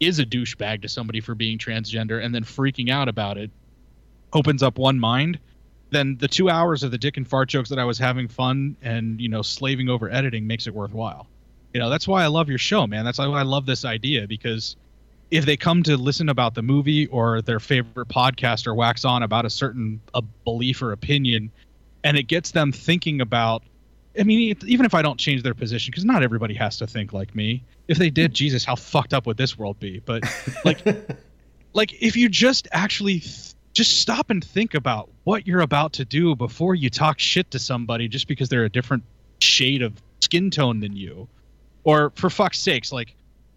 is 0.00 0.18
a 0.18 0.24
douchebag 0.24 0.80
to 0.80 0.88
somebody 0.88 1.20
for 1.20 1.34
being 1.34 1.58
transgender 1.58 2.24
and 2.24 2.34
then 2.34 2.42
freaking 2.42 2.88
out 2.88 3.06
about 3.06 3.36
it 3.36 3.50
opens 4.32 4.62
up 4.62 4.78
one 4.78 4.98
mind, 4.98 5.38
then 5.90 6.16
the 6.16 6.26
two 6.26 6.48
hours 6.48 6.82
of 6.82 6.90
the 6.90 6.96
dick 6.96 7.18
and 7.18 7.28
fart 7.28 7.50
jokes 7.50 7.68
that 7.68 7.78
I 7.78 7.84
was 7.84 7.98
having 7.98 8.28
fun 8.28 8.78
and 8.80 9.20
you 9.20 9.28
know 9.28 9.42
slaving 9.42 9.90
over 9.90 10.10
editing 10.10 10.46
makes 10.46 10.66
it 10.66 10.74
worthwhile. 10.74 11.26
You 11.74 11.80
know 11.80 11.90
that's 11.90 12.08
why 12.08 12.24
I 12.24 12.28
love 12.28 12.48
your 12.48 12.56
show, 12.56 12.86
man. 12.86 13.04
That's 13.04 13.18
why 13.18 13.26
I 13.26 13.42
love 13.42 13.66
this 13.66 13.84
idea 13.84 14.26
because 14.26 14.76
if 15.32 15.46
they 15.46 15.56
come 15.56 15.82
to 15.82 15.96
listen 15.96 16.28
about 16.28 16.54
the 16.54 16.60
movie 16.60 17.06
or 17.06 17.40
their 17.40 17.58
favorite 17.58 18.08
podcast 18.08 18.66
or 18.66 18.74
wax 18.74 19.02
on 19.02 19.22
about 19.22 19.46
a 19.46 19.50
certain 19.50 19.98
a 20.12 20.20
belief 20.20 20.82
or 20.82 20.92
opinion, 20.92 21.50
and 22.04 22.18
it 22.18 22.24
gets 22.24 22.52
them 22.52 22.70
thinking 22.70 23.20
about. 23.20 23.64
I 24.20 24.24
mean, 24.24 24.54
even 24.66 24.84
if 24.84 24.92
I 24.92 25.00
don't 25.00 25.18
change 25.18 25.42
their 25.42 25.54
position, 25.54 25.90
because 25.90 26.04
not 26.04 26.22
everybody 26.22 26.52
has 26.52 26.76
to 26.76 26.86
think 26.86 27.14
like 27.14 27.34
me. 27.34 27.64
If 27.88 27.96
they 27.96 28.10
did, 28.10 28.34
Jesus, 28.42 28.62
how 28.62 28.76
fucked 28.76 29.14
up 29.14 29.26
would 29.26 29.38
this 29.38 29.56
world 29.56 29.80
be? 29.80 30.00
But 30.00 30.22
like, 30.66 30.84
like 31.72 31.94
if 32.02 32.14
you 32.14 32.28
just 32.28 32.68
actually 32.70 33.20
th- 33.20 33.54
just 33.72 34.02
stop 34.02 34.28
and 34.28 34.44
think 34.44 34.74
about 34.74 35.08
what 35.24 35.46
you're 35.46 35.62
about 35.62 35.94
to 35.94 36.04
do 36.04 36.36
before 36.36 36.74
you 36.74 36.90
talk 36.90 37.18
shit 37.18 37.50
to 37.52 37.58
somebody 37.58 38.06
just 38.06 38.28
because 38.28 38.50
they're 38.50 38.64
a 38.64 38.68
different 38.68 39.02
shade 39.40 39.80
of 39.80 39.94
skin 40.20 40.50
tone 40.50 40.80
than 40.80 40.94
you 40.94 41.26
or 41.84 42.12
for 42.14 42.28
fuck's 42.28 42.58
sakes 42.58 42.92
like 42.92 43.16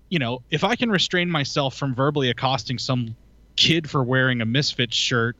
you 0.10 0.20
know 0.20 0.40
if 0.52 0.64
i 0.64 0.76
can 0.76 0.90
restrain 0.90 1.30
myself 1.30 1.76
from 1.76 1.94
verbally 1.96 2.30
accosting 2.30 2.78
some 2.78 3.16
kid 3.56 3.90
for 3.90 4.04
wearing 4.04 4.42
a 4.42 4.46
misfit 4.46 4.94
shirt 4.94 5.36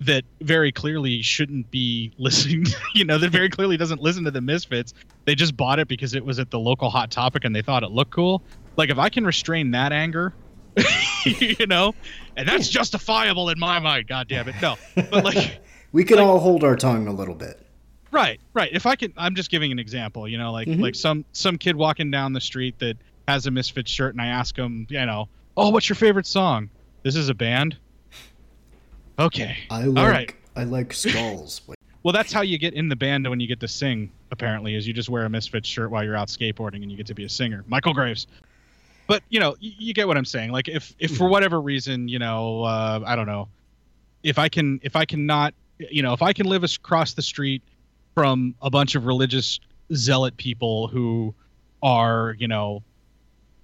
that 0.00 0.24
very 0.42 0.70
clearly 0.72 1.22
shouldn't 1.22 1.70
be 1.70 2.12
listening 2.18 2.64
you 2.94 3.04
know 3.04 3.18
that 3.18 3.30
very 3.30 3.48
clearly 3.48 3.76
doesn't 3.76 4.00
listen 4.00 4.24
to 4.24 4.30
the 4.30 4.40
misfits 4.40 4.92
they 5.24 5.34
just 5.34 5.56
bought 5.56 5.78
it 5.78 5.88
because 5.88 6.14
it 6.14 6.24
was 6.24 6.38
at 6.38 6.50
the 6.50 6.58
local 6.58 6.90
hot 6.90 7.10
topic 7.10 7.44
and 7.44 7.54
they 7.54 7.62
thought 7.62 7.82
it 7.82 7.90
looked 7.90 8.12
cool 8.12 8.42
like 8.76 8.90
if 8.90 8.98
i 8.98 9.08
can 9.08 9.24
restrain 9.24 9.70
that 9.70 9.92
anger 9.92 10.32
you 11.24 11.66
know 11.66 11.92
and 12.36 12.48
that's 12.48 12.68
justifiable 12.68 13.48
in 13.48 13.58
my 13.58 13.78
mind 13.78 14.06
god 14.08 14.26
damn 14.28 14.48
it 14.48 14.54
no 14.60 14.74
but 14.94 15.24
like 15.24 15.60
we 15.92 16.04
can 16.04 16.18
all 16.18 16.38
hold 16.40 16.64
our 16.64 16.74
tongue 16.74 17.06
a 17.06 17.12
little 17.12 17.34
bit. 17.36 17.64
right 18.10 18.40
right 18.54 18.70
if 18.72 18.84
i 18.84 18.96
can 18.96 19.12
i'm 19.16 19.36
just 19.36 19.50
giving 19.50 19.70
an 19.70 19.78
example 19.78 20.26
you 20.28 20.36
know 20.36 20.50
like 20.52 20.66
Mhm. 20.66 20.82
like 20.82 20.96
some 20.96 21.24
some 21.32 21.56
kid 21.58 21.76
walking 21.76 22.10
down 22.10 22.32
the 22.32 22.40
street 22.40 22.78
that 22.80 22.96
has 23.26 23.46
a 23.46 23.50
misfit 23.50 23.88
shirt 23.88 24.14
and 24.14 24.20
i 24.20 24.26
ask 24.26 24.56
him 24.56 24.86
you 24.90 25.04
know 25.06 25.28
oh 25.56 25.70
what's 25.70 25.88
your 25.88 25.96
favorite 25.96 26.26
song? 26.26 26.70
This 27.02 27.16
is 27.16 27.28
a 27.28 27.34
band. 27.34 27.76
Okay. 29.18 29.58
I 29.70 29.84
like 29.84 30.04
all 30.04 30.10
right. 30.10 30.34
I 30.56 30.64
like 30.64 30.92
skulls. 30.92 31.60
well 32.02 32.12
that's 32.12 32.32
how 32.32 32.42
you 32.42 32.58
get 32.58 32.74
in 32.74 32.88
the 32.88 32.96
band 32.96 33.28
when 33.28 33.40
you 33.40 33.46
get 33.46 33.60
to 33.60 33.68
sing 33.68 34.10
apparently 34.30 34.74
is 34.74 34.86
you 34.86 34.92
just 34.92 35.08
wear 35.08 35.24
a 35.24 35.30
misfit 35.30 35.66
shirt 35.66 35.90
while 35.90 36.04
you're 36.04 36.16
out 36.16 36.28
skateboarding 36.28 36.82
and 36.82 36.90
you 36.90 36.96
get 36.96 37.06
to 37.06 37.14
be 37.14 37.24
a 37.24 37.28
singer. 37.28 37.64
Michael 37.66 37.94
graves. 37.94 38.26
But 39.06 39.22
you 39.28 39.38
know 39.38 39.56
you, 39.60 39.72
you 39.78 39.94
get 39.94 40.08
what 40.08 40.16
i'm 40.16 40.24
saying. 40.24 40.50
Like 40.50 40.68
if 40.68 40.94
if 40.98 41.16
for 41.16 41.28
whatever 41.28 41.60
reason 41.60 42.08
you 42.08 42.18
know 42.18 42.62
uh, 42.62 43.02
i 43.04 43.14
don't 43.16 43.26
know 43.26 43.48
if 44.22 44.38
i 44.38 44.48
can 44.48 44.80
if 44.82 44.96
i 44.96 45.04
cannot 45.04 45.54
you 45.78 46.02
know 46.02 46.14
if 46.14 46.22
i 46.22 46.32
can 46.32 46.46
live 46.46 46.64
across 46.64 47.12
the 47.12 47.22
street 47.22 47.62
from 48.14 48.54
a 48.62 48.70
bunch 48.70 48.94
of 48.94 49.04
religious 49.04 49.60
zealot 49.92 50.36
people 50.38 50.88
who 50.88 51.34
are 51.82 52.34
you 52.38 52.48
know 52.48 52.82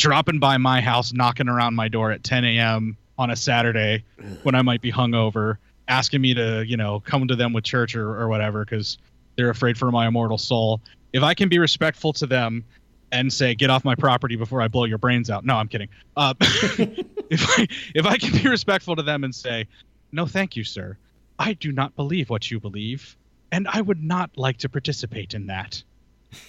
dropping 0.00 0.38
by 0.38 0.56
my 0.56 0.80
house 0.80 1.12
knocking 1.12 1.48
around 1.48 1.74
my 1.74 1.88
door 1.88 2.10
at 2.10 2.24
10 2.24 2.44
a.m 2.44 2.96
on 3.20 3.28
a 3.30 3.36
Saturday 3.36 4.02
when 4.44 4.54
I 4.54 4.62
might 4.62 4.80
be 4.80 4.90
hungover, 4.90 5.58
asking 5.88 6.22
me 6.22 6.32
to, 6.32 6.64
you 6.66 6.78
know, 6.78 7.00
come 7.00 7.28
to 7.28 7.36
them 7.36 7.52
with 7.52 7.64
church 7.64 7.94
or, 7.94 8.18
or 8.18 8.28
whatever 8.28 8.64
because 8.64 8.96
they're 9.36 9.50
afraid 9.50 9.76
for 9.76 9.92
my 9.92 10.06
immortal 10.08 10.38
soul. 10.38 10.80
If 11.12 11.22
I 11.22 11.34
can 11.34 11.50
be 11.50 11.58
respectful 11.58 12.14
to 12.14 12.26
them 12.26 12.64
and 13.12 13.30
say, 13.30 13.54
"Get 13.54 13.68
off 13.68 13.84
my 13.84 13.94
property 13.94 14.36
before 14.36 14.62
I 14.62 14.68
blow 14.68 14.86
your 14.86 14.96
brains 14.96 15.28
out," 15.28 15.44
no, 15.44 15.56
I'm 15.56 15.68
kidding. 15.68 15.90
Uh, 16.16 16.32
if 16.40 17.58
I 17.58 17.66
if 17.94 18.06
I 18.06 18.16
can 18.16 18.32
be 18.42 18.48
respectful 18.48 18.96
to 18.96 19.02
them 19.02 19.22
and 19.22 19.34
say, 19.34 19.66
"No, 20.12 20.26
thank 20.26 20.56
you, 20.56 20.64
sir. 20.64 20.96
I 21.38 21.52
do 21.52 21.72
not 21.72 21.94
believe 21.96 22.30
what 22.30 22.50
you 22.50 22.58
believe, 22.58 23.18
and 23.52 23.68
I 23.68 23.82
would 23.82 24.02
not 24.02 24.30
like 24.36 24.56
to 24.58 24.70
participate 24.70 25.34
in 25.34 25.46
that." 25.48 25.82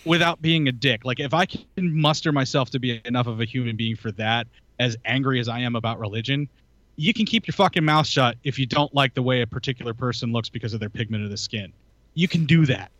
Without 0.05 0.41
being 0.41 0.67
a 0.67 0.71
dick, 0.71 1.05
like 1.05 1.19
if 1.19 1.34
I 1.34 1.45
can 1.45 1.61
muster 1.77 2.32
myself 2.32 2.69
to 2.71 2.79
be 2.79 3.01
enough 3.05 3.27
of 3.27 3.41
a 3.41 3.45
human 3.45 3.75
being 3.75 3.95
for 3.95 4.11
that, 4.13 4.47
as 4.79 4.97
angry 5.05 5.39
as 5.39 5.47
I 5.47 5.59
am 5.59 5.75
about 5.75 5.99
religion, 5.99 6.49
you 6.95 7.13
can 7.13 7.25
keep 7.25 7.47
your 7.47 7.53
fucking 7.53 7.86
mouth 7.86 8.07
shut 8.07 8.38
if 8.43 8.59
you 8.59 8.65
don't 8.65 8.93
like 8.93 9.13
the 9.13 9.21
way 9.21 9.41
a 9.41 9.47
particular 9.47 9.93
person 9.93 10.32
looks 10.32 10.49
because 10.49 10.73
of 10.73 10.79
their 10.79 10.89
pigment 10.89 11.23
of 11.23 11.29
the 11.29 11.38
skin. 11.38 11.73
You 12.13 12.27
can 12.27 12.45
do 12.45 12.65
that. 12.65 12.91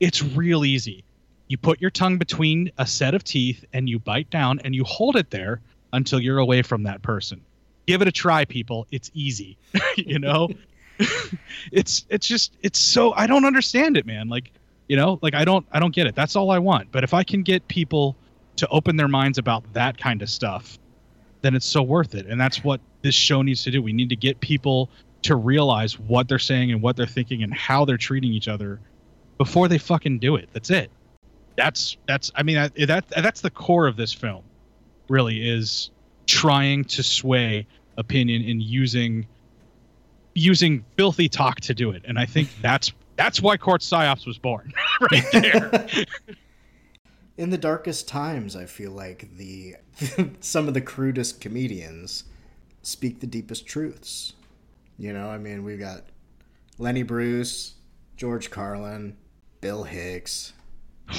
It's 0.00 0.22
real 0.22 0.64
easy. 0.64 1.04
You 1.48 1.56
put 1.56 1.80
your 1.80 1.90
tongue 1.90 2.18
between 2.18 2.70
a 2.78 2.86
set 2.86 3.14
of 3.14 3.24
teeth 3.24 3.64
and 3.72 3.88
you 3.88 3.98
bite 3.98 4.30
down 4.30 4.60
and 4.60 4.74
you 4.74 4.84
hold 4.84 5.16
it 5.16 5.30
there 5.30 5.60
until 5.92 6.20
you're 6.20 6.38
away 6.38 6.62
from 6.62 6.82
that 6.84 7.02
person. 7.02 7.40
Give 7.86 8.02
it 8.02 8.08
a 8.08 8.12
try, 8.12 8.44
people. 8.44 8.86
It's 8.90 9.10
easy. 9.14 9.56
you 9.96 10.18
know? 10.18 10.50
it's 11.72 12.04
it's 12.08 12.26
just 12.26 12.56
it's 12.62 12.78
so 12.78 13.12
I 13.12 13.26
don't 13.26 13.44
understand 13.44 13.96
it, 13.96 14.06
man. 14.06 14.28
Like, 14.28 14.52
you 14.88 14.96
know, 14.96 15.18
like 15.22 15.34
I 15.34 15.44
don't 15.44 15.66
I 15.70 15.78
don't 15.78 15.94
get 15.94 16.06
it. 16.06 16.14
That's 16.14 16.34
all 16.34 16.50
I 16.50 16.58
want. 16.58 16.90
But 16.90 17.04
if 17.04 17.14
I 17.14 17.22
can 17.22 17.42
get 17.42 17.66
people 17.68 18.16
to 18.56 18.66
open 18.68 18.96
their 18.96 19.08
minds 19.08 19.38
about 19.38 19.70
that 19.74 19.98
kind 19.98 20.22
of 20.22 20.30
stuff, 20.30 20.78
then 21.42 21.54
it's 21.54 21.66
so 21.66 21.82
worth 21.82 22.14
it. 22.14 22.26
And 22.26 22.40
that's 22.40 22.64
what 22.64 22.80
this 23.02 23.14
show 23.14 23.42
needs 23.42 23.62
to 23.64 23.70
do. 23.70 23.80
We 23.82 23.92
need 23.92 24.08
to 24.08 24.16
get 24.16 24.40
people 24.40 24.90
to 25.22 25.36
realize 25.36 25.98
what 25.98 26.28
they're 26.28 26.38
saying 26.38 26.72
and 26.72 26.82
what 26.82 26.96
they're 26.96 27.06
thinking 27.06 27.42
and 27.42 27.52
how 27.52 27.84
they're 27.84 27.96
treating 27.96 28.32
each 28.32 28.48
other 28.48 28.80
before 29.36 29.68
they 29.68 29.78
fucking 29.78 30.18
do 30.18 30.36
it. 30.36 30.48
That's 30.52 30.70
it. 30.70 30.90
That's 31.56 31.96
that's 32.06 32.32
I 32.34 32.42
mean 32.42 32.56
that, 32.56 32.74
that 32.86 33.08
that's 33.08 33.40
the 33.40 33.50
core 33.50 33.86
of 33.86 33.96
this 33.96 34.12
film. 34.12 34.42
Really 35.08 35.48
is 35.48 35.90
trying 36.26 36.84
to 36.84 37.02
sway 37.02 37.66
opinion 37.96 38.48
and 38.48 38.62
using 38.62 39.26
using 40.34 40.84
filthy 40.96 41.28
talk 41.28 41.60
to 41.60 41.74
do 41.74 41.90
it. 41.90 42.02
And 42.06 42.18
I 42.18 42.26
think 42.26 42.48
that's 42.62 42.92
that's 43.18 43.42
why 43.42 43.56
Cort 43.56 43.82
Psyops 43.82 44.26
was 44.26 44.38
born 44.38 44.72
right 45.12 45.24
there. 45.32 45.86
In 47.36 47.50
the 47.50 47.58
darkest 47.58 48.08
times, 48.08 48.56
I 48.56 48.64
feel 48.64 48.92
like 48.92 49.36
the 49.36 49.76
some 50.40 50.68
of 50.68 50.74
the 50.74 50.80
crudest 50.80 51.40
comedians 51.40 52.24
speak 52.82 53.20
the 53.20 53.26
deepest 53.26 53.66
truths. 53.66 54.32
You 54.98 55.12
know, 55.12 55.28
I 55.28 55.38
mean, 55.38 55.64
we've 55.64 55.78
got 55.78 56.04
Lenny 56.78 57.02
Bruce, 57.02 57.74
George 58.16 58.50
Carlin, 58.50 59.16
Bill 59.60 59.82
Hicks. 59.82 60.52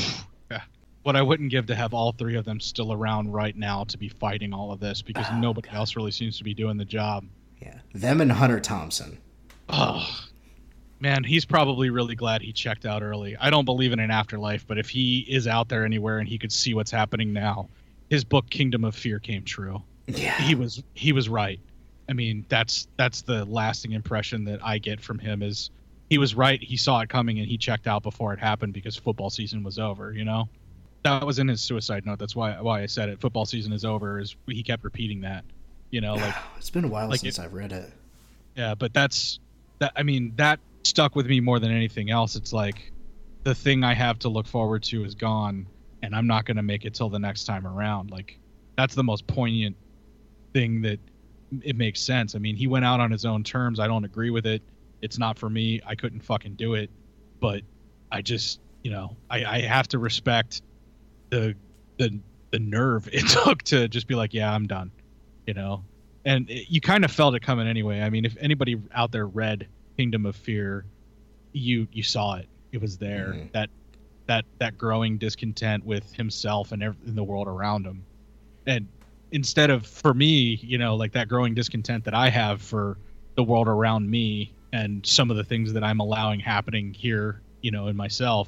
yeah. 0.52 0.62
What 1.04 1.16
I 1.16 1.22
wouldn't 1.22 1.52
give 1.52 1.66
to 1.68 1.76
have 1.76 1.93
all 1.93 2.12
three 2.14 2.36
of 2.36 2.45
them 2.45 2.60
still 2.60 2.91
around 2.91 3.32
right 3.32 3.56
now 3.56 3.84
to 3.86 3.97
be 3.97 4.10
fighting 4.10 4.54
all 4.54 4.72
of 4.72 4.80
this 4.80 5.02
because 5.02 5.26
oh, 5.32 5.38
nobody 5.38 5.70
God. 5.70 5.78
else 5.78 5.95
really 5.95 6.12
seems 6.12 6.38
to 6.38 6.43
be 6.43 6.54
doing 6.54 6.78
the 6.78 6.86
job. 6.86 7.26
Yeah. 7.62 7.80
Them 7.93 8.22
and 8.22 8.32
Hunter 8.32 8.60
Thompson. 8.60 9.18
Oh, 9.70 10.29
man, 11.00 11.24
he's 11.24 11.45
probably 11.45 11.89
really 11.89 12.16
glad 12.16 12.41
he 12.41 12.52
checked 12.52 12.86
out 12.86 13.02
early. 13.02 13.36
I 13.38 13.50
don't 13.50 13.66
believe 13.66 13.93
in 13.93 14.00
an 14.00 14.12
afterlife, 14.12 14.68
but 14.68 14.78
if 14.78 14.89
he 14.89 15.20
is 15.20 15.47
out 15.47 15.70
there 15.70 15.86
anywhere 15.86 16.20
and 16.20 16.28
he 16.28 16.38
could 16.38 16.52
see 16.52 16.74
what's 16.74 16.91
happening 16.91 17.34
now, 17.34 17.70
his 18.10 18.24
book 18.24 18.50
Kingdom 18.50 18.84
of 18.84 18.95
Fear 18.95 19.20
came 19.20 19.43
true. 19.43 19.82
Yeah. 20.08 20.39
He 20.41 20.56
was 20.56 20.84
he 20.95 21.14
was 21.14 21.30
right. 21.30 21.60
I 22.10 22.14
mean, 22.14 22.45
that's 22.50 22.88
that's 22.97 23.22
the 23.22 23.45
lasting 23.45 23.91
impression 23.91 24.45
that 24.45 24.66
I 24.66 24.80
get 24.80 25.00
from 25.00 25.20
him 25.20 25.43
is 25.43 25.70
he 26.10 26.18
was 26.18 26.34
right. 26.34 26.62
He 26.62 26.76
saw 26.76 27.02
it 27.02 27.10
coming 27.10 27.38
and 27.38 27.47
he 27.47 27.58
checked 27.58 27.86
out 27.88 28.02
before 28.02 28.34
it 28.34 28.39
happened 28.39 28.74
because 28.74 28.95
football 28.95 29.30
season 29.30 29.64
was 29.64 29.78
over. 29.78 30.12
You 30.12 30.26
know, 30.26 30.50
that 31.04 31.26
was 31.26 31.38
in 31.38 31.47
his 31.47 31.62
suicide 31.62 32.06
note. 32.06 32.18
That's 32.18 32.36
why 32.36 32.60
why 32.60 32.82
I 32.82 32.88
said 32.88 33.10
it. 33.10 33.22
Football 33.22 33.45
season 33.45 33.72
is 33.72 33.86
over. 33.86 34.20
Is 34.20 34.36
he 34.47 34.64
kept 34.64 34.84
repeating 34.84 35.22
that. 35.22 35.45
You 35.91 36.02
know, 36.02 36.16
like 36.16 36.36
it's 36.58 36.72
been 36.72 36.86
a 36.86 36.88
while 36.88 37.10
like 37.10 37.20
since 37.20 37.38
it, 37.38 37.43
I've 37.43 37.54
read 37.54 37.72
it. 37.72 37.91
Yeah, 38.56 38.74
but 38.74 38.93
that's 38.93 39.39
that. 39.78 39.93
I 39.95 40.02
mean, 40.02 40.34
that 40.38 40.60
stuck 40.84 41.16
with 41.16 41.28
me 41.28 41.40
more 41.40 41.60
than 41.60 41.72
anything 41.72 42.10
else. 42.10 42.36
It's 42.36 42.54
like 42.54 42.92
the 43.44 43.56
thing 43.56 43.84
I 43.84 43.94
have 43.94 44.20
to 44.20 44.30
look 44.30 44.48
forward 44.48 44.84
to 44.84 45.04
is 45.04 45.16
gone, 45.16 45.68
and 46.02 46.16
I'm 46.16 46.28
not 46.28 46.46
going 46.46 46.58
to 46.58 46.64
make 46.64 46.86
it 46.86 46.94
till 46.94 47.10
the 47.10 47.20
next 47.20 47.46
time 47.46 47.66
around. 47.66 48.12
Like 48.12 48.40
that's 48.78 48.96
the 48.96 49.04
most 49.04 49.28
poignant 49.28 49.76
thing 50.54 50.82
that 50.82 51.00
it 51.64 51.76
makes 51.76 52.02
sense. 52.02 52.36
I 52.36 52.40
mean, 52.40 52.56
he 52.56 52.68
went 52.68 52.86
out 52.86 53.00
on 53.00 53.12
his 53.12 53.26
own 53.26 53.44
terms. 53.44 53.80
I 53.80 53.88
don't 53.88 54.06
agree 54.06 54.30
with 54.30 54.46
it. 54.46 54.62
It's 55.02 55.18
not 55.18 55.40
for 55.40 55.50
me. 55.50 55.82
I 55.86 55.96
couldn't 55.96 56.22
fucking 56.22 56.56
do 56.56 56.74
it. 56.76 56.90
But 57.40 57.64
I 58.12 58.22
just, 58.22 58.60
you 58.84 58.92
know, 58.92 59.16
I, 59.30 59.46
I 59.46 59.62
have 59.62 59.88
to 59.90 60.00
respect 60.00 60.62
the 61.30 61.56
the 61.98 62.20
the 62.52 62.60
nerve 62.60 63.08
it 63.14 63.28
took 63.28 63.64
to 63.64 63.88
just 63.88 64.08
be 64.08 64.16
like, 64.16 64.34
yeah, 64.34 64.54
I'm 64.54 64.68
done. 64.68 64.92
You 65.48 65.54
know, 65.54 65.84
and 66.26 66.50
it, 66.50 66.70
you 66.70 66.82
kind 66.82 67.04
of 67.04 67.12
felt 67.12 67.36
it 67.36 67.42
coming 67.42 67.68
anyway. 67.68 68.02
I 68.02 68.10
mean, 68.10 68.26
if 68.26 68.38
anybody 68.40 68.80
out 68.94 69.12
there 69.12 69.26
read 69.26 69.68
Kingdom 70.00 70.26
of 70.26 70.38
Fear, 70.38 70.86
you 71.52 71.86
you 71.91 72.04
saw 72.04 72.36
it. 72.36 72.47
It 72.72 72.80
was 72.80 72.97
there. 72.97 73.34
Mm-hmm. 73.36 73.47
That 73.52 73.70
that 74.28 74.45
that 74.60 74.78
growing 74.78 75.18
discontent 75.18 75.86
with 75.86 76.14
himself 76.14 76.72
and, 76.72 76.82
every, 76.82 76.97
and 77.06 77.18
the 77.18 77.24
world 77.26 77.50
around 77.50 77.86
him, 77.86 78.06
and 78.66 78.88
instead 79.34 79.70
of 79.70 79.86
for 79.86 80.14
me, 80.14 80.58
you 80.64 80.78
know, 80.78 80.95
like 80.95 81.12
that 81.12 81.28
growing 81.28 81.54
discontent 81.54 82.06
that 82.06 82.14
I 82.14 82.30
have 82.30 82.62
for 82.62 82.97
the 83.36 83.43
world 83.43 83.68
around 83.68 84.10
me 84.10 84.54
and 84.72 85.06
some 85.06 85.30
of 85.30 85.36
the 85.36 85.43
things 85.43 85.74
that 85.74 85.84
I'm 85.84 86.00
allowing 86.00 86.39
happening 86.39 86.93
here, 86.93 87.41
you 87.60 87.72
know, 87.72 87.88
in 87.88 87.97
myself, 87.97 88.47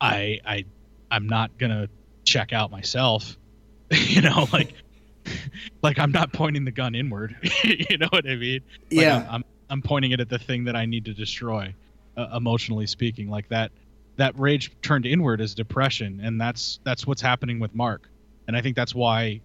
I 0.00 0.40
I 0.44 0.64
I'm 1.12 1.28
not 1.28 1.56
gonna 1.56 1.88
check 2.24 2.52
out 2.52 2.72
myself. 2.72 3.38
you 3.92 4.22
know, 4.22 4.48
like 4.52 4.72
like 5.82 6.00
I'm 6.00 6.10
not 6.10 6.32
pointing 6.32 6.64
the 6.64 6.72
gun 6.72 6.96
inward. 6.96 7.36
you 7.62 7.96
know 7.96 8.08
what 8.10 8.28
I 8.28 8.34
mean? 8.34 8.60
Like 8.90 9.02
yeah. 9.02 9.18
I'm, 9.18 9.36
I'm, 9.36 9.44
I'm 9.74 9.82
pointing 9.82 10.12
it 10.12 10.20
at 10.20 10.28
the 10.28 10.38
thing 10.38 10.62
that 10.64 10.76
I 10.76 10.86
need 10.86 11.04
to 11.06 11.12
destroy, 11.12 11.74
uh, 12.16 12.28
emotionally 12.36 12.86
speaking. 12.86 13.28
Like 13.28 13.48
that 13.48 13.72
that 14.14 14.38
rage 14.38 14.70
turned 14.82 15.04
inward 15.04 15.40
is 15.40 15.52
depression, 15.52 16.20
and 16.22 16.40
that's 16.40 16.78
that's 16.84 17.08
what's 17.08 17.20
happening 17.20 17.58
with 17.58 17.74
Mark. 17.74 18.08
And 18.46 18.56
I 18.56 18.62
think 18.62 18.76
that's 18.76 18.94
why 18.94 19.40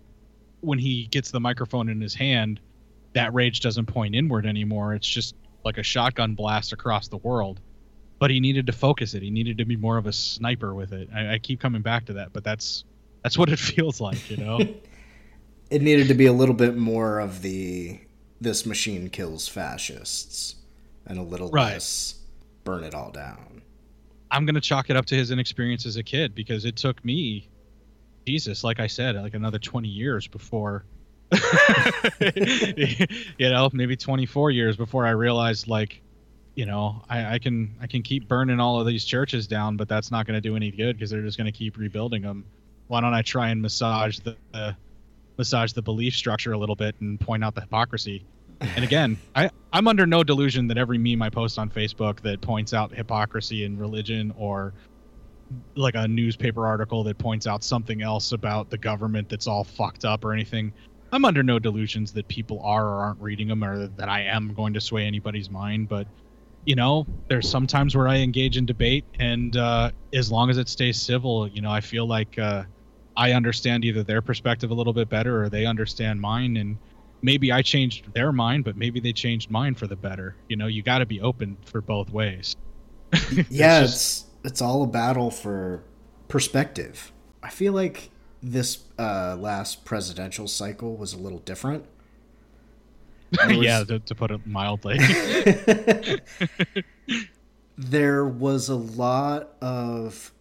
when 0.62 0.78
he 0.78 1.08
gets 1.08 1.32
the 1.32 1.40
microphone 1.40 1.90
in 1.90 2.00
his 2.00 2.14
hand, 2.14 2.60
that 3.14 3.34
rage 3.34 3.62
doesn't 3.62 3.88
point 3.88 4.14
inward 4.14 4.46
anymore. 4.46 4.94
It's 4.94 5.08
just 5.08 5.34
like 5.66 5.80
a 5.80 5.84
shotgun 5.84 6.36
blast 6.36 6.74
across 6.74 7.08
the 7.08 7.18
world. 7.18 7.60
But 8.20 8.30
he 8.30 8.40
needed 8.40 8.68
to 8.68 8.72
focus 8.72 9.16
it. 9.16 9.24
He 9.24 9.32
needed 9.32 9.58
to 9.58 9.66
be 9.66 9.78
more 9.78 9.98
of 9.98 10.06
a 10.06 10.14
sniper 10.14 10.76
with 10.76 10.94
it. 10.94 11.10
I, 11.12 11.34
I 11.34 11.40
keep 11.40 11.60
coming 11.60 11.82
back 11.82 12.06
to 12.06 12.14
that, 12.14 12.34
but 12.34 12.44
that's 12.44 12.84
that's 13.24 13.36
what 13.36 13.50
it 13.50 13.58
feels 13.74 14.00
like, 14.00 14.30
you 14.30 14.38
know. 14.38 14.60
it 15.72 15.82
needed 15.82 16.08
to 16.10 16.14
be 16.14 16.28
a 16.28 16.34
little 16.34 16.54
bit 16.54 16.78
more 16.78 17.18
of 17.18 17.42
the 17.42 18.00
this 18.42 18.66
machine 18.66 19.10
kills 19.10 19.48
fascists 19.48 20.56
and 21.06 21.18
a 21.18 21.24
little 21.24 21.50
right. 21.50 21.74
less 21.74 22.16
burn 22.64 22.84
it 22.84 22.94
all 22.94 23.12
down. 23.12 23.62
I'm 24.32 24.46
gonna 24.46 24.62
chalk 24.62 24.90
it 24.90 24.96
up 24.96 25.06
to 25.08 25.16
his 25.16 25.32
inexperience 25.32 25.86
as 25.86 25.98
a 25.98 26.04
kid 26.04 26.36
because 26.36 26.66
it 26.66 26.76
took 26.76 27.04
me 27.04 27.50
Jesus, 28.30 28.64
like 28.64 28.80
I 28.80 28.86
said, 28.86 29.16
like 29.16 29.34
another 29.34 29.58
20 29.58 29.88
years 29.88 30.28
before, 30.28 30.86
you 32.22 33.50
know, 33.50 33.70
maybe 33.74 33.96
24 33.96 34.52
years 34.52 34.78
before 34.78 35.06
I 35.06 35.12
realized, 35.12 35.68
like, 35.68 36.02
you 36.54 36.68
know, 36.68 37.04
I, 37.10 37.36
I 37.36 37.40
can 37.40 37.76
I 37.82 37.88
can 37.88 38.04
keep 38.04 38.28
burning 38.28 38.60
all 38.60 38.80
of 38.80 38.86
these 38.86 39.06
churches 39.06 39.48
down, 39.48 39.78
but 39.78 39.88
that's 39.88 40.12
not 40.12 40.28
going 40.28 40.36
to 40.36 40.48
do 40.48 40.56
any 40.56 40.70
good 40.70 40.96
because 40.96 41.10
they're 41.10 41.24
just 41.24 41.38
going 41.38 41.52
to 41.52 41.58
keep 41.58 41.78
rebuilding 41.78 42.22
them. 42.22 42.46
Why 42.88 43.02
don't 43.02 43.14
I 43.14 43.22
try 43.22 43.50
and 43.50 43.62
massage 43.62 44.20
the 44.20 44.36
uh, 44.54 44.74
massage 45.40 45.72
the 45.72 45.82
belief 45.82 46.14
structure 46.14 46.54
a 46.54 46.58
little 46.58 46.76
bit 46.76 46.94
and 47.00 47.20
point 47.20 47.44
out 47.44 47.56
the 47.56 47.62
hypocrisy? 47.62 48.24
And 48.62 48.84
again, 48.84 49.18
I 49.36 49.50
I'm 49.74 49.88
under 49.88 50.06
no 50.06 50.24
delusion 50.24 50.68
that 50.68 50.78
every 50.78 50.98
meme 50.98 51.22
I 51.22 51.30
post 51.30 51.58
on 51.58 51.70
Facebook 51.70 52.20
that 52.22 52.42
points 52.42 52.74
out 52.74 52.94
hypocrisy 52.94 53.64
in 53.64 53.80
religion 53.80 54.34
or 54.38 54.74
like 55.76 55.96
a 55.96 56.08
newspaper 56.08 56.68
article 56.68 57.04
that 57.06 57.18
points 57.18 57.48
out 57.48 57.64
something 57.64 58.02
else 58.02 58.34
about 58.34 58.70
the 58.70 58.78
government 58.78 59.30
that's 59.30 59.48
all 59.48 59.64
fucked 59.64 60.06
up 60.06 60.24
or 60.24 60.34
anything. 60.34 60.74
I'm 61.12 61.26
under 61.26 61.42
no 61.42 61.58
delusions 61.58 62.12
that 62.14 62.28
people 62.28 62.62
are 62.62 62.86
or 62.86 63.02
aren't 63.02 63.22
reading 63.22 63.48
them 63.48 63.64
or 63.64 63.88
that 63.88 64.10
I 64.10 64.22
am 64.22 64.54
going 64.54 64.74
to 64.74 64.82
sway 64.82 65.06
anybody's 65.06 65.50
mind. 65.50 65.90
But, 65.90 66.06
you 66.66 66.76
know, 66.76 67.08
there's 67.30 67.50
sometimes 67.50 67.96
where 67.96 68.08
I 68.08 68.18
engage 68.18 68.58
in 68.58 68.66
debate, 68.68 69.06
and 69.18 69.58
uh, 69.58 69.92
as 70.14 70.32
long 70.32 70.52
as 70.52 70.58
it 70.58 70.70
stays 70.70 71.02
civil, 71.02 71.48
you 71.48 71.62
know, 71.62 71.72
I 71.72 71.82
feel 71.82 72.06
like 72.06 72.38
uh, 72.38 72.64
I 73.20 73.34
understand 73.34 73.84
either 73.84 74.02
their 74.02 74.22
perspective 74.22 74.72
a 74.72 74.74
little 74.74 74.94
bit 74.94 75.10
better 75.10 75.44
or 75.44 75.50
they 75.50 75.66
understand 75.66 76.22
mine. 76.22 76.56
And 76.56 76.78
maybe 77.22 77.52
I 77.52 77.62
changed 77.62 78.14
their 78.14 78.32
mind, 78.32 78.64
but 78.64 78.78
maybe 78.78 79.02
they 79.02 79.12
changed 79.12 79.52
mine 79.52 79.76
for 79.76 79.88
the 79.88 79.98
better. 79.98 80.38
You 80.48 80.56
know, 80.56 80.68
you 80.68 80.82
got 80.82 81.00
to 81.00 81.06
be 81.06 81.20
open 81.20 81.58
for 81.66 81.82
both 81.82 82.10
ways. 82.12 82.56
yeah, 83.50 83.82
it's, 83.82 83.92
just, 83.92 84.28
it's 84.46 84.62
all 84.62 84.84
a 84.84 84.88
battle 84.88 85.30
for 85.32 85.84
perspective. 86.30 87.12
I 87.44 87.50
feel 87.50 87.74
like 87.74 88.10
this 88.42 88.86
uh, 88.98 89.36
last 89.38 89.84
presidential 89.84 90.48
cycle 90.48 90.96
was 90.96 91.12
a 91.12 91.18
little 91.18 91.40
different. 91.40 91.84
yeah, 93.50 93.84
to, 93.84 94.00
to 94.00 94.16
put 94.16 94.32
it 94.32 94.48
mildly. 94.48 94.98
there 97.78 98.26
was 98.26 98.70
a 98.70 98.76
lot 98.76 99.56
of 99.62 100.32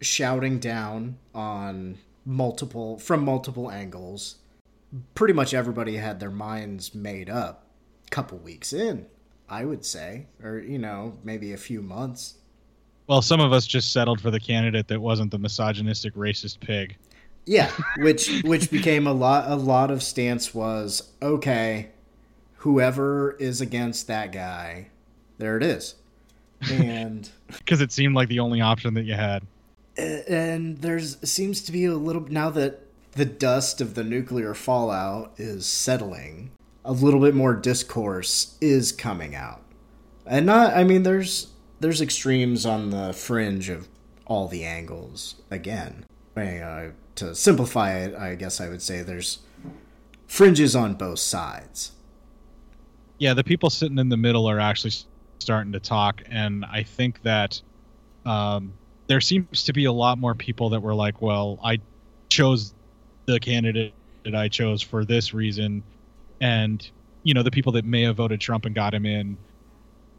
shouting 0.00 0.58
down 0.58 1.18
on 1.34 1.98
multiple 2.24 2.98
from 2.98 3.24
multiple 3.24 3.70
angles. 3.70 4.36
Pretty 5.14 5.34
much 5.34 5.52
everybody 5.52 5.96
had 5.96 6.18
their 6.20 6.30
minds 6.30 6.94
made 6.94 7.28
up. 7.28 7.64
Couple 8.10 8.38
weeks 8.38 8.72
in, 8.72 9.06
I 9.48 9.64
would 9.66 9.84
say, 9.84 10.26
or 10.42 10.58
you 10.58 10.78
know, 10.78 11.18
maybe 11.22 11.52
a 11.52 11.58
few 11.58 11.82
months. 11.82 12.34
well, 13.06 13.20
some 13.20 13.40
of 13.40 13.52
us 13.52 13.66
just 13.66 13.92
settled 13.92 14.20
for 14.20 14.30
the 14.30 14.40
candidate 14.40 14.88
that 14.88 15.00
wasn't 15.00 15.30
the 15.30 15.38
misogynistic, 15.38 16.14
racist 16.14 16.60
pig. 16.60 16.96
Yeah, 17.44 17.70
which 17.98 18.42
which 18.44 18.70
became 18.70 19.06
a 19.06 19.12
lot 19.12 19.50
a 19.50 19.56
lot 19.56 19.90
of 19.90 20.02
stance 20.02 20.54
was 20.54 21.12
okay, 21.22 21.90
whoever 22.56 23.32
is 23.32 23.60
against 23.60 24.06
that 24.06 24.32
guy, 24.32 24.88
there 25.38 25.56
it 25.56 25.62
is. 25.62 25.94
And 26.70 27.28
Because 27.58 27.80
it 27.80 27.92
seemed 27.92 28.14
like 28.14 28.28
the 28.28 28.40
only 28.40 28.60
option 28.60 28.94
that 28.94 29.04
you 29.04 29.14
had. 29.14 29.42
And 29.98 30.78
there's 30.78 31.18
seems 31.28 31.60
to 31.62 31.72
be 31.72 31.84
a 31.84 31.94
little 31.94 32.22
now 32.22 32.50
that 32.50 32.80
the 33.12 33.24
dust 33.24 33.80
of 33.80 33.94
the 33.94 34.04
nuclear 34.04 34.54
fallout 34.54 35.32
is 35.36 35.66
settling, 35.66 36.50
a 36.84 36.92
little 36.92 37.20
bit 37.20 37.34
more 37.34 37.54
discourse 37.54 38.56
is 38.60 38.92
coming 38.92 39.34
out. 39.34 39.62
And 40.24 40.46
not 40.46 40.74
I 40.74 40.84
mean 40.84 41.02
there's 41.02 41.48
there's 41.80 42.00
extremes 42.00 42.64
on 42.64 42.90
the 42.90 43.12
fringe 43.12 43.68
of 43.68 43.88
all 44.26 44.48
the 44.48 44.64
angles 44.64 45.36
again. 45.50 46.04
Uh, 46.36 46.90
to 47.16 47.34
simplify 47.34 47.94
it, 47.98 48.14
I 48.14 48.36
guess 48.36 48.60
I 48.60 48.68
would 48.68 48.80
say 48.82 49.02
there's 49.02 49.40
fringes 50.28 50.76
on 50.76 50.94
both 50.94 51.18
sides. 51.18 51.92
yeah, 53.18 53.34
the 53.34 53.42
people 53.42 53.70
sitting 53.70 53.98
in 53.98 54.08
the 54.08 54.16
middle 54.16 54.48
are 54.48 54.60
actually 54.60 54.92
starting 55.40 55.72
to 55.72 55.80
talk, 55.80 56.22
and 56.30 56.64
I 56.64 56.84
think 56.84 57.22
that 57.22 57.60
um, 58.24 58.72
there 59.08 59.20
seems 59.20 59.64
to 59.64 59.72
be 59.72 59.86
a 59.86 59.92
lot 59.92 60.18
more 60.18 60.34
people 60.34 60.70
that 60.70 60.80
were 60.80 60.94
like, 60.94 61.20
"Well, 61.20 61.58
I 61.62 61.80
chose 62.28 62.74
the 63.26 63.40
candidate 63.40 63.94
that 64.24 64.34
I 64.34 64.48
chose 64.48 64.80
for 64.82 65.04
this 65.04 65.34
reason," 65.34 65.82
and 66.40 66.88
you 67.24 67.34
know, 67.34 67.42
the 67.42 67.50
people 67.50 67.72
that 67.72 67.84
may 67.84 68.02
have 68.02 68.16
voted 68.16 68.40
Trump 68.40 68.64
and 68.64 68.74
got 68.74 68.94
him 68.94 69.04
in 69.04 69.36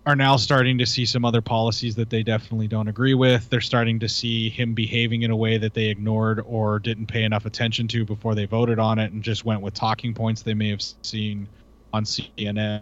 are 0.05 0.15
now 0.15 0.35
starting 0.35 0.77
to 0.77 0.85
see 0.85 1.05
some 1.05 1.23
other 1.25 1.41
policies 1.41 1.95
that 1.95 2.09
they 2.09 2.23
definitely 2.23 2.67
don't 2.67 2.87
agree 2.87 3.13
with. 3.13 3.49
They're 3.49 3.61
starting 3.61 3.99
to 3.99 4.09
see 4.09 4.49
him 4.49 4.73
behaving 4.73 5.23
in 5.23 5.31
a 5.31 5.35
way 5.35 5.57
that 5.57 5.73
they 5.73 5.85
ignored 5.85 6.41
or 6.45 6.79
didn't 6.79 7.07
pay 7.07 7.23
enough 7.23 7.45
attention 7.45 7.87
to 7.89 8.05
before 8.05 8.33
they 8.35 8.45
voted 8.45 8.79
on 8.79 8.97
it 8.99 9.11
and 9.11 9.23
just 9.23 9.45
went 9.45 9.61
with 9.61 9.73
talking 9.73 10.13
points 10.13 10.41
they 10.41 10.53
may 10.53 10.69
have 10.69 10.81
seen 10.81 11.47
on 11.93 12.03
CNN 12.03 12.81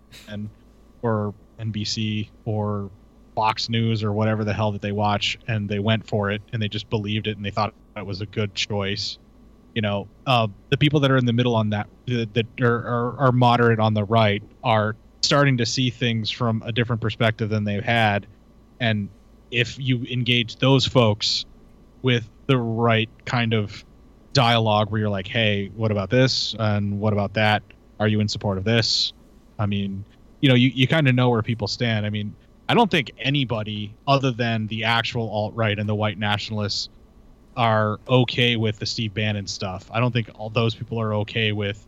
or 1.02 1.34
NBC 1.60 2.30
or 2.46 2.90
Fox 3.38 3.70
News 3.70 4.04
or 4.04 4.12
whatever 4.12 4.44
the 4.44 4.52
hell 4.52 4.72
that 4.72 4.82
they 4.82 4.92
watch, 4.92 5.38
and 5.48 5.70
they 5.70 5.78
went 5.78 6.08
for 6.08 6.32
it 6.32 6.42
and 6.52 6.60
they 6.60 6.68
just 6.68 6.90
believed 6.90 7.28
it 7.28 7.38
and 7.38 7.46
they 7.46 7.52
thought 7.52 7.72
it 7.96 8.04
was 8.04 8.20
a 8.20 8.26
good 8.26 8.56
choice. 8.56 9.20
You 9.76 9.84
know, 9.84 10.08
uh, 10.26 10.48
the 10.72 10.78
people 10.78 11.02
that 11.02 11.12
are 11.12 11.18
in 11.18 11.28
the 11.28 11.34
middle 11.34 11.56
on 11.56 11.70
that 11.70 11.88
that 12.08 12.48
are, 12.60 12.66
are, 12.68 13.18
are 13.20 13.32
moderate 13.32 13.80
on 13.80 13.94
the 13.94 14.04
right 14.06 14.42
are 14.64 14.96
starting 15.22 15.58
to 15.58 15.68
see 15.68 15.92
things 15.92 16.32
from 16.32 16.64
a 16.66 16.72
different 16.72 17.00
perspective 17.00 17.50
than 17.50 17.64
they've 17.64 17.84
had, 17.84 18.26
and 18.80 19.08
if 19.52 19.78
you 19.78 20.04
engage 20.10 20.56
those 20.56 20.88
folks 20.88 21.46
with 22.02 22.28
the 22.48 22.58
right 22.58 23.10
kind 23.26 23.54
of 23.54 23.86
dialogue 24.34 24.90
where 24.90 25.00
you're 25.00 25.10
like, 25.10 25.28
hey, 25.28 25.70
what 25.76 25.92
about 25.92 26.10
this? 26.10 26.56
And 26.58 27.00
what 27.00 27.14
about 27.14 27.36
that? 27.36 27.62
Are 28.00 28.08
you 28.08 28.20
in 28.20 28.28
support 28.28 28.58
of 28.58 28.64
this? 28.64 29.14
I 29.60 29.68
mean, 29.68 30.06
you 30.42 30.50
know, 30.50 30.56
you, 30.56 30.70
you 30.74 30.88
kind 30.88 31.08
of 31.08 31.14
know 31.14 31.30
where 31.30 31.44
people 31.44 31.68
stand. 31.68 32.06
I 32.06 32.10
mean, 32.10 32.36
I 32.70 32.74
don't 32.74 32.92
think 32.92 33.12
anybody 33.18 33.96
other 34.08 34.32
than 34.32 34.68
the 34.68 34.84
actual 34.84 35.30
alt 35.30 35.56
right 35.56 35.78
and 35.78 35.88
the 35.88 35.96
white 35.96 36.18
nationalists 36.18 36.90
are 37.56 38.00
okay 38.08 38.56
with 38.56 38.78
the 38.78 38.86
Steve 38.86 39.14
Bannon 39.14 39.48
stuff. 39.48 39.90
I 39.92 40.00
don't 40.00 40.12
think 40.12 40.30
all 40.36 40.50
those 40.50 40.76
people 40.76 41.00
are 41.00 41.14
okay 41.16 41.52
with 41.54 41.86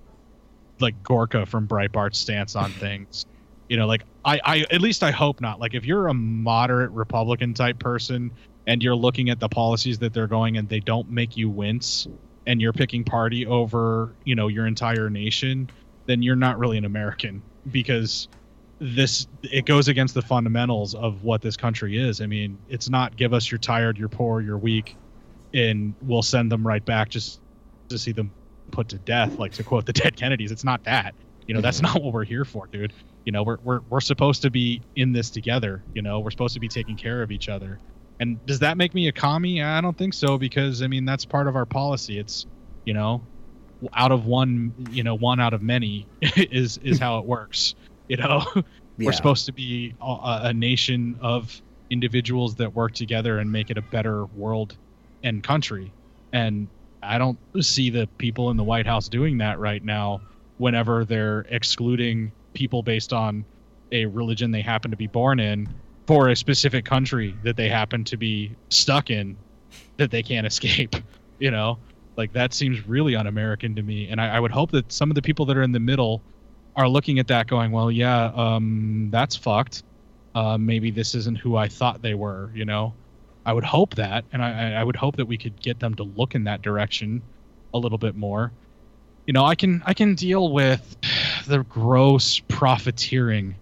like 0.79 1.03
Gorka 1.03 1.45
from 1.45 1.67
Breitbart's 1.67 2.17
stance 2.17 2.55
on 2.55 2.71
things. 2.79 3.25
You 3.67 3.77
know, 3.77 3.85
like 3.85 4.03
I, 4.25 4.39
I 4.43 4.65
at 4.71 4.81
least 4.81 5.03
I 5.03 5.11
hope 5.11 5.41
not. 5.41 5.59
Like 5.59 5.75
if 5.75 5.85
you're 5.85 6.07
a 6.07 6.13
moderate 6.13 6.91
Republican 6.91 7.53
type 7.53 7.77
person 7.77 8.31
and 8.65 8.81
you're 8.81 8.95
looking 8.95 9.29
at 9.29 9.39
the 9.39 9.49
policies 9.49 9.99
that 9.99 10.13
they're 10.13 10.27
going 10.27 10.57
and 10.57 10.67
they 10.67 10.79
don't 10.79 11.09
make 11.09 11.37
you 11.37 11.49
wince 11.49 12.07
and 12.47 12.61
you're 12.61 12.73
picking 12.73 13.03
party 13.03 13.45
over, 13.45 14.13
you 14.23 14.33
know, 14.33 14.47
your 14.47 14.65
entire 14.65 15.09
nation, 15.09 15.69
then 16.07 16.23
you're 16.23 16.35
not 16.35 16.57
really 16.57 16.77
an 16.77 16.85
American 16.85 17.43
because 17.71 18.27
this 18.79 19.27
it 19.43 19.65
goes 19.65 19.87
against 19.87 20.13
the 20.13 20.21
fundamentals 20.21 20.95
of 20.95 21.23
what 21.23 21.41
this 21.41 21.57
country 21.57 21.97
is. 21.97 22.21
I 22.21 22.25
mean, 22.25 22.57
it's 22.69 22.89
not 22.89 23.15
give 23.15 23.33
us 23.33 23.49
you're 23.51 23.59
tired, 23.59 23.97
you're 23.97 24.09
poor, 24.09 24.41
you're 24.41 24.57
weak, 24.57 24.95
and 25.53 25.93
we'll 26.01 26.21
send 26.21 26.51
them 26.51 26.65
right 26.65 26.83
back 26.83 27.09
just 27.09 27.41
to 27.89 27.97
see 27.97 28.11
them 28.11 28.31
put 28.71 28.89
to 28.89 28.97
death, 28.99 29.37
like 29.37 29.53
to 29.53 29.63
quote 29.63 29.85
the 29.85 29.93
dead 29.93 30.15
Kennedys. 30.15 30.51
It's 30.51 30.63
not 30.63 30.83
that. 30.85 31.13
You 31.47 31.55
know, 31.55 31.61
that's 31.61 31.77
mm-hmm. 31.81 31.93
not 31.93 32.03
what 32.03 32.13
we're 32.13 32.25
here 32.25 32.45
for, 32.45 32.67
dude. 32.67 32.93
You 33.25 33.31
know, 33.31 33.43
we're 33.43 33.57
we're 33.63 33.81
we're 33.89 34.01
supposed 34.01 34.43
to 34.43 34.49
be 34.49 34.81
in 34.95 35.11
this 35.11 35.29
together. 35.29 35.83
You 35.93 36.01
know, 36.01 36.19
we're 36.19 36.31
supposed 36.31 36.53
to 36.53 36.59
be 36.59 36.67
taking 36.67 36.95
care 36.95 37.21
of 37.21 37.31
each 37.31 37.49
other. 37.49 37.79
And 38.19 38.43
does 38.45 38.59
that 38.59 38.77
make 38.77 38.93
me 38.93 39.07
a 39.07 39.11
commie? 39.11 39.63
I 39.63 39.81
don't 39.81 39.97
think 39.97 40.13
so 40.13 40.37
because 40.37 40.81
I 40.81 40.87
mean 40.87 41.05
that's 41.05 41.25
part 41.25 41.47
of 41.47 41.55
our 41.55 41.65
policy. 41.65 42.19
It's 42.19 42.45
you 42.85 42.93
know, 42.93 43.21
out 43.93 44.11
of 44.11 44.25
one, 44.25 44.73
you 44.91 45.03
know, 45.03 45.15
one 45.15 45.39
out 45.39 45.53
of 45.53 45.61
many 45.61 46.07
is 46.21 46.77
is 46.83 46.99
how 46.99 47.19
it 47.19 47.25
works. 47.25 47.75
You 48.09 48.17
know, 48.17 48.43
Yeah. 48.97 49.05
we're 49.05 49.13
supposed 49.13 49.45
to 49.45 49.53
be 49.53 49.93
a, 50.01 50.41
a 50.45 50.53
nation 50.53 51.17
of 51.21 51.61
individuals 51.89 52.55
that 52.55 52.75
work 52.75 52.93
together 52.93 53.39
and 53.39 53.49
make 53.49 53.69
it 53.69 53.77
a 53.77 53.81
better 53.81 54.25
world 54.25 54.75
and 55.23 55.41
country. 55.41 55.93
And 56.33 56.67
I 57.01 57.17
don't 57.17 57.39
see 57.61 57.89
the 57.91 58.09
people 58.17 58.49
in 58.49 58.57
the 58.57 58.63
White 58.63 58.85
House 58.85 59.07
doing 59.07 59.37
that 59.37 59.57
right 59.57 59.81
now 59.81 60.19
whenever 60.57 61.05
they're 61.05 61.45
excluding 61.49 62.33
people 62.53 62.83
based 62.83 63.13
on 63.13 63.45
a 63.93 64.05
religion 64.05 64.51
they 64.51 64.61
happen 64.61 64.91
to 64.91 64.97
be 64.97 65.07
born 65.07 65.39
in 65.39 65.69
for 66.05 66.27
a 66.27 66.35
specific 66.35 66.83
country 66.83 67.33
that 67.43 67.55
they 67.55 67.69
happen 67.69 68.03
to 68.03 68.17
be 68.17 68.51
stuck 68.69 69.09
in 69.09 69.37
that 69.97 70.11
they 70.11 70.23
can't 70.23 70.45
escape. 70.45 70.95
You 71.41 71.51
know, 71.51 71.77
like 72.17 72.33
that 72.33 72.53
seems 72.53 72.85
really 72.85 73.15
un 73.15 73.25
American 73.25 73.73
to 73.75 73.81
me. 73.81 74.09
And 74.09 74.19
I, 74.19 74.35
I 74.35 74.39
would 74.41 74.51
hope 74.51 74.71
that 74.71 74.91
some 74.91 75.09
of 75.09 75.15
the 75.15 75.21
people 75.21 75.45
that 75.45 75.55
are 75.55 75.63
in 75.63 75.71
the 75.71 75.79
middle 75.79 76.21
are 76.79 76.87
looking 76.87 77.19
at 77.19 77.27
that 77.27 77.47
going, 77.47 77.71
well, 77.71 77.91
yeah, 77.91 78.31
um, 78.33 79.09
that's 79.11 79.35
fucked. 79.35 79.83
Uh, 80.33 80.57
maybe 80.57 80.91
this 80.91 81.13
isn't 81.13 81.37
who 81.37 81.57
I 81.57 81.67
thought 81.67 82.01
they 82.01 82.13
were, 82.13 82.51
you 82.55 82.63
know? 82.63 82.93
I 83.45 83.51
would 83.51 83.65
hope 83.65 83.95
that, 83.95 84.23
and 84.31 84.41
I, 84.41 84.73
I 84.73 84.83
would 84.83 84.95
hope 84.95 85.17
that 85.17 85.25
we 85.25 85.37
could 85.37 85.61
get 85.61 85.79
them 85.79 85.93
to 85.95 86.03
look 86.03 86.35
in 86.35 86.45
that 86.45 86.61
direction 86.61 87.21
a 87.73 87.77
little 87.77 87.97
bit 87.97 88.15
more. 88.15 88.51
You 89.25 89.33
know, 89.33 89.43
I 89.43 89.55
can 89.55 89.83
I 89.85 89.93
can 89.93 90.15
deal 90.15 90.51
with 90.51 90.97
the 91.47 91.63
gross 91.63 92.39
profiteering 92.39 93.55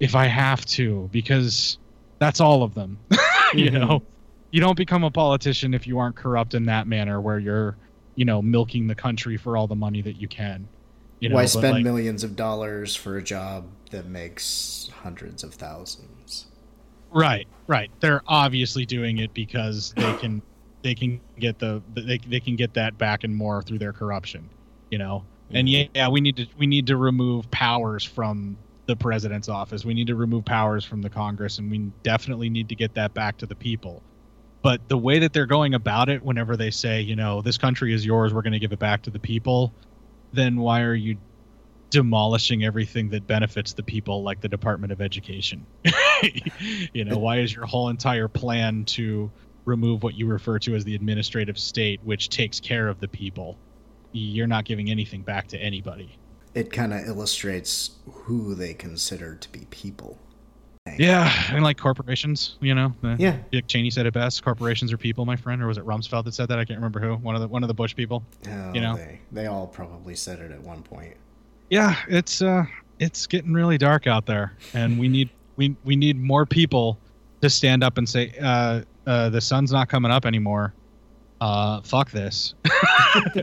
if 0.00 0.14
I 0.14 0.26
have 0.26 0.64
to, 0.66 1.08
because 1.12 1.78
that's 2.18 2.40
all 2.40 2.62
of 2.62 2.74
them. 2.74 2.98
you 3.54 3.70
know, 3.70 4.02
you 4.50 4.60
don't 4.60 4.76
become 4.76 5.04
a 5.04 5.10
politician 5.10 5.74
if 5.74 5.86
you 5.86 5.98
aren't 5.98 6.16
corrupt 6.16 6.54
in 6.54 6.66
that 6.66 6.86
manner, 6.86 7.20
where 7.20 7.38
you're, 7.38 7.76
you 8.16 8.24
know, 8.24 8.42
milking 8.42 8.86
the 8.88 8.94
country 8.94 9.36
for 9.36 9.56
all 9.56 9.66
the 9.66 9.76
money 9.76 10.02
that 10.02 10.20
you 10.20 10.26
can. 10.26 10.68
You 11.20 11.30
know, 11.30 11.34
Why 11.34 11.46
spend 11.46 11.74
like- 11.74 11.84
millions 11.84 12.24
of 12.24 12.36
dollars 12.36 12.94
for 12.94 13.16
a 13.16 13.22
job 13.22 13.66
that 13.90 14.06
makes 14.06 14.90
hundreds 15.02 15.42
of 15.42 15.54
thousands? 15.54 16.46
Right, 17.10 17.48
right. 17.66 17.90
They're 18.00 18.22
obviously 18.26 18.84
doing 18.84 19.18
it 19.18 19.32
because 19.34 19.92
they 19.96 20.12
can 20.20 20.42
they 20.82 20.94
can 20.94 21.20
get 21.38 21.58
the 21.58 21.82
they 21.94 22.18
they 22.18 22.40
can 22.40 22.56
get 22.56 22.74
that 22.74 22.98
back 22.98 23.24
and 23.24 23.34
more 23.34 23.62
through 23.62 23.78
their 23.78 23.92
corruption, 23.92 24.48
you 24.90 24.98
know. 24.98 25.24
And 25.50 25.68
yeah, 25.68 25.84
yeah, 25.94 26.08
we 26.08 26.20
need 26.20 26.36
to 26.36 26.46
we 26.58 26.66
need 26.66 26.86
to 26.88 26.96
remove 26.96 27.50
powers 27.50 28.04
from 28.04 28.58
the 28.86 28.94
president's 28.96 29.48
office. 29.48 29.84
We 29.84 29.94
need 29.94 30.06
to 30.08 30.14
remove 30.14 30.44
powers 30.44 30.84
from 30.84 31.02
the 31.02 31.10
Congress, 31.10 31.58
and 31.58 31.70
we 31.70 31.90
definitely 32.02 32.50
need 32.50 32.68
to 32.68 32.74
get 32.74 32.94
that 32.94 33.14
back 33.14 33.38
to 33.38 33.46
the 33.46 33.54
people. 33.54 34.02
But 34.62 34.86
the 34.88 34.98
way 34.98 35.18
that 35.20 35.32
they're 35.32 35.46
going 35.46 35.74
about 35.74 36.08
it, 36.08 36.22
whenever 36.22 36.56
they 36.56 36.70
say, 36.70 37.00
you 37.00 37.16
know, 37.16 37.40
this 37.40 37.56
country 37.56 37.94
is 37.94 38.04
yours, 38.04 38.34
we're 38.34 38.42
going 38.42 38.52
to 38.52 38.58
give 38.58 38.72
it 38.72 38.78
back 38.78 39.02
to 39.02 39.10
the 39.10 39.18
people, 39.18 39.72
then 40.32 40.56
why 40.56 40.82
are 40.82 40.94
you 40.94 41.16
demolishing 41.90 42.64
everything 42.64 43.08
that 43.10 43.26
benefits 43.26 43.72
the 43.72 43.82
people, 43.82 44.22
like 44.22 44.40
the 44.40 44.48
Department 44.48 44.92
of 44.92 45.00
Education? 45.00 45.66
you 46.92 47.04
know, 47.04 47.18
why 47.18 47.38
is 47.38 47.54
your 47.54 47.66
whole 47.66 47.88
entire 47.88 48.28
plan 48.28 48.84
to 48.84 49.30
remove 49.64 50.02
what 50.02 50.14
you 50.14 50.26
refer 50.26 50.58
to 50.58 50.74
as 50.74 50.84
the 50.84 50.94
administrative 50.94 51.58
state, 51.58 52.00
which 52.04 52.28
takes 52.28 52.60
care 52.60 52.88
of 52.88 53.00
the 53.00 53.08
people? 53.08 53.56
You're 54.12 54.46
not 54.46 54.64
giving 54.64 54.90
anything 54.90 55.22
back 55.22 55.48
to 55.48 55.58
anybody. 55.58 56.18
It 56.54 56.72
kind 56.72 56.92
of 56.92 57.06
illustrates 57.06 57.90
who 58.10 58.54
they 58.54 58.74
consider 58.74 59.34
to 59.34 59.52
be 59.52 59.66
people. 59.70 60.18
Yeah, 60.98 61.32
and 61.52 61.62
like 61.64 61.76
corporations, 61.78 62.56
you 62.60 62.74
know. 62.74 62.94
uh, 63.02 63.16
Yeah. 63.18 63.36
Dick 63.52 63.66
Cheney 63.66 63.90
said 63.90 64.06
it 64.06 64.14
best: 64.14 64.42
"Corporations 64.42 64.92
are 64.92 64.98
people, 64.98 65.24
my 65.26 65.36
friend." 65.36 65.60
Or 65.62 65.66
was 65.66 65.78
it 65.78 65.84
Rumsfeld 65.84 66.24
that 66.24 66.34
said 66.34 66.48
that? 66.48 66.58
I 66.58 66.64
can't 66.64 66.78
remember 66.78 67.00
who. 67.00 67.14
One 67.16 67.34
of 67.34 67.40
the 67.40 67.48
one 67.48 67.62
of 67.62 67.68
the 67.68 67.74
Bush 67.74 67.94
people. 67.94 68.22
Oh, 68.48 68.72
You 68.72 68.80
know? 68.80 68.96
they 68.96 69.20
they 69.32 69.46
all 69.46 69.66
probably 69.66 70.14
said 70.14 70.38
it 70.40 70.50
at 70.52 70.60
one 70.62 70.82
point. 70.82 71.14
yeah, 71.70 71.96
it's 72.08 72.40
uh, 72.42 72.64
it's 72.98 73.26
getting 73.26 73.52
really 73.52 73.78
dark 73.78 74.06
out 74.06 74.26
there, 74.26 74.54
and 74.74 74.98
we 74.98 75.08
need 75.08 75.30
we 75.56 75.76
we 75.84 75.96
need 75.96 76.18
more 76.18 76.46
people 76.46 76.98
to 77.40 77.48
stand 77.50 77.84
up 77.84 77.98
and 77.98 78.08
say, 78.08 78.32
uh, 78.40 78.82
uh, 79.06 79.28
the 79.28 79.40
sun's 79.40 79.70
not 79.72 79.88
coming 79.88 80.10
up 80.10 80.26
anymore. 80.26 80.74
Uh, 81.40 81.80
fuck 81.82 82.10
this. 82.10 82.54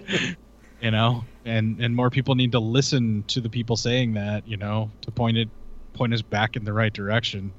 you 0.81 0.91
know, 0.91 1.23
and 1.45 1.79
and 1.79 1.95
more 1.95 2.09
people 2.09 2.35
need 2.35 2.51
to 2.51 2.59
listen 2.59 3.23
to 3.27 3.39
the 3.41 3.49
people 3.49 3.75
saying 3.77 4.13
that. 4.13 4.47
You 4.47 4.57
know, 4.57 4.91
to 5.01 5.11
point 5.11 5.37
it 5.37 5.49
point 5.95 6.13
us 6.13 6.21
back 6.21 6.55
in 6.55 6.63
the 6.63 6.73
right 6.73 6.93
direction. 6.93 7.51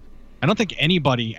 I 0.42 0.46
don't 0.46 0.56
think 0.56 0.74
anybody 0.78 1.36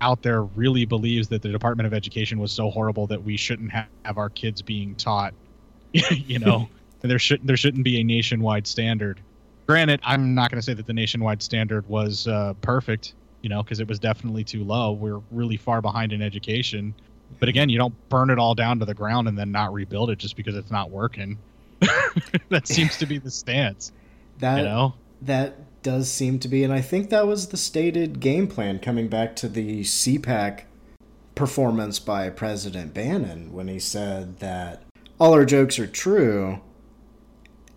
out 0.00 0.22
there 0.22 0.42
really 0.42 0.84
believes 0.84 1.28
that 1.28 1.42
the 1.42 1.48
Department 1.48 1.86
of 1.86 1.94
Education 1.94 2.38
was 2.38 2.52
so 2.52 2.70
horrible 2.70 3.06
that 3.08 3.22
we 3.22 3.36
shouldn't 3.36 3.70
have, 3.70 3.86
have 4.04 4.18
our 4.18 4.30
kids 4.30 4.62
being 4.62 4.94
taught. 4.94 5.34
you 5.92 6.38
know, 6.38 6.68
there 7.00 7.18
shouldn't 7.18 7.46
there 7.46 7.56
shouldn't 7.56 7.84
be 7.84 8.00
a 8.00 8.04
nationwide 8.04 8.66
standard. 8.66 9.20
Granted, 9.66 10.00
I'm 10.02 10.34
not 10.34 10.50
going 10.50 10.58
to 10.58 10.64
say 10.64 10.74
that 10.74 10.86
the 10.86 10.94
nationwide 10.94 11.42
standard 11.42 11.86
was 11.88 12.26
uh, 12.26 12.54
perfect, 12.62 13.14
you 13.42 13.50
know, 13.50 13.62
because 13.62 13.80
it 13.80 13.88
was 13.88 13.98
definitely 13.98 14.42
too 14.42 14.64
low. 14.64 14.92
We're 14.92 15.20
really 15.30 15.58
far 15.58 15.82
behind 15.82 16.12
in 16.12 16.22
education. 16.22 16.94
But 17.38 17.50
again, 17.50 17.68
you 17.68 17.76
don't 17.76 17.94
burn 18.08 18.30
it 18.30 18.38
all 18.38 18.54
down 18.54 18.78
to 18.78 18.86
the 18.86 18.94
ground 18.94 19.28
and 19.28 19.38
then 19.38 19.52
not 19.52 19.74
rebuild 19.74 20.08
it 20.08 20.18
just 20.18 20.36
because 20.36 20.56
it's 20.56 20.70
not 20.70 20.90
working. 20.90 21.38
that 22.48 22.66
seems 22.66 22.96
to 22.96 23.06
be 23.06 23.18
the 23.18 23.30
stance. 23.30 23.92
That 24.38 24.58
you 24.58 24.64
know, 24.64 24.94
that 25.22 25.54
does 25.88 26.10
seem 26.10 26.38
to 26.38 26.48
be, 26.48 26.64
and 26.64 26.70
I 26.70 26.82
think 26.82 27.08
that 27.08 27.26
was 27.26 27.48
the 27.48 27.56
stated 27.56 28.20
game 28.20 28.46
plan 28.46 28.78
coming 28.78 29.08
back 29.08 29.34
to 29.36 29.48
the 29.48 29.80
CPAC 29.84 30.64
performance 31.34 31.98
by 31.98 32.28
President 32.28 32.92
Bannon 32.92 33.54
when 33.54 33.68
he 33.68 33.78
said 33.78 34.38
that 34.40 34.82
all 35.18 35.32
our 35.32 35.46
jokes 35.46 35.78
are 35.78 35.86
true. 35.86 36.60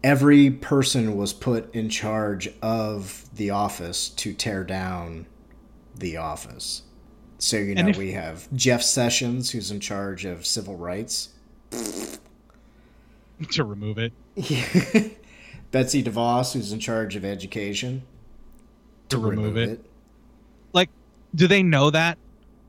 Every 0.04 0.52
person 0.52 1.16
was 1.16 1.32
put 1.32 1.74
in 1.74 1.88
charge 1.88 2.50
of 2.62 3.30
the 3.34 3.52
office 3.52 4.10
to 4.10 4.34
tear 4.34 4.66
down 4.66 5.26
the 5.96 6.18
office. 6.18 6.82
So, 7.38 7.56
you 7.56 7.76
know, 7.76 7.88
if- 7.88 7.98
we 7.98 8.12
have 8.12 8.52
Jeff 8.54 8.84
Sessions, 8.84 9.52
who's 9.52 9.72
in 9.72 9.80
charge 9.80 10.26
of 10.26 10.46
civil 10.46 10.76
rights. 10.76 11.30
to 13.52 13.64
remove 13.64 13.98
it. 14.00 14.12
Betsy 15.72 16.04
DeVos, 16.04 16.54
who's 16.54 16.72
in 16.72 16.80
charge 16.80 17.16
of 17.16 17.26
education. 17.26 18.04
To 19.10 19.18
remove 19.18 19.58
it. 19.58 19.84
Like, 20.74 20.90
do 21.36 21.48
they 21.48 21.64
know 21.64 21.90
that? 21.90 22.18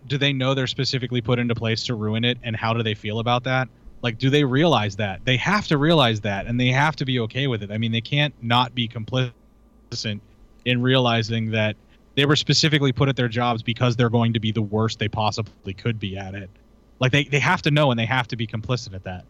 Do 0.08 0.18
they 0.18 0.32
know 0.32 0.54
they're 0.54 0.66
specifically 0.66 1.20
put 1.20 1.38
into 1.38 1.54
place 1.54 1.84
to 1.84 1.94
ruin 1.94 2.24
it? 2.24 2.38
And 2.42 2.56
how 2.56 2.74
do 2.74 2.82
they 2.82 2.94
feel 2.94 3.20
about 3.20 3.44
that? 3.44 3.68
Like, 4.02 4.18
do 4.18 4.30
they 4.30 4.42
realize 4.42 4.96
that? 4.96 5.24
They 5.24 5.36
have 5.36 5.68
to 5.68 5.78
realize 5.78 6.20
that, 6.22 6.46
and 6.46 6.58
they 6.58 6.68
have 6.68 6.96
to 6.96 7.04
be 7.04 7.20
okay 7.20 7.46
with 7.46 7.62
it. 7.62 7.70
I 7.70 7.78
mean, 7.78 7.92
they 7.92 8.00
can't 8.00 8.34
not 8.42 8.74
be 8.74 8.88
complicit 8.88 9.32
in 10.64 10.82
realizing 10.82 11.52
that 11.52 11.76
they 12.16 12.24
were 12.26 12.36
specifically 12.36 12.92
put 12.92 13.08
at 13.08 13.16
their 13.16 13.28
jobs 13.28 13.62
because 13.62 13.94
they're 13.94 14.10
going 14.10 14.32
to 14.32 14.40
be 14.40 14.50
the 14.50 14.62
worst 14.62 14.98
they 14.98 15.08
possibly 15.08 15.72
could 15.72 16.00
be 16.00 16.16
at 16.16 16.34
it. 16.34 16.50
Like, 16.98 17.12
they, 17.12 17.24
they 17.24 17.38
have 17.38 17.62
to 17.62 17.70
know 17.70 17.90
and 17.92 17.98
they 17.98 18.06
have 18.06 18.26
to 18.28 18.36
be 18.36 18.46
complicit 18.46 18.94
at 18.94 19.04
that. 19.04 19.24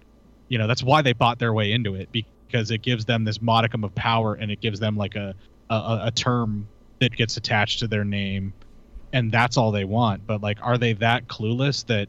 You 0.49 0.57
know, 0.59 0.67
that's 0.67 0.83
why 0.83 1.03
they 1.03 1.13
bought 1.13 1.39
their 1.39 1.53
way 1.53 1.73
into 1.73 1.95
it 1.95 2.09
because 2.53 2.71
it 2.71 2.83
gives 2.83 3.07
them 3.07 3.25
this 3.25 3.41
modicum 3.41 3.83
of 3.83 3.95
power 3.95 4.35
and 4.35 4.51
it 4.51 4.61
gives 4.61 4.79
them 4.79 4.97
like 4.97 5.15
a, 5.15 5.35
a, 5.71 6.01
a 6.05 6.11
term 6.11 6.69
that 7.01 7.17
gets 7.17 7.37
attached 7.37 7.81
to 7.81 7.89
their 7.89 8.05
name. 8.05 8.53
And 9.13 9.33
that's 9.33 9.57
all 9.57 9.73
they 9.73 9.85
want. 9.85 10.27
But 10.27 10.43
like 10.43 10.59
are 10.63 10.79
they 10.79 10.93
that 10.95 11.27
clueless 11.27 11.87
that 11.87 12.09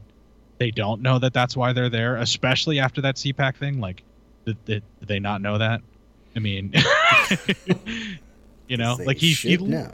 they 0.58 0.70
don't 0.70 1.02
know 1.02 1.18
that 1.18 1.32
that's 1.32 1.56
why 1.56 1.72
they're 1.72 1.90
there 1.90 2.16
especially 2.16 2.78
after 2.78 3.00
that 3.02 3.16
cpac 3.16 3.56
thing? 3.56 3.80
Like 3.80 4.04
did, 4.44 4.62
did, 4.64 4.82
did 5.00 5.08
they 5.08 5.18
not 5.18 5.40
know 5.40 5.58
that? 5.58 5.80
I 6.36 6.40
mean 6.40 6.74
you 8.68 8.76
know 8.76 8.98
like 9.04 9.16
he 9.16 9.32
he, 9.32 9.56
know. 9.56 9.90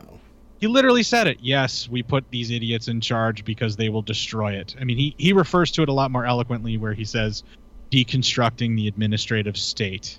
he 0.59 0.67
literally 0.67 1.03
said 1.03 1.27
it. 1.27 1.39
Yes 1.41 1.89
we 1.89 2.03
put 2.03 2.29
these 2.31 2.51
idiots 2.51 2.89
in 2.89 3.01
charge 3.01 3.45
because 3.45 3.77
they 3.77 3.89
will 3.89 4.03
destroy 4.03 4.53
it. 4.53 4.75
I 4.81 4.85
mean 4.85 4.99
he 4.99 5.15
he 5.17 5.33
refers 5.33 5.71
to 5.73 5.83
it 5.83 5.89
a 5.89 5.93
lot 5.93 6.11
more 6.11 6.27
eloquently 6.27 6.77
where 6.77 6.95
he 6.95 7.05
says 7.05 7.45
deconstructing 7.91 8.77
the 8.77 8.87
administrative 8.87 9.57
state 9.57 10.19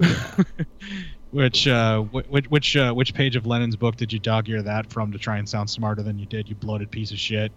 which 1.30 1.68
uh 1.68 2.00
which 2.00 2.50
which 2.50 2.76
uh, 2.76 2.92
which 2.92 3.14
page 3.14 3.36
of 3.36 3.46
Lenin's 3.46 3.76
book 3.76 3.96
did 3.96 4.12
you 4.12 4.18
dog 4.18 4.48
ear 4.48 4.62
that 4.62 4.90
from 4.92 5.12
to 5.12 5.18
try 5.18 5.38
and 5.38 5.48
sound 5.48 5.68
smarter 5.68 6.02
than 6.02 6.18
you 6.18 6.26
did 6.26 6.48
you 6.48 6.54
bloated 6.54 6.90
piece 6.90 7.10
of 7.10 7.18
shit 7.18 7.52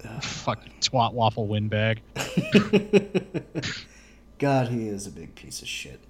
fucking 0.22 0.72
twat 0.80 1.12
waffle 1.12 1.46
windbag 1.46 2.00
God, 4.40 4.68
he 4.68 4.88
is 4.88 5.06
a 5.06 5.10
big 5.10 5.34
piece 5.34 5.60
of 5.60 5.68
shit. 5.68 6.00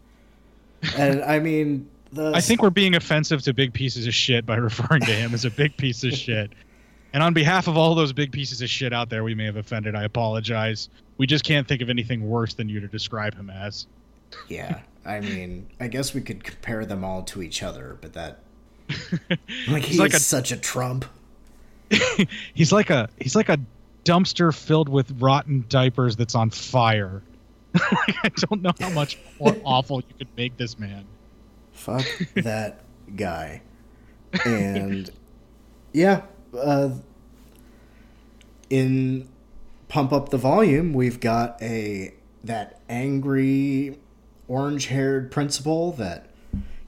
And 0.96 1.22
I 1.22 1.40
mean, 1.40 1.90
the 2.12 2.32
I 2.32 2.40
think 2.40 2.62
we're 2.62 2.70
being 2.70 2.94
offensive 2.94 3.42
to 3.42 3.52
big 3.52 3.74
pieces 3.74 4.06
of 4.06 4.14
shit 4.14 4.46
by 4.46 4.56
referring 4.56 5.02
to 5.02 5.12
him 5.12 5.34
as 5.34 5.44
a 5.44 5.50
big 5.50 5.76
piece 5.76 6.04
of 6.04 6.12
shit. 6.12 6.52
And 7.12 7.24
on 7.24 7.34
behalf 7.34 7.66
of 7.66 7.76
all 7.76 7.96
those 7.96 8.12
big 8.12 8.30
pieces 8.30 8.62
of 8.62 8.70
shit 8.70 8.92
out 8.92 9.10
there 9.10 9.24
we 9.24 9.34
may 9.34 9.46
have 9.46 9.56
offended, 9.56 9.96
I 9.96 10.04
apologize. 10.04 10.88
We 11.18 11.26
just 11.26 11.44
can't 11.44 11.66
think 11.66 11.82
of 11.82 11.90
anything 11.90 12.26
worse 12.26 12.54
than 12.54 12.68
you 12.68 12.78
to 12.78 12.86
describe 12.86 13.34
him 13.34 13.50
as. 13.50 13.88
yeah. 14.48 14.80
I 15.04 15.20
mean, 15.20 15.68
I 15.80 15.88
guess 15.88 16.14
we 16.14 16.20
could 16.20 16.44
compare 16.44 16.84
them 16.84 17.04
all 17.04 17.22
to 17.24 17.42
each 17.42 17.62
other, 17.62 17.96
but 18.00 18.12
that 18.12 18.40
like 19.68 19.82
he's 19.84 19.98
like 19.98 20.14
a- 20.14 20.20
such 20.20 20.52
a 20.52 20.56
Trump. 20.56 21.04
he's 22.54 22.72
like 22.72 22.90
a 22.90 23.08
he's 23.18 23.34
like 23.34 23.48
a 23.48 23.58
dumpster 24.04 24.54
filled 24.54 24.88
with 24.88 25.10
rotten 25.20 25.64
diapers 25.68 26.16
that's 26.16 26.34
on 26.34 26.50
fire. 26.50 27.22
Like, 27.92 28.16
I 28.24 28.28
don't 28.48 28.62
know 28.62 28.72
how 28.80 28.90
much 28.90 29.16
more 29.38 29.56
awful 29.64 29.98
you 30.00 30.14
could 30.18 30.28
make 30.36 30.56
this 30.56 30.76
man. 30.76 31.04
Fuck 31.70 32.04
that 32.34 32.80
guy. 33.14 33.62
And 34.44 35.08
yeah, 35.92 36.22
uh, 36.58 36.90
in 38.70 39.28
pump 39.88 40.12
up 40.12 40.30
the 40.30 40.36
volume, 40.38 40.92
we've 40.92 41.20
got 41.20 41.62
a 41.62 42.12
that 42.42 42.80
angry 42.88 43.98
orange-haired 44.50 45.30
principal 45.30 45.92
that 45.92 46.26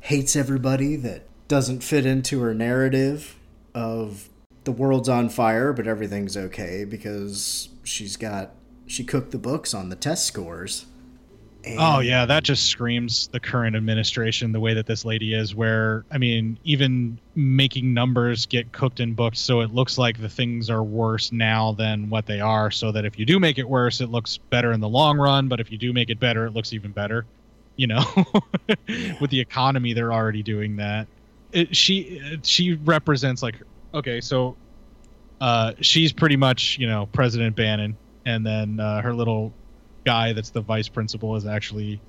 hates 0.00 0.34
everybody 0.34 0.96
that 0.96 1.22
doesn't 1.46 1.80
fit 1.82 2.04
into 2.04 2.40
her 2.40 2.52
narrative 2.52 3.38
of 3.72 4.28
the 4.64 4.72
world's 4.72 5.08
on 5.08 5.28
fire 5.28 5.72
but 5.72 5.86
everything's 5.86 6.36
okay 6.36 6.84
because 6.84 7.68
she's 7.84 8.16
got 8.16 8.50
she 8.86 9.04
cooked 9.04 9.30
the 9.30 9.38
books 9.38 9.72
on 9.72 9.88
the 9.88 9.96
test 9.96 10.26
scores. 10.26 10.86
Oh 11.78 12.00
yeah, 12.00 12.26
that 12.26 12.42
just 12.42 12.66
screams 12.66 13.28
the 13.28 13.38
current 13.38 13.76
administration 13.76 14.50
the 14.50 14.58
way 14.58 14.74
that 14.74 14.86
this 14.86 15.04
lady 15.04 15.32
is 15.32 15.54
where 15.54 16.04
I 16.10 16.18
mean, 16.18 16.58
even 16.64 17.20
making 17.36 17.94
numbers 17.94 18.46
get 18.46 18.72
cooked 18.72 18.98
in 18.98 19.14
books 19.14 19.38
so 19.38 19.60
it 19.60 19.72
looks 19.72 19.96
like 19.96 20.20
the 20.20 20.28
things 20.28 20.68
are 20.68 20.82
worse 20.82 21.30
now 21.30 21.70
than 21.72 22.10
what 22.10 22.26
they 22.26 22.40
are 22.40 22.72
so 22.72 22.90
that 22.90 23.04
if 23.04 23.16
you 23.16 23.24
do 23.24 23.38
make 23.38 23.58
it 23.58 23.68
worse 23.68 24.00
it 24.00 24.10
looks 24.10 24.38
better 24.50 24.72
in 24.72 24.80
the 24.80 24.88
long 24.88 25.16
run, 25.16 25.46
but 25.46 25.60
if 25.60 25.70
you 25.70 25.78
do 25.78 25.92
make 25.92 26.10
it 26.10 26.18
better 26.18 26.46
it 26.46 26.50
looks 26.50 26.72
even 26.72 26.90
better. 26.90 27.24
You 27.76 27.86
know, 27.88 28.02
with 29.20 29.30
the 29.30 29.40
economy 29.40 29.92
they're 29.92 30.12
already 30.12 30.42
doing 30.42 30.76
that. 30.76 31.06
It, 31.52 31.74
she 31.76 32.20
she 32.42 32.74
represents 32.74 33.42
like 33.42 33.56
okay, 33.94 34.20
so 34.20 34.56
uh 35.40 35.72
she's 35.80 36.12
pretty 36.12 36.36
much, 36.36 36.78
you 36.78 36.86
know, 36.86 37.06
President 37.12 37.56
Bannon 37.56 37.96
and 38.24 38.46
then 38.46 38.78
uh, 38.78 39.02
her 39.02 39.12
little 39.12 39.52
guy 40.04 40.32
that's 40.32 40.50
the 40.50 40.60
vice 40.60 40.88
principal 40.88 41.34
is 41.36 41.46
actually 41.46 42.00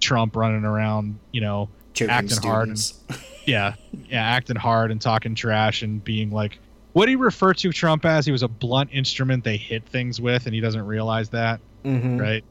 Trump 0.00 0.36
running 0.36 0.64
around, 0.64 1.18
you 1.32 1.40
know, 1.40 1.68
Choking 1.94 2.10
acting 2.10 2.38
hard 2.38 2.68
and 2.68 2.92
yeah, 3.46 3.74
yeah, 4.08 4.22
acting 4.22 4.56
hard 4.56 4.90
and 4.90 5.00
talking 5.00 5.34
trash 5.34 5.82
and 5.82 6.02
being 6.02 6.30
like 6.30 6.58
what 6.92 7.06
do 7.06 7.12
you 7.12 7.18
refer 7.18 7.54
to 7.54 7.70
Trump 7.72 8.04
as? 8.04 8.26
He 8.26 8.32
was 8.32 8.42
a 8.42 8.48
blunt 8.48 8.90
instrument 8.92 9.44
they 9.44 9.56
hit 9.56 9.86
things 9.88 10.20
with, 10.20 10.46
and 10.46 10.54
he 10.54 10.60
doesn't 10.60 10.84
realize 10.84 11.28
that, 11.30 11.60
Mhm. 11.84 12.20
right? 12.20 12.44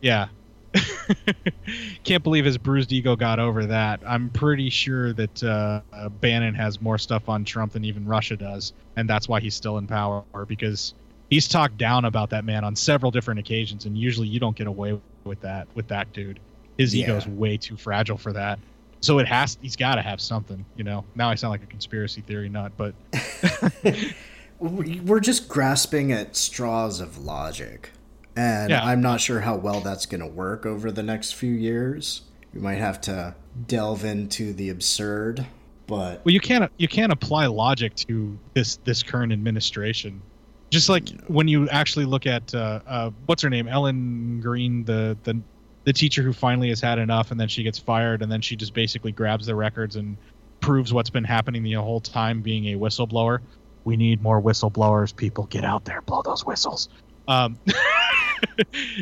Yeah. 0.00 0.28
Can't 2.04 2.22
believe 2.22 2.44
his 2.44 2.58
bruised 2.58 2.92
ego 2.92 3.16
got 3.16 3.38
over 3.38 3.66
that. 3.66 4.00
I'm 4.06 4.30
pretty 4.30 4.70
sure 4.70 5.12
that 5.12 5.42
uh, 5.42 5.80
Bannon 6.20 6.54
has 6.54 6.80
more 6.80 6.98
stuff 6.98 7.28
on 7.28 7.44
Trump 7.44 7.72
than 7.72 7.84
even 7.84 8.06
Russia 8.06 8.36
does, 8.36 8.72
and 8.96 9.08
that's 9.08 9.28
why 9.28 9.40
he's 9.40 9.54
still 9.54 9.78
in 9.78 9.86
power 9.86 10.24
because 10.46 10.94
he's 11.30 11.48
talked 11.48 11.76
down 11.78 12.04
about 12.04 12.30
that 12.30 12.44
man 12.44 12.64
on 12.64 12.74
several 12.76 13.10
different 13.10 13.40
occasions, 13.40 13.84
and 13.86 13.96
usually 13.96 14.28
you 14.28 14.40
don't 14.40 14.56
get 14.56 14.66
away 14.66 14.98
with 15.24 15.40
that 15.40 15.66
with 15.74 15.88
that 15.88 16.12
dude. 16.12 16.40
His 16.78 16.94
Yeah. 16.94 17.04
ego's 17.04 17.26
way 17.26 17.56
too 17.56 17.76
fragile 17.76 18.16
for 18.16 18.32
that. 18.32 18.58
So 19.00 19.18
it 19.18 19.26
has 19.28 19.58
he's 19.60 19.76
got 19.76 19.96
to 19.96 20.02
have 20.02 20.20
something, 20.20 20.64
you 20.76 20.84
know. 20.84 21.04
Now 21.14 21.28
I 21.28 21.34
sound 21.34 21.50
like 21.50 21.62
a 21.62 21.66
conspiracy 21.66 22.20
theory 22.22 22.48
nut, 22.48 22.72
but 22.76 22.94
we're 24.58 25.20
just 25.20 25.48
grasping 25.48 26.12
at 26.12 26.36
straws 26.36 27.00
of 27.00 27.18
logic 27.18 27.90
and 28.36 28.70
Yeah. 28.70 28.84
i'm 28.84 29.00
not 29.00 29.20
sure 29.20 29.40
how 29.40 29.56
well 29.56 29.80
that's 29.80 30.06
going 30.06 30.20
to 30.20 30.26
work 30.26 30.64
over 30.66 30.90
the 30.90 31.02
next 31.02 31.32
few 31.32 31.52
years 31.52 32.22
we 32.54 32.60
might 32.60 32.78
have 32.78 33.00
to 33.02 33.34
delve 33.66 34.04
into 34.04 34.52
the 34.52 34.70
absurd 34.70 35.46
but 35.86 36.24
well 36.24 36.32
you 36.32 36.40
can't 36.40 36.70
you 36.78 36.88
can't 36.88 37.12
apply 37.12 37.46
logic 37.46 37.94
to 37.94 38.38
this 38.54 38.76
this 38.84 39.02
current 39.02 39.32
administration. 39.32 40.22
Just 40.70 40.88
like 40.88 41.10
when 41.26 41.48
you 41.48 41.68
actually 41.68 42.06
look 42.06 42.26
at 42.26 42.54
uh, 42.54 42.80
uh, 42.86 43.10
what's 43.26 43.42
her 43.42 43.50
name, 43.50 43.68
Ellen 43.68 44.40
Greene, 44.40 44.84
the 44.84 45.18
the 45.24 45.38
the 45.84 45.92
teacher 45.92 46.22
who 46.22 46.32
finally 46.32 46.70
has 46.70 46.80
had 46.80 46.98
enough, 46.98 47.30
and 47.30 47.38
then 47.38 47.48
she 47.48 47.62
gets 47.62 47.78
fired, 47.78 48.22
and 48.22 48.32
then 48.32 48.40
she 48.40 48.56
just 48.56 48.72
basically 48.72 49.12
grabs 49.12 49.44
the 49.44 49.54
records 49.54 49.96
and 49.96 50.16
proves 50.60 50.92
what's 50.94 51.10
been 51.10 51.24
happening 51.24 51.62
the 51.62 51.74
whole 51.74 52.00
time, 52.00 52.40
being 52.40 52.66
a 52.66 52.78
whistleblower. 52.78 53.40
We 53.84 53.96
need 53.96 54.22
more 54.22 54.40
whistleblowers. 54.40 55.14
People, 55.14 55.44
get 55.46 55.64
out 55.64 55.84
there, 55.84 56.00
blow 56.02 56.22
those 56.22 56.46
whistles. 56.46 56.88
Um, 57.28 57.58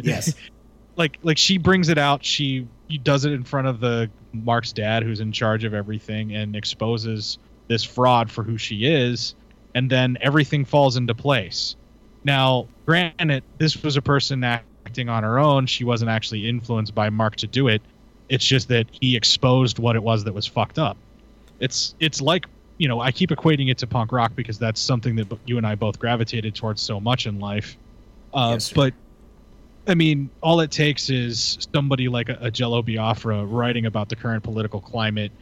Yes. 0.03 0.35
like 0.97 1.19
like 1.23 1.39
she 1.39 1.59
brings 1.59 1.89
it 1.89 1.99
out. 1.99 2.25
She 2.25 2.67
does 3.03 3.25
it 3.25 3.33
in 3.33 3.45
front 3.45 3.67
of 3.67 3.81
the 3.81 4.11
mark's 4.33 4.73
dad 4.73 5.03
who's 5.03 5.21
in 5.21 5.33
charge 5.33 5.65
of 5.65 5.75
everything 5.75 6.35
and 6.35 6.55
exposes 6.55 7.39
this 7.69 7.85
fraud 7.85 8.31
for 8.31 8.43
who 8.43 8.59
she 8.59 8.87
is 8.87 9.35
and 9.75 9.91
then 9.91 10.19
everything 10.21 10.65
falls 10.65 10.97
into 10.97 11.15
place. 11.15 11.77
Now 12.25 12.69
granted 12.87 13.45
this 13.59 13.83
was 13.83 13.97
a 13.97 14.03
person 14.03 14.43
acting 14.45 15.09
on 15.09 15.23
her 15.23 15.39
own. 15.39 15.67
She 15.67 15.85
wasn't 15.85 16.11
actually 16.11 16.49
influenced 16.49 16.95
by 16.95 17.11
mark 17.11 17.37
to 17.37 17.47
do 17.47 17.69
it. 17.69 17.83
It's 18.29 18.45
just 18.45 18.69
that 18.69 18.87
he 18.91 19.17
exposed 19.17 19.79
what 19.79 19.97
it 19.97 20.03
was 20.03 20.25
that 20.25 20.35
was 20.35 20.47
fucked 20.47 20.79
up. 20.79 20.97
It's 21.61 21.95
it's 22.01 22.21
like 22.21 22.47
you 22.79 22.89
know 22.89 22.99
i 23.01 23.13
keep 23.13 23.29
equating 23.29 23.71
it 23.71 23.77
to 23.77 23.87
punk 23.87 24.11
rock 24.11 24.33
because 24.35 24.59
that's 24.59 24.81
something 24.81 25.15
that 25.17 25.27
you 25.45 25.59
and 25.59 25.67
i 25.67 25.75
both 25.75 25.99
gravitated 25.99 26.55
towards 26.55 26.81
so 26.81 26.99
much 26.99 27.27
in 27.27 27.39
life 27.39 27.77
uh, 28.33 28.51
Yes, 28.53 28.73
but 28.73 28.95
I 29.87 29.95
mean, 29.95 30.31
all 30.43 30.61
it 30.61 30.71
takes 30.71 31.11
is 31.11 31.59
somebody 31.75 32.09
like 32.09 32.29
a, 32.29 32.39
a 32.43 32.51
Jello 32.51 32.83
Biafra 32.83 33.45
writing 33.45 33.87
about 33.87 34.09
the 34.09 34.17
current 34.17 34.45
political 34.45 34.81
climate, 34.81 35.33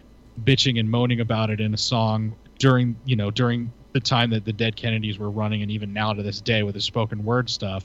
bitching 0.44 0.78
and 0.78 0.90
moaning 0.90 1.20
about 1.20 1.50
it 1.50 1.60
in 1.60 1.74
a 1.74 1.78
song 1.78 2.36
during, 2.58 2.96
you 3.04 3.16
know, 3.16 3.30
during 3.30 3.70
the 3.94 4.00
time 4.00 4.30
that 4.30 4.44
the 4.44 4.52
dead 4.52 4.76
Kennedys 4.76 5.18
were 5.18 5.30
running, 5.30 5.62
and 5.62 5.70
even 5.70 5.92
now 5.92 6.12
to 6.12 6.22
this 6.22 6.40
day 6.40 6.62
with 6.62 6.74
his 6.74 6.84
spoken 6.84 7.24
word 7.24 7.50
stuff. 7.50 7.84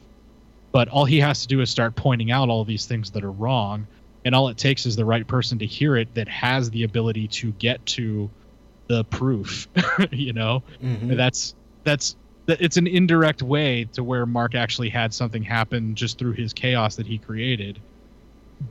But 0.72 0.88
all 0.90 1.06
he 1.06 1.20
has 1.20 1.42
to 1.42 1.48
do 1.48 1.62
is 1.62 1.70
start 1.70 1.96
pointing 1.96 2.32
out 2.32 2.50
all 2.50 2.64
these 2.64 2.86
things 2.86 3.12
that 3.12 3.24
are 3.24 3.32
wrong, 3.32 3.88
and 4.26 4.34
all 4.34 4.48
it 4.48 4.58
takes 4.58 4.86
is 4.86 4.96
the 4.96 5.06
right 5.06 5.28
person 5.28 5.60
to 5.60 5.66
hear 5.66 5.96
it 5.98 6.14
that 6.16 6.28
has 6.28 6.70
the 6.70 6.84
ability 6.84 7.28
to 7.30 7.52
get 7.54 7.86
to 7.88 8.30
the 8.90 9.04
proof. 9.06 9.68
you 10.12 10.34
know, 10.34 10.64
Mhm. 10.82 11.16
that's 11.18 11.56
that's 11.84 12.16
that 12.16 12.23
it's 12.48 12.78
an 12.78 12.88
indirect 12.88 13.42
way 13.42 13.86
to 13.94 14.04
where 14.04 14.26
Mark 14.26 14.56
actually 14.56 14.90
had 14.90 15.14
something 15.14 15.44
happen 15.44 15.96
just 15.96 16.18
through 16.18 16.34
his 16.34 16.54
chaos 16.54 16.96
that 16.98 17.08
he 17.08 17.18
created. 17.18 17.80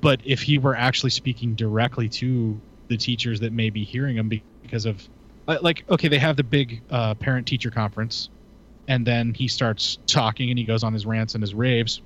But 0.00 0.20
if 0.24 0.42
he 0.42 0.58
were 0.58 0.76
actually 0.76 1.10
speaking 1.10 1.54
directly 1.54 2.08
to 2.10 2.60
the 2.88 2.96
teachers 2.96 3.40
that 3.40 3.52
may 3.52 3.70
be 3.70 3.84
hearing 3.84 4.16
him 4.16 4.30
because 4.62 4.86
of 4.86 5.08
uh, 5.48 5.58
like 5.62 5.84
okay, 5.90 6.08
they 6.08 6.18
have 6.18 6.36
the 6.36 6.44
big 6.44 6.82
uh, 6.90 7.14
parent 7.14 7.46
teacher 7.46 7.70
conference 7.70 8.30
and 8.88 9.06
then 9.06 9.34
he 9.34 9.48
starts 9.48 9.98
talking 10.06 10.50
and 10.50 10.58
he 10.58 10.64
goes 10.64 10.82
on 10.82 10.92
his 10.92 11.06
rants 11.06 11.34
and 11.34 11.42
his 11.42 11.54
raves. 11.54 12.02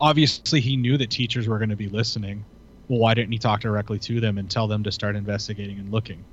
Obviously, 0.00 0.60
he 0.60 0.76
knew 0.76 0.96
that 0.96 1.10
teachers 1.10 1.48
were 1.48 1.58
going 1.58 1.70
to 1.70 1.76
be 1.76 1.88
listening. 1.88 2.44
Well, 2.88 3.00
why 3.00 3.14
didn't 3.14 3.32
he 3.32 3.38
talk 3.38 3.60
directly 3.60 3.98
to 4.00 4.20
them 4.20 4.38
and 4.38 4.50
tell 4.50 4.68
them 4.68 4.84
to 4.84 4.92
start 4.92 5.16
investigating 5.16 5.78
and 5.78 5.90
looking? 5.90 6.24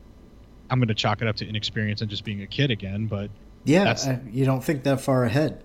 I'm 0.70 0.80
going 0.80 0.88
to 0.88 0.96
chalk 0.96 1.22
it 1.22 1.28
up 1.28 1.36
to 1.38 1.48
inexperience 1.48 2.02
and 2.02 2.10
just 2.10 2.24
being 2.24 2.42
a 2.42 2.48
kid 2.48 2.72
again, 2.72 3.08
but 3.08 3.30
Yeah, 3.66 3.96
I, 4.06 4.20
you 4.32 4.46
don't 4.46 4.64
think 4.64 4.84
that 4.84 5.02
far 5.02 5.26
ahead. 5.26 5.62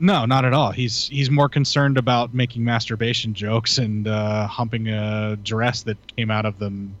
no, 0.00 0.24
not 0.26 0.44
at 0.44 0.52
all. 0.52 0.72
He's 0.72 1.08
he's 1.08 1.30
more 1.30 1.48
concerned 1.48 1.98
about 1.98 2.32
making 2.34 2.64
masturbation 2.64 3.34
jokes 3.34 3.78
and 3.78 4.08
uh, 4.08 4.46
humping 4.46 4.88
a 4.88 5.36
dress 5.36 5.82
that 5.84 5.98
came 6.16 6.30
out 6.30 6.46
of 6.46 6.58
them 6.58 6.96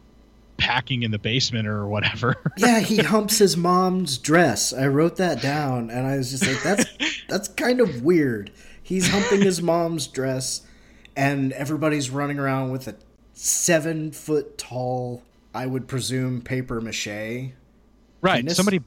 packing 0.58 1.04
in 1.04 1.10
the 1.12 1.18
basement 1.18 1.68
or 1.68 1.86
whatever. 1.86 2.36
Yeah, 2.58 2.80
he 2.80 2.96
humps 2.96 3.38
his 3.38 3.56
mom's 3.56 4.18
dress. 4.18 4.72
I 4.72 4.88
wrote 4.88 5.16
that 5.16 5.40
down, 5.40 5.90
and 5.90 6.06
I 6.06 6.16
was 6.16 6.30
just 6.30 6.46
like, 6.46 6.62
"That's 6.62 6.84
that's 7.28 7.48
kind 7.48 7.80
of 7.80 8.02
weird." 8.02 8.50
He's 8.82 9.08
humping 9.08 9.42
his 9.42 9.62
mom's 9.62 10.06
dress, 10.08 10.62
and 11.16 11.52
everybody's 11.52 12.10
running 12.10 12.38
around 12.38 12.72
with 12.72 12.88
a 12.88 12.96
seven 13.34 14.10
foot 14.10 14.58
tall, 14.58 15.22
I 15.54 15.66
would 15.66 15.86
presume, 15.86 16.40
paper 16.40 16.80
mache. 16.80 17.06
right. 18.20 18.38
Penis? 18.40 18.56
Somebody 18.56 18.80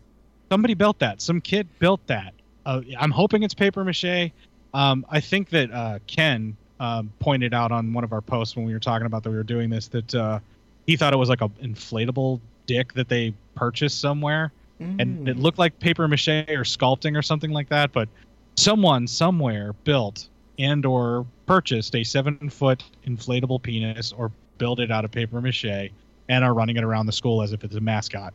somebody 0.51 0.73
built 0.73 0.99
that. 0.99 1.21
Some 1.21 1.39
kid 1.39 1.65
built 1.79 2.05
that. 2.07 2.33
Uh, 2.65 2.81
I'm 2.99 3.11
hoping 3.11 3.43
it's 3.43 3.53
paper 3.53 3.85
mache. 3.85 4.31
Um, 4.73 5.05
I 5.09 5.21
think 5.21 5.49
that 5.51 5.71
uh, 5.71 5.99
Ken 6.07 6.57
um, 6.81 7.11
pointed 7.19 7.53
out 7.53 7.71
on 7.71 7.93
one 7.93 8.03
of 8.03 8.11
our 8.11 8.19
posts 8.21 8.57
when 8.57 8.65
we 8.65 8.73
were 8.73 8.79
talking 8.79 9.05
about 9.05 9.23
that 9.23 9.29
we 9.29 9.37
were 9.37 9.43
doing 9.43 9.69
this 9.69 9.87
that 9.87 10.13
uh, 10.13 10.39
he 10.87 10.97
thought 10.97 11.13
it 11.13 11.17
was 11.17 11.29
like 11.29 11.39
a 11.41 11.47
inflatable 11.63 12.41
dick 12.65 12.91
that 12.93 13.07
they 13.07 13.33
purchased 13.55 14.01
somewhere. 14.01 14.51
and 14.99 15.29
it 15.29 15.37
looked 15.37 15.59
like 15.59 15.77
paper 15.79 16.07
mache 16.07 16.27
or 16.27 16.63
sculpting 16.63 17.15
or 17.15 17.21
something 17.21 17.51
like 17.51 17.69
that 17.69 17.93
but 17.93 18.09
someone 18.57 19.05
somewhere 19.05 19.73
built 19.83 20.27
and 20.57 20.87
or 20.87 21.23
purchased 21.45 21.95
a 21.95 22.03
seven 22.03 22.49
foot 22.49 22.83
inflatable 23.05 23.61
penis 23.61 24.11
or 24.11 24.31
built 24.57 24.79
it 24.79 24.89
out 24.89 25.05
of 25.05 25.11
paper 25.11 25.39
mache 25.39 25.91
and 26.29 26.43
are 26.43 26.55
running 26.55 26.77
it 26.77 26.83
around 26.83 27.05
the 27.05 27.11
school 27.11 27.43
as 27.43 27.53
if 27.53 27.63
it's 27.63 27.75
a 27.75 27.79
mascot 27.79 28.33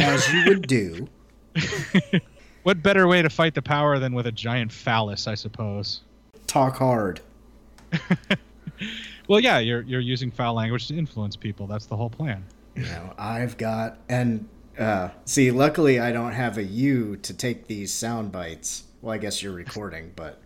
As 0.00 0.28
you 0.32 0.44
would 0.48 0.66
do. 0.66 1.08
what 2.62 2.82
better 2.82 3.06
way 3.06 3.22
to 3.22 3.30
fight 3.30 3.54
the 3.54 3.62
power 3.62 3.98
than 3.98 4.14
with 4.14 4.26
a 4.26 4.32
giant 4.32 4.72
phallus 4.72 5.26
i 5.26 5.34
suppose 5.34 6.00
Talk 6.46 6.76
hard. 6.76 7.20
well 9.28 9.40
yeah 9.40 9.58
you're 9.58 9.82
you're 9.82 10.00
using 10.00 10.30
foul 10.30 10.54
language 10.54 10.88
to 10.88 10.96
influence 10.96 11.36
people 11.36 11.66
that's 11.66 11.86
the 11.86 11.96
whole 11.96 12.10
plan 12.10 12.44
You 12.74 12.82
know, 12.82 13.14
I've 13.16 13.56
got 13.56 13.98
and 14.08 14.48
uh, 14.78 15.10
see. 15.24 15.52
Luckily, 15.52 16.00
I 16.00 16.10
don't 16.10 16.32
have 16.32 16.58
a 16.58 16.64
you 16.64 17.16
to 17.18 17.32
take 17.32 17.68
these 17.68 17.92
sound 17.92 18.32
bites. 18.32 18.82
Well, 19.00 19.14
I 19.14 19.18
guess 19.18 19.42
you're 19.44 19.52
recording, 19.52 20.12
but 20.16 20.40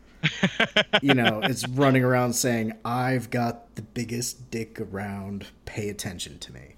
you 1.00 1.14
know, 1.14 1.40
it's 1.44 1.66
running 1.68 2.04
around 2.04 2.34
saying, 2.34 2.74
"I've 2.84 3.30
got 3.30 3.74
the 3.76 3.82
biggest 3.82 4.50
dick 4.50 4.78
around. 4.78 5.46
Pay 5.64 5.88
attention 5.88 6.38
to 6.40 6.52
me." 6.52 6.74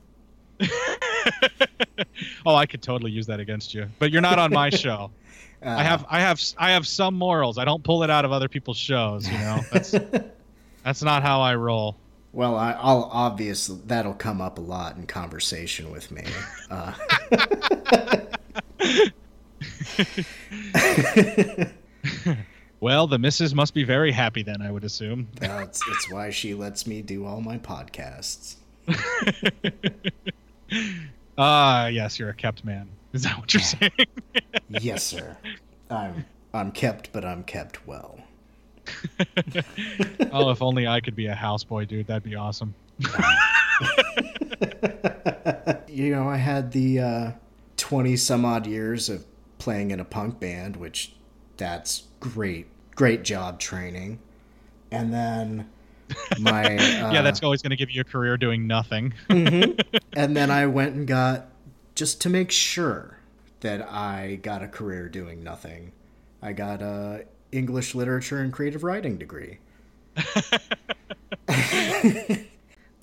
oh 2.47 2.55
i 2.55 2.67
could 2.67 2.83
totally 2.83 3.11
use 3.11 3.27
that 3.27 3.41
against 3.41 3.75
you 3.75 3.87
but 3.99 4.11
you're 4.11 4.23
not 4.23 4.39
on 4.39 4.53
my 4.53 4.71
show 4.71 5.11
I 5.63 5.83
have 5.83 6.07
I 6.09 6.21
have 6.21 6.41
I 6.57 6.71
have 6.71 6.87
some 6.87 7.15
morals. 7.15 7.59
I 7.59 7.67
don't 7.67 7.85
pull 7.85 8.03
it 8.03 8.09
out 8.09 8.25
of 8.25 8.33
other 8.33 8.49
people's 8.49 8.79
shows, 8.79 9.29
you 9.29 9.37
know. 9.37 9.61
That's 9.71 9.91
that's 10.85 11.03
not 11.03 11.23
how 11.23 11.43
I 11.43 11.55
roll. 11.55 11.97
Well, 12.33 12.57
I, 12.57 12.73
I'll 12.73 13.11
obviously 13.13 13.79
that'll 13.87 14.15
come 14.15 14.41
up 14.41 14.57
a 14.57 14.63
lot 14.63 14.97
in 14.97 15.07
conversation 15.07 15.91
with 15.91 16.11
me. 16.11 16.25
Uh, 16.71 16.95
Well, 22.81 23.07
the 23.07 23.19
missus 23.19 23.55
must 23.55 23.75
be 23.75 23.85
very 23.85 24.11
happy 24.11 24.43
then, 24.43 24.63
I 24.63 24.71
would 24.71 24.85
assume. 24.85 25.29
that's 25.35 25.83
it's 25.87 26.11
why 26.11 26.31
she 26.31 26.55
lets 26.55 26.87
me 26.87 27.03
do 27.03 27.27
all 27.27 27.43
my 27.43 27.59
podcasts. 27.59 28.57
Ah, 31.39 31.87
yes, 31.87 32.19
you're 32.19 32.29
a 32.29 32.35
kept 32.35 32.67
man. 32.67 32.87
Is 33.15 33.23
that 33.23 33.39
what 33.39 33.55
you're 33.55 33.63
saying? 33.63 33.93
Yes, 34.69 35.03
sir. 35.03 35.37
I'm 35.89 36.27
I'm 36.53 36.71
kept, 36.71 37.13
but 37.13 37.25
I'm 37.25 37.45
kept 37.45 37.87
well. 37.87 38.21
oh, 40.33 40.51
if 40.51 40.61
only 40.61 40.87
I 40.87 41.01
could 41.01 41.17
be 41.17 41.27
a 41.27 41.35
houseboy, 41.35 41.89
dude. 41.89 42.09
That'd 42.09 42.25
be 42.25 42.35
awesome. 42.35 42.75
You 45.89 46.15
know, 46.15 46.29
I 46.29 46.37
had 46.37 46.73
the 46.73 47.35
twenty 47.77 48.17
some 48.17 48.45
odd 48.45 48.67
years 48.67 49.09
of 49.09 49.25
playing 49.59 49.93
in 49.93 50.01
a 50.01 50.05
punk 50.05 50.41
band, 50.41 50.77
which 50.77 51.13
that's 51.57 52.05
great, 52.21 52.67
great 52.95 53.23
job 53.23 53.59
training. 53.61 54.19
And 54.91 55.13
then 55.13 55.69
my 56.39 56.65
uh, 56.65 56.71
yeah, 57.13 57.23
that's 57.23 57.43
always 57.43 57.63
going 57.63 57.71
to 57.71 57.77
give 57.77 57.91
you 57.91 58.01
a 58.01 58.05
career 58.05 58.37
doing 58.37 58.67
nothing. 58.67 59.15
and 59.29 60.37
then 60.37 60.51
I 60.51 60.67
went 60.67 60.95
and 60.95 61.07
got 61.07 61.47
just 61.95 62.21
to 62.23 62.29
make 62.29 62.51
sure 62.51 63.19
that 63.61 63.91
I 63.91 64.41
got 64.43 64.63
a 64.63 64.69
career 64.69 65.09
doing 65.09 65.43
nothing. 65.43 65.93
I 66.43 66.53
got 66.53 66.83
a 66.83 67.25
English 67.53 67.95
literature 67.95 68.41
and 68.41 68.53
creative 68.53 68.83
writing 68.83 69.19
degree. 69.19 69.59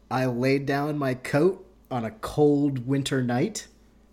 I 0.10 0.26
laid 0.26 0.66
down 0.66 0.98
my 0.98 1.14
coat 1.14 1.66
on 1.92 2.06
a 2.06 2.12
cold 2.12 2.88
winter 2.88 3.22
night 3.22 3.68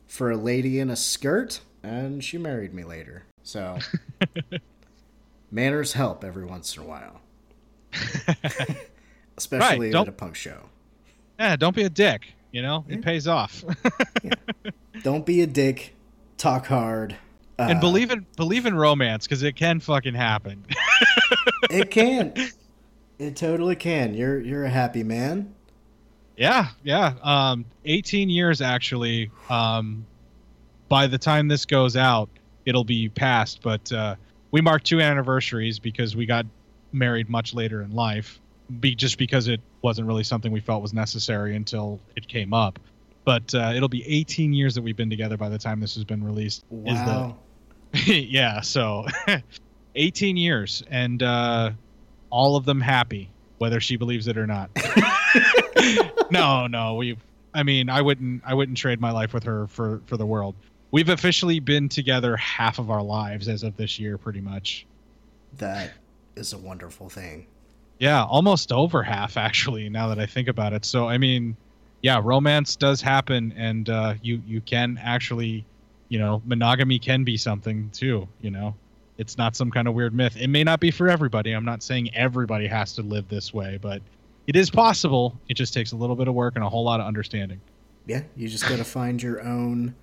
for 0.06 0.30
a 0.30 0.36
lady 0.36 0.78
in 0.78 0.90
a 0.90 0.96
skirt, 0.96 1.60
and 1.82 2.22
she 2.22 2.38
married 2.38 2.74
me 2.74 2.84
later. 2.84 3.24
So 3.42 3.78
manners 5.50 5.94
help 5.94 6.24
every 6.24 6.44
once 6.44 6.76
in 6.76 6.82
a 6.82 6.86
while. 6.86 7.20
Especially 9.36 9.92
at 9.92 10.08
a 10.08 10.12
punk 10.12 10.36
show. 10.36 10.68
yeah, 11.38 11.56
don't 11.56 11.74
be 11.74 11.82
a 11.82 11.90
dick. 11.90 12.34
You 12.52 12.62
know, 12.62 12.84
it 12.88 13.02
pays 13.02 13.26
off. 13.26 13.64
Don't 15.02 15.26
be 15.26 15.40
a 15.40 15.46
dick. 15.46 15.92
Talk 16.38 16.66
hard. 16.66 17.16
Uh, 17.58 17.66
and 17.68 17.80
believe 17.80 18.12
in 18.12 18.26
believe 18.36 18.64
in 18.64 18.76
romance 18.76 19.26
because 19.26 19.42
it 19.42 19.56
can 19.56 19.80
fucking 19.80 20.14
happen. 20.14 20.64
it 21.70 21.90
can. 21.90 22.32
It 23.18 23.36
totally 23.36 23.76
can. 23.76 24.14
You're 24.14 24.40
you're 24.40 24.64
a 24.64 24.70
happy 24.70 25.02
man. 25.02 25.52
Yeah, 26.36 26.68
yeah. 26.82 27.14
Um, 27.22 27.64
18 27.84 28.28
years 28.28 28.60
actually. 28.60 29.30
Um, 29.48 30.06
by 30.88 31.06
the 31.06 31.18
time 31.18 31.48
this 31.48 31.64
goes 31.64 31.96
out, 31.96 32.28
it'll 32.66 32.84
be 32.84 33.08
past. 33.08 33.62
But 33.62 33.92
uh, 33.92 34.16
we 34.50 34.60
marked 34.60 34.86
two 34.86 35.00
anniversaries 35.00 35.78
because 35.78 36.16
we 36.16 36.26
got 36.26 36.46
married 36.94 37.28
much 37.28 37.54
later 37.54 37.82
in 37.82 37.94
life. 37.94 38.40
be 38.80 38.94
just 38.94 39.18
because 39.18 39.48
it 39.48 39.60
wasn't 39.82 40.06
really 40.06 40.24
something 40.24 40.50
we 40.50 40.60
felt 40.60 40.80
was 40.80 40.94
necessary 40.94 41.54
until 41.54 42.00
it 42.16 42.26
came 42.26 42.54
up. 42.54 42.78
But 43.24 43.54
uh, 43.54 43.72
it'll 43.74 43.88
be 43.88 44.06
18 44.06 44.52
years 44.52 44.74
that 44.74 44.82
we've 44.82 44.96
been 44.96 45.10
together 45.10 45.36
by 45.36 45.48
the 45.48 45.58
time 45.58 45.80
this 45.80 45.94
has 45.94 46.04
been 46.04 46.24
released. 46.24 46.64
Is 46.70 46.98
the 47.00 47.04
Wow. 47.04 47.36
yeah, 48.06 48.60
so 48.60 49.06
18 49.94 50.36
years 50.36 50.82
and 50.90 51.22
uh, 51.22 51.70
all 52.30 52.56
of 52.56 52.64
them 52.64 52.80
happy, 52.80 53.30
whether 53.58 53.80
she 53.80 53.96
believes 53.96 54.26
it 54.26 54.36
or 54.36 54.46
not. 54.46 54.70
no, 56.30 56.66
no, 56.66 56.94
we. 56.94 57.16
I 57.54 57.62
mean, 57.62 57.88
I 57.88 58.02
wouldn't. 58.02 58.42
I 58.44 58.54
wouldn't 58.54 58.76
trade 58.76 59.00
my 59.00 59.12
life 59.12 59.32
with 59.32 59.44
her 59.44 59.68
for 59.68 60.00
for 60.06 60.16
the 60.16 60.26
world. 60.26 60.56
We've 60.90 61.08
officially 61.08 61.60
been 61.60 61.88
together 61.88 62.36
half 62.36 62.78
of 62.78 62.90
our 62.90 63.02
lives 63.02 63.48
as 63.48 63.62
of 63.62 63.76
this 63.76 63.98
year, 63.98 64.18
pretty 64.18 64.40
much. 64.40 64.86
That 65.58 65.92
is 66.36 66.52
a 66.52 66.58
wonderful 66.58 67.08
thing. 67.08 67.46
Yeah, 67.98 68.24
almost 68.24 68.72
over 68.72 69.02
half 69.02 69.36
actually. 69.36 69.88
Now 69.88 70.08
that 70.08 70.18
I 70.18 70.26
think 70.26 70.48
about 70.48 70.72
it, 70.72 70.84
so 70.84 71.08
I 71.08 71.18
mean, 71.18 71.56
yeah, 72.02 72.20
romance 72.22 72.76
does 72.76 73.00
happen, 73.00 73.54
and 73.56 73.88
uh, 73.88 74.14
you 74.22 74.42
you 74.46 74.60
can 74.60 74.98
actually, 75.02 75.64
you 76.08 76.18
know, 76.18 76.42
monogamy 76.44 76.98
can 76.98 77.24
be 77.24 77.36
something 77.36 77.90
too. 77.92 78.28
You 78.40 78.50
know, 78.50 78.74
it's 79.16 79.38
not 79.38 79.56
some 79.56 79.70
kind 79.70 79.88
of 79.88 79.94
weird 79.94 80.14
myth. 80.14 80.36
It 80.38 80.48
may 80.48 80.64
not 80.64 80.80
be 80.80 80.90
for 80.90 81.08
everybody. 81.08 81.52
I'm 81.52 81.64
not 81.64 81.82
saying 81.82 82.14
everybody 82.14 82.66
has 82.66 82.94
to 82.94 83.02
live 83.02 83.28
this 83.28 83.54
way, 83.54 83.78
but 83.80 84.02
it 84.46 84.56
is 84.56 84.70
possible. 84.70 85.38
It 85.48 85.54
just 85.54 85.72
takes 85.72 85.92
a 85.92 85.96
little 85.96 86.16
bit 86.16 86.28
of 86.28 86.34
work 86.34 86.56
and 86.56 86.64
a 86.64 86.68
whole 86.68 86.84
lot 86.84 87.00
of 87.00 87.06
understanding. 87.06 87.60
Yeah, 88.06 88.22
you 88.36 88.48
just 88.48 88.68
got 88.68 88.76
to 88.76 88.84
find 88.84 89.22
your 89.22 89.40
own 89.40 89.94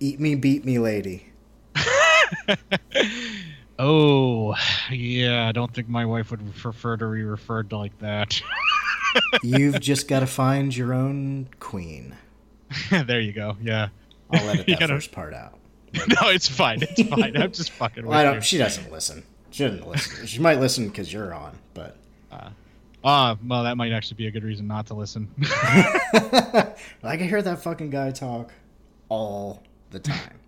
eat 0.00 0.20
me, 0.20 0.34
beat 0.34 0.64
me 0.64 0.78
lady. 0.78 1.26
Oh, 3.78 4.54
yeah. 4.90 5.48
I 5.48 5.52
don't 5.52 5.72
think 5.72 5.88
my 5.88 6.04
wife 6.04 6.30
would 6.30 6.54
prefer 6.56 6.96
to 6.96 7.10
be 7.12 7.22
referred 7.22 7.70
to 7.70 7.78
like 7.78 7.96
that. 8.00 8.40
You've 9.42 9.80
just 9.80 10.08
got 10.08 10.20
to 10.20 10.26
find 10.26 10.76
your 10.76 10.92
own 10.92 11.48
queen. 11.60 12.16
there 12.90 13.20
you 13.20 13.32
go. 13.32 13.56
Yeah. 13.62 13.88
I'll 14.30 14.48
edit 14.50 14.68
You 14.68 14.76
that 14.76 14.88
first 14.88 15.12
part 15.12 15.32
out. 15.32 15.58
No, 15.94 16.28
it's 16.28 16.48
fine. 16.48 16.82
It's 16.82 17.02
fine. 17.08 17.36
I'm 17.36 17.52
just 17.52 17.70
fucking 17.70 18.02
with 18.02 18.10
Well, 18.10 18.18
I 18.18 18.24
don't. 18.24 18.44
She 18.44 18.58
doesn't 18.58 18.92
listen. 18.92 19.22
She 19.50 19.64
doesn't 19.64 19.86
listen. 19.86 20.26
She 20.26 20.38
might 20.38 20.60
listen 20.60 20.88
because 20.88 21.10
you're 21.12 21.32
on, 21.32 21.58
but 21.72 21.96
Ah, 23.04 23.36
well, 23.46 23.62
that 23.62 23.76
might 23.76 23.92
actually 23.92 24.16
be 24.16 24.26
a 24.26 24.30
good 24.30 24.42
reason 24.42 24.66
not 24.66 24.86
to 24.88 24.94
listen. 24.94 25.28
I 25.40 26.74
can 27.02 27.28
hear 27.28 27.40
that 27.40 27.62
fucking 27.62 27.90
guy 27.90 28.10
talk 28.10 28.52
all 29.08 29.62
the 29.90 30.00
time. 30.00 30.40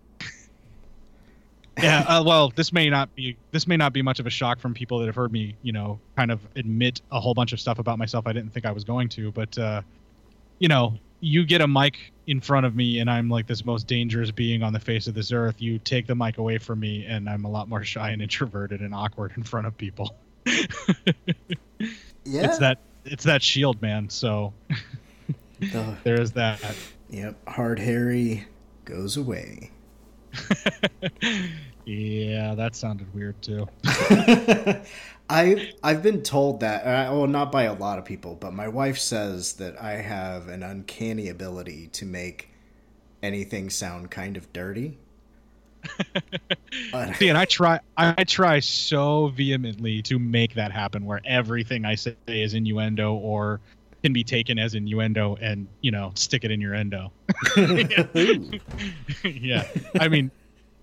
Yeah. 1.83 2.05
Uh, 2.07 2.23
well, 2.25 2.53
this 2.55 2.73
may 2.73 2.89
not 2.91 3.15
be 3.15 3.37
this 3.51 3.67
may 3.67 3.77
not 3.77 3.93
be 3.93 4.03
much 4.03 4.21
of 4.21 4.27
a 4.27 4.31
shock 4.31 4.61
from 4.61 4.75
people 4.75 4.99
that 4.99 5.07
have 5.07 5.15
heard 5.15 5.33
me, 5.33 5.57
you 5.63 5.73
know, 5.73 5.99
kind 6.17 6.31
of 6.31 6.41
admit 6.57 7.01
a 7.11 7.21
whole 7.21 7.35
bunch 7.35 7.53
of 7.53 7.61
stuff 7.61 7.79
about 7.79 7.99
myself 7.99 8.27
I 8.27 8.33
didn't 8.33 8.53
think 8.53 8.67
I 8.67 8.73
was 8.73 8.85
going 8.85 9.09
to. 9.11 9.31
But 9.33 9.57
uh, 9.59 9.83
you 10.59 10.69
know, 10.69 10.95
you 11.21 11.45
get 11.45 11.61
a 11.61 11.69
mic 11.69 12.13
in 12.27 12.41
front 12.41 12.67
of 12.67 12.75
me, 12.77 13.01
and 13.01 13.11
I'm 13.11 13.29
like 13.29 13.47
this 13.47 13.65
most 13.65 13.87
dangerous 13.87 14.31
being 14.31 14.63
on 14.63 14.73
the 14.73 14.81
face 14.81 15.07
of 15.07 15.15
this 15.15 15.33
earth. 15.33 15.61
You 15.61 15.79
take 15.79 16.07
the 16.07 16.15
mic 16.15 16.39
away 16.39 16.59
from 16.59 16.81
me, 16.81 17.05
and 17.07 17.29
I'm 17.29 17.45
a 17.45 17.51
lot 17.51 17.69
more 17.69 17.85
shy 17.85 18.11
and 18.11 18.23
introverted 18.23 18.81
and 18.81 18.95
awkward 18.95 19.33
in 19.37 19.43
front 19.43 19.67
of 19.67 19.77
people. 19.77 20.15
Yeah. 22.25 22.45
It's 22.45 22.59
that 22.59 22.79
it's 23.07 23.25
that 23.25 23.43
shield, 23.43 23.81
man. 23.81 24.11
So 24.11 24.53
The- 25.61 25.97
there 26.05 26.21
is 26.21 26.33
that. 26.33 26.61
Yep. 27.11 27.37
Hard 27.49 27.79
Harry 27.79 28.47
goes 28.85 29.17
away. 29.17 29.71
Yeah, 31.91 32.55
that 32.55 32.77
sounded 32.77 33.13
weird 33.13 33.43
too. 33.43 33.67
I 35.29 35.73
I've 35.83 36.05
been 36.05 36.23
told 36.23 36.61
that 36.61 36.83
uh, 36.83 37.13
well 37.13 37.27
not 37.27 37.51
by 37.51 37.65
a 37.65 37.73
lot 37.73 37.99
of 37.99 38.05
people, 38.05 38.37
but 38.37 38.53
my 38.53 38.69
wife 38.69 38.97
says 38.97 39.55
that 39.55 39.81
I 39.83 39.95
have 39.95 40.49
an 40.49 40.63
uncanny 40.63 41.29
ability 41.31 41.89
to 41.89 42.07
make 42.07 42.51
anything 43.25 43.71
sound 43.71 44.13
kind 44.13 44.37
of 44.37 44.53
dirty. 44.53 44.99
See, 47.17 47.29
and 47.29 47.37
I 47.37 47.45
try, 47.47 47.81
I 47.97 48.23
try 48.25 48.61
so 48.61 49.29
vehemently 49.29 50.03
to 50.03 50.19
make 50.19 50.55
that 50.55 50.71
happen, 50.71 51.05
where 51.05 51.21
everything 51.25 51.85
I 51.85 51.97
say 51.97 52.15
is 52.29 52.55
innuendo 52.55 53.15
or 53.15 53.61
can 54.05 54.13
be 54.13 54.23
taken 54.23 54.61
as 54.61 54.77
innuendo, 54.77 55.37
and 55.41 55.67
you 55.81 55.91
know, 55.91 56.13
stick 56.15 56.45
it 56.45 56.53
in 56.53 56.61
your 56.61 56.75
endo. 56.75 57.11
yeah, 59.25 59.67
I 59.99 60.09
mean, 60.09 60.31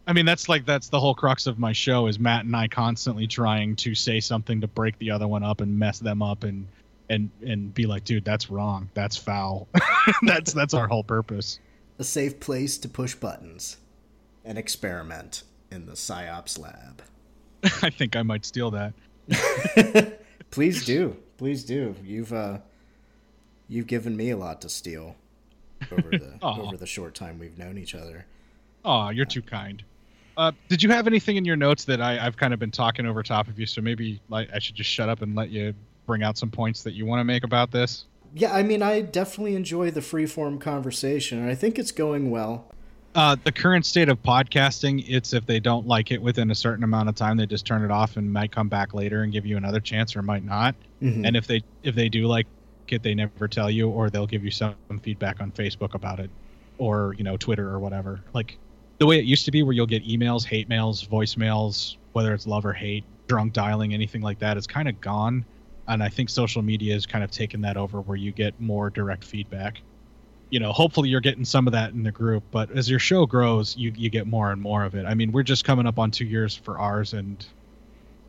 I 0.07 0.13
mean 0.13 0.25
that's 0.25 0.47
like 0.47 0.65
that's 0.65 0.87
the 0.87 0.99
whole 0.99 1.13
crux 1.13 1.47
of 1.47 1.59
my 1.59 1.73
show 1.73 2.07
is 2.07 2.17
Matt 2.17 2.45
and 2.45 2.55
I 2.55 2.69
constantly 2.69 3.27
trying 3.27 3.75
to 3.77 3.93
say 3.93 4.21
something 4.21 4.61
to 4.61 4.67
break 4.67 4.97
the 4.99 5.11
other 5.11 5.27
one 5.27 5.43
up 5.43 5.59
and 5.59 5.77
mess 5.77 5.99
them 5.99 6.21
up 6.21 6.45
and 6.45 6.65
and 7.09 7.29
and 7.45 7.73
be 7.73 7.85
like, 7.85 8.05
dude, 8.05 8.23
that's 8.25 8.49
wrong, 8.49 8.89
that's 8.93 9.17
foul. 9.17 9.67
that's 10.23 10.53
that's 10.53 10.73
our 10.73 10.87
whole 10.87 11.03
purpose. 11.03 11.59
a 11.99 12.03
safe 12.03 12.39
place 12.39 12.77
to 12.77 12.89
push 12.89 13.15
buttons 13.15 13.77
and 14.45 14.57
experiment 14.57 15.43
in 15.71 15.85
the 15.85 15.93
psyops 15.93 16.57
lab. 16.57 17.01
I 17.83 17.89
think 17.89 18.15
I 18.15 18.23
might 18.23 18.45
steal 18.45 18.71
that. 18.71 18.93
Please 20.51 20.85
do. 20.85 21.17
Please 21.37 21.65
do. 21.65 21.95
You've 22.01 22.31
uh 22.31 22.59
you've 23.67 23.87
given 23.87 24.15
me 24.15 24.29
a 24.29 24.37
lot 24.37 24.61
to 24.61 24.69
steal 24.69 25.15
over 25.91 26.11
the 26.11 26.37
over 26.41 26.77
the 26.77 26.87
short 26.87 27.13
time 27.13 27.39
we've 27.39 27.57
known 27.57 27.77
each 27.77 27.93
other. 27.93 28.25
Oh, 28.85 29.09
you're 29.09 29.25
too 29.25 29.41
kind. 29.41 29.83
Uh, 30.37 30.51
did 30.69 30.83
you 30.83 30.89
have 30.89 31.07
anything 31.07 31.35
in 31.35 31.43
your 31.43 31.55
notes 31.55 31.83
that 31.85 31.99
I, 31.99 32.23
I've 32.23 32.37
kind 32.37 32.53
of 32.53 32.59
been 32.59 32.71
talking 32.71 33.05
over 33.07 33.23
top 33.23 33.47
of 33.47 33.59
you? 33.59 33.65
So 33.65 33.81
maybe 33.81 34.21
like 34.29 34.49
I 34.53 34.59
should 34.59 34.75
just 34.75 34.89
shut 34.89 35.09
up 35.09 35.23
and 35.23 35.35
let 35.35 35.49
you 35.49 35.73
bring 36.05 36.21
out 36.21 36.37
some 36.37 36.51
points 36.51 36.83
that 36.83 36.93
you 36.93 37.05
want 37.05 37.19
to 37.19 37.23
make 37.23 37.43
about 37.43 37.71
this. 37.71 38.05
Yeah, 38.35 38.53
I 38.53 38.61
mean 38.61 38.83
I 38.83 39.01
definitely 39.01 39.55
enjoy 39.55 39.89
the 39.89 39.99
freeform 39.99 40.61
conversation 40.61 41.39
and 41.39 41.49
I 41.49 41.55
think 41.55 41.79
it's 41.79 41.91
going 41.91 42.29
well. 42.29 42.71
Uh, 43.15 43.35
the 43.43 43.51
current 43.51 43.83
state 43.83 44.09
of 44.09 44.21
podcasting, 44.21 45.03
it's 45.07 45.33
if 45.33 45.43
they 45.47 45.59
don't 45.59 45.87
like 45.87 46.11
it 46.11 46.21
within 46.21 46.51
a 46.51 46.55
certain 46.55 46.83
amount 46.83 47.09
of 47.09 47.15
time, 47.15 47.35
they 47.35 47.47
just 47.47 47.65
turn 47.65 47.83
it 47.83 47.89
off 47.89 48.15
and 48.15 48.31
might 48.31 48.51
come 48.51 48.69
back 48.69 48.93
later 48.93 49.23
and 49.23 49.33
give 49.33 49.43
you 49.43 49.57
another 49.57 49.79
chance, 49.79 50.15
or 50.15 50.21
might 50.21 50.45
not. 50.45 50.75
Mhm. 51.01 51.25
And 51.25 51.35
if 51.35 51.47
they 51.47 51.63
if 51.81 51.95
they 51.95 52.09
do 52.09 52.27
like 52.27 52.45
it, 52.89 53.01
they 53.01 53.15
never 53.15 53.47
tell 53.47 53.71
you, 53.71 53.89
or 53.89 54.11
they'll 54.11 54.27
give 54.27 54.45
you 54.45 54.51
some 54.51 54.75
feedback 55.01 55.41
on 55.41 55.51
Facebook 55.51 55.95
about 55.95 56.19
it, 56.19 56.29
or 56.77 57.15
you 57.17 57.23
know 57.23 57.37
Twitter 57.37 57.67
or 57.67 57.79
whatever. 57.79 58.21
Like 58.33 58.59
the 58.99 59.05
way 59.05 59.19
it 59.19 59.25
used 59.25 59.45
to 59.45 59.51
be, 59.51 59.63
where 59.63 59.73
you'll 59.73 59.85
get 59.85 60.05
emails, 60.05 60.45
hate 60.45 60.69
mails, 60.69 61.05
voicemails, 61.07 61.97
whether 62.13 62.33
it's 62.33 62.47
love 62.47 62.65
or 62.65 62.73
hate, 62.73 63.03
drunk 63.27 63.53
dialing, 63.53 63.93
anything 63.93 64.21
like 64.21 64.39
that, 64.39 64.57
is 64.57 64.65
kind 64.65 64.87
of 64.87 64.99
gone. 65.01 65.45
And 65.87 66.03
I 66.03 66.09
think 66.09 66.29
social 66.29 66.61
media 66.61 66.93
has 66.93 67.05
kind 67.05 67.23
of 67.23 67.31
taken 67.31 67.61
that 67.61 67.77
over, 67.77 68.01
where 68.01 68.17
you 68.17 68.31
get 68.31 68.59
more 68.59 68.89
direct 68.89 69.23
feedback. 69.23 69.81
You 70.49 70.61
know 70.61 70.71
hopefully 70.71 71.09
you're 71.09 71.19
getting 71.21 71.43
some 71.43 71.67
of 71.67 71.73
that 71.73 71.91
in 71.91 72.03
the 72.03 72.11
group 72.11 72.41
but 72.51 72.71
as 72.71 72.89
your 72.89 72.99
show 72.99 73.25
grows 73.25 73.75
you 73.75 73.91
you 73.97 74.09
get 74.09 74.27
more 74.27 74.51
and 74.51 74.61
more 74.61 74.85
of 74.85 74.95
it. 74.95 75.05
I 75.05 75.13
mean 75.13 75.33
we're 75.33 75.43
just 75.43 75.65
coming 75.65 75.85
up 75.85 75.99
on 75.99 76.09
two 76.09 76.23
years 76.25 76.55
for 76.55 76.79
ours 76.79 77.13
and 77.13 77.45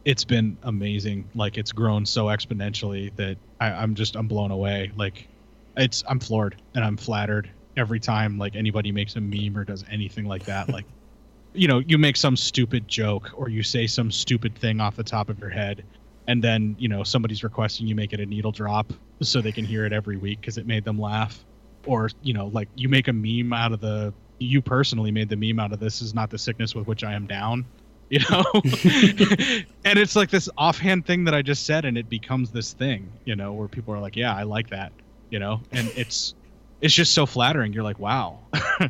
it's 0.05 0.25
been 0.25 0.59
amazing. 0.65 1.31
Like 1.37 1.59
it's 1.59 1.71
grown 1.71 2.05
so 2.07 2.27
exponentially 2.27 3.15
that 3.17 3.37
I, 3.61 3.69
i'm 3.71 3.95
just 3.95 4.17
i'm 4.17 4.27
blown 4.27 4.51
away. 4.51 4.91
Like 4.97 5.29
it's 5.77 6.03
i'm 6.09 6.19
floored 6.19 6.61
and 6.75 6.85
i'm 6.85 6.97
flattered 6.97 7.51
every 7.79 8.01
time 8.01 8.39
like 8.39 8.57
anybody 8.57 8.93
makes 8.93 9.17
a 9.17 9.21
meme 9.21 9.57
or 9.57 9.65
does 9.65 9.85
anything 9.91 10.27
like 10.27 10.45
that 10.45 10.69
like 10.69 10.85
you 11.55 11.69
know 11.69 11.79
you 11.79 11.97
make 11.97 12.17
some 12.17 12.37
stupid 12.37 12.87
joke 12.89 13.31
or 13.35 13.49
you 13.49 13.63
say 13.63 13.87
some 13.87 14.11
stupid 14.11 14.55
thing 14.57 14.81
off 14.81 14.97
the 14.97 15.05
top 15.05 15.31
of 15.31 15.39
your 15.39 15.49
head 15.49 15.85
and 16.27 16.45
then 16.45 16.77
you 16.79 16.89
know 16.89 17.03
somebody's 17.03 17.43
requesting 17.43 17.87
you 17.87 17.95
make 17.95 18.13
it 18.13 18.21
a 18.21 18.27
needle 18.27 18.53
drop 18.53 18.93
so 19.21 19.41
they 19.41 19.53
can 19.53 19.65
hear 19.65 19.85
it 19.85 19.93
every 19.93 20.17
week 20.17 20.41
because 20.41 20.59
it 20.59 20.67
made 20.67 20.85
them 20.85 21.01
laugh. 21.01 21.45
Or 21.87 22.11
you 22.23 22.35
know 22.35 22.49
like 22.49 22.69
you 22.77 22.89
make 22.89 23.09
a 23.09 23.13
meme 23.13 23.53
out 23.53 23.73
of 23.73 23.81
the 23.81 24.13
you 24.39 24.61
personally 24.61 25.11
made 25.11 25.29
the 25.29 25.37
meme 25.37 25.59
out 25.59 25.73
of 25.73 25.81
this 25.81 26.03
is 26.03 26.15
not 26.15 26.29
the 26.31 26.39
sickness 26.39 26.75
with 26.75 26.87
which 26.87 27.03
i 27.03 27.13
am 27.13 27.27
down 27.27 27.65
you 28.11 28.21
know? 28.31 28.45
And 29.85 29.99
it's 29.99 30.17
like 30.17 30.31
this 30.31 30.49
offhand 30.57 31.07
thing 31.07 31.25
that 31.25 31.35
i 31.35 31.43
just 31.43 31.67
said 31.67 31.85
and 31.85 31.97
it 31.97 32.09
becomes 32.09 32.51
this 32.51 32.73
thing 32.73 33.11
you 33.25 33.37
know 33.37 33.53
where 33.53 33.69
people 33.69 33.95
are 33.95 33.99
like 33.99 34.17
yeah 34.17 34.35
i 34.35 34.43
like 34.43 34.71
that 34.71 34.93
you 35.31 35.39
know? 35.39 35.61
And 35.73 35.91
it's 35.95 36.35
it's 36.81 36.95
just 36.95 37.13
so 37.13 37.27
flattering. 37.27 37.73
You're 37.73 37.85
like 37.85 37.99
wow 37.99 38.39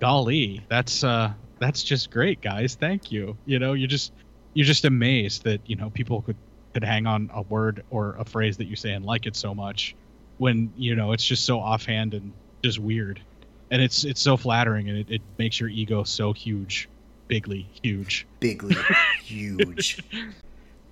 golly 0.00 0.64
that's 0.68 1.02
uh 1.02 1.32
that's 1.58 1.82
just 1.82 2.10
great 2.10 2.40
guys. 2.40 2.74
Thank 2.74 3.10
you. 3.10 3.36
You 3.46 3.58
know 3.58 3.72
you're 3.72 3.88
just 3.88 4.12
you're 4.54 4.66
just 4.66 4.84
amazed 4.84 5.44
that 5.44 5.60
you 5.66 5.76
know 5.76 5.90
people 5.90 6.22
could 6.22 6.36
could 6.74 6.84
hang 6.84 7.06
on 7.06 7.30
a 7.34 7.42
word 7.42 7.84
or 7.90 8.16
a 8.18 8.24
phrase 8.24 8.56
that 8.58 8.66
you 8.66 8.76
say 8.76 8.92
and 8.92 9.04
like 9.04 9.26
it 9.26 9.36
so 9.36 9.54
much 9.54 9.94
when 10.38 10.72
you 10.76 10.94
know 10.94 11.12
it's 11.12 11.24
just 11.24 11.44
so 11.44 11.60
offhand 11.60 12.14
and 12.14 12.32
just 12.62 12.78
weird. 12.78 13.20
And 13.70 13.82
it's 13.82 14.04
it's 14.04 14.20
so 14.20 14.36
flattering 14.36 14.88
and 14.88 14.98
it, 14.98 15.10
it 15.10 15.22
makes 15.38 15.60
your 15.60 15.68
ego 15.68 16.02
so 16.04 16.32
huge 16.32 16.88
bigly 17.28 17.68
huge. 17.82 18.26
Bigly 18.40 18.76
huge. 19.22 20.02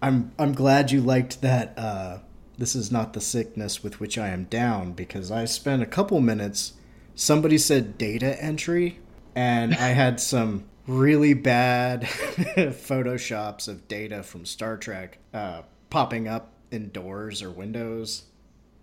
I'm 0.03 0.31
I'm 0.39 0.53
glad 0.53 0.93
you 0.93 1.01
liked 1.01 1.41
that 1.41 1.77
uh 1.79 2.19
this 2.59 2.75
is 2.75 2.91
not 2.91 3.13
the 3.13 3.21
sickness 3.21 3.83
with 3.83 4.01
which 4.01 4.19
I 4.19 4.29
am 4.29 4.45
down 4.45 4.93
because 4.93 5.31
I 5.31 5.45
spent 5.45 5.83
a 5.83 5.87
couple 5.87 6.21
minutes 6.21 6.73
somebody 7.15 7.59
said 7.59 7.99
data 7.99 8.41
entry 8.43 9.01
and 9.35 9.75
I 9.75 9.89
had 9.89 10.21
some 10.21 10.65
really 10.87 11.35
bad 11.35 12.03
photoshops 12.03 13.69
of 13.69 13.89
data 13.89 14.23
from 14.23 14.45
Star 14.45 14.77
Trek 14.77 15.19
uh, 15.35 15.63
popping 15.91 16.29
up 16.29 16.53
in 16.71 16.91
doors 16.91 17.43
or 17.43 17.51
windows. 17.51 18.25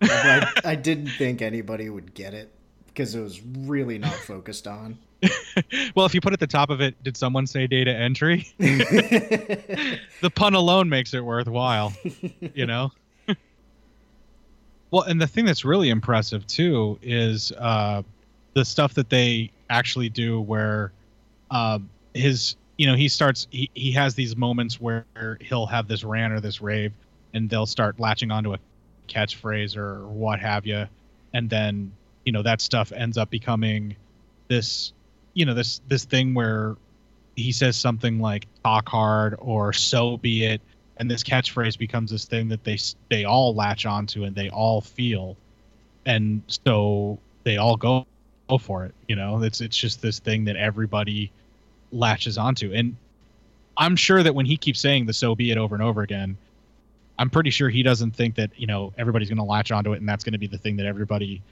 I, 0.02 0.52
I 0.64 0.74
didn't 0.74 1.08
think 1.08 1.40
anybody 1.40 1.88
would 1.88 2.14
get 2.14 2.34
it 2.34 2.52
because 2.86 3.14
it 3.14 3.20
was 3.20 3.40
really 3.42 3.98
not 3.98 4.14
focused 4.14 4.66
on. 4.66 4.98
well, 5.94 6.04
if 6.04 6.14
you 6.14 6.20
put 6.20 6.34
at 6.34 6.40
the 6.40 6.46
top 6.46 6.68
of 6.68 6.82
it, 6.82 7.02
did 7.02 7.16
someone 7.16 7.46
say 7.46 7.66
data 7.66 7.90
entry? 7.90 8.46
the 8.58 10.30
pun 10.34 10.54
alone 10.54 10.90
makes 10.90 11.14
it 11.14 11.24
worthwhile, 11.24 11.94
you 12.54 12.66
know? 12.66 12.92
Well, 14.90 15.02
and 15.02 15.20
the 15.20 15.26
thing 15.26 15.44
that's 15.44 15.64
really 15.64 15.90
impressive 15.90 16.46
too 16.46 16.98
is 17.02 17.52
uh, 17.52 18.02
the 18.54 18.64
stuff 18.64 18.94
that 18.94 19.10
they 19.10 19.50
actually 19.70 20.08
do 20.08 20.40
where 20.40 20.92
uh, 21.50 21.78
his, 22.14 22.56
you 22.76 22.86
know, 22.86 22.94
he 22.94 23.08
starts, 23.08 23.46
he, 23.50 23.70
he 23.74 23.92
has 23.92 24.14
these 24.14 24.36
moments 24.36 24.80
where 24.80 25.04
he'll 25.40 25.66
have 25.66 25.88
this 25.88 26.04
rant 26.04 26.32
or 26.32 26.40
this 26.40 26.60
rave 26.60 26.92
and 27.32 27.50
they'll 27.50 27.66
start 27.66 27.98
latching 27.98 28.30
onto 28.30 28.54
a 28.54 28.58
catchphrase 29.08 29.76
or 29.76 30.06
what 30.06 30.38
have 30.40 30.66
you. 30.66 30.86
And 31.32 31.50
then, 31.50 31.92
you 32.24 32.32
know, 32.32 32.42
that 32.42 32.60
stuff 32.60 32.92
ends 32.92 33.18
up 33.18 33.30
becoming 33.30 33.96
this 34.48 34.92
you 35.34 35.44
know 35.44 35.54
this 35.54 35.80
this 35.88 36.04
thing 36.04 36.34
where 36.34 36.76
he 37.36 37.52
says 37.52 37.76
something 37.76 38.20
like 38.20 38.46
talk 38.62 38.88
hard 38.88 39.34
or 39.38 39.72
so 39.72 40.16
be 40.16 40.44
it 40.44 40.60
and 40.96 41.10
this 41.10 41.22
catchphrase 41.22 41.78
becomes 41.78 42.10
this 42.10 42.24
thing 42.24 42.48
that 42.48 42.64
they 42.64 42.78
they 43.10 43.24
all 43.24 43.54
latch 43.54 43.86
onto 43.86 44.24
and 44.24 44.34
they 44.34 44.48
all 44.48 44.80
feel. 44.80 45.36
And 46.06 46.42
so 46.46 47.18
they 47.44 47.56
all 47.56 47.76
go 47.76 48.06
go 48.48 48.58
for 48.58 48.84
it 48.84 48.94
you 49.08 49.16
know? 49.16 49.42
It's 49.42 49.60
it's 49.60 49.76
just 49.76 50.02
this 50.02 50.18
thing 50.18 50.44
that 50.44 50.56
everybody 50.56 51.30
latches 51.92 52.38
onto. 52.38 52.72
And 52.72 52.96
i'm 53.76 53.96
sure 53.96 54.22
that 54.22 54.36
when 54.36 54.46
he 54.46 54.56
keeps 54.56 54.78
saying 54.78 55.04
the 55.04 55.12
so 55.12 55.34
be 55.34 55.50
it 55.50 55.58
over 55.58 55.74
and 55.74 55.82
over 55.82 56.02
again 56.02 56.36
i'm 57.18 57.28
pretty 57.28 57.50
sure 57.50 57.68
he 57.68 57.82
doesn't 57.82 58.12
think 58.12 58.36
that 58.36 58.48
you 58.56 58.68
know 58.68 58.92
everybody's 58.96 59.28
going 59.28 59.36
to 59.36 59.42
latch 59.42 59.72
onto 59.72 59.94
it 59.94 59.96
and 59.96 60.08
that's 60.08 60.22
going 60.22 60.32
to 60.32 60.38
be 60.38 60.46
the 60.46 60.56
thing 60.56 60.76
that 60.76 60.86
everybody 60.86 61.42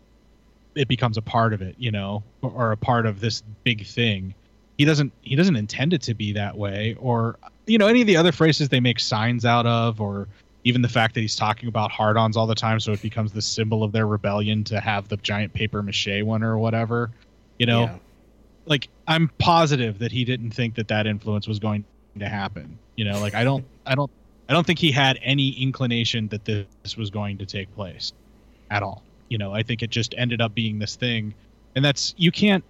it 0.75 0.89
becomes 0.89 1.17
a 1.17 1.23
part 1.23 1.53
of 1.53 1.63
it, 1.63 1.77
you 1.79 1.91
know, 1.91 2.23
or, 2.41 2.51
or, 2.51 2.73
a 2.73 2.77
part 2.77 3.07
of 3.07 3.21
this 3.21 3.43
big 3.65 3.87
thing. 3.87 4.35
He 4.79 4.85
doesn't 4.85 5.13
he 5.23 5.37
doesn't 5.37 5.57
intend 5.57 5.93
it 5.93 6.03
to 6.03 6.15
be 6.15 6.33
that 6.33 6.57
way, 6.57 6.97
or 7.01 7.39
you 7.67 7.79
know, 7.79 7.87
any 7.87 8.01
of 8.01 8.07
the 8.07 8.17
other 8.17 8.33
phrases 8.33 8.69
they 8.69 8.81
make 8.81 8.99
signs 8.99 9.45
out 9.45 9.67
of, 9.67 10.01
or 10.01 10.29
even 10.65 10.83
the 10.83 10.89
fact 10.89 11.15
that 11.15 11.21
he's 11.21 11.37
talking 11.37 11.69
about 11.69 11.91
hard-ons 11.91 12.37
all 12.37 12.47
the 12.47 12.55
time, 12.55 12.81
so 12.81 12.93
it 12.93 13.03
becomes 13.03 13.33
the 13.33 13.43
symbol 13.43 13.85
of 13.85 13.93
their 13.93 14.07
rebellion 14.07 14.65
to 14.65 14.81
have 14.81 15.09
the 15.09 15.17
giant 15.19 15.53
paper 15.53 15.83
mache 15.83 16.23
one 16.23 16.43
or 16.43 16.59
whatever. 16.59 17.11
You 17.59 17.67
know, 17.67 17.83
yeah. 17.85 17.99
like 18.67 18.89
I'm 19.07 19.29
positive 19.39 19.99
that 19.99 20.13
he 20.13 20.25
didn't 20.25 20.53
think 20.53 20.75
that 20.77 20.89
that 20.89 21.07
influence 21.07 21.47
was 21.47 21.59
going 21.59 21.85
to 22.19 22.29
happen. 22.29 22.79
You 22.97 23.05
know, 23.05 23.21
like 23.21 23.35
I 23.35 23.45
don't 23.45 23.65
I 23.87 23.95
don't 23.95 24.11
I 24.49 24.53
don't 24.53 24.67
think 24.67 24.79
he 24.79 24.91
had 24.91 25.19
any 25.23 25.51
inclination 25.51 26.29
that 26.29 26.45
this 26.45 26.97
was 26.97 27.11
going 27.11 27.39
to 27.39 27.47
take 27.47 27.73
place 27.75 28.13
at 28.71 28.83
all 28.83 29.03
you 29.33 29.39
know 29.39 29.53
i 29.53 29.63
think 29.63 29.83
it 29.83 29.89
just 29.89 30.15
ended 30.19 30.43
up 30.43 30.55
being 30.55 30.79
this 30.79 30.95
thing 30.95 31.35
and 31.75 31.83
that's 31.83 32.15
you 32.19 32.31
can't 32.31 32.63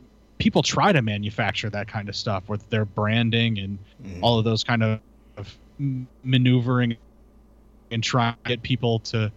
people 0.43 0.61
try 0.61 0.91
to 0.91 1.01
manufacture 1.03 1.71
that 1.71 1.87
kind 1.87 2.09
of 2.09 2.17
stuff 2.17 2.49
with 2.49 2.69
their 2.69 2.85
branding 2.85 3.61
and 3.61 3.79
mm. 4.05 4.19
all 4.23 4.41
of 4.41 4.45
those 4.45 4.65
kind 4.65 4.83
of, 4.83 5.01
maneuvering 6.23 6.97
and 7.91 8.05
trying 8.05 8.35
to 8.35 8.49
get 8.51 8.63
people 8.63 9.01
to 9.01 9.33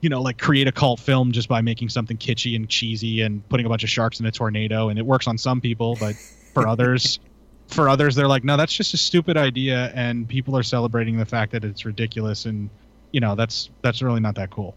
you 0.00 0.08
know 0.08 0.22
like 0.22 0.38
create 0.38 0.66
a 0.66 0.72
cult 0.72 0.98
film 0.98 1.32
just 1.32 1.48
by 1.48 1.60
making 1.60 1.88
something 1.88 2.16
kitschy 2.16 2.56
and 2.56 2.70
cheesy 2.70 3.20
and 3.20 3.46
putting 3.50 3.66
a 3.66 3.68
bunch 3.68 3.82
of 3.82 3.90
sharks 3.90 4.20
in 4.20 4.26
a 4.26 4.30
tornado 4.30 4.88
and 4.88 4.98
it 4.98 5.04
works 5.04 5.26
on 5.26 5.36
some 5.36 5.60
people 5.60 5.96
but 6.00 6.14
for 6.54 6.66
others 6.74 7.18
for 7.66 7.88
others 7.90 8.14
they're 8.14 8.28
like 8.28 8.44
no 8.44 8.56
that's 8.56 8.72
just 8.72 8.94
a 8.94 8.96
stupid 8.96 9.36
idea 9.36 9.92
and 9.94 10.26
people 10.26 10.56
are 10.56 10.62
celebrating 10.62 11.18
the 11.18 11.26
fact 11.26 11.52
that 11.52 11.64
it's 11.64 11.84
ridiculous 11.84 12.46
and 12.46 12.70
you 13.12 13.20
know 13.20 13.34
that's 13.34 13.68
that's 13.82 14.00
really 14.00 14.20
not 14.20 14.36
that 14.36 14.50
cool. 14.50 14.74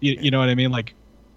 You, 0.00 0.18
you 0.20 0.30
know 0.30 0.40
what 0.40 0.48
i 0.48 0.54
mean? 0.54 0.72
Like 0.72 0.94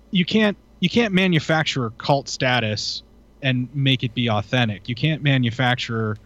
you 0.09 0.25
can't 0.25 0.57
you 0.79 0.89
can't 0.89 1.13
manufacture 1.13 1.91
cult 1.91 2.27
status 2.27 3.03
and 3.41 3.73
make 3.75 4.03
it 4.03 4.13
be 4.13 4.29
authentic. 4.29 4.87
You 4.87 4.95
can't 4.95 5.21
manufacture 5.21 6.17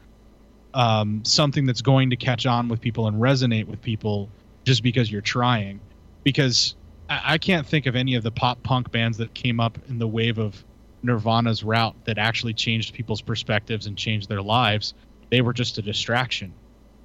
um, 0.73 1.23
something 1.23 1.65
that's 1.65 1.81
going 1.81 2.09
to 2.09 2.15
catch 2.15 2.45
on 2.45 2.67
with 2.67 2.81
people 2.81 3.07
and 3.07 3.17
resonate 3.17 3.67
with 3.67 3.81
people 3.81 4.29
just 4.63 4.83
because 4.83 5.11
you're 5.11 5.21
trying. 5.21 5.79
Because 6.23 6.75
I, 7.09 7.21
I 7.33 7.37
can't 7.37 7.65
think 7.65 7.85
of 7.85 7.95
any 7.95 8.15
of 8.15 8.23
the 8.23 8.31
pop 8.31 8.61
punk 8.63 8.91
bands 8.91 9.17
that 9.17 9.33
came 9.33 9.59
up 9.59 9.77
in 9.87 9.97
the 9.97 10.07
wave 10.07 10.37
of 10.37 10.63
Nirvana's 11.03 11.63
route 11.63 11.95
that 12.05 12.17
actually 12.17 12.53
changed 12.53 12.93
people's 12.93 13.21
perspectives 13.21 13.85
and 13.85 13.97
changed 13.97 14.27
their 14.27 14.41
lives. 14.41 14.93
They 15.29 15.41
were 15.41 15.53
just 15.53 15.77
a 15.77 15.81
distraction. 15.81 16.53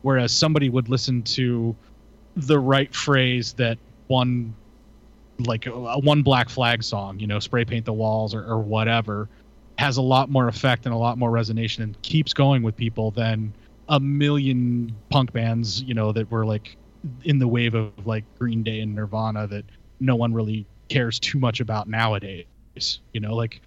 Whereas 0.02 0.32
somebody 0.32 0.68
would 0.68 0.88
listen 0.88 1.22
to 1.22 1.76
the 2.36 2.58
right 2.58 2.94
phrase 2.94 3.52
that 3.54 3.78
one 4.06 4.54
like 5.46 5.66
a, 5.66 5.72
a, 5.72 5.98
one 5.98 6.22
black 6.22 6.48
flag 6.48 6.82
song 6.82 7.18
you 7.18 7.26
know 7.26 7.38
spray 7.38 7.64
paint 7.64 7.84
the 7.84 7.92
walls 7.92 8.34
or, 8.34 8.44
or 8.44 8.58
whatever 8.58 9.28
has 9.80 9.96
a 9.96 10.02
lot 10.02 10.30
more 10.30 10.46
effect 10.48 10.86
and 10.86 10.94
a 10.94 10.98
lot 10.98 11.18
more 11.18 11.30
resonation 11.30 11.82
and 11.82 12.00
keeps 12.02 12.32
going 12.32 12.62
with 12.62 12.76
people 12.76 13.10
than 13.10 13.52
a 13.88 13.98
million 13.98 14.94
punk 15.08 15.32
bands 15.32 15.82
you 15.82 15.94
know 15.94 16.12
that 16.12 16.30
were 16.30 16.46
like 16.46 16.76
in 17.24 17.38
the 17.38 17.48
wave 17.48 17.74
of 17.74 17.90
like 18.06 18.24
green 18.38 18.62
day 18.62 18.80
and 18.80 18.94
nirvana 18.94 19.46
that 19.46 19.64
no 19.98 20.14
one 20.14 20.32
really 20.32 20.66
cares 20.88 21.18
too 21.18 21.38
much 21.38 21.60
about 21.60 21.88
nowadays 21.88 22.44
you 23.12 23.20
know? 23.20 23.34
Like 23.34 23.60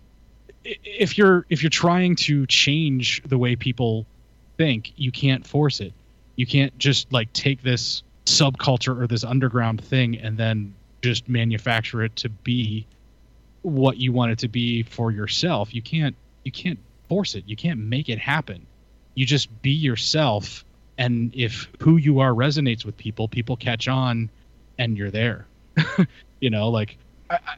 if 0.64 1.18
you're 1.18 1.46
if 1.50 1.62
you're 1.62 1.70
trying 1.70 2.16
to 2.16 2.46
change 2.48 3.22
the 3.26 3.38
way 3.38 3.56
people 3.56 4.06
think 4.58 4.94
you 4.96 5.12
can't 5.12 5.46
force 5.46 5.80
it. 5.80 5.94
You 6.36 6.46
can't 6.46 6.76
just 6.78 7.12
like 7.12 7.32
take 7.34 7.62
this 7.62 8.04
subculture 8.26 9.00
or 9.00 9.08
this 9.08 9.24
underground 9.24 9.84
thing 9.84 10.18
and 10.18 10.38
then 10.38 10.74
just 11.02 11.28
manufacture 11.28 12.04
it 12.04 12.16
to 12.16 12.30
be 12.30 12.88
what 13.64 13.98
you 13.98 14.12
want 14.12 14.32
it 14.32 14.40
to 14.40 14.48
be 14.48 14.84
for 14.84 15.12
yourself. 15.12 15.74
You 15.74 15.82
can't 15.82 16.16
you 16.44 16.52
can't 16.52 16.80
force 17.10 17.36
it. 17.36 17.44
You 17.48 17.56
can't 17.56 17.80
make 17.80 18.10
it 18.10 18.20
happen. 18.20 18.66
You 19.16 19.26
just 19.26 19.62
be 19.62 19.72
yourself 19.72 20.64
and 20.98 21.32
if 21.34 21.68
who 21.80 21.98
you 21.98 22.20
are 22.20 22.32
resonates 22.32 22.86
with 22.86 22.96
people, 22.98 23.28
people 23.28 23.58
catch 23.58 23.88
on 23.88 24.30
and 24.78 24.98
you're 24.98 25.12
there. 25.12 25.48
you 26.40 26.50
know, 26.50 26.70
like 26.70 26.98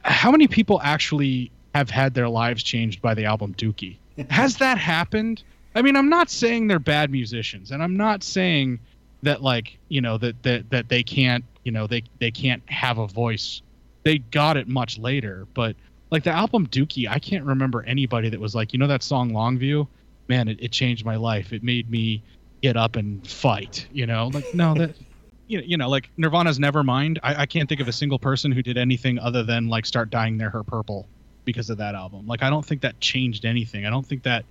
how 0.02 0.30
many 0.30 0.48
people 0.48 0.80
actually 0.82 1.50
have 1.74 1.90
had 1.90 2.14
their 2.14 2.28
lives 2.28 2.62
changed 2.62 3.02
by 3.02 3.14
the 3.14 3.24
album 3.24 3.54
Dookie? 3.54 3.96
Has 4.30 4.56
that 4.58 4.78
happened? 4.78 5.42
I 5.74 5.82
mean, 5.82 5.96
I'm 5.96 6.08
not 6.08 6.30
saying 6.30 6.68
they're 6.68 6.78
bad 6.78 7.10
musicians 7.10 7.70
and 7.70 7.82
I'm 7.82 7.96
not 7.96 8.22
saying 8.22 8.78
that 9.22 9.42
like, 9.42 9.78
you 9.88 10.00
know, 10.00 10.16
that 10.18 10.42
that 10.42 10.70
that 10.70 10.88
they 10.88 11.02
can't 11.02 11.44
you 11.66 11.72
know 11.72 11.86
they 11.88 12.04
they 12.20 12.30
can't 12.30 12.62
have 12.70 12.96
a 12.96 13.08
voice 13.08 13.60
they 14.04 14.18
got 14.18 14.56
it 14.56 14.68
much 14.68 14.98
later 14.98 15.46
but 15.52 15.74
like 16.10 16.24
the 16.24 16.30
album 16.30 16.66
dookie 16.66 17.08
i 17.08 17.18
can't 17.18 17.44
remember 17.44 17.82
anybody 17.82 18.28
that 18.28 18.40
was 18.40 18.54
like 18.54 18.72
you 18.72 18.78
know 18.78 18.86
that 18.86 19.02
song 19.02 19.30
longview? 19.30 19.86
Man 20.28 20.48
it, 20.48 20.58
it 20.60 20.72
changed 20.72 21.04
my 21.04 21.16
life. 21.16 21.52
It 21.52 21.62
made 21.62 21.90
me 21.90 22.22
get 22.62 22.76
up 22.76 22.96
and 22.96 23.26
fight 23.26 23.86
you 23.92 24.06
know? 24.06 24.30
Like 24.32 24.52
no 24.54 24.74
that 24.74 24.94
you 25.46 25.58
know, 25.58 25.64
you 25.64 25.76
know 25.76 25.88
like 25.88 26.10
nirvana's 26.16 26.58
nevermind 26.58 27.18
I, 27.22 27.42
I 27.42 27.46
can't 27.46 27.68
think 27.68 27.80
of 27.80 27.88
a 27.88 27.92
single 27.92 28.18
person 28.18 28.50
who 28.50 28.62
did 28.62 28.76
anything 28.76 29.18
other 29.18 29.42
than 29.42 29.68
like 29.68 29.86
start 29.86 30.10
dyeing 30.10 30.38
their 30.38 30.50
hair 30.50 30.62
purple 30.64 31.06
because 31.44 31.70
of 31.70 31.78
that 31.78 31.94
album. 31.94 32.26
Like 32.26 32.42
i 32.42 32.50
don't 32.50 32.64
think 32.64 32.82
that 32.82 32.98
changed 33.00 33.44
anything. 33.44 33.86
I 33.86 33.90
don't 33.90 34.06
think 34.06 34.22
that 34.24 34.44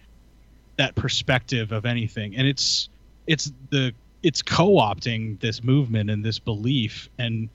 that 0.77 0.95
perspective 0.95 1.71
of 1.71 1.85
anything. 1.85 2.35
And 2.35 2.47
it's 2.47 2.89
it's 3.27 3.51
the 3.69 3.93
it's 4.23 4.41
co-opting 4.41 5.39
this 5.39 5.63
movement 5.63 6.09
and 6.09 6.23
this 6.23 6.39
belief 6.39 7.09
and 7.19 7.49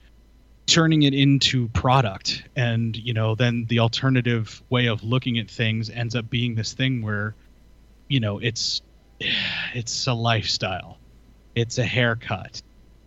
turning 0.71 1.03
it 1.03 1.13
into 1.13 1.67
product. 1.69 2.43
And 2.55 2.95
you 2.95 3.13
know 3.13 3.35
then 3.35 3.65
the 3.65 3.79
alternative 3.79 4.63
way 4.69 4.87
of 4.87 5.03
looking 5.03 5.37
at 5.37 5.49
things 5.49 5.89
ends 5.89 6.15
up 6.15 6.29
being 6.29 6.55
this 6.55 6.73
thing 6.73 7.01
where 7.01 7.35
you 8.07 8.19
know 8.19 8.39
it's 8.39 8.81
it's 9.73 10.07
a 10.07 10.13
lifestyle. 10.13 10.97
It's 11.55 11.77
a 11.77 11.83
haircut. 11.83 12.61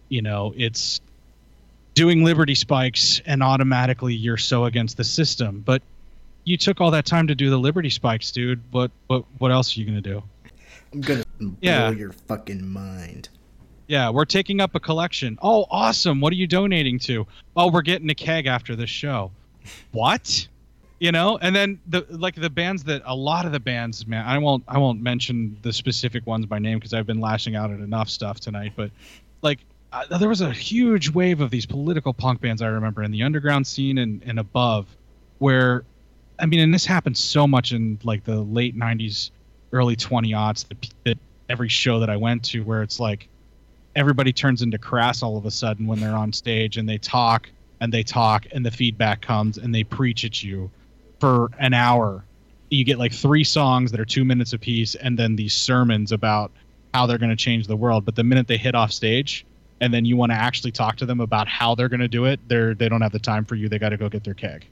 You 0.09 0.23
know 0.23 0.53
it's 0.57 1.01
doing 1.95 2.25
liberty 2.25 2.55
spikes 2.55 3.23
and 3.25 3.43
automatically 3.43 4.15
you're 4.15 4.37
so 4.37 4.67
against 4.67 4.97
the 4.97 5.05
system. 5.05 5.63
But 5.65 5.81
you 6.45 6.59
took 6.59 6.83
all 6.83 6.91
that 6.91 7.07
time 7.07 7.29
to 7.29 7.35
do 7.35 7.49
the 7.49 7.59
liberty 7.59 7.91
spikes 7.91 8.31
dude. 8.31 8.61
What 8.73 8.91
what 9.07 9.25
what 9.39 9.51
else 9.51 9.75
are 9.75 9.81
you 9.81 9.87
gonna 9.87 10.03
do? 10.03 10.23
I'm 10.93 11.01
gonna 11.01 11.25
blow 11.41 11.57
yeah. 11.63 11.91
your 11.91 12.13
fucking 12.13 12.69
mind 12.69 13.31
yeah, 13.87 14.11
we're 14.11 14.25
taking 14.25 14.61
up 14.61 14.75
a 14.75 14.81
collection. 14.81 15.39
Oh, 15.43 15.67
awesome. 15.71 16.21
What 16.21 16.33
are 16.33 16.37
you 16.37 16.47
donating 16.47 16.99
to? 17.01 17.27
Oh, 17.57 17.71
we're 17.71 17.83
getting 17.83 18.09
a 18.11 18.15
keg 18.15 18.47
after 18.47 18.77
this 18.77 18.91
show. 18.91 19.31
What? 19.93 20.49
You 21.01 21.13
know, 21.13 21.39
and 21.39 21.55
then 21.55 21.81
the 21.87 22.07
like 22.09 22.35
the 22.35 22.49
bands 22.49 22.85
that 22.85 23.03
a 23.05 23.15
lot 23.15 23.47
of 23.47 23.53
the 23.53 23.61
bands, 23.61 24.07
man, 24.07 24.25
I 24.25 24.39
won't 24.39 24.65
I 24.67 24.79
won't 24.79 25.03
mention 25.03 25.59
the 25.63 25.73
specific 25.73 26.27
ones 26.27 26.47
by 26.47 26.59
name 26.59 26.79
because 26.79 26.95
I've 26.95 27.07
been 27.07 27.21
lashing 27.21 27.57
out 27.57 27.71
at 27.71 27.81
enough 27.81 28.09
stuff 28.09 28.41
tonight, 28.41 28.73
but 28.77 28.91
like 29.43 29.59
uh, 29.93 30.19
there 30.19 30.29
was 30.29 30.41
a 30.41 30.51
huge 30.51 31.11
wave 31.11 31.41
of 31.41 31.51
these 31.51 31.67
political 31.67 32.15
punk 32.15 32.41
bands 32.41 32.63
I 32.63 32.69
remember 32.69 33.03
in 33.03 33.11
the 33.11 33.23
underground 33.23 33.67
scene 33.67 33.99
and, 33.99 34.23
and 34.25 34.39
above 34.39 34.87
where 35.39 35.85
I 36.39 36.47
mean, 36.47 36.61
and 36.61 36.73
this 36.73 36.87
happened 36.87 37.17
so 37.17 37.47
much 37.47 37.73
in 37.73 37.99
like 38.03 38.25
the 38.25 38.41
late 38.41 38.77
90s, 38.77 39.31
early 39.73 39.97
20 39.97 40.31
aughts 40.31 40.67
that, 40.69 40.95
that 41.05 41.19
every 41.49 41.69
show 41.69 42.01
that 42.01 42.11
I 42.11 42.17
went 42.17 42.45
to 42.47 42.63
where 42.63 42.83
it's 42.83 42.99
like 42.99 43.29
everybody 43.97 44.33
turns 44.33 44.63
into 44.63 44.79
crass 44.79 45.23
all 45.23 45.37
of 45.37 45.47
a 45.47 45.51
sudden 45.51 45.87
when 45.87 46.01
they're 46.01 46.17
on 46.17 46.33
stage 46.33 46.77
and 46.77 46.89
they 46.89 46.99
talk 46.99 47.51
and 47.81 47.93
they 47.93 48.03
talk 48.03 48.47
and 48.53 48.65
the 48.65 48.71
feedback 48.71 49.21
comes 49.21 49.59
and 49.59 49.75
they 49.75 49.85
preach 49.85 50.25
at 50.25 50.43
you 50.43 50.71
for 51.21 51.51
an 51.59 51.75
hour. 51.75 52.25
You 52.71 52.85
get 52.85 52.99
like 52.99 53.13
three 53.13 53.45
songs 53.45 53.91
that 53.93 54.01
are 54.01 54.05
two 54.05 54.25
minutes 54.25 54.53
apiece 54.53 54.95
and 54.95 55.19
then 55.19 55.37
these 55.37 55.55
sermons 55.55 56.13
about 56.13 56.51
how 56.93 57.07
they're 57.07 57.19
going 57.19 57.31
to 57.31 57.37
change 57.37 57.67
the 57.67 57.77
world. 57.77 58.05
But 58.05 58.17
the 58.17 58.25
minute 58.25 58.49
they 58.49 58.57
hit 58.57 58.75
off 58.75 58.93
stage 58.93 59.45
and 59.81 59.93
then 59.93 60.05
you 60.05 60.17
want 60.17 60.33
to 60.33 60.37
actually 60.37 60.73
talk 60.73 60.97
to 60.97 61.07
them 61.07 61.21
about 61.21 61.49
how 61.49 61.75
they're 61.75 61.89
going 61.89 62.01
to 62.01 62.09
do 62.09 62.25
it, 62.25 62.41
they're 62.49 62.75
they 62.75 62.89
don't 62.89 63.03
have 63.03 63.13
the 63.13 63.19
time 63.19 63.45
for 63.45 63.55
you. 63.55 63.69
They 63.69 63.79
got 63.79 63.91
to 63.91 63.97
go 63.97 64.09
get 64.09 64.25
their 64.25 64.35
keg. 64.35 64.67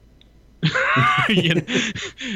you, 1.29 1.55
know, 1.55 1.61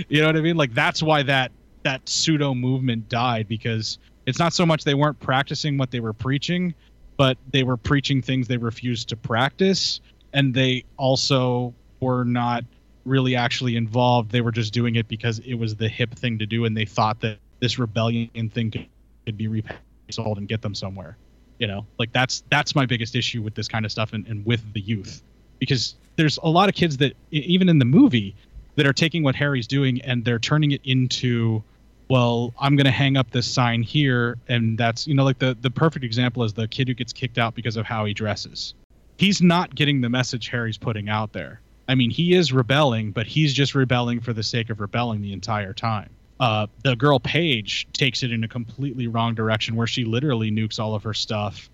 you 0.09 0.21
know 0.21 0.27
what 0.27 0.37
I 0.37 0.41
mean? 0.41 0.57
Like 0.57 0.73
that's 0.73 1.01
why 1.01 1.23
that 1.23 1.51
that 1.83 2.07
pseudo 2.07 2.53
movement 2.53 3.07
died 3.07 3.47
because 3.47 3.97
it's 4.27 4.37
not 4.37 4.53
so 4.53 4.65
much 4.65 4.83
they 4.83 4.93
weren't 4.93 5.19
practicing 5.19 5.77
what 5.77 5.89
they 5.89 6.01
were 6.01 6.13
preaching, 6.13 6.75
but 7.15 7.37
they 7.51 7.63
were 7.63 7.77
preaching 7.77 8.21
things 8.21 8.47
they 8.47 8.57
refused 8.57 9.09
to 9.09 9.15
practice, 9.15 10.01
and 10.33 10.53
they 10.53 10.83
also 10.97 11.73
were 12.01 12.25
not 12.25 12.63
really 13.05 13.37
actually 13.37 13.77
involved. 13.77 14.29
They 14.29 14.41
were 14.41 14.51
just 14.51 14.73
doing 14.73 14.95
it 14.95 15.07
because 15.07 15.39
it 15.39 15.55
was 15.55 15.77
the 15.77 15.87
hip 15.87 16.13
thing 16.13 16.37
to 16.39 16.45
do, 16.45 16.65
and 16.65 16.75
they 16.75 16.85
thought 16.85 17.21
that 17.21 17.37
this 17.61 17.79
rebellion 17.79 18.49
thing 18.49 18.69
could, 18.69 18.85
could 19.25 19.37
be 19.37 19.47
resold 19.47 20.37
and 20.37 20.47
get 20.47 20.61
them 20.61 20.75
somewhere. 20.75 21.17
You 21.57 21.67
know, 21.67 21.87
like 21.97 22.11
that's 22.11 22.43
that's 22.51 22.75
my 22.75 22.85
biggest 22.85 23.15
issue 23.15 23.41
with 23.41 23.55
this 23.55 23.67
kind 23.67 23.85
of 23.85 23.91
stuff 23.91 24.13
and, 24.13 24.27
and 24.27 24.45
with 24.45 24.61
the 24.73 24.81
youth, 24.81 25.23
because 25.57 25.95
there's 26.17 26.37
a 26.43 26.49
lot 26.49 26.67
of 26.67 26.75
kids 26.75 26.97
that 26.97 27.13
even 27.31 27.69
in 27.69 27.79
the 27.79 27.85
movie 27.85 28.35
that 28.75 28.85
are 28.85 28.93
taking 28.93 29.23
what 29.23 29.35
Harry's 29.35 29.65
doing 29.65 30.01
and 30.01 30.23
they're 30.23 30.37
turning 30.37 30.71
it 30.71 30.81
into 30.83 31.63
well 32.09 32.53
i'm 32.59 32.75
going 32.75 32.85
to 32.85 32.91
hang 32.91 33.17
up 33.17 33.29
this 33.31 33.47
sign 33.51 33.81
here 33.81 34.37
and 34.47 34.77
that's 34.77 35.07
you 35.07 35.13
know 35.13 35.23
like 35.23 35.39
the 35.39 35.57
the 35.61 35.69
perfect 35.69 36.05
example 36.05 36.43
is 36.43 36.53
the 36.53 36.67
kid 36.67 36.87
who 36.87 36.93
gets 36.93 37.13
kicked 37.13 37.37
out 37.37 37.55
because 37.55 37.77
of 37.77 37.85
how 37.85 38.05
he 38.05 38.13
dresses. 38.13 38.73
He's 39.17 39.41
not 39.41 39.73
getting 39.73 40.01
the 40.01 40.09
message 40.09 40.49
harry's 40.49 40.77
putting 40.77 41.09
out 41.09 41.33
there. 41.33 41.61
I 41.87 41.95
mean 41.95 42.09
he 42.09 42.33
is 42.33 42.53
rebelling 42.53 43.11
but 43.11 43.27
he's 43.27 43.53
just 43.53 43.75
rebelling 43.75 44.21
for 44.21 44.33
the 44.33 44.43
sake 44.43 44.69
of 44.69 44.79
rebelling 44.79 45.21
the 45.21 45.33
entire 45.33 45.73
time. 45.73 46.09
Uh, 46.39 46.67
the 46.83 46.95
girl 46.95 47.19
paige 47.19 47.87
takes 47.93 48.21
it 48.21 48.31
in 48.31 48.43
a 48.43 48.47
completely 48.47 49.07
wrong 49.07 49.33
direction 49.33 49.75
where 49.75 49.87
she 49.87 50.05
literally 50.05 50.51
nukes 50.51 50.79
all 50.79 50.93
of 50.93 51.03
her 51.03 51.13
stuff 51.13 51.69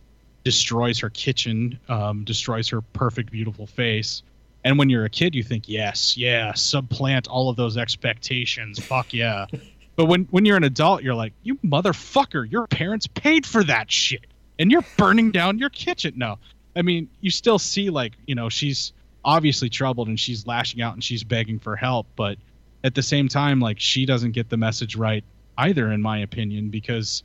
destroys 0.45 0.99
her 0.99 1.09
kitchen 1.09 1.79
um, 1.89 2.23
destroys 2.23 2.69
her 2.69 2.81
perfect 2.81 3.31
beautiful 3.31 3.67
face. 3.67 4.23
And 4.65 4.79
when 4.79 4.89
you're 4.89 5.03
a 5.03 5.09
kid 5.09 5.35
you 5.35 5.43
think 5.43 5.67
yes 5.67 6.17
yeah 6.17 6.53
supplant 6.53 7.27
all 7.27 7.49
of 7.49 7.57
those 7.57 7.77
expectations. 7.77 8.79
Fuck 8.79 9.13
yeah 9.13 9.47
but 9.95 10.05
when 10.05 10.23
when 10.31 10.45
you're 10.45 10.57
an 10.57 10.63
adult, 10.63 11.03
you're 11.03 11.15
like, 11.15 11.33
you 11.43 11.55
motherfucker, 11.57 12.49
your 12.49 12.67
parents 12.67 13.07
paid 13.07 13.45
for 13.45 13.63
that 13.63 13.91
shit, 13.91 14.25
and 14.59 14.71
you're 14.71 14.85
burning 14.97 15.31
down 15.31 15.57
your 15.59 15.69
kitchen. 15.69 16.13
No, 16.15 16.37
I 16.75 16.81
mean, 16.81 17.09
you 17.21 17.29
still 17.29 17.59
see 17.59 17.89
like, 17.89 18.13
you 18.25 18.35
know, 18.35 18.49
she's 18.49 18.93
obviously 19.25 19.69
troubled 19.69 20.07
and 20.07 20.19
she's 20.19 20.45
lashing 20.47 20.81
out 20.81 20.93
and 20.93 21.03
she's 21.03 21.23
begging 21.23 21.59
for 21.59 21.75
help, 21.75 22.07
but 22.15 22.37
at 22.83 22.95
the 22.95 23.01
same 23.01 23.29
time, 23.29 23.61
like, 23.61 23.79
she 23.79 24.05
doesn't 24.05 24.31
get 24.31 24.49
the 24.49 24.57
message 24.57 24.97
right 24.97 25.23
either, 25.57 25.91
in 25.91 26.01
my 26.01 26.17
opinion, 26.17 26.69
because 26.69 27.23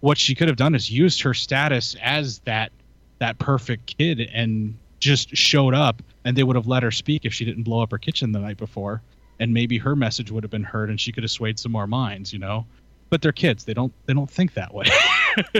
what 0.00 0.18
she 0.18 0.34
could 0.34 0.48
have 0.48 0.56
done 0.56 0.74
is 0.74 0.90
used 0.90 1.22
her 1.22 1.34
status 1.34 1.94
as 2.02 2.40
that 2.40 2.72
that 3.18 3.38
perfect 3.38 3.96
kid 3.96 4.20
and 4.20 4.76
just 4.98 5.34
showed 5.36 5.74
up, 5.74 6.02
and 6.24 6.36
they 6.36 6.42
would 6.42 6.56
have 6.56 6.66
let 6.66 6.82
her 6.82 6.90
speak 6.90 7.24
if 7.24 7.32
she 7.32 7.44
didn't 7.44 7.62
blow 7.62 7.82
up 7.82 7.90
her 7.90 7.98
kitchen 7.98 8.32
the 8.32 8.38
night 8.38 8.56
before 8.56 9.02
and 9.38 9.52
maybe 9.52 9.78
her 9.78 9.96
message 9.96 10.30
would 10.30 10.42
have 10.42 10.50
been 10.50 10.64
heard 10.64 10.90
and 10.90 11.00
she 11.00 11.12
could 11.12 11.22
have 11.22 11.30
swayed 11.30 11.58
some 11.58 11.72
more 11.72 11.86
minds 11.86 12.32
you 12.32 12.38
know? 12.38 12.66
But 13.08 13.22
they're 13.22 13.32
kids. 13.32 13.64
They 13.64 13.74
don't 13.74 13.92
they 14.06 14.14
don't 14.14 14.30
think 14.30 14.54
that 14.54 14.72
way. 14.74 14.86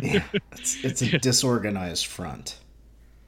Yeah, 0.02 0.22
it's, 0.52 0.82
it's 0.82 1.02
a 1.02 1.18
disorganized 1.18 2.06
front. 2.06 2.58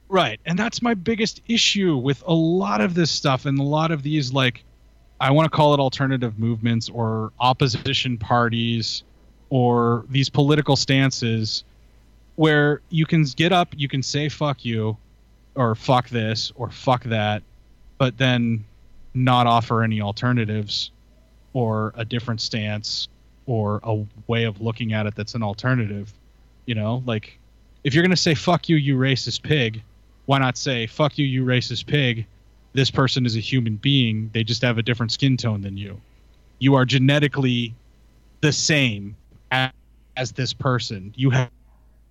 Right 0.07 0.39
and 0.47 0.57
that's 0.57 0.81
my 0.81 0.95
biggest 0.95 1.41
issue 1.47 1.95
with 1.95 2.23
a 2.25 2.33
lot 2.33 2.81
of 2.81 2.95
this 2.95 3.11
stuff 3.11 3.45
and 3.45 3.59
a 3.59 3.63
lot 3.63 3.91
of 3.91 4.01
these 4.01 4.33
like 4.33 4.63
i 5.19 5.29
want 5.29 5.45
to 5.45 5.55
call 5.55 5.75
it 5.75 5.79
alternative 5.79 6.39
movements 6.39 6.89
or 6.89 7.31
opposition 7.39 8.17
parties 8.17 9.03
or 9.49 10.05
these 10.09 10.29
political 10.29 10.75
stances 10.75 11.63
where 12.35 12.81
you 12.89 13.05
can 13.05 13.23
get 13.35 13.51
up 13.51 13.69
you 13.77 13.87
can 13.87 14.01
say 14.01 14.29
fuck 14.29 14.65
you 14.65 14.97
or 15.53 15.75
fuck 15.75 16.09
this 16.09 16.51
or 16.55 16.71
fuck 16.71 17.03
that 17.03 17.43
but 17.99 18.17
then 18.17 18.65
not 19.13 19.47
offer 19.47 19.83
any 19.83 20.01
alternatives 20.01 20.91
or 21.53 21.93
a 21.95 22.05
different 22.05 22.41
stance 22.41 23.07
or 23.45 23.79
a 23.83 24.05
way 24.27 24.43
of 24.43 24.61
looking 24.61 24.93
at 24.93 25.05
it 25.05 25.15
that's 25.15 25.33
an 25.33 25.43
alternative. 25.43 26.13
You 26.65 26.75
know, 26.75 27.03
like 27.05 27.39
if 27.83 27.93
you're 27.93 28.03
going 28.03 28.11
to 28.11 28.17
say 28.17 28.35
fuck 28.35 28.69
you 28.69 28.75
you 28.75 28.95
racist 28.95 29.41
pig, 29.41 29.81
why 30.25 30.39
not 30.39 30.57
say 30.57 30.85
fuck 30.87 31.17
you 31.17 31.25
you 31.25 31.43
racist 31.43 31.87
pig? 31.87 32.25
This 32.73 32.91
person 32.91 33.25
is 33.25 33.35
a 33.35 33.39
human 33.39 33.77
being. 33.77 34.29
They 34.33 34.43
just 34.43 34.61
have 34.61 34.77
a 34.77 34.83
different 34.83 35.11
skin 35.11 35.37
tone 35.37 35.61
than 35.61 35.75
you. 35.75 35.99
You 36.59 36.75
are 36.75 36.85
genetically 36.85 37.73
the 38.41 38.51
same 38.51 39.15
as, 39.51 39.71
as 40.15 40.31
this 40.33 40.53
person. 40.53 41.13
You 41.15 41.31
have 41.31 41.49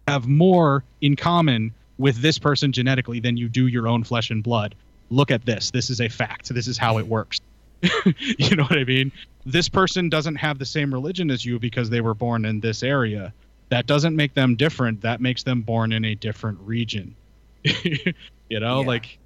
have 0.09 0.27
more 0.27 0.83
in 1.03 1.15
common 1.15 1.73
with 1.99 2.17
this 2.23 2.39
person 2.39 2.73
genetically 2.73 3.21
than 3.21 3.37
you 3.37 3.47
do 3.47 3.67
your 3.67 3.87
own 3.87 4.03
flesh 4.03 4.31
and 4.31 4.43
blood 4.43 4.75
look 5.11 5.31
at 5.31 5.45
this. 5.45 5.71
This 5.71 5.91
is 5.91 6.01
a 6.01 6.09
fact. 6.09 6.49
This 6.49 6.69
is 6.69 6.79
how 6.79 6.99
it 6.99 7.07
works. 7.07 7.41
you 7.83 8.57
know 8.57 8.65
what 8.65 8.79
I 8.79 8.85
mean? 8.85 9.13
This 9.47 9.69
person 9.69 10.09
doesn't 10.09 10.37
have 10.37 10.59
the 10.59 10.67
same 10.67 10.93
religion 10.93 11.31
as 11.31 11.45
you 11.45 11.59
because 11.59 11.91
they 11.91 12.01
were 12.01 12.15
born 12.15 12.45
in 12.45 12.61
this 12.61 12.83
area. 12.83 13.33
That 13.71 13.87
doesn't 13.87 14.17
make 14.17 14.35
them 14.35 14.57
different. 14.57 15.03
That 15.03 15.21
makes 15.21 15.43
them 15.43 15.63
born 15.63 15.93
in 15.93 16.05
a 16.05 16.15
different 16.15 16.59
region. 16.61 17.15
you 17.65 18.15
know, 18.51 18.81
yeah. 18.81 18.87
like 18.87 19.19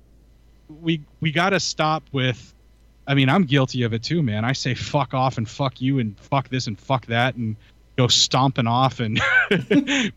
we 0.81 1.01
we 1.21 1.33
got 1.33 1.51
to 1.51 1.61
stop 1.61 2.03
with 2.13 2.53
I 3.07 3.15
mean, 3.15 3.29
I'm 3.29 3.45
guilty 3.45 3.83
of 3.83 3.93
it 3.93 4.03
too, 4.03 4.23
man. 4.23 4.45
I 4.45 4.53
say 4.53 4.75
fuck 4.75 5.15
off 5.15 5.39
and 5.39 5.49
fuck 5.49 5.81
you 5.81 5.99
and 5.99 6.19
fuck 6.19 6.49
this 6.49 6.67
and 6.67 6.79
fuck 6.79 7.07
that 7.07 7.35
and 7.35 7.57
go 7.97 8.07
stomping 8.09 8.67
off 8.67 9.01
and 9.01 9.21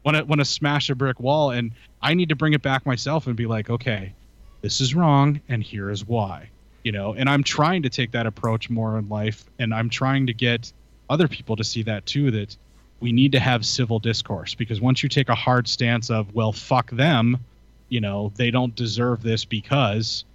want 0.04 0.18
to 0.18 0.24
want 0.24 0.40
to 0.40 0.46
smash 0.46 0.90
a 0.90 0.96
brick 0.96 1.20
wall 1.20 1.52
and 1.52 1.72
I 2.02 2.14
need 2.14 2.30
to 2.30 2.36
bring 2.36 2.54
it 2.54 2.62
back 2.62 2.86
myself 2.86 3.28
and 3.28 3.36
be 3.36 3.48
like, 3.48 3.70
okay, 3.70 4.14
this 4.62 4.82
is 4.82 4.96
wrong 4.96 5.40
and 5.50 5.64
here 5.64 5.90
is 5.90 6.06
why 6.06 6.50
you 6.84 6.92
know? 6.92 7.16
And 7.16 7.28
i'm 7.28 7.44
trying 7.44 7.82
to 7.84 7.90
take 7.90 8.12
that 8.12 8.28
approach 8.28 8.70
more 8.70 8.98
in 8.98 9.10
life 9.10 9.46
and 9.60 9.74
i'm 9.74 9.90
trying 9.90 10.28
to 10.28 10.34
get 10.34 10.72
other 11.10 11.28
people 11.28 11.56
to 11.56 11.64
see 11.64 11.84
that 11.84 12.06
too 12.06 12.32
that 12.32 12.56
we 13.00 13.12
need 13.12 13.32
to 13.34 13.40
have 13.40 13.66
civil 13.66 14.00
discourse 14.00 14.56
because 14.56 14.82
once 14.82 15.04
you 15.04 15.10
take 15.10 15.30
a 15.30 15.36
hard 15.36 15.68
stance 15.68 16.10
of 16.10 16.34
well 16.34 16.52
fuck 16.52 16.92
them 16.92 17.38
you 17.90 18.02
know 18.02 18.32
they 18.36 18.52
don't 18.52 18.76
deserve 18.76 19.22
this 19.22 19.46
because 19.46 20.26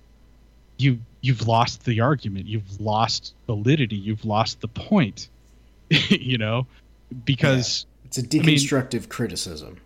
you 0.76 0.98
you've 1.20 1.46
lost 1.46 1.84
the 1.84 2.00
argument 2.00 2.46
you've 2.46 2.80
lost 2.80 3.34
validity 3.46 3.96
you've 3.96 4.24
lost 4.24 4.60
the 4.60 4.68
point 4.68 5.28
you 6.10 6.38
know? 6.38 6.66
Because 7.24 7.86
yeah. 8.02 8.06
it's 8.06 8.18
a 8.18 8.22
deconstructive 8.22 8.94
I 8.94 9.00
mean, 9.00 9.08
criticism 9.08 9.76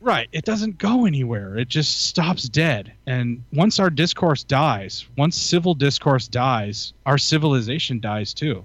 Right. 0.00 0.28
It 0.32 0.44
doesn't 0.44 0.78
go 0.78 1.06
anywhere. 1.06 1.56
It 1.58 1.68
just 1.68 2.06
stops 2.06 2.48
dead. 2.48 2.92
And 3.06 3.42
once 3.52 3.80
our 3.80 3.90
discourse 3.90 4.44
dies, 4.44 5.06
once 5.16 5.36
civil 5.36 5.74
discourse 5.74 6.28
dies, 6.28 6.92
our 7.04 7.18
civilization 7.18 7.98
dies 8.00 8.32
too. 8.32 8.64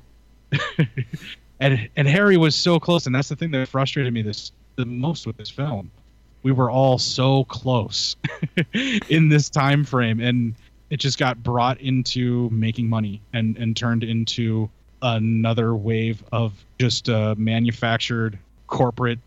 and 1.60 1.90
and 1.96 2.08
Harry 2.08 2.38
was 2.38 2.56
so 2.56 2.80
close, 2.80 3.08
and 3.08 3.16
that's 3.16 3.30
the 3.30 3.36
thing 3.36 3.52
that 3.52 3.68
frustrated 3.68 4.14
me 4.14 4.22
this 4.22 4.52
the 4.76 4.86
most 4.86 5.26
with 5.26 5.38
this 5.38 5.50
film. 5.50 5.90
We 6.44 6.52
were 6.52 6.70
all 6.70 7.00
so 7.00 7.46
close 7.46 8.16
in 9.10 9.30
this 9.30 9.50
time 9.50 9.84
frame, 9.84 10.20
and 10.20 10.54
it 10.90 10.98
just 10.98 11.18
got 11.18 11.42
brought 11.42 11.82
into 11.82 12.50
making 12.52 12.90
money 12.90 13.22
and 13.34 13.58
and 13.58 13.76
turned 13.76 14.04
into 14.04 14.70
another 15.02 15.76
wave 15.76 16.24
of 16.32 16.54
just 16.80 17.10
uh, 17.10 17.34
manufactured 17.38 18.38
corporate 18.68 19.20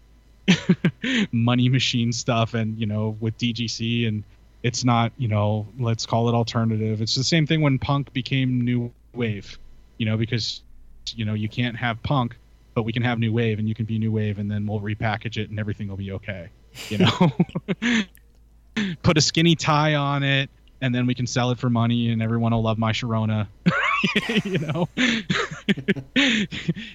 money 1.32 1.68
machine 1.68 2.12
stuff 2.12 2.54
and 2.54 2.78
you 2.78 2.86
know 2.86 3.16
with 3.20 3.36
DGC 3.38 4.08
and 4.08 4.24
it's 4.62 4.84
not 4.84 5.12
you 5.16 5.28
know 5.28 5.66
let's 5.78 6.06
call 6.06 6.28
it 6.28 6.34
alternative 6.34 7.00
it's 7.00 7.14
the 7.14 7.24
same 7.24 7.46
thing 7.46 7.60
when 7.60 7.78
punk 7.78 8.12
became 8.12 8.60
new 8.60 8.92
wave 9.12 9.58
you 9.98 10.06
know 10.06 10.16
because 10.16 10.62
you 11.14 11.24
know 11.24 11.34
you 11.34 11.48
can't 11.48 11.76
have 11.76 12.02
punk 12.02 12.36
but 12.74 12.82
we 12.82 12.92
can 12.92 13.02
have 13.02 13.18
new 13.18 13.32
wave 13.32 13.58
and 13.58 13.68
you 13.68 13.74
can 13.74 13.84
be 13.84 13.98
new 13.98 14.12
wave 14.12 14.38
and 14.38 14.50
then 14.50 14.66
we'll 14.66 14.80
repackage 14.80 15.36
it 15.36 15.50
and 15.50 15.58
everything 15.58 15.88
will 15.88 15.96
be 15.96 16.12
okay 16.12 16.48
you 16.88 16.98
know 16.98 17.32
put 19.02 19.16
a 19.16 19.20
skinny 19.20 19.54
tie 19.54 19.94
on 19.94 20.22
it 20.22 20.50
and 20.80 20.94
then 20.94 21.06
we 21.06 21.14
can 21.14 21.26
sell 21.26 21.50
it 21.50 21.58
for 21.58 21.70
money 21.70 22.10
and 22.10 22.22
everyone 22.22 22.52
will 22.52 22.62
love 22.62 22.78
my 22.78 22.92
Sharona. 22.92 23.48
you 24.44 24.58
know, 24.58 24.88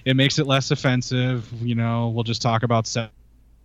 it 0.04 0.16
makes 0.16 0.38
it 0.38 0.46
less 0.46 0.70
offensive. 0.70 1.52
You 1.60 1.74
know, 1.74 2.08
we'll 2.08 2.24
just 2.24 2.42
talk 2.42 2.62
about 2.62 2.86
sex 2.86 3.10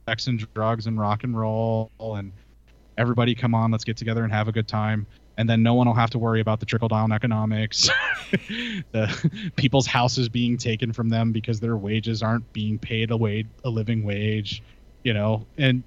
sex 0.07 0.27
and 0.27 0.47
drugs 0.53 0.87
and 0.87 0.99
rock 0.99 1.23
and 1.23 1.37
roll 1.37 1.91
and 1.99 2.31
everybody 2.97 3.35
come 3.35 3.53
on 3.53 3.71
let's 3.71 3.83
get 3.83 3.97
together 3.97 4.23
and 4.23 4.31
have 4.31 4.47
a 4.47 4.51
good 4.51 4.67
time 4.67 5.05
and 5.37 5.47
then 5.47 5.61
no 5.61 5.75
one 5.75 5.85
will 5.85 5.93
have 5.93 6.09
to 6.09 6.17
worry 6.17 6.41
about 6.41 6.59
the 6.59 6.65
trickle 6.65 6.87
down 6.87 7.11
economics 7.11 7.89
the 8.31 9.51
people's 9.55 9.85
houses 9.85 10.29
being 10.29 10.57
taken 10.57 10.91
from 10.91 11.09
them 11.09 11.31
because 11.31 11.59
their 11.59 11.77
wages 11.77 12.23
aren't 12.23 12.51
being 12.53 12.79
paid 12.79 13.11
a 13.11 13.17
wage 13.17 13.47
a 13.65 13.69
living 13.69 14.03
wage 14.03 14.63
you 15.03 15.13
know 15.13 15.45
and 15.57 15.83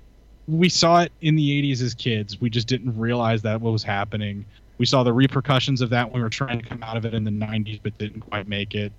we 0.51 0.69
saw 0.69 1.03
it 1.03 1.13
in 1.21 1.37
the 1.37 1.63
80s 1.63 1.83
as 1.83 1.95
kids. 1.95 2.41
We 2.41 2.51
just 2.51 2.67
didn't 2.67 2.99
realize 2.99 3.43
that 3.43 3.61
what 3.61 3.71
was 3.71 3.85
happening. 3.85 4.45
We 4.79 4.87
saw 4.87 5.03
the 5.03 5.13
repercussions 5.13 5.81
of 5.81 5.91
that 5.91 6.11
when 6.11 6.21
we 6.21 6.23
were 6.23 6.31
trying 6.31 6.61
to 6.61 6.69
come 6.69 6.83
out 6.83 6.97
of 6.97 7.05
it 7.05 7.15
in 7.15 7.25
the 7.25 7.31
90s, 7.31 7.81
but 7.83 7.97
didn't 7.99 8.23
quite 8.23 8.49
make 8.49 8.75
it. 8.75 8.93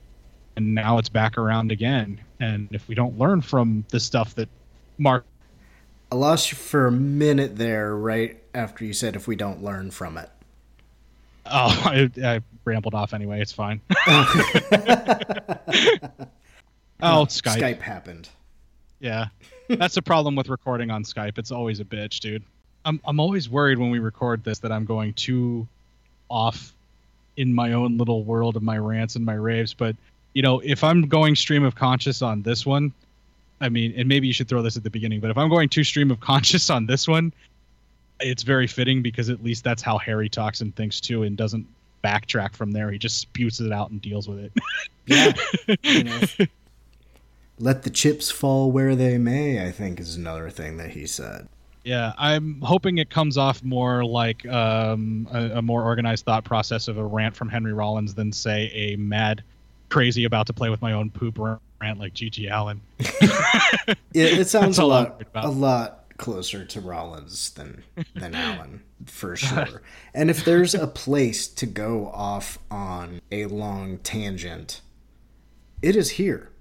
And 0.56 0.73
now 0.76 0.98
it's 0.98 1.10
back 1.10 1.38
around 1.38 1.72
again. 1.72 2.22
And 2.39 2.69
if 2.72 2.88
we 2.88 2.95
don't 2.95 3.18
learn 3.18 3.41
from 3.41 3.85
the 3.89 3.99
stuff 3.99 4.35
that 4.35 4.48
Mark. 5.02 5.26
I 6.11 6.15
lost 6.15 6.52
you 6.52 6.57
for 6.57 6.88
a 6.88 6.91
minute 6.91 7.57
there, 7.57 7.95
right 7.95 8.41
after 8.53 8.86
you 8.86 8.94
said 8.94 9.15
if 9.15 9.28
we 9.28 9.36
don't 9.36 9.64
learn 9.64 9.91
from 9.91 10.18
it. 10.18 10.30
Oh, 11.45 11.82
I, 11.86 12.10
I 12.23 12.41
rambled 12.65 12.94
off 12.94 13.14
anyway. 13.14 13.41
It's 13.41 13.52
fine. 13.52 13.82
oh, 13.90 13.95
Skype. 17.02 17.57
Skype 17.57 17.82
happened. 17.82 18.30
Yeah, 18.99 19.28
that's 19.68 19.95
the 19.95 20.02
problem 20.03 20.36
with 20.36 20.49
recording 20.49 20.91
on 20.91 21.03
Skype. 21.03 21.40
It's 21.40 21.52
always 21.52 21.80
a 21.80 21.86
bitch, 21.86 22.19
dude. 22.19 22.44
I'm 22.86 23.02
I'm 23.06 23.19
always 23.19 23.49
worried 23.49 23.80
when 23.80 23.90
we 23.90 23.99
record 23.99 24.44
this 24.44 24.60
that 24.60 24.72
I'm 24.72 24.86
going 24.86 25.14
too 25.14 25.68
off 26.30 26.73
in 27.38 27.53
my 27.53 27.73
own 27.73 27.98
little 27.98 28.23
world 28.23 28.56
of 28.56 28.61
my 28.61 28.78
rants 28.78 29.15
and 29.15 29.26
my 29.26 29.34
raves. 29.34 29.73
But 29.73 29.95
you 30.34 30.44
know, 30.44 30.60
if 30.60 30.84
I'm 30.84 31.07
going 31.07 31.36
stream 31.36 31.64
of 31.64 31.73
conscious 31.73 32.22
on 32.22 32.44
this 32.44 32.65
one, 32.65 32.94
I 33.61 33.69
mean, 33.69 33.93
and 33.95 34.09
maybe 34.09 34.27
you 34.27 34.33
should 34.33 34.47
throw 34.47 34.61
this 34.61 34.75
at 34.75 34.83
the 34.83 34.89
beginning. 34.89 35.19
But 35.19 35.29
if 35.29 35.38
I'm 35.38 35.49
going 35.49 35.69
too 35.69 35.83
stream 35.83 36.11
of 36.11 36.19
conscious 36.19 36.69
on 36.69 36.88
this 36.88 37.07
one, 37.07 37.33
it's 38.19 38.43
very 38.43 38.67
fitting 38.67 39.01
because 39.01 39.29
at 39.29 39.43
least 39.43 39.63
that's 39.63 39.81
how 39.81 39.97
Harry 39.99 40.27
talks 40.27 40.61
and 40.61 40.75
thinks 40.75 40.99
too, 40.99 41.23
and 41.23 41.38
doesn't 41.38 41.67
backtrack 42.03 42.55
from 42.55 42.71
there. 42.71 42.91
He 42.91 42.97
just 42.97 43.19
spews 43.19 43.59
it 43.61 43.71
out 43.71 43.91
and 43.91 44.01
deals 44.01 44.27
with 44.27 44.39
it. 44.39 44.51
Yeah. 45.05 45.33
you 45.83 46.03
know, 46.03 46.21
let 47.59 47.83
the 47.83 47.89
chips 47.89 48.31
fall 48.31 48.71
where 48.71 48.95
they 48.95 49.17
may, 49.17 49.65
I 49.65 49.71
think 49.71 49.99
is 49.99 50.15
another 50.15 50.49
thing 50.49 50.77
that 50.77 50.91
he 50.91 51.05
said. 51.05 51.47
Yeah, 51.83 52.13
I'm 52.17 52.61
hoping 52.61 52.99
it 52.99 53.09
comes 53.09 53.38
off 53.38 53.63
more 53.63 54.05
like 54.05 54.47
um, 54.47 55.27
a, 55.31 55.57
a, 55.57 55.61
more 55.63 55.83
organized 55.83 56.25
thought 56.25 56.43
process 56.43 56.88
of 56.88 56.99
a 56.99 57.03
rant 57.03 57.35
from 57.35 57.49
Henry 57.49 57.73
Rollins 57.73 58.13
than, 58.13 58.31
say, 58.31 58.71
a 58.75 58.95
mad, 58.97 59.43
crazy 59.89 60.25
about 60.25 60.45
to 60.47 60.53
play 60.53 60.69
with 60.69 60.79
my 60.83 60.93
own 60.93 61.09
poop 61.09 61.39
rant 61.39 61.59
like 61.97 62.13
GG 62.13 62.49
Allin. 62.51 62.81
yeah, 64.13 64.25
it 64.25 64.47
sounds 64.47 64.77
a 64.77 64.85
lot, 64.85 65.23
a 65.35 65.49
lot 65.49 66.05
closer 66.17 66.63
to 66.63 66.79
Rollins 66.79 67.49
than 67.51 67.83
than 68.15 68.35
Allin 68.35 68.81
for 69.07 69.35
sure. 69.35 69.81
and 70.13 70.29
if 70.29 70.45
there's 70.45 70.75
a 70.75 70.85
place 70.85 71.47
to 71.47 71.65
go 71.65 72.07
off 72.13 72.59
on 72.69 73.19
a 73.31 73.45
long 73.47 73.97
tangent, 73.99 74.81
it 75.81 75.95
is 75.95 76.11
here 76.11 76.51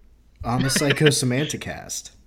on 0.45 0.63
the 0.63 0.69
Psychosemanticast. 0.69 2.11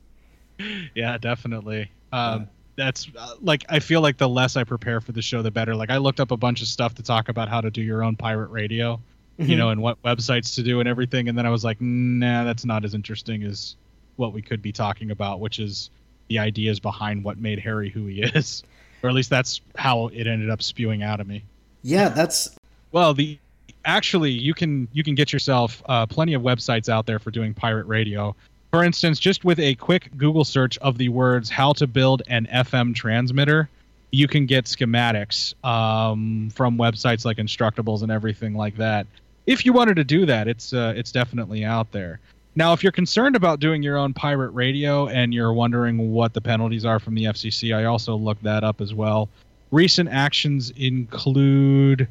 Yeah, 0.94 1.18
definitely. 1.18 1.90
Um, 2.12 2.48
that's 2.78 3.10
uh, 3.18 3.34
like 3.42 3.66
I 3.70 3.80
feel 3.80 4.02
like 4.02 4.18
the 4.18 4.30
less 4.30 4.56
I 4.56 4.64
prepare 4.64 5.02
for 5.02 5.12
the 5.12 5.22
show, 5.22 5.42
the 5.42 5.50
better. 5.50 5.76
Like 5.76 5.90
I 5.90 5.98
looked 5.98 6.20
up 6.20 6.30
a 6.30 6.38
bunch 6.38 6.62
of 6.62 6.68
stuff 6.68 6.94
to 6.96 7.04
talk 7.04 7.28
about 7.28 7.50
how 7.50 7.60
to 7.60 7.72
do 7.72 7.82
your 7.82 8.04
own 8.04 8.16
pirate 8.16 8.52
radio, 8.52 9.02
you 9.38 9.46
Mm-hmm. 9.46 9.58
know, 9.58 9.70
and 9.70 9.82
what 9.82 10.02
websites 10.04 10.56
to 10.56 10.64
do 10.64 10.80
and 10.80 10.88
everything. 10.88 11.28
And 11.28 11.38
then 11.38 11.46
I 11.46 11.50
was 11.50 11.64
like, 11.64 11.82
nah, 11.82 12.44
that's 12.44 12.66
not 12.66 12.86
as 12.86 12.94
interesting 12.94 13.44
as 13.44 13.76
what 14.16 14.32
we 14.34 14.42
could 14.42 14.62
be 14.62 14.72
talking 14.72 15.10
about, 15.12 15.40
which 15.40 15.60
is 15.60 15.90
the 16.28 16.38
ideas 16.40 16.80
behind 16.80 17.24
what 17.24 17.38
made 17.40 17.60
Harry 17.60 17.90
who 17.90 18.06
he 18.06 18.22
is, 18.36 18.64
or 19.02 19.10
at 19.10 19.16
least 19.16 19.30
that's 19.32 19.60
how 19.76 20.08
it 20.08 20.28
ended 20.28 20.50
up 20.50 20.62
spewing 20.62 21.02
out 21.04 21.20
of 21.20 21.28
me. 21.28 21.44
Yeah, 21.82 22.10
that's 22.10 22.56
Well, 22.92 23.14
the 23.14 23.38
actually 23.86 24.32
you 24.32 24.54
can 24.54 24.88
you 24.94 25.04
can 25.04 25.16
get 25.16 25.34
yourself 25.34 25.82
uh, 25.88 26.06
plenty 26.06 26.34
of 26.34 26.42
websites 26.42 26.88
out 26.88 27.06
there 27.06 27.20
for 27.20 27.32
doing 27.32 27.54
pirate 27.54 27.88
radio. 27.88 28.36
For 28.72 28.84
instance, 28.84 29.20
just 29.20 29.44
with 29.44 29.60
a 29.60 29.76
quick 29.76 30.10
Google 30.18 30.44
search 30.46 30.78
of 30.78 30.98
the 30.98 31.10
words 31.10 31.50
"how 31.50 31.74
to 31.74 31.88
build 31.88 32.22
an 32.28 32.48
FM 32.52 32.96
transmitter," 32.96 33.68
you 34.12 34.28
can 34.28 34.46
get 34.46 34.66
schematics 34.66 35.54
um, 35.66 36.50
from 36.52 36.78
websites 36.78 37.26
like 37.26 37.38
Instructables 37.38 38.04
and 38.04 38.12
everything 38.12 38.54
like 38.56 38.78
that. 38.78 39.08
If 39.46 39.66
you 39.66 39.74
wanted 39.74 39.96
to 39.96 40.04
do 40.04 40.26
that, 40.26 40.48
it's 40.48 40.74
uh, 40.74 40.94
it's 40.96 41.12
definitely 41.12 41.64
out 41.66 41.92
there. 41.92 42.20
Now, 42.56 42.74
if 42.74 42.84
you're 42.84 42.92
concerned 42.92 43.36
about 43.36 43.60
doing 43.60 43.82
your 43.82 43.98
own 43.98 44.14
pirate 44.14 44.52
radio 44.52 45.08
and 45.08 45.34
you're 45.34 45.54
wondering 45.54 46.12
what 46.12 46.34
the 46.34 46.42
penalties 46.42 46.86
are 46.86 47.00
from 47.00 47.16
the 47.16 47.26
FCC, 47.26 47.76
I 47.76 47.86
also 47.86 48.16
looked 48.16 48.44
that 48.44 48.64
up 48.64 48.80
as 48.80 48.94
well. 48.94 49.28
Recent 49.72 50.10
actions 50.10 50.70
include 50.78 52.08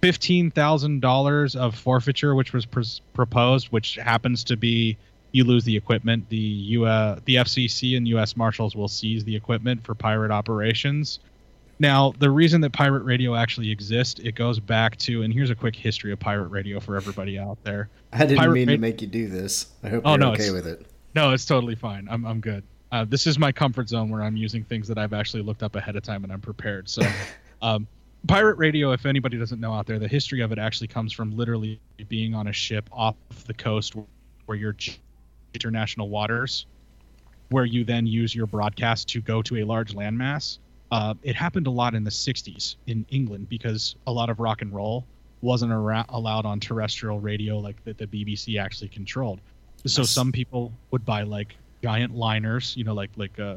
fifteen 0.00 0.50
thousand 0.50 1.00
dollars 1.00 1.54
of 1.54 1.76
forfeiture, 1.76 2.34
which 2.34 2.52
was 2.52 2.64
pres 2.64 3.00
proposed, 3.12 3.68
which 3.68 3.96
happens 3.96 4.44
to 4.44 4.56
be 4.56 4.96
you 5.32 5.44
lose 5.44 5.64
the 5.64 5.76
equipment. 5.76 6.28
The 6.30 6.36
U 6.36 6.84
uh, 6.86 7.20
the 7.24 7.36
FCC 7.36 7.96
and 7.96 8.08
U.S. 8.08 8.36
Marshals 8.36 8.74
will 8.74 8.88
seize 8.88 9.24
the 9.24 9.36
equipment 9.36 9.84
for 9.84 9.94
pirate 9.94 10.30
operations. 10.30 11.20
Now, 11.82 12.12
the 12.16 12.30
reason 12.30 12.60
that 12.60 12.72
pirate 12.72 13.02
radio 13.02 13.34
actually 13.34 13.72
exists, 13.72 14.20
it 14.20 14.36
goes 14.36 14.60
back 14.60 14.96
to, 14.98 15.22
and 15.22 15.34
here's 15.34 15.50
a 15.50 15.54
quick 15.56 15.74
history 15.74 16.12
of 16.12 16.20
pirate 16.20 16.46
radio 16.46 16.78
for 16.78 16.94
everybody 16.94 17.40
out 17.40 17.58
there. 17.64 17.88
I 18.12 18.18
didn't 18.18 18.38
Pirate 18.38 18.52
mean 18.52 18.68
to 18.68 18.78
make 18.78 19.02
you 19.02 19.08
do 19.08 19.26
this. 19.26 19.66
I 19.82 19.88
hope 19.88 20.02
Oh, 20.04 20.10
you're 20.10 20.18
no, 20.18 20.32
okay 20.34 20.52
with 20.52 20.64
it. 20.68 20.86
No, 21.16 21.32
it's 21.32 21.44
totally 21.44 21.74
fine. 21.74 22.06
I'm 22.08 22.24
I'm 22.24 22.38
good. 22.38 22.62
Uh, 22.92 23.04
this 23.04 23.26
is 23.26 23.36
my 23.36 23.50
comfort 23.50 23.88
zone 23.88 24.10
where 24.10 24.22
I'm 24.22 24.36
using 24.36 24.62
things 24.62 24.86
that 24.86 24.96
I've 24.96 25.12
actually 25.12 25.42
looked 25.42 25.64
up 25.64 25.74
ahead 25.74 25.96
of 25.96 26.04
time 26.04 26.22
and 26.22 26.32
I'm 26.32 26.40
prepared. 26.40 26.88
So, 26.88 27.02
um, 27.62 27.88
pirate 28.28 28.58
radio, 28.58 28.92
if 28.92 29.04
anybody 29.04 29.36
doesn't 29.36 29.58
know 29.58 29.72
out 29.72 29.86
there, 29.86 29.98
the 29.98 30.06
history 30.06 30.40
of 30.40 30.52
it 30.52 30.60
actually 30.60 30.86
comes 30.86 31.12
from 31.12 31.36
literally 31.36 31.80
being 32.08 32.32
on 32.32 32.46
a 32.46 32.52
ship 32.52 32.88
off 32.92 33.16
the 33.48 33.54
coast 33.54 33.96
where 34.46 34.56
you're 34.56 34.76
international 35.52 36.10
waters, 36.10 36.64
where 37.48 37.64
you 37.64 37.82
then 37.82 38.06
use 38.06 38.36
your 38.36 38.46
broadcast 38.46 39.08
to 39.08 39.20
go 39.20 39.42
to 39.42 39.56
a 39.56 39.64
large 39.64 39.96
landmass. 39.96 40.58
Uh, 40.92 41.14
it 41.22 41.34
happened 41.34 41.66
a 41.66 41.70
lot 41.70 41.94
in 41.94 42.04
the 42.04 42.10
60s 42.10 42.76
in 42.86 43.04
England 43.08 43.48
because 43.48 43.96
a 44.06 44.12
lot 44.12 44.28
of 44.30 44.38
rock 44.38 44.60
and 44.62 44.72
roll 44.72 45.06
wasn't 45.40 45.72
allowed 45.72 46.44
on 46.46 46.60
terrestrial 46.60 47.18
radio 47.18 47.58
like 47.58 47.82
that 47.84 47.96
the 47.98 48.06
BBC 48.06 48.60
actually 48.60 48.88
controlled. 48.88 49.40
So 49.86 50.02
some 50.04 50.30
people 50.30 50.70
would 50.92 51.04
buy 51.04 51.22
like 51.22 51.56
giant 51.82 52.14
liners, 52.14 52.76
you 52.76 52.84
know, 52.84 52.94
like 52.94 53.10
like 53.16 53.40
uh, 53.40 53.56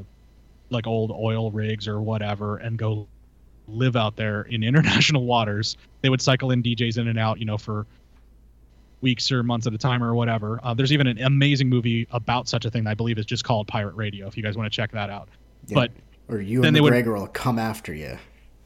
like 0.72 0.88
old 0.88 1.12
oil 1.12 1.52
rigs 1.52 1.88
or 1.88 2.02
whatever, 2.02 2.58
and 2.58 2.78
go 2.78 3.08
live 3.68 3.96
out 3.96 4.16
there 4.16 4.44
in 4.44 4.64
international 4.64 5.26
waters. 5.34 5.76
They 6.02 6.10
would 6.10 6.22
cycle 6.22 6.52
in 6.52 6.64
DJs 6.64 6.98
in 6.98 7.08
and 7.10 7.20
out, 7.20 7.38
you 7.40 7.46
know, 7.46 7.58
for 7.58 7.86
weeks 9.02 9.32
or 9.32 9.44
months 9.44 9.68
at 9.68 9.74
a 9.74 9.78
time 9.78 10.04
or 10.04 10.16
whatever. 10.16 10.60
Uh, 10.64 10.74
there's 10.74 10.94
even 10.94 11.06
an 11.06 11.22
amazing 11.22 11.70
movie 11.70 12.08
about 12.12 12.48
such 12.48 12.66
a 12.66 12.72
thing. 12.72 12.86
that 12.86 12.92
I 12.92 12.94
believe 12.96 13.20
is 13.20 13.26
just 13.26 13.44
called 13.44 13.68
Pirate 13.68 13.96
Radio. 13.96 14.26
If 14.28 14.38
you 14.38 14.42
guys 14.42 14.58
want 14.58 14.72
to 14.72 14.76
check 14.76 14.92
that 14.94 15.10
out, 15.10 15.28
Yeah. 15.68 15.76
but 15.76 15.92
Or 16.30 16.40
you 16.42 16.64
and 16.64 16.76
they 16.76 16.82
would- 16.82 17.06
will 17.06 17.28
come 17.28 17.60
after 17.60 17.94
you. 17.94 18.18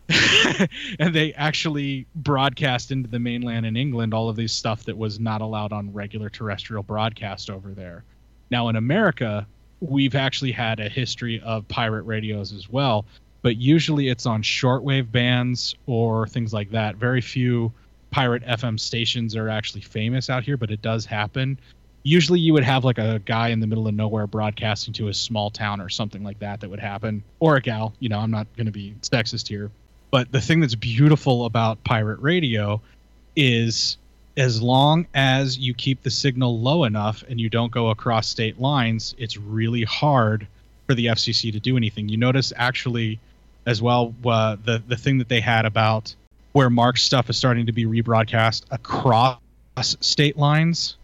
and 1.00 1.14
they 1.14 1.34
actually 1.34 2.08
broadcast 2.16 2.92
into 2.92 3.08
the 3.08 3.20
mainland 3.20 3.66
in 3.66 3.78
England 3.78 4.12
all 4.14 4.28
of 4.28 4.36
these 4.36 4.52
stuff 4.52 4.84
that 4.86 4.98
was 4.98 5.20
not 5.20 5.42
allowed 5.42 5.72
on 5.72 5.94
regular 5.94 6.30
terrestrial 6.30 6.82
broadcast 6.82 7.50
over 7.50 7.72
there. 7.76 8.04
Now 8.50 8.70
in 8.70 8.76
America, 8.76 9.46
we've 9.82 10.16
actually 10.16 10.52
had 10.52 10.80
a 10.80 10.90
history 10.90 11.40
of 11.42 11.68
pirate 11.68 12.04
radios 12.04 12.54
as 12.54 12.68
well, 12.70 13.06
but 13.44 13.58
usually 13.58 14.10
it's 14.10 14.26
on 14.26 14.42
shortwave 14.42 15.12
bands 15.12 15.76
or 15.86 16.28
things 16.28 16.54
like 16.54 16.72
that. 16.72 16.96
Very 16.96 17.22
few 17.22 17.72
pirate 18.12 18.44
FM 18.46 18.80
stations 18.80 19.36
are 19.36 19.48
actually 19.50 19.82
famous 19.82 20.30
out 20.30 20.44
here, 20.44 20.58
but 20.58 20.72
it 20.72 20.82
does 20.82 21.06
happen. 21.06 21.60
Usually 22.10 22.40
you 22.40 22.54
would 22.54 22.64
have 22.64 22.84
like 22.84 22.98
a 22.98 23.22
guy 23.26 23.50
in 23.50 23.60
the 23.60 23.68
middle 23.68 23.88
of 23.88 23.94
nowhere 23.94 24.26
broadcasting 24.26 24.94
to 24.96 25.10
a 25.10 25.14
small 25.14 25.52
town 25.52 25.80
or 25.80 25.90
something 25.90 26.24
like 26.24 26.40
that 26.40 26.60
that 26.62 26.70
would 26.70 26.80
happen 26.80 27.24
or 27.40 27.56
a 27.56 27.62
gal, 27.62 27.94
you 28.00 28.10
know, 28.10 28.18
I'm 28.18 28.32
not 28.32 28.48
going 28.58 28.66
to 28.66 28.72
be 28.72 28.96
sexist 29.02 29.48
here. 29.48 29.70
But 30.10 30.32
the 30.32 30.42
thing 30.42 30.60
that's 30.60 30.74
beautiful 30.74 31.46
about 31.46 31.84
pirate 31.84 32.20
radio 32.20 32.82
is 33.36 33.98
as 34.38 34.60
long 34.60 35.06
as 35.14 35.60
you 35.60 35.76
keep 35.76 36.02
the 36.02 36.10
signal 36.10 36.60
low 36.60 36.84
enough 36.86 37.24
and 37.30 37.40
you 37.40 37.48
don't 37.48 37.72
go 37.72 37.90
across 37.90 38.28
state 38.28 38.60
lines, 38.60 39.14
it's 39.20 39.38
really 39.38 39.84
hard 39.84 40.48
for 40.88 40.96
the 40.96 41.08
FCC 41.08 41.52
to 41.52 41.60
do 41.60 41.78
anything. 41.78 42.10
You 42.10 42.18
notice 42.18 42.52
actually 42.56 43.20
as 43.68 43.84
well 43.84 44.16
uh, 44.26 44.56
the 44.66 44.82
the 44.88 44.98
thing 44.98 45.20
that 45.20 45.30
they 45.30 45.42
had 45.42 45.68
about 45.68 46.16
where 46.54 46.72
Mark's 46.72 47.04
stuff 47.04 47.30
is 47.30 47.38
starting 47.38 47.68
to 47.68 47.72
be 47.72 47.86
rebroadcast 47.86 48.64
across 48.72 49.38
state 49.78 50.38
lines. 50.38 50.96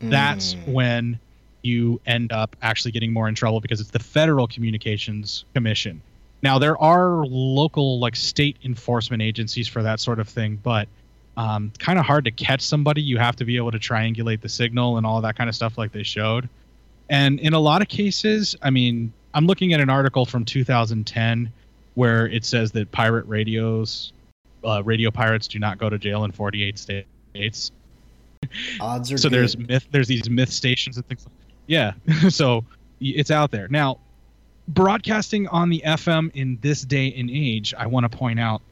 That's 0.00 0.54
Mm. 0.54 0.72
when 0.72 1.18
you 1.62 2.00
end 2.06 2.32
up 2.32 2.56
actually 2.62 2.92
getting 2.92 3.12
more 3.12 3.28
in 3.28 3.34
trouble 3.34 3.60
because 3.60 3.80
it's 3.80 3.90
the 3.90 3.98
Federal 3.98 4.46
Communications 4.46 5.44
Commission. 5.54 6.00
Now 6.42 6.58
there 6.58 6.80
are 6.80 7.26
local 7.26 7.98
like 7.98 8.14
state 8.14 8.56
enforcement 8.64 9.22
agencies 9.22 9.66
for 9.66 9.82
that 9.82 9.98
sort 10.00 10.20
of 10.20 10.28
thing, 10.28 10.58
but 10.62 10.88
um, 11.36 11.72
kind 11.78 11.98
of 11.98 12.04
hard 12.04 12.24
to 12.24 12.30
catch 12.30 12.60
somebody. 12.60 13.00
You 13.02 13.18
have 13.18 13.36
to 13.36 13.44
be 13.44 13.56
able 13.56 13.70
to 13.72 13.78
triangulate 13.78 14.40
the 14.40 14.48
signal 14.48 14.96
and 14.96 15.06
all 15.06 15.20
that 15.20 15.36
kind 15.36 15.48
of 15.48 15.54
stuff, 15.54 15.78
like 15.78 15.92
they 15.92 16.02
showed. 16.02 16.48
And 17.10 17.38
in 17.40 17.54
a 17.54 17.60
lot 17.60 17.80
of 17.80 17.88
cases, 17.88 18.56
I 18.62 18.70
mean, 18.70 19.12
I'm 19.34 19.46
looking 19.46 19.72
at 19.72 19.80
an 19.80 19.88
article 19.90 20.26
from 20.26 20.44
2010 20.44 21.52
where 21.94 22.26
it 22.28 22.44
says 22.44 22.72
that 22.72 22.90
pirate 22.92 23.26
radios, 23.26 24.12
uh, 24.64 24.82
radio 24.84 25.10
pirates, 25.10 25.48
do 25.48 25.58
not 25.58 25.78
go 25.78 25.88
to 25.88 25.98
jail 25.98 26.24
in 26.24 26.32
48 26.32 26.78
states. 26.78 27.70
Odds 28.80 29.12
are 29.12 29.18
so 29.18 29.28
there's 29.28 29.56
myth, 29.56 29.86
there's 29.90 30.08
these 30.08 30.28
myth 30.28 30.50
stations 30.50 30.96
and 30.96 31.06
things. 31.06 31.24
Like, 31.24 31.54
yeah, 31.66 31.92
so 32.28 32.64
it's 33.00 33.30
out 33.30 33.50
there 33.50 33.68
now. 33.68 33.98
broadcasting 34.68 35.48
on 35.48 35.68
the 35.68 35.82
FM 35.84 36.30
in 36.34 36.58
this 36.60 36.82
day 36.82 37.12
and 37.16 37.30
age, 37.30 37.74
I 37.76 37.86
want 37.86 38.10
to 38.10 38.16
point 38.16 38.40
out, 38.40 38.62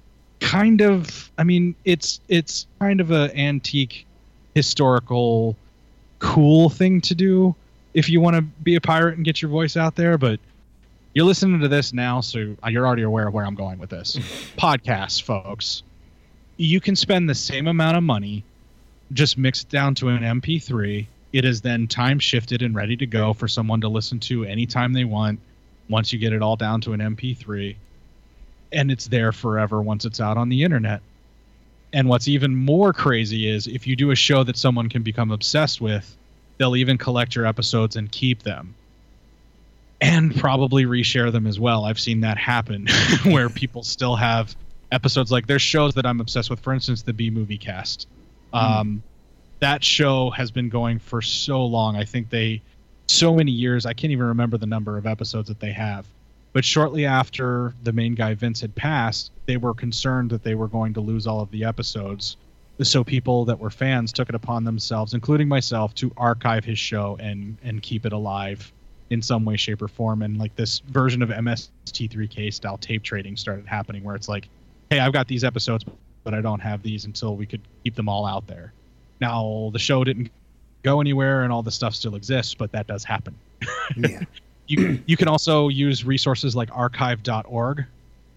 kind 0.40 0.80
of. 0.80 1.30
I 1.38 1.44
mean, 1.44 1.74
it's 1.84 2.20
it's 2.28 2.66
kind 2.80 3.00
of 3.00 3.10
a 3.10 3.30
antique, 3.36 4.06
historical, 4.54 5.56
cool 6.18 6.68
thing 6.70 7.00
to 7.02 7.14
do 7.14 7.54
if 7.94 8.08
you 8.08 8.20
want 8.20 8.36
to 8.36 8.42
be 8.42 8.74
a 8.74 8.80
pirate 8.80 9.16
and 9.16 9.24
get 9.24 9.40
your 9.40 9.50
voice 9.50 9.76
out 9.76 9.96
there. 9.96 10.18
But 10.18 10.40
you're 11.14 11.24
listening 11.24 11.60
to 11.60 11.68
this 11.68 11.92
now, 11.92 12.20
so 12.20 12.56
you're 12.68 12.86
already 12.86 13.02
aware 13.02 13.28
of 13.28 13.34
where 13.34 13.46
I'm 13.46 13.54
going 13.54 13.78
with 13.78 13.90
this. 13.90 14.16
Podcasts, 14.58 15.22
folks. 15.22 15.82
You 16.58 16.80
can 16.80 16.96
spend 16.96 17.28
the 17.28 17.34
same 17.34 17.66
amount 17.68 17.96
of 17.96 18.02
money, 18.02 18.44
just 19.12 19.38
mix 19.38 19.62
it 19.62 19.68
down 19.68 19.94
to 19.96 20.08
an 20.08 20.22
MP3. 20.22 21.06
It 21.32 21.44
is 21.44 21.60
then 21.60 21.86
time 21.86 22.18
shifted 22.18 22.62
and 22.62 22.74
ready 22.74 22.96
to 22.96 23.06
go 23.06 23.32
for 23.32 23.48
someone 23.48 23.80
to 23.82 23.88
listen 23.88 24.20
to 24.20 24.44
anytime 24.44 24.92
they 24.92 25.04
want 25.04 25.38
once 25.88 26.12
you 26.12 26.18
get 26.18 26.32
it 26.32 26.42
all 26.42 26.56
down 26.56 26.80
to 26.82 26.92
an 26.92 27.00
MP3. 27.00 27.76
And 28.72 28.90
it's 28.90 29.06
there 29.06 29.32
forever 29.32 29.80
once 29.80 30.04
it's 30.04 30.20
out 30.20 30.36
on 30.36 30.48
the 30.48 30.64
internet. 30.64 31.02
And 31.92 32.08
what's 32.08 32.28
even 32.28 32.54
more 32.54 32.92
crazy 32.92 33.48
is 33.48 33.66
if 33.66 33.86
you 33.86 33.96
do 33.96 34.10
a 34.10 34.16
show 34.16 34.44
that 34.44 34.56
someone 34.56 34.88
can 34.88 35.02
become 35.02 35.30
obsessed 35.30 35.80
with, 35.80 36.16
they'll 36.58 36.76
even 36.76 36.98
collect 36.98 37.34
your 37.34 37.46
episodes 37.46 37.96
and 37.96 38.10
keep 38.10 38.42
them 38.42 38.74
and 40.00 40.36
probably 40.36 40.84
reshare 40.84 41.32
them 41.32 41.46
as 41.46 41.58
well. 41.58 41.84
I've 41.84 42.00
seen 42.00 42.20
that 42.20 42.38
happen 42.38 42.86
where 43.24 43.48
people 43.48 43.82
still 43.82 44.16
have 44.16 44.54
episodes 44.92 45.32
like 45.32 45.46
there's 45.46 45.62
shows 45.62 45.94
that 45.94 46.06
I'm 46.06 46.20
obsessed 46.20 46.50
with. 46.50 46.60
For 46.60 46.72
instance, 46.72 47.02
the 47.02 47.12
B 47.12 47.30
movie 47.30 47.58
cast. 47.58 48.06
Um, 48.52 49.02
that 49.60 49.82
show 49.82 50.30
has 50.30 50.50
been 50.50 50.68
going 50.68 50.98
for 50.98 51.22
so 51.22 51.64
long. 51.64 51.96
I 51.96 52.04
think 52.04 52.30
they 52.30 52.62
so 53.08 53.34
many 53.34 53.52
years. 53.52 53.86
I 53.86 53.92
can't 53.92 54.10
even 54.10 54.26
remember 54.26 54.58
the 54.58 54.66
number 54.66 54.96
of 54.96 55.06
episodes 55.06 55.48
that 55.48 55.60
they 55.60 55.72
have. 55.72 56.06
But 56.52 56.64
shortly 56.64 57.04
after 57.04 57.74
the 57.82 57.92
main 57.92 58.14
guy 58.14 58.34
Vince 58.34 58.60
had 58.60 58.74
passed, 58.74 59.30
they 59.44 59.56
were 59.56 59.74
concerned 59.74 60.30
that 60.30 60.42
they 60.42 60.54
were 60.54 60.68
going 60.68 60.94
to 60.94 61.00
lose 61.00 61.26
all 61.26 61.40
of 61.40 61.50
the 61.50 61.64
episodes. 61.64 62.36
So 62.82 63.04
people 63.04 63.44
that 63.46 63.58
were 63.58 63.70
fans 63.70 64.12
took 64.12 64.28
it 64.28 64.34
upon 64.34 64.64
themselves, 64.64 65.14
including 65.14 65.48
myself, 65.48 65.94
to 65.96 66.12
archive 66.16 66.64
his 66.64 66.78
show 66.78 67.16
and 67.20 67.56
and 67.62 67.82
keep 67.82 68.06
it 68.06 68.12
alive 68.12 68.72
in 69.10 69.22
some 69.22 69.44
way, 69.44 69.56
shape, 69.56 69.82
or 69.82 69.88
form. 69.88 70.22
And 70.22 70.38
like 70.38 70.54
this 70.56 70.80
version 70.80 71.22
of 71.22 71.28
MST3K 71.30 72.52
style 72.52 72.76
tape 72.78 73.02
trading 73.02 73.36
started 73.36 73.66
happening, 73.66 74.02
where 74.02 74.16
it's 74.16 74.28
like, 74.28 74.48
hey, 74.90 74.98
I've 74.98 75.12
got 75.12 75.28
these 75.28 75.44
episodes, 75.44 75.84
but 76.26 76.34
I 76.34 76.40
don't 76.40 76.60
have 76.60 76.82
these 76.82 77.04
until 77.04 77.36
we 77.36 77.46
could 77.46 77.60
keep 77.84 77.94
them 77.94 78.08
all 78.08 78.26
out 78.26 78.48
there. 78.48 78.72
Now 79.20 79.70
the 79.72 79.78
show 79.78 80.02
didn't 80.02 80.30
go 80.82 81.00
anywhere, 81.00 81.44
and 81.44 81.52
all 81.52 81.62
the 81.62 81.70
stuff 81.70 81.94
still 81.94 82.16
exists, 82.16 82.54
but 82.54 82.72
that 82.72 82.88
does 82.88 83.04
happen. 83.04 83.36
Yeah. 83.96 84.22
you 84.66 85.00
you 85.06 85.16
can 85.16 85.28
also 85.28 85.68
use 85.68 86.04
resources 86.04 86.56
like 86.56 86.68
archive.org 86.76 87.84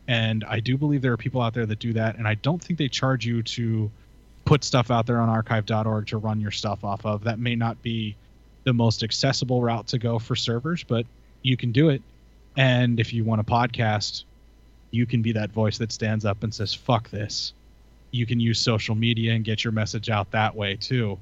and 0.08 0.44
i 0.46 0.60
do 0.60 0.78
believe 0.78 1.02
there 1.02 1.12
are 1.12 1.18
people 1.18 1.42
out 1.42 1.54
there 1.54 1.66
that 1.66 1.80
do 1.80 1.94
that 1.94 2.18
and 2.18 2.28
i 2.28 2.36
don't 2.36 2.64
think 2.64 2.78
they 2.78 2.88
charge 2.88 3.26
you 3.26 3.42
to 3.42 3.90
put 4.46 4.64
stuff 4.64 4.92
out 4.92 5.06
there 5.06 5.20
on 5.20 5.28
archive.org 5.28 6.08
to 6.08 6.18
run 6.18 6.40
your 6.40 6.52
stuff 6.52 6.84
off 6.84 7.06
of 7.06 7.24
that 7.24 7.40
may 7.40 7.56
not 7.56 7.82
be 7.82 8.16
the 8.64 8.74
most 8.74 9.04
accessible 9.04 9.62
route 9.62 9.88
to 9.88 9.98
go 9.98 10.20
for 10.20 10.36
servers 10.36 10.84
but 10.84 11.06
you 11.42 11.58
can 11.58 11.72
do 11.72 11.90
it 11.90 12.02
and 12.58 13.00
if 13.00 13.14
you 13.14 13.24
want 13.24 13.42
a 13.42 13.44
podcast 13.44 14.24
you 14.92 15.06
can 15.06 15.22
be 15.22 15.32
that 15.32 15.52
voice 15.52 15.78
that 15.78 15.92
stands 15.92 16.26
up 16.26 16.44
and 16.44 16.54
says 16.54 16.74
fuck 16.74 17.10
this 17.10 17.54
you 18.12 18.26
can 18.26 18.40
use 18.40 18.60
social 18.60 18.96
media 18.96 19.34
and 19.34 19.44
get 19.46 19.64
your 19.64 19.74
message 19.74 20.10
out 20.10 20.32
that 20.32 20.56
way 20.56 20.76
too 20.76 21.20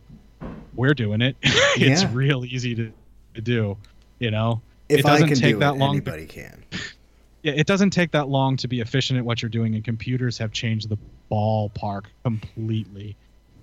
we're 0.75 0.93
doing 0.93 1.21
it 1.21 1.35
it's 1.43 2.03
Yeah. 2.03 2.09
real 2.13 2.45
easy 2.45 2.75
to, 2.75 2.93
to 3.35 3.41
do 3.41 3.77
you 4.19 4.31
know 4.31 4.61
If 4.89 4.99
it 4.99 5.05
doesn't 5.05 5.27
can 5.29 5.37
take 5.37 5.55
do 5.55 5.59
that 5.59 5.75
it, 5.75 5.79
long 5.79 5.95
anybody 5.95 6.25
can. 6.25 6.63
yeah, 7.43 7.53
it 7.53 7.67
doesn't 7.67 7.91
take 7.91 8.11
that 8.11 8.27
long 8.29 8.57
to 8.57 8.67
be 8.67 8.79
efficient 8.81 9.19
at 9.19 9.25
what 9.25 9.41
you're 9.41 9.49
doing, 9.49 9.75
and 9.75 9.83
computers 9.83 10.37
have 10.37 10.51
changed 10.51 10.89
the 10.89 10.97
ballpark 11.31 12.05
completely. 12.23 13.15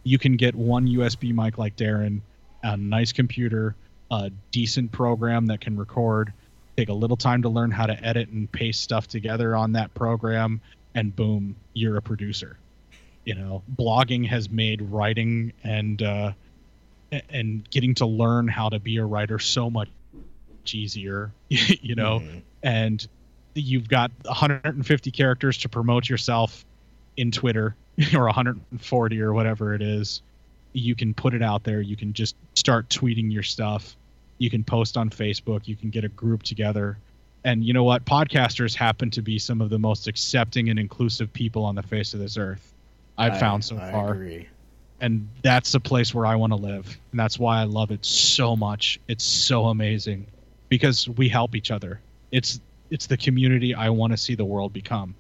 You 0.05 0.19
can 0.19 0.37
get 0.37 0.55
one 0.55 0.87
USB 0.87 1.33
mic 1.35 1.57
like 1.59 1.77
Darren, 1.77 2.21
a 2.63 2.77
nice 2.77 3.13
computer, 3.13 3.75
a 4.11 4.31
decent 4.53 4.93
program 4.93 5.47
that 5.47 5.61
can 5.61 5.77
record, 5.77 6.33
take 6.77 6.89
a 6.91 6.93
little 6.95 7.17
time 7.17 7.43
to 7.43 7.49
learn 7.49 7.71
how 7.71 7.87
to 7.87 8.05
edit 8.05 8.29
and 8.29 8.51
paste 8.53 8.83
stuff 8.83 9.07
together 9.09 9.57
on 9.57 9.73
that 9.73 9.93
program, 9.95 10.61
and 10.95 11.15
boom, 11.17 11.57
you're 11.73 11.97
a 11.97 12.03
producer. 12.03 12.59
You 13.25 13.35
know, 13.35 13.63
blogging 13.75 14.27
has 14.29 14.51
made 14.51 14.83
writing 14.83 15.53
and 15.63 16.03
uh, 16.03 16.33
and 17.31 17.69
getting 17.71 17.95
to 17.97 18.07
learn 18.07 18.49
how 18.49 18.69
to 18.69 18.79
be 18.79 18.99
a 18.99 19.05
writer 19.05 19.39
so 19.39 19.71
much 19.71 19.89
easier. 20.73 21.33
you 21.49 21.95
know, 21.95 22.23
and 22.63 23.07
you've 23.55 23.89
got 23.89 24.11
150 24.25 25.11
characters 25.11 25.59
to 25.59 25.69
promote 25.69 26.09
yourself 26.09 26.65
in 27.17 27.31
Twitter 27.31 27.75
or 28.15 28.25
140 28.25 29.21
or 29.21 29.33
whatever 29.33 29.75
it 29.75 29.83
is. 29.83 30.23
You 30.73 30.95
can 30.95 31.15
put 31.15 31.35
it 31.35 31.43
out 31.43 31.63
there. 31.63 31.81
You 31.81 31.97
can 31.97 32.13
just 32.13 32.35
start 32.55 32.89
tweeting 32.89 33.33
your 33.33 33.45
stuff. 33.45 33.97
You 34.39 34.51
can 34.51 34.65
post 34.65 34.97
on 34.97 35.11
Facebook. 35.11 35.69
You 35.69 35.77
can 35.77 35.91
get 35.91 36.05
a 36.05 36.09
group 36.09 36.43
together. 36.43 36.99
And 37.45 37.63
you 37.63 37.73
know 37.73 37.85
what? 37.85 38.05
Podcasters 38.05 38.75
happen 38.75 39.11
to 39.11 39.23
be 39.23 39.39
some 39.39 39.61
of 39.61 39.71
the 39.71 39.79
most 39.79 40.09
accepting 40.09 40.71
and 40.71 40.79
inclusive 40.79 41.33
people 41.33 41.65
on 41.65 41.75
the 41.75 41.83
face 41.83 42.15
of 42.15 42.21
this 42.21 42.37
earth. 42.37 42.74
I've 43.17 43.35
I- 43.35 43.39
found 43.41 43.65
so 43.65 43.77
I 43.77 43.91
far 43.91 44.13
agree. 44.13 44.49
and 45.01 45.29
that's 45.43 45.73
the 45.73 45.81
place 45.81 46.15
where 46.15 46.27
I 46.27 46.37
want 46.37 46.53
to 46.53 46.59
live, 46.59 46.87
and 47.11 47.21
that's 47.21 47.39
why 47.39 47.61
I 47.61 47.65
love 47.65 47.91
it 47.91 48.05
so 48.05 48.57
much. 48.57 49.01
It's 49.09 49.25
so 49.25 49.67
amazing 49.67 50.27
because 50.69 51.09
we 51.09 51.29
help 51.29 51.55
each 51.55 51.71
other. 51.71 52.01
It's 52.33 52.61
it's 52.91 53.07
the 53.07 53.17
community 53.17 53.75
I 53.75 53.91
want 53.91 54.13
to 54.13 54.17
see 54.17 54.35
the 54.35 54.45
world 54.45 54.73
become, 54.73 55.15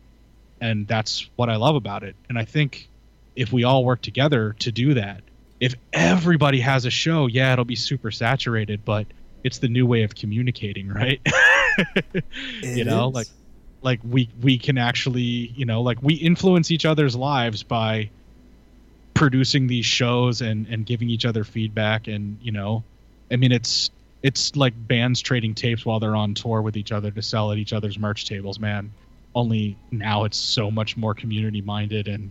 and 0.60 0.86
that's 0.86 1.28
what 1.36 1.48
I 1.48 1.56
love 1.56 1.76
about 1.76 2.02
it. 2.02 2.16
And 2.28 2.38
I 2.38 2.44
think 2.44 2.88
if 3.36 3.52
we 3.52 3.64
all 3.64 3.84
work 3.84 4.00
together 4.00 4.54
to 4.60 4.72
do 4.72 4.94
that, 4.94 5.22
if 5.60 5.74
everybody 5.92 6.60
has 6.60 6.84
a 6.84 6.90
show, 6.90 7.26
yeah, 7.26 7.52
it'll 7.52 7.64
be 7.64 7.76
super 7.76 8.10
saturated, 8.10 8.84
but 8.84 9.06
it's 9.44 9.58
the 9.58 9.68
new 9.68 9.86
way 9.86 10.02
of 10.02 10.14
communicating, 10.14 10.88
right? 10.88 11.20
you 12.62 12.84
know, 12.84 13.08
is. 13.08 13.14
like 13.14 13.26
like 13.84 14.00
we 14.02 14.28
we 14.42 14.58
can 14.58 14.78
actually 14.78 15.52
you 15.54 15.64
know 15.64 15.82
like 15.82 16.02
we 16.02 16.14
influence 16.14 16.70
each 16.70 16.84
other's 16.84 17.14
lives 17.14 17.62
by 17.62 18.10
producing 19.14 19.68
these 19.68 19.86
shows 19.86 20.40
and 20.40 20.66
and 20.66 20.86
giving 20.86 21.08
each 21.08 21.24
other 21.24 21.44
feedback 21.44 22.08
and 22.08 22.38
you 22.42 22.50
know 22.50 22.82
i 23.30 23.36
mean 23.36 23.52
it's 23.52 23.90
it's 24.24 24.56
like 24.56 24.72
bands 24.88 25.20
trading 25.20 25.54
tapes 25.54 25.84
while 25.84 26.00
they're 26.00 26.16
on 26.16 26.32
tour 26.32 26.62
with 26.62 26.78
each 26.78 26.92
other 26.92 27.10
to 27.10 27.20
sell 27.20 27.52
at 27.52 27.58
each 27.58 27.74
other's 27.74 27.98
merch 27.98 28.26
tables 28.26 28.58
man. 28.58 28.90
Only 29.34 29.76
now 29.90 30.24
it's 30.24 30.38
so 30.38 30.70
much 30.70 30.96
more 30.96 31.12
community 31.12 31.60
minded 31.60 32.08
and 32.08 32.30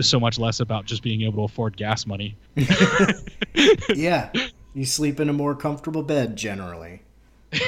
so 0.00 0.18
much 0.18 0.38
less 0.38 0.60
about 0.60 0.86
just 0.86 1.02
being 1.02 1.20
able 1.22 1.46
to 1.46 1.52
afford 1.52 1.76
gas 1.76 2.06
money. 2.06 2.36
Yeah, 3.94 4.32
you 4.72 4.84
sleep 4.84 5.20
in 5.20 5.28
a 5.28 5.32
more 5.32 5.54
comfortable 5.54 6.02
bed 6.02 6.34
generally. 6.34 7.02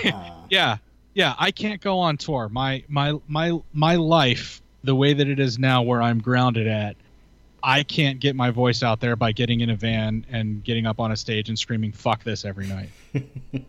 Uh, 0.04 0.32
yeah 0.50 0.78
yeah 1.16 1.34
i 1.38 1.50
can't 1.50 1.80
go 1.80 1.98
on 1.98 2.16
tour. 2.16 2.48
My 2.50 2.84
my 2.88 3.18
my 3.26 3.58
my 3.72 3.96
life 3.96 4.62
the 4.84 4.94
way 4.94 5.14
that 5.14 5.26
it 5.26 5.40
is 5.40 5.58
now 5.58 5.82
where 5.82 6.00
i'm 6.00 6.20
grounded 6.20 6.68
at 6.68 6.94
i 7.62 7.82
can't 7.82 8.20
get 8.20 8.36
my 8.36 8.50
voice 8.50 8.82
out 8.84 9.00
there 9.00 9.16
by 9.16 9.32
getting 9.32 9.60
in 9.60 9.70
a 9.70 9.76
van 9.76 10.24
and 10.30 10.62
getting 10.62 10.86
up 10.86 11.00
on 11.00 11.10
a 11.10 11.16
stage 11.16 11.48
and 11.48 11.58
screaming 11.58 11.90
fuck 11.90 12.22
this 12.22 12.44
every 12.44 12.68
night. 12.68 12.90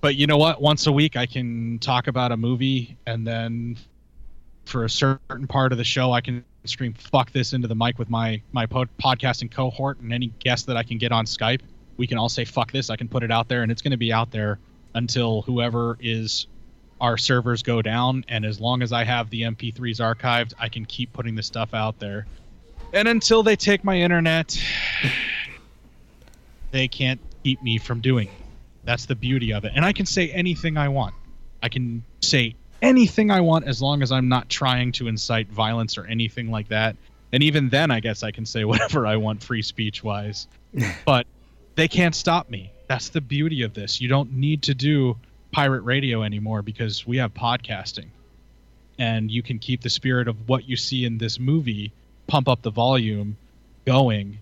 But 0.00 0.14
you 0.14 0.28
know 0.28 0.38
what? 0.38 0.62
Once 0.62 0.86
a 0.86 0.92
week 0.92 1.16
i 1.16 1.26
can 1.26 1.80
talk 1.80 2.06
about 2.06 2.30
a 2.30 2.36
movie 2.36 2.96
and 3.04 3.26
then 3.26 3.76
for 4.64 4.84
a 4.84 4.90
certain 4.90 5.48
part 5.48 5.72
of 5.72 5.78
the 5.78 5.82
show 5.84 6.12
i 6.12 6.20
can 6.20 6.44
scream 6.64 6.92
fuck 6.94 7.32
this 7.32 7.52
into 7.52 7.66
the 7.66 7.74
mic 7.74 7.98
with 7.98 8.08
my 8.08 8.40
my 8.52 8.64
pod- 8.64 8.90
podcasting 9.02 9.50
cohort 9.50 9.98
and 9.98 10.12
any 10.12 10.28
guest 10.38 10.66
that 10.66 10.76
i 10.76 10.84
can 10.84 10.98
get 10.98 11.10
on 11.10 11.24
skype. 11.24 11.62
We 11.96 12.06
can 12.06 12.16
all 12.16 12.28
say 12.28 12.44
fuck 12.44 12.70
this 12.70 12.90
i 12.90 12.96
can 12.96 13.08
put 13.08 13.24
it 13.24 13.32
out 13.32 13.48
there 13.48 13.64
and 13.64 13.72
it's 13.72 13.82
going 13.82 13.90
to 13.90 13.96
be 13.96 14.12
out 14.12 14.30
there 14.30 14.60
until 14.94 15.42
whoever 15.42 15.98
is 15.98 16.46
our 17.00 17.16
servers 17.16 17.62
go 17.62 17.82
down 17.82 18.24
and 18.28 18.44
as 18.44 18.60
long 18.60 18.82
as 18.82 18.92
i 18.92 19.04
have 19.04 19.30
the 19.30 19.42
mp3s 19.42 20.00
archived 20.00 20.52
i 20.58 20.68
can 20.68 20.84
keep 20.84 21.12
putting 21.12 21.34
the 21.34 21.42
stuff 21.42 21.74
out 21.74 21.98
there. 21.98 22.26
And 22.92 23.06
until 23.06 23.42
they 23.42 23.56
take 23.56 23.84
my 23.84 23.98
internet 23.98 24.58
they 26.70 26.88
can't 26.88 27.20
keep 27.44 27.62
me 27.62 27.78
from 27.78 28.00
doing 28.00 28.28
it. 28.28 28.34
That's 28.84 29.06
the 29.06 29.14
beauty 29.14 29.52
of 29.52 29.64
it. 29.64 29.72
And 29.74 29.84
i 29.84 29.92
can 29.92 30.06
say 30.06 30.30
anything 30.30 30.76
i 30.76 30.88
want. 30.88 31.14
I 31.62 31.68
can 31.68 32.02
say 32.20 32.54
anything 32.80 33.30
i 33.30 33.40
want 33.40 33.66
as 33.66 33.82
long 33.82 34.02
as 34.02 34.12
i'm 34.12 34.28
not 34.28 34.48
trying 34.48 34.92
to 34.92 35.08
incite 35.08 35.48
violence 35.48 35.98
or 35.98 36.06
anything 36.06 36.50
like 36.50 36.68
that. 36.68 36.96
And 37.32 37.42
even 37.42 37.68
then 37.68 37.90
i 37.90 38.00
guess 38.00 38.22
i 38.22 38.30
can 38.30 38.46
say 38.46 38.64
whatever 38.72 39.06
i 39.06 39.16
want 39.16 39.42
free 39.42 39.62
speech 39.62 40.02
wise 40.02 40.48
but 41.04 41.26
they 41.78 41.86
can't 41.86 42.14
stop 42.14 42.50
me. 42.50 42.72
That's 42.88 43.10
the 43.10 43.20
beauty 43.20 43.62
of 43.62 43.72
this. 43.72 44.00
You 44.00 44.08
don't 44.08 44.32
need 44.32 44.62
to 44.64 44.74
do 44.74 45.16
pirate 45.52 45.82
radio 45.82 46.22
anymore 46.22 46.62
because 46.62 47.06
we 47.06 47.16
have 47.18 47.34
podcasting. 47.34 48.08
And 48.98 49.30
you 49.30 49.42
can 49.42 49.58
keep 49.58 49.82
the 49.82 49.90
spirit 49.90 50.26
of 50.28 50.48
what 50.48 50.68
you 50.68 50.76
see 50.76 51.04
in 51.04 51.18
this 51.18 51.38
movie, 51.38 51.92
pump 52.26 52.48
up 52.48 52.62
the 52.62 52.70
volume 52.70 53.36
going 53.86 54.38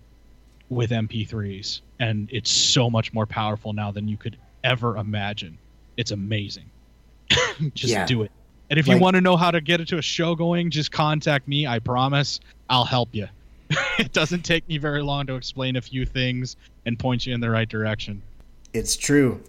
with 0.69 0.89
MP3s. 0.89 1.81
And 1.99 2.27
it's 2.31 2.51
so 2.51 2.89
much 2.89 3.13
more 3.13 3.25
powerful 3.25 3.73
now 3.73 3.91
than 3.91 4.07
you 4.07 4.17
could 4.17 4.37
ever 4.63 4.97
imagine. 4.97 5.57
It's 5.95 6.11
amazing. 6.11 6.69
just 7.73 7.93
Yeah. 7.93 8.05
do 8.05 8.23
it. 8.23 8.31
And 8.69 8.77
if 8.77 8.87
you 8.87 8.97
want 8.97 9.15
to 9.15 9.21
know 9.21 9.37
how 9.37 9.51
to 9.51 9.61
get 9.61 9.79
it 9.79 9.87
to 9.89 9.97
a 9.97 10.01
show 10.01 10.35
going, 10.35 10.71
just 10.71 10.91
contact 10.91 11.47
me. 11.47 11.65
I 11.65 11.79
promise 11.79 12.41
I'll 12.69 12.83
help 12.83 13.09
you. 13.13 13.27
it 13.97 14.11
doesn't 14.11 14.43
take 14.43 14.67
me 14.67 14.77
very 14.77 15.01
long 15.01 15.25
to 15.27 15.35
explain 15.35 15.77
a 15.77 15.81
few 15.81 16.05
things 16.05 16.57
and 16.85 16.99
point 16.99 17.25
you 17.25 17.33
in 17.33 17.39
the 17.39 17.49
right 17.49 17.67
direction. 17.67 18.21
It's 18.73 18.97
true. 18.97 19.41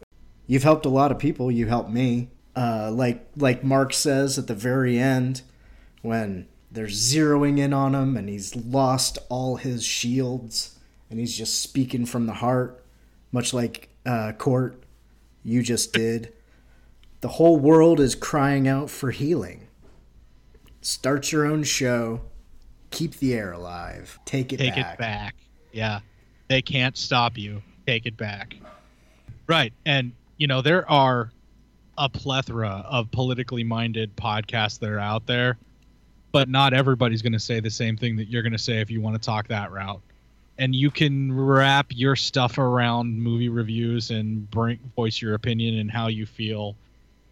You've 0.48 0.64
helped 0.64 0.86
a 0.86 0.88
lot 0.88 1.12
of 1.12 1.18
people. 1.20 1.52
You 1.52 1.66
helped 1.66 1.90
me. 1.90 2.30
Uh, 2.56 2.90
like 2.90 3.28
like 3.36 3.62
Mark 3.62 3.92
says 3.92 4.36
at 4.36 4.48
the 4.48 4.54
very 4.54 4.98
end, 4.98 5.42
when 6.02 6.48
they're 6.72 6.86
zeroing 6.86 7.58
in 7.58 7.72
on 7.72 7.94
him 7.94 8.16
and 8.16 8.28
he's 8.28 8.56
lost 8.56 9.18
all 9.28 9.56
his 9.56 9.84
shields 9.84 10.78
and 11.08 11.20
he's 11.20 11.36
just 11.36 11.60
speaking 11.60 12.04
from 12.04 12.26
the 12.26 12.34
heart, 12.34 12.84
much 13.30 13.54
like 13.54 13.90
uh, 14.04 14.32
Cort, 14.36 14.82
you 15.44 15.62
just 15.62 15.92
did. 15.92 16.32
The 17.20 17.28
whole 17.28 17.58
world 17.58 18.00
is 18.00 18.14
crying 18.14 18.66
out 18.66 18.90
for 18.90 19.10
healing. 19.10 19.68
Start 20.80 21.30
your 21.30 21.46
own 21.46 21.64
show. 21.64 22.22
Keep 22.90 23.16
the 23.16 23.34
air 23.34 23.52
alive. 23.52 24.18
Take 24.24 24.52
it 24.52 24.56
Take 24.56 24.74
back. 24.76 24.94
it 24.94 24.98
back. 24.98 25.34
Yeah. 25.72 26.00
They 26.48 26.62
can't 26.62 26.96
stop 26.96 27.36
you. 27.36 27.62
Take 27.86 28.06
it 28.06 28.16
back. 28.16 28.56
Right. 29.46 29.72
And, 29.84 30.12
you 30.38 30.46
know, 30.46 30.62
there 30.62 30.88
are 30.90 31.30
a 31.98 32.08
plethora 32.08 32.84
of 32.88 33.10
politically 33.10 33.64
minded 33.64 34.16
podcasts 34.16 34.78
that 34.78 34.88
are 34.88 35.00
out 35.00 35.26
there, 35.26 35.58
but 36.32 36.48
not 36.48 36.72
everybody's 36.72 37.22
going 37.22 37.32
to 37.32 37.40
say 37.40 37.60
the 37.60 37.70
same 37.70 37.96
thing 37.96 38.16
that 38.16 38.28
you're 38.28 38.42
going 38.42 38.52
to 38.52 38.58
say 38.58 38.80
if 38.80 38.90
you 38.90 39.00
want 39.00 39.20
to 39.20 39.26
talk 39.26 39.48
that 39.48 39.72
route. 39.72 40.00
And 40.56 40.74
you 40.74 40.90
can 40.90 41.32
wrap 41.36 41.86
your 41.90 42.16
stuff 42.16 42.58
around 42.58 43.20
movie 43.20 43.48
reviews 43.48 44.10
and 44.10 44.48
bring 44.50 44.78
voice 44.96 45.20
your 45.20 45.34
opinion 45.34 45.78
and 45.78 45.90
how 45.90 46.06
you 46.06 46.24
feel 46.24 46.76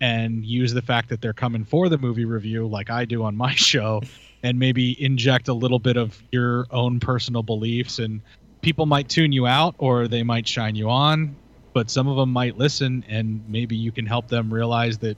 and 0.01 0.45
use 0.45 0.73
the 0.75 0.83
fact 0.83 1.09
that 1.09 1.21
they're 1.21 1.33
coming 1.33 1.65
for 1.65 1.89
the 1.89 1.99
movie 1.99 2.25
review 2.25 2.67
like 2.67 2.91
I 2.91 3.05
do 3.05 3.25
on 3.25 3.37
my 3.37 3.55
show 3.55 4.03
and 4.43 4.59
maybe 4.59 5.03
inject 5.03 5.49
a 5.49 5.55
little 5.55 5.79
bit 5.79 5.97
of 5.97 6.21
your 6.31 6.67
own 6.71 7.01
personal 7.01 7.43
beliefs 7.43 7.99
and 7.99 8.21
people 8.61 8.87
might 8.87 9.09
tune 9.09 9.33
you 9.33 9.47
out 9.47 9.75
or 9.79 10.07
they 10.07 10.23
might 10.23 10.47
shine 10.47 10.75
you 10.75 10.91
on 10.91 11.35
but 11.77 11.91
some 11.91 12.09
of 12.09 12.17
them 12.17 12.33
might 12.33 12.57
listen 12.57 13.05
and 13.07 13.45
maybe 13.51 13.77
you 13.77 13.93
can 13.93 14.07
help 14.07 14.29
them 14.29 14.51
realize 14.51 14.97
that 14.97 15.15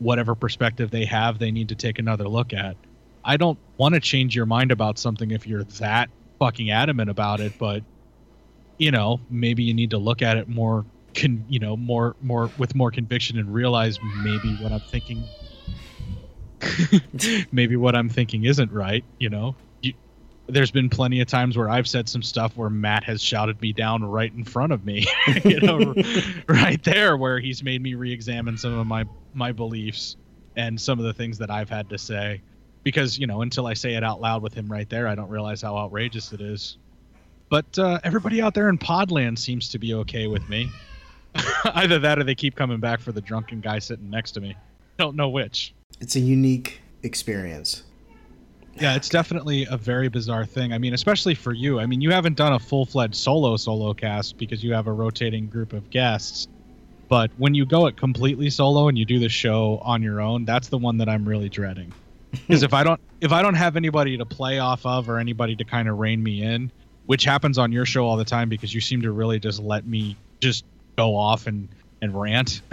whatever 0.00 0.34
perspective 0.34 0.90
they 0.90 1.06
have 1.06 1.38
they 1.38 1.50
need 1.50 1.70
to 1.70 1.74
take 1.74 1.98
another 1.98 2.28
look 2.28 2.52
at. 2.52 2.76
I 3.24 3.38
don't 3.38 3.58
want 3.78 3.94
to 3.94 4.02
change 4.02 4.36
your 4.36 4.44
mind 4.44 4.70
about 4.70 4.98
something 4.98 5.30
if 5.30 5.46
you're 5.46 5.64
that 5.64 6.10
fucking 6.38 6.68
adamant 6.68 7.08
about 7.08 7.40
it 7.40 7.54
but 7.58 7.82
you 8.76 8.90
know 8.90 9.18
maybe 9.30 9.62
you 9.62 9.72
need 9.72 9.88
to 9.92 9.96
look 9.96 10.20
at 10.20 10.36
it 10.36 10.46
more 10.46 10.84
con 11.16 11.42
you 11.48 11.58
know 11.58 11.74
more 11.74 12.14
more 12.20 12.50
with 12.58 12.74
more 12.74 12.90
conviction 12.90 13.38
and 13.38 13.54
realize 13.54 13.98
maybe 14.02 14.52
what 14.62 14.72
i'm 14.72 14.80
thinking 14.80 15.26
maybe 17.50 17.76
what 17.76 17.96
i'm 17.96 18.10
thinking 18.10 18.44
isn't 18.44 18.70
right 18.72 19.04
you 19.18 19.30
know 19.30 19.56
there's 20.46 20.70
been 20.70 20.90
plenty 20.90 21.20
of 21.20 21.26
times 21.26 21.56
where 21.56 21.70
i've 21.70 21.88
said 21.88 22.08
some 22.08 22.22
stuff 22.22 22.56
where 22.56 22.70
matt 22.70 23.02
has 23.04 23.22
shouted 23.22 23.60
me 23.62 23.72
down 23.72 24.04
right 24.04 24.32
in 24.34 24.44
front 24.44 24.72
of 24.72 24.84
me 24.84 25.06
you 25.44 25.60
know 25.60 25.94
right 26.48 26.82
there 26.84 27.16
where 27.16 27.38
he's 27.38 27.62
made 27.62 27.82
me 27.82 27.94
re-examine 27.94 28.56
some 28.56 28.78
of 28.78 28.86
my 28.86 29.04
my 29.32 29.52
beliefs 29.52 30.16
and 30.56 30.80
some 30.80 30.98
of 30.98 31.04
the 31.04 31.12
things 31.12 31.38
that 31.38 31.50
i've 31.50 31.68
had 31.68 31.88
to 31.88 31.98
say. 31.98 32.40
Because 32.82 33.18
you 33.18 33.26
know 33.26 33.42
until 33.42 33.66
i 33.66 33.74
say 33.74 33.94
it 33.94 34.04
out 34.04 34.20
loud 34.20 34.42
with 34.42 34.52
him 34.54 34.70
right 34.70 34.88
there 34.88 35.08
i 35.08 35.14
don't 35.14 35.30
realize 35.30 35.62
how 35.62 35.76
outrageous 35.76 36.32
it 36.32 36.40
is. 36.40 36.76
But 37.50 37.78
uh, 37.78 38.00
everybody 38.04 38.42
out 38.42 38.54
there 38.54 38.68
in 38.68 38.78
podland 38.78 39.38
seems 39.38 39.68
to 39.70 39.78
be 39.78 39.94
okay 39.94 40.26
with 40.26 40.48
me. 40.48 40.70
Either 41.64 41.98
that 41.98 42.18
or 42.18 42.24
they 42.24 42.34
keep 42.34 42.54
coming 42.54 42.80
back 42.80 43.00
for 43.00 43.12
the 43.12 43.20
drunken 43.20 43.60
guy 43.60 43.78
sitting 43.78 44.10
next 44.10 44.32
to 44.32 44.40
me. 44.40 44.56
Don't 44.98 45.16
know 45.16 45.28
which. 45.28 45.74
It's 46.00 46.16
a 46.16 46.20
unique 46.20 46.80
experience. 47.02 47.82
Yeah 48.76 48.96
it's 48.96 49.08
definitely 49.08 49.66
a 49.70 49.76
very 49.76 50.08
bizarre 50.08 50.46
thing. 50.46 50.72
I 50.72 50.78
mean 50.78 50.94
especially 50.94 51.34
for 51.34 51.52
you. 51.52 51.80
I 51.80 51.86
mean 51.86 52.00
you 52.00 52.10
haven't 52.10 52.36
done 52.36 52.52
a 52.52 52.58
full-fledged 52.58 53.14
solo 53.14 53.56
solo 53.56 53.94
cast 53.94 54.38
because 54.38 54.62
you 54.62 54.72
have 54.74 54.86
a 54.86 54.92
rotating 54.92 55.48
group 55.48 55.72
of 55.72 55.90
guests. 55.90 56.48
But 57.08 57.30
when 57.36 57.54
you 57.54 57.66
go 57.66 57.86
it 57.86 57.96
completely 57.96 58.50
solo 58.50 58.88
and 58.88 58.98
you 58.98 59.04
do 59.04 59.18
the 59.18 59.28
show 59.28 59.80
on 59.82 60.02
your 60.02 60.20
own 60.20 60.44
that's 60.44 60.68
the 60.68 60.78
one 60.78 60.98
that 60.98 61.08
i'm 61.08 61.28
really 61.28 61.48
dreading. 61.48 61.92
Because 62.48 62.64
if 62.64 62.74
i 62.74 62.82
don't 62.82 63.00
if 63.20 63.32
i 63.32 63.42
don't 63.42 63.54
have 63.54 63.76
anybody 63.76 64.18
to 64.18 64.26
play 64.26 64.58
off 64.58 64.84
of 64.84 65.08
or 65.08 65.18
anybody 65.18 65.54
to 65.56 65.64
kind 65.64 65.88
of 65.88 65.98
rein 65.98 66.22
me 66.22 66.42
in 66.42 66.72
which 67.06 67.24
happens 67.24 67.58
on 67.58 67.72
your 67.72 67.84
show 67.84 68.06
all 68.06 68.16
the 68.16 68.24
time 68.24 68.48
because 68.48 68.72
you 68.74 68.80
seem 68.80 69.02
to 69.02 69.12
really 69.12 69.38
just 69.38 69.60
let 69.60 69.86
me 69.86 70.16
just 70.40 70.64
go 70.96 71.16
off 71.16 71.46
and 71.46 71.68
and 72.04 72.18
rant. 72.18 72.62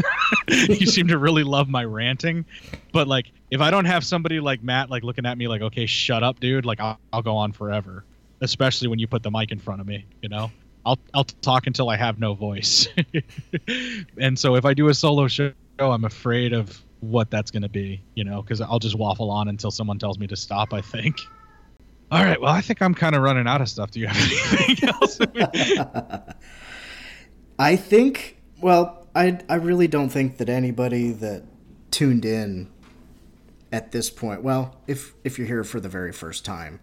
You 0.47 0.85
seem 0.85 1.07
to 1.07 1.17
really 1.17 1.43
love 1.43 1.67
my 1.67 1.83
ranting. 1.83 2.45
But 2.93 3.07
like 3.07 3.31
if 3.51 3.59
i 3.59 3.69
don't 3.69 3.85
have 3.85 4.03
somebody 4.03 4.39
like 4.39 4.63
matt 4.63 4.89
like 4.89 5.03
looking 5.03 5.25
at 5.25 5.37
me 5.37 5.47
like 5.47 5.61
okay 5.61 5.85
shut 5.85 6.23
up 6.23 6.39
dude 6.39 6.65
like 6.65 6.79
i'll, 6.79 6.99
I'll 7.13 7.21
go 7.21 7.35
on 7.35 7.51
forever 7.51 8.05
especially 8.39 8.87
when 8.87 8.97
you 8.97 9.07
put 9.07 9.21
the 9.21 9.29
mic 9.29 9.51
in 9.51 9.59
front 9.59 9.81
of 9.81 9.87
me 9.87 10.05
you 10.21 10.29
know? 10.29 10.49
I'll 10.83 10.97
i'll 11.13 11.25
talk 11.25 11.67
until 11.67 11.89
i 11.89 11.95
have 11.95 12.17
no 12.17 12.33
voice. 12.33 12.87
And 14.17 14.39
so 14.39 14.55
if 14.55 14.65
i 14.65 14.73
do 14.73 14.87
a 14.87 14.93
solo 14.93 15.27
show 15.27 15.51
i'm 15.79 16.05
afraid 16.05 16.53
of 16.53 16.81
what 17.01 17.29
that's 17.29 17.51
going 17.51 17.63
to 17.63 17.69
be 17.69 18.01
you 18.15 18.23
know 18.23 18.41
because 18.41 18.61
i'll 18.61 18.79
just 18.79 18.95
waffle 18.95 19.29
on 19.31 19.47
until 19.47 19.71
someone 19.71 19.99
tells 19.99 20.17
me 20.17 20.27
to 20.27 20.35
stop 20.35 20.73
i 20.73 20.81
think. 20.81 21.17
All 22.11 22.23
right 22.23 22.39
well 22.41 22.51
i 22.51 22.61
think 22.61 22.81
i'm 22.81 22.95
kind 22.95 23.15
of 23.15 23.21
running 23.21 23.47
out 23.47 23.61
of 23.61 23.69
stuff. 23.69 23.91
Do 23.91 23.99
you 23.99 24.07
have 24.07 24.17
anything 24.57 24.89
else? 25.01 25.19
I 27.59 27.75
think, 27.75 28.41
well, 28.59 29.00
I, 29.15 29.39
I 29.49 29.55
really 29.55 29.87
don't 29.87 30.09
think 30.09 30.37
that 30.37 30.49
anybody 30.49 31.11
that 31.11 31.43
tuned 31.91 32.25
in 32.25 32.69
at 33.71 33.91
this 33.91 34.09
point, 34.09 34.41
well, 34.43 34.77
if 34.87 35.13
if 35.23 35.37
you're 35.37 35.47
here 35.47 35.63
for 35.63 35.79
the 35.79 35.89
very 35.89 36.11
first 36.11 36.45
time, 36.45 36.79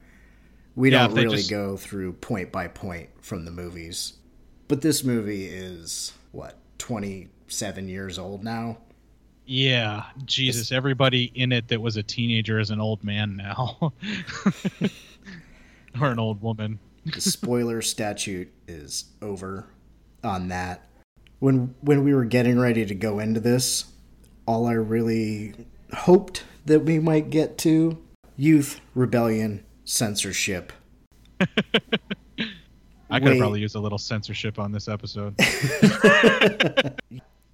we 0.75 0.91
Yeah, 0.91 1.07
don't 1.09 1.17
really 1.17 1.37
just- 1.39 1.51
go 1.51 1.77
through 1.77 2.15
point 2.15 2.53
by 2.53 2.69
point 2.69 3.09
from 3.21 3.45
the 3.45 3.51
movies. 3.51 4.15
But 4.69 4.83
this 4.83 5.03
movie 5.03 5.47
is 5.47 6.13
what, 6.33 6.59
27 6.79 7.89
years 7.89 8.19
old 8.19 8.45
now? 8.45 8.79
Yeah, 9.47 10.05
Jesus, 10.27 10.73
everybody 10.73 11.33
in 11.35 11.53
it 11.53 11.69
that 11.69 11.81
was 11.81 11.97
a 11.97 12.03
teenager 12.03 12.59
is 12.61 12.71
an 12.71 12.81
old 12.83 13.03
man 13.03 13.35
now. 13.35 13.95
or 16.01 16.09
an 16.11 16.19
old 16.19 16.43
woman. 16.43 16.79
the 17.07 17.21
spoiler 17.23 17.81
statute 17.81 18.53
is 18.67 19.07
over 19.23 19.65
on 20.23 20.49
that. 20.49 20.87
When 21.39 21.75
when 21.81 22.05
we 22.05 22.15
were 22.15 22.25
getting 22.25 22.59
ready 22.59 22.85
to 22.85 22.95
go 22.95 23.19
into 23.19 23.41
this, 23.41 23.87
all 24.47 24.67
I 24.67 24.73
really 24.73 25.55
hoped 25.93 26.45
that 26.67 26.81
we 26.81 26.99
might 26.99 27.31
get 27.31 27.59
to 27.59 27.99
youth 28.37 28.81
rebellion 28.95 29.65
censorship. 29.85 30.73
I 33.11 33.21
could 33.21 33.39
probably 33.39 33.61
use 33.61 33.75
a 33.75 33.81
little 33.81 33.99
censorship 33.99 34.59
on 34.59 34.73
this 34.73 34.89
episode. 34.89 35.35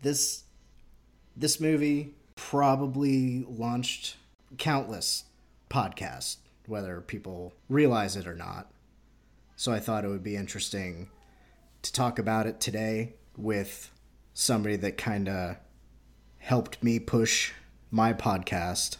This 0.02 0.44
this 1.34 1.60
movie 1.60 2.12
probably 2.36 3.46
launched 3.48 4.16
countless 4.58 5.24
podcasts, 5.70 6.36
whether 6.66 7.00
people 7.00 7.54
realize 7.70 8.14
it 8.14 8.26
or 8.26 8.34
not. 8.34 8.70
So 9.56 9.72
I 9.72 9.80
thought 9.80 10.04
it 10.04 10.08
would 10.08 10.22
be 10.22 10.36
interesting 10.36 11.08
to 11.80 11.90
talk 11.90 12.18
about 12.18 12.46
it 12.46 12.60
today 12.60 13.14
with 13.36 13.90
somebody 14.32 14.76
that 14.76 14.96
kind 14.96 15.28
of 15.28 15.56
helped 16.38 16.82
me 16.82 16.98
push 16.98 17.52
my 17.90 18.12
podcast 18.12 18.96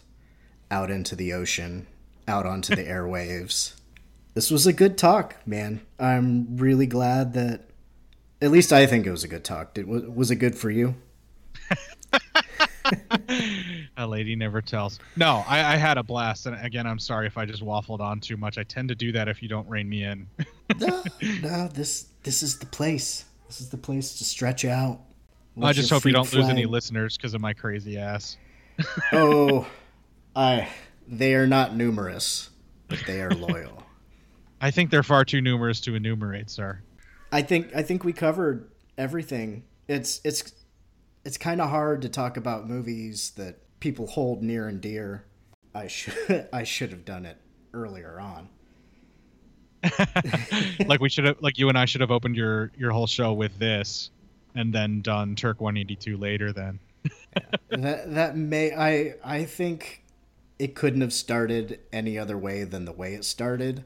out 0.71 0.91
into 0.91 1.15
the 1.17 1.33
ocean, 1.33 1.87
out 2.27 2.47
onto 2.47 2.75
the 2.75 2.85
airwaves. 2.89 3.75
This 4.35 4.51
was 4.51 4.67
a 4.67 4.73
good 4.73 4.99
talk, 4.99 5.37
man. 5.47 5.81
I'm 5.99 6.57
really 6.57 6.87
glad 6.87 7.35
that 7.35 7.69
at 8.41 8.51
least 8.51 8.73
I 8.73 8.87
think 8.87 9.07
it 9.07 9.11
was 9.11 9.25
a 9.25 9.29
good 9.29 9.45
talk. 9.45 9.75
Did, 9.75 9.87
was, 9.87 10.03
was 10.05 10.31
it 10.31 10.37
good 10.37 10.55
for 10.57 10.71
you? 10.71 10.95
a 13.97 14.07
lady 14.07 14.37
never 14.37 14.61
tells. 14.61 14.99
No, 15.17 15.45
I, 15.47 15.75
I 15.75 15.77
had 15.77 15.99
a 15.99 16.03
blast, 16.03 16.47
and 16.47 16.57
again, 16.65 16.87
I'm 16.87 16.99
sorry 16.99 17.27
if 17.27 17.39
I 17.39 17.47
just 17.47 17.63
waffled 17.65 18.01
on 18.01 18.21
too 18.21 18.37
much. 18.37 18.59
I 18.59 18.65
tend 18.65 18.89
to 18.89 18.95
do 18.95 19.13
that 19.13 19.29
if 19.29 19.43
you 19.43 19.49
don't 19.49 19.69
rein 19.69 19.89
me 19.89 20.05
in. 20.05 20.27
no, 20.79 21.03
no, 21.43 21.69
this 21.69 22.09
this 22.23 22.43
is 22.43 22.59
the 22.59 22.67
place. 22.67 23.25
This 23.47 23.61
is 23.61 23.69
the 23.69 23.77
place 23.77 24.19
to 24.19 24.25
stretch 24.25 24.65
out. 24.65 25.01
I 25.63 25.73
just 25.73 25.91
hope 25.91 26.05
you 26.05 26.13
don't 26.13 26.33
lose 26.33 26.49
any 26.49 26.67
listeners 26.67 27.17
because 27.17 27.35
of 27.35 27.41
my 27.41 27.53
crazy 27.53 27.99
ass. 27.99 28.37
oh, 29.13 29.67
I. 30.35 30.69
They 31.07 31.35
are 31.35 31.47
not 31.47 31.77
numerous, 31.77 32.51
but 32.89 32.99
they 33.07 33.21
are 33.21 33.31
loyal. 33.31 33.83
I 34.61 34.71
think 34.71 34.91
they're 34.91 35.03
far 35.03 35.25
too 35.25 35.43
numerous 35.43 35.81
to 35.83 35.95
enumerate, 35.95 36.49
sir. 36.49 36.81
I 37.31 37.43
think 37.43 37.75
I 37.77 37.83
think 37.83 38.05
we 38.05 38.13
covered 38.13 38.71
everything. 38.97 39.65
It's 39.89 40.21
it's 40.25 40.53
it's 41.25 41.37
kind 41.37 41.61
of 41.61 41.69
hard 41.69 42.03
to 42.03 42.09
talk 42.09 42.37
about 42.37 42.69
movies 42.69 43.33
that 43.37 43.59
people 43.81 44.07
hold 44.07 44.43
near 44.43 44.67
and 44.67 44.81
dear. 44.81 45.25
I 45.75 45.89
should 45.89 46.49
I 46.53 46.65
should 46.65 46.91
have 46.91 47.05
done 47.05 47.27
it 47.27 47.37
earlier 47.75 48.19
on. 48.19 48.49
like 50.87 51.01
we 51.01 51.09
should 51.09 51.25
have, 51.25 51.37
like 51.41 51.59
you 51.59 51.69
and 51.69 51.79
I 51.79 51.85
should 51.85 52.01
have 52.01 52.11
opened 52.11 52.37
your 52.37 52.71
your 52.77 52.91
whole 52.91 53.07
show 53.07 53.33
with 53.33 53.59
this, 53.59 54.11
and 54.55 54.73
then 54.73 55.01
done 55.01 55.35
Turk 55.35 55.61
182 55.61 56.17
later. 56.17 56.53
Then 56.53 56.79
that 57.71 58.15
that 58.15 58.37
may 58.37 58.75
I 58.75 59.15
I 59.25 59.45
think 59.45 60.05
it 60.59 60.75
couldn't 60.75 61.01
have 61.01 61.13
started 61.13 61.81
any 61.93 62.19
other 62.19 62.39
way 62.39 62.65
than 62.65 62.85
the 62.85 62.93
way 62.93 63.15
it 63.15 63.25
started. 63.25 63.85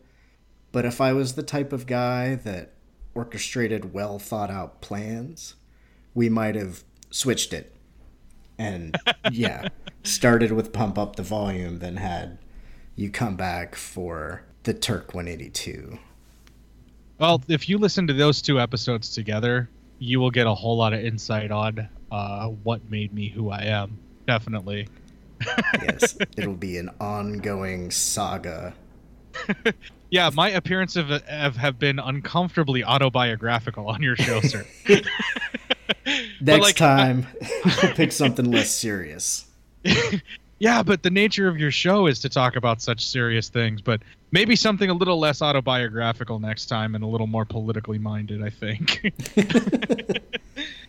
But 0.70 0.84
if 0.84 1.00
I 1.00 1.12
was 1.12 1.34
the 1.34 1.42
type 1.42 1.72
of 1.72 1.86
guy 1.86 2.34
that 2.34 2.74
orchestrated 3.14 3.92
well 3.94 4.18
thought 4.18 4.50
out 4.50 4.80
plans, 4.80 5.54
we 6.14 6.28
might 6.28 6.54
have 6.54 6.84
switched 7.10 7.52
it. 7.52 7.74
And 8.58 8.96
yeah, 9.30 9.68
started 10.02 10.52
with 10.52 10.72
pump 10.72 10.98
up 10.98 11.16
the 11.16 11.22
volume, 11.22 11.78
then 11.78 11.96
had 11.96 12.38
you 12.96 13.10
come 13.10 13.36
back 13.36 13.74
for 13.74 14.42
the 14.68 14.74
Turk 14.74 15.14
182. 15.14 15.98
Well, 17.18 17.42
if 17.48 17.70
you 17.70 17.78
listen 17.78 18.06
to 18.06 18.12
those 18.12 18.42
two 18.42 18.60
episodes 18.60 19.14
together, 19.14 19.70
you 19.98 20.20
will 20.20 20.30
get 20.30 20.46
a 20.46 20.54
whole 20.54 20.76
lot 20.76 20.92
of 20.92 21.02
insight 21.02 21.50
on 21.50 21.88
uh, 22.12 22.48
what 22.48 22.82
made 22.90 23.14
me 23.14 23.30
who 23.30 23.48
I 23.48 23.62
am. 23.62 23.98
Definitely. 24.26 24.86
yes, 25.82 26.18
it'll 26.36 26.52
be 26.52 26.76
an 26.76 26.90
ongoing 27.00 27.90
saga. 27.90 28.74
yeah, 30.10 30.28
my 30.34 30.50
appearances 30.50 31.08
have, 31.08 31.24
have, 31.24 31.56
have 31.56 31.78
been 31.78 31.98
uncomfortably 31.98 32.84
autobiographical 32.84 33.86
on 33.86 34.02
your 34.02 34.16
show, 34.16 34.42
sir. 34.42 34.66
Next 36.42 36.62
like, 36.62 36.76
time, 36.76 37.26
we'll 37.64 37.94
pick 37.94 38.12
something 38.12 38.50
less 38.50 38.70
serious. 38.70 39.46
Yeah, 40.58 40.82
but 40.82 41.02
the 41.02 41.10
nature 41.10 41.46
of 41.46 41.58
your 41.58 41.70
show 41.70 42.06
is 42.06 42.18
to 42.20 42.28
talk 42.28 42.56
about 42.56 42.82
such 42.82 43.06
serious 43.06 43.48
things, 43.48 43.80
but 43.80 44.02
maybe 44.32 44.56
something 44.56 44.90
a 44.90 44.94
little 44.94 45.18
less 45.18 45.40
autobiographical 45.40 46.40
next 46.40 46.66
time 46.66 46.94
and 46.94 47.04
a 47.04 47.06
little 47.06 47.28
more 47.28 47.44
politically 47.44 47.98
minded, 47.98 48.42
I 48.42 48.50
think. 48.50 49.12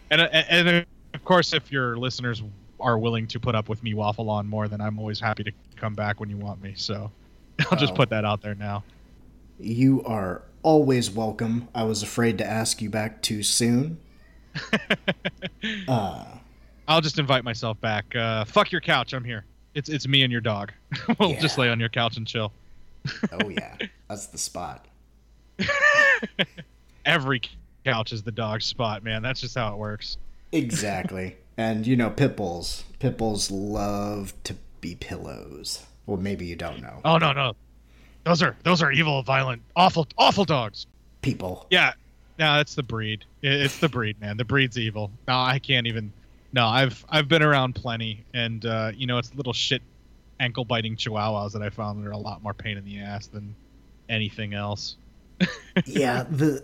and, 0.09 0.21
and 0.21 0.85
of 1.13 1.23
course, 1.23 1.53
if 1.53 1.71
your 1.71 1.97
listeners 1.97 2.41
are 2.79 2.97
willing 2.97 3.27
to 3.27 3.39
put 3.39 3.53
up 3.53 3.69
with 3.69 3.83
me 3.83 3.93
waffle 3.93 4.29
on 4.29 4.47
more, 4.47 4.67
then 4.67 4.81
I'm 4.81 4.97
always 4.97 5.19
happy 5.19 5.43
to 5.43 5.51
come 5.75 5.93
back 5.93 6.19
when 6.19 6.29
you 6.29 6.37
want 6.37 6.61
me. 6.63 6.73
So 6.75 7.11
I'll 7.71 7.77
just 7.77 7.93
put 7.93 8.09
that 8.09 8.25
out 8.25 8.41
there 8.41 8.55
now. 8.55 8.83
You 9.59 10.03
are 10.05 10.41
always 10.63 11.11
welcome. 11.11 11.67
I 11.75 11.83
was 11.83 12.01
afraid 12.01 12.37
to 12.39 12.45
ask 12.45 12.81
you 12.81 12.89
back 12.89 13.21
too 13.21 13.43
soon. 13.43 13.99
uh, 15.87 16.25
I'll 16.87 17.01
just 17.01 17.19
invite 17.19 17.43
myself 17.43 17.79
back. 17.81 18.15
Uh, 18.15 18.45
fuck 18.45 18.71
your 18.71 18.81
couch. 18.81 19.13
I'm 19.13 19.23
here. 19.23 19.45
It's 19.79 19.87
it's 19.87 20.09
me 20.09 20.23
and 20.23 20.31
your 20.31 20.41
dog. 20.41 20.73
we'll 21.19 21.31
yeah. 21.31 21.39
just 21.39 21.57
lay 21.57 21.69
on 21.69 21.79
your 21.79 21.87
couch 21.87 22.17
and 22.17 22.27
chill. 22.27 22.51
oh 23.31 23.47
yeah, 23.49 23.77
that's 24.09 24.25
the 24.25 24.37
spot. 24.37 24.85
Every 27.05 27.41
couch 27.85 28.11
is 28.11 28.21
the 28.23 28.31
dog 28.33 28.61
spot, 28.61 29.05
man. 29.05 29.21
That's 29.21 29.39
just 29.39 29.55
how 29.55 29.71
it 29.71 29.77
works. 29.77 30.17
Exactly. 30.51 31.37
and 31.55 31.87
you 31.87 31.95
know, 31.95 32.09
pit 32.09 32.35
bulls. 32.35 32.83
Pit 32.99 33.17
bulls 33.17 33.49
love 33.49 34.33
to 34.43 34.55
be 34.81 34.95
pillows. 34.95 35.85
Well, 36.07 36.17
maybe 36.17 36.45
you 36.45 36.57
don't 36.57 36.81
know. 36.81 36.99
Oh 37.05 37.17
no, 37.17 37.31
no. 37.31 37.55
Those 38.25 38.43
are 38.43 38.57
those 38.63 38.83
are 38.83 38.91
evil, 38.91 39.23
violent, 39.23 39.61
awful, 39.77 40.09
awful 40.17 40.43
dogs. 40.43 40.87
People. 41.21 41.67
Yeah. 41.69 41.93
No, 42.37 42.59
it's 42.59 42.75
the 42.75 42.83
breed. 42.83 43.23
It's 43.41 43.79
the 43.79 43.87
breed, 43.87 44.19
man. 44.19 44.35
The 44.35 44.45
breed's 44.45 44.77
evil. 44.77 45.09
No, 45.25 45.39
I 45.39 45.57
can't 45.59 45.87
even. 45.87 46.11
No, 46.51 46.65
I've 46.65 47.05
I've 47.09 47.27
been 47.27 47.43
around 47.43 47.75
plenty, 47.75 48.25
and 48.33 48.65
uh, 48.65 48.91
you 48.95 49.07
know, 49.07 49.17
it's 49.17 49.33
little 49.35 49.53
shit 49.53 49.81
ankle 50.39 50.65
biting 50.65 50.95
chihuahuas 50.95 51.51
that 51.51 51.61
I 51.61 51.69
found 51.69 52.03
that 52.03 52.07
are 52.07 52.11
a 52.11 52.17
lot 52.17 52.41
more 52.41 52.53
pain 52.53 52.77
in 52.77 52.85
the 52.85 52.99
ass 52.99 53.27
than 53.27 53.55
anything 54.07 54.53
else. 54.53 54.97
yeah, 55.85 56.23
the 56.23 56.63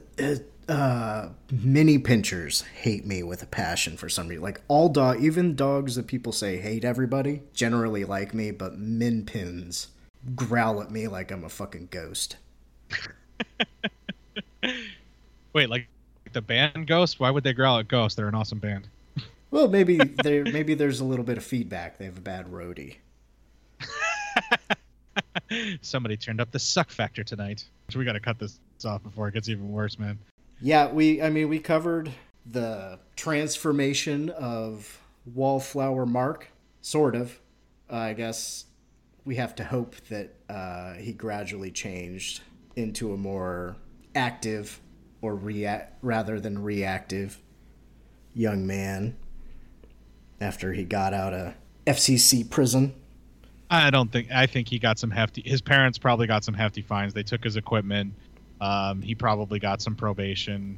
uh, 0.68 0.72
uh, 0.72 1.30
mini 1.52 2.00
pinchers 2.00 2.62
hate 2.62 3.06
me 3.06 3.22
with 3.24 3.44
a 3.44 3.46
passion 3.46 3.96
for 3.98 4.10
some 4.10 4.28
reason. 4.28 4.44
Like 4.44 4.62
all 4.68 4.90
dog, 4.90 5.22
even 5.22 5.56
dogs 5.56 5.96
that 5.96 6.08
people 6.08 6.32
say 6.32 6.58
hate 6.58 6.84
everybody, 6.84 7.44
generally 7.54 8.06
like 8.06 8.34
me, 8.34 8.52
but 8.52 8.78
min 8.78 9.26
pins 9.26 9.90
growl 10.34 10.82
at 10.82 10.90
me 10.90 11.08
like 11.08 11.32
I'm 11.32 11.44
a 11.44 11.50
fucking 11.50 11.90
ghost. 11.92 12.38
Wait, 15.54 15.70
like 15.70 15.88
the 16.34 16.42
band 16.42 16.88
Ghost? 16.88 17.20
Why 17.20 17.30
would 17.30 17.44
they 17.44 17.54
growl 17.54 17.80
at 17.80 17.88
Ghost? 17.88 18.18
They're 18.18 18.28
an 18.28 18.36
awesome 18.36 18.60
band. 18.60 18.88
Well, 19.56 19.70
maybe 19.70 19.96
there 20.22 20.44
maybe 20.44 20.74
there's 20.74 21.00
a 21.00 21.06
little 21.06 21.24
bit 21.24 21.38
of 21.38 21.46
feedback. 21.46 21.98
They 21.98 22.04
have 22.04 22.18
a 22.18 22.22
bad 22.22 22.48
roadie. 22.48 22.98
Somebody 25.82 26.18
turned 26.18 26.42
up 26.42 26.52
the 26.52 26.60
suck 26.60 26.90
factor 26.90 27.24
tonight. 27.24 27.64
So 27.90 27.98
we 27.98 28.04
got 28.04 28.14
to 28.14 28.20
cut 28.20 28.38
this 28.38 28.60
off 28.84 29.02
before 29.02 29.30
it 29.30 29.34
gets 29.34 29.48
even 29.48 29.72
worse, 29.72 29.98
man. 29.98 30.20
Yeah, 30.60 30.92
we. 30.92 31.22
I 31.22 31.30
mean, 31.30 31.48
we 31.48 31.60
covered 31.60 32.12
the 32.46 33.00
transformation 33.16 34.30
of 34.32 35.00
Wallflower 35.34 36.06
Mark, 36.06 36.50
sort 36.82 37.16
of. 37.16 37.40
Uh, 37.90 37.96
I 37.96 38.14
guess 38.14 38.66
we 39.24 39.38
have 39.38 39.56
to 39.56 39.64
hope 39.64 39.96
that 40.10 40.34
uh, 40.50 40.96
he 40.96 41.14
gradually 41.14 41.72
changed 41.72 42.42
into 42.76 43.14
a 43.14 43.18
more 43.18 43.78
active 44.16 44.82
or 45.22 45.34
react 45.34 45.98
rather 46.02 46.42
than 46.42 46.62
reactive 46.62 47.40
young 48.34 48.68
man 48.68 49.16
after 50.42 50.74
he 50.74 50.84
got 50.84 51.14
out 51.14 51.34
of 51.34 51.54
FCC 51.86 52.50
prison. 52.50 52.94
I 53.70 53.90
don't 53.90 54.12
think. 54.12 54.32
I 54.32 54.46
think 54.46 54.68
he 54.68 54.80
got 54.80 55.00
some 55.00 55.12
hefty. 55.12 55.42
His 55.44 55.62
parents 55.62 55.98
probably 55.98 56.28
got 56.28 56.44
some 56.44 56.54
hefty 56.54 56.82
fines. 56.82 57.14
They 57.14 57.24
took 57.24 57.44
his 57.44 57.56
equipment. 57.56 58.14
Um, 58.62 59.02
he 59.02 59.16
probably 59.16 59.60
got 59.60 59.82
some 59.82 59.96
probation. 59.96 60.78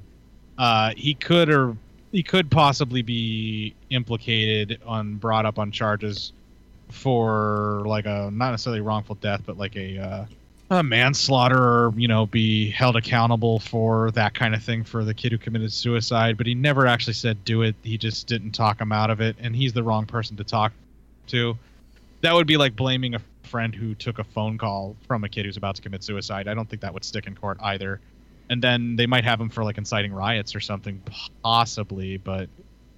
Uh, 0.57 0.93
he 0.95 1.13
could 1.13 1.49
or 1.49 1.75
he 2.11 2.23
could 2.23 2.49
possibly 2.49 3.01
be 3.01 3.75
implicated 3.89 4.79
on 4.85 5.15
brought 5.15 5.45
up 5.45 5.59
on 5.59 5.71
charges 5.71 6.33
for 6.89 7.83
like 7.85 8.05
a 8.05 8.29
not 8.31 8.51
necessarily 8.51 8.81
wrongful 8.81 9.15
death, 9.15 9.41
but 9.45 9.57
like 9.57 9.75
a, 9.75 9.99
uh, 9.99 10.25
a 10.69 10.83
manslaughter, 10.83 11.61
or 11.61 11.93
you 11.95 12.07
know, 12.07 12.25
be 12.25 12.69
held 12.71 12.95
accountable 12.95 13.59
for 13.59 14.11
that 14.11 14.33
kind 14.33 14.53
of 14.53 14.63
thing 14.63 14.83
for 14.83 15.03
the 15.05 15.13
kid 15.13 15.31
who 15.31 15.37
committed 15.37 15.71
suicide. 15.71 16.37
But 16.37 16.47
he 16.47 16.55
never 16.55 16.87
actually 16.87 17.13
said 17.13 17.43
do 17.45 17.61
it. 17.61 17.75
He 17.83 17.97
just 17.97 18.27
didn't 18.27 18.51
talk 18.51 18.79
him 18.79 18.91
out 18.91 19.09
of 19.09 19.21
it, 19.21 19.35
and 19.39 19.55
he's 19.55 19.73
the 19.73 19.83
wrong 19.83 20.05
person 20.05 20.37
to 20.37 20.43
talk 20.43 20.73
to 21.27 21.57
that 22.21 22.33
would 22.33 22.47
be 22.47 22.57
like 22.57 22.75
blaming 22.75 23.15
a 23.15 23.19
friend 23.43 23.73
who 23.73 23.95
took 23.95 24.19
a 24.19 24.23
phone 24.23 24.57
call 24.57 24.95
from 25.07 25.23
a 25.23 25.29
kid 25.29 25.45
who's 25.45 25.57
about 25.57 25.75
to 25.75 25.81
commit 25.81 26.03
suicide. 26.03 26.47
I 26.47 26.53
don't 26.53 26.69
think 26.69 26.81
that 26.81 26.93
would 26.93 27.05
stick 27.05 27.27
in 27.27 27.35
court 27.35 27.57
either. 27.61 27.99
And 28.49 28.61
then 28.61 28.95
they 28.95 29.07
might 29.07 29.23
have 29.23 29.39
him 29.39 29.49
for 29.49 29.63
like 29.63 29.77
inciting 29.77 30.13
riots 30.13 30.55
or 30.55 30.59
something, 30.59 31.01
possibly. 31.43 32.17
But 32.17 32.49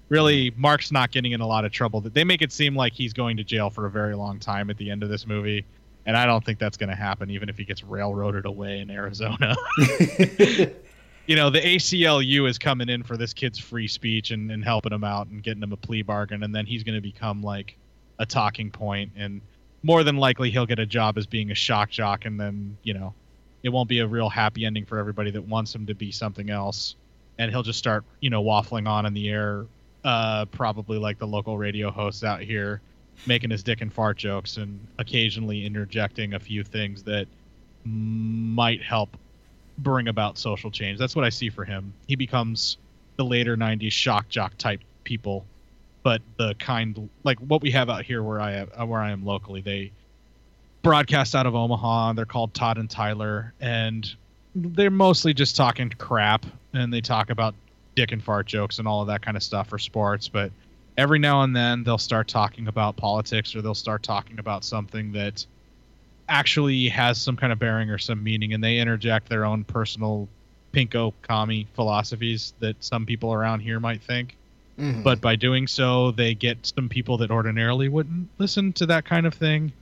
really, 0.08 0.52
Mark's 0.56 0.92
not 0.92 1.10
getting 1.10 1.32
in 1.32 1.40
a 1.40 1.46
lot 1.46 1.64
of 1.64 1.72
trouble. 1.72 2.00
They 2.00 2.24
make 2.24 2.42
it 2.42 2.52
seem 2.52 2.74
like 2.74 2.92
he's 2.92 3.12
going 3.12 3.36
to 3.36 3.44
jail 3.44 3.68
for 3.70 3.86
a 3.86 3.90
very 3.90 4.14
long 4.14 4.38
time 4.38 4.70
at 4.70 4.76
the 4.76 4.90
end 4.90 5.02
of 5.02 5.08
this 5.08 5.26
movie. 5.26 5.64
And 6.06 6.16
I 6.16 6.26
don't 6.26 6.44
think 6.44 6.58
that's 6.58 6.76
going 6.76 6.90
to 6.90 6.96
happen, 6.96 7.30
even 7.30 7.48
if 7.48 7.58
he 7.58 7.64
gets 7.64 7.84
railroaded 7.84 8.46
away 8.46 8.80
in 8.80 8.90
Arizona. 8.90 9.54
you 9.78 11.36
know, 11.36 11.50
the 11.50 11.60
ACLU 11.60 12.48
is 12.48 12.58
coming 12.58 12.88
in 12.88 13.02
for 13.02 13.16
this 13.16 13.32
kid's 13.32 13.58
free 13.58 13.86
speech 13.86 14.30
and, 14.30 14.50
and 14.50 14.64
helping 14.64 14.92
him 14.92 15.04
out 15.04 15.28
and 15.28 15.42
getting 15.42 15.62
him 15.62 15.72
a 15.72 15.76
plea 15.76 16.02
bargain. 16.02 16.42
And 16.42 16.54
then 16.54 16.66
he's 16.66 16.82
going 16.82 16.96
to 16.96 17.02
become 17.02 17.42
like 17.42 17.76
a 18.20 18.26
talking 18.26 18.70
point, 18.70 19.10
and 19.16 19.40
more 19.82 20.04
than 20.04 20.18
likely 20.18 20.50
he'll 20.50 20.66
get 20.66 20.78
a 20.78 20.86
job 20.86 21.18
as 21.18 21.26
being 21.26 21.50
a 21.50 21.54
shock 21.54 21.90
jock, 21.90 22.26
and 22.26 22.38
then 22.38 22.76
you 22.84 22.94
know 22.94 23.12
it 23.62 23.70
won't 23.70 23.88
be 23.88 23.98
a 23.98 24.06
real 24.06 24.28
happy 24.28 24.64
ending 24.64 24.84
for 24.84 24.98
everybody 24.98 25.30
that 25.32 25.42
wants 25.42 25.74
him 25.74 25.86
to 25.86 25.94
be 25.94 26.12
something 26.12 26.50
else, 26.50 26.96
and 27.38 27.50
he'll 27.50 27.62
just 27.62 27.78
start 27.78 28.04
you 28.20 28.30
know 28.30 28.44
waffling 28.44 28.86
on 28.86 29.06
in 29.06 29.14
the 29.14 29.28
air, 29.28 29.66
uh, 30.04 30.44
probably 30.46 30.98
like 30.98 31.18
the 31.18 31.26
local 31.26 31.58
radio 31.58 31.90
hosts 31.90 32.22
out 32.22 32.40
here, 32.40 32.80
making 33.26 33.50
his 33.50 33.62
dick 33.62 33.80
and 33.80 33.92
fart 33.92 34.16
jokes, 34.16 34.56
and 34.56 34.86
occasionally 34.98 35.64
interjecting 35.66 36.34
a 36.34 36.40
few 36.40 36.64
things 36.64 37.02
that 37.04 37.26
might 37.84 38.82
help 38.82 39.16
bring 39.78 40.08
about 40.08 40.38
social 40.38 40.70
change. 40.70 40.98
That's 40.98 41.16
what 41.16 41.24
I 41.24 41.30
see 41.30 41.48
for 41.48 41.64
him. 41.64 41.92
He 42.06 42.16
becomes 42.16 42.76
the 43.16 43.24
later 43.24 43.56
90s 43.56 43.92
shock 43.92 44.28
jock 44.28 44.56
type 44.58 44.80
people 45.04 45.44
but 46.02 46.22
the 46.38 46.54
kind 46.54 47.08
like 47.24 47.38
what 47.40 47.62
we 47.62 47.70
have 47.72 47.90
out 47.90 48.04
here 48.04 48.22
where 48.22 48.40
I 48.40 48.52
am, 48.52 48.88
where 48.88 49.00
I 49.00 49.10
am 49.10 49.24
locally, 49.24 49.60
they 49.60 49.92
broadcast 50.82 51.34
out 51.34 51.46
of 51.46 51.54
Omaha. 51.54 52.14
They're 52.14 52.24
called 52.24 52.54
Todd 52.54 52.78
and 52.78 52.88
Tyler, 52.88 53.52
and 53.60 54.12
they're 54.54 54.90
mostly 54.90 55.34
just 55.34 55.56
talking 55.56 55.90
crap, 55.90 56.46
and 56.72 56.92
they 56.92 57.00
talk 57.00 57.30
about 57.30 57.54
dick 57.96 58.12
and 58.12 58.22
fart 58.22 58.46
jokes 58.46 58.78
and 58.78 58.88
all 58.88 59.02
of 59.02 59.08
that 59.08 59.22
kind 59.22 59.36
of 59.36 59.42
stuff 59.42 59.68
for 59.68 59.78
sports. 59.78 60.28
But 60.28 60.52
every 60.96 61.18
now 61.18 61.42
and 61.42 61.54
then 61.54 61.84
they'll 61.84 61.98
start 61.98 62.28
talking 62.28 62.68
about 62.68 62.96
politics, 62.96 63.54
or 63.54 63.62
they'll 63.62 63.74
start 63.74 64.02
talking 64.02 64.38
about 64.38 64.64
something 64.64 65.12
that 65.12 65.44
actually 66.28 66.88
has 66.88 67.20
some 67.20 67.36
kind 67.36 67.52
of 67.52 67.58
bearing 67.58 67.90
or 67.90 67.98
some 67.98 68.22
meaning, 68.22 68.52
and 68.52 68.62
they 68.62 68.78
interject 68.78 69.28
their 69.28 69.44
own 69.44 69.64
personal 69.64 70.28
pinko 70.72 71.12
commie 71.22 71.66
philosophies 71.74 72.54
that 72.60 72.76
some 72.82 73.04
people 73.04 73.32
around 73.32 73.60
here 73.60 73.80
might 73.80 74.00
think 74.02 74.36
Mm-hmm. 74.80 75.02
But 75.02 75.20
by 75.20 75.36
doing 75.36 75.66
so, 75.66 76.10
they 76.12 76.34
get 76.34 76.72
some 76.74 76.88
people 76.88 77.18
that 77.18 77.30
ordinarily 77.30 77.88
wouldn't 77.88 78.28
listen 78.38 78.72
to 78.74 78.86
that 78.86 79.04
kind 79.04 79.26
of 79.26 79.34
thing. 79.34 79.72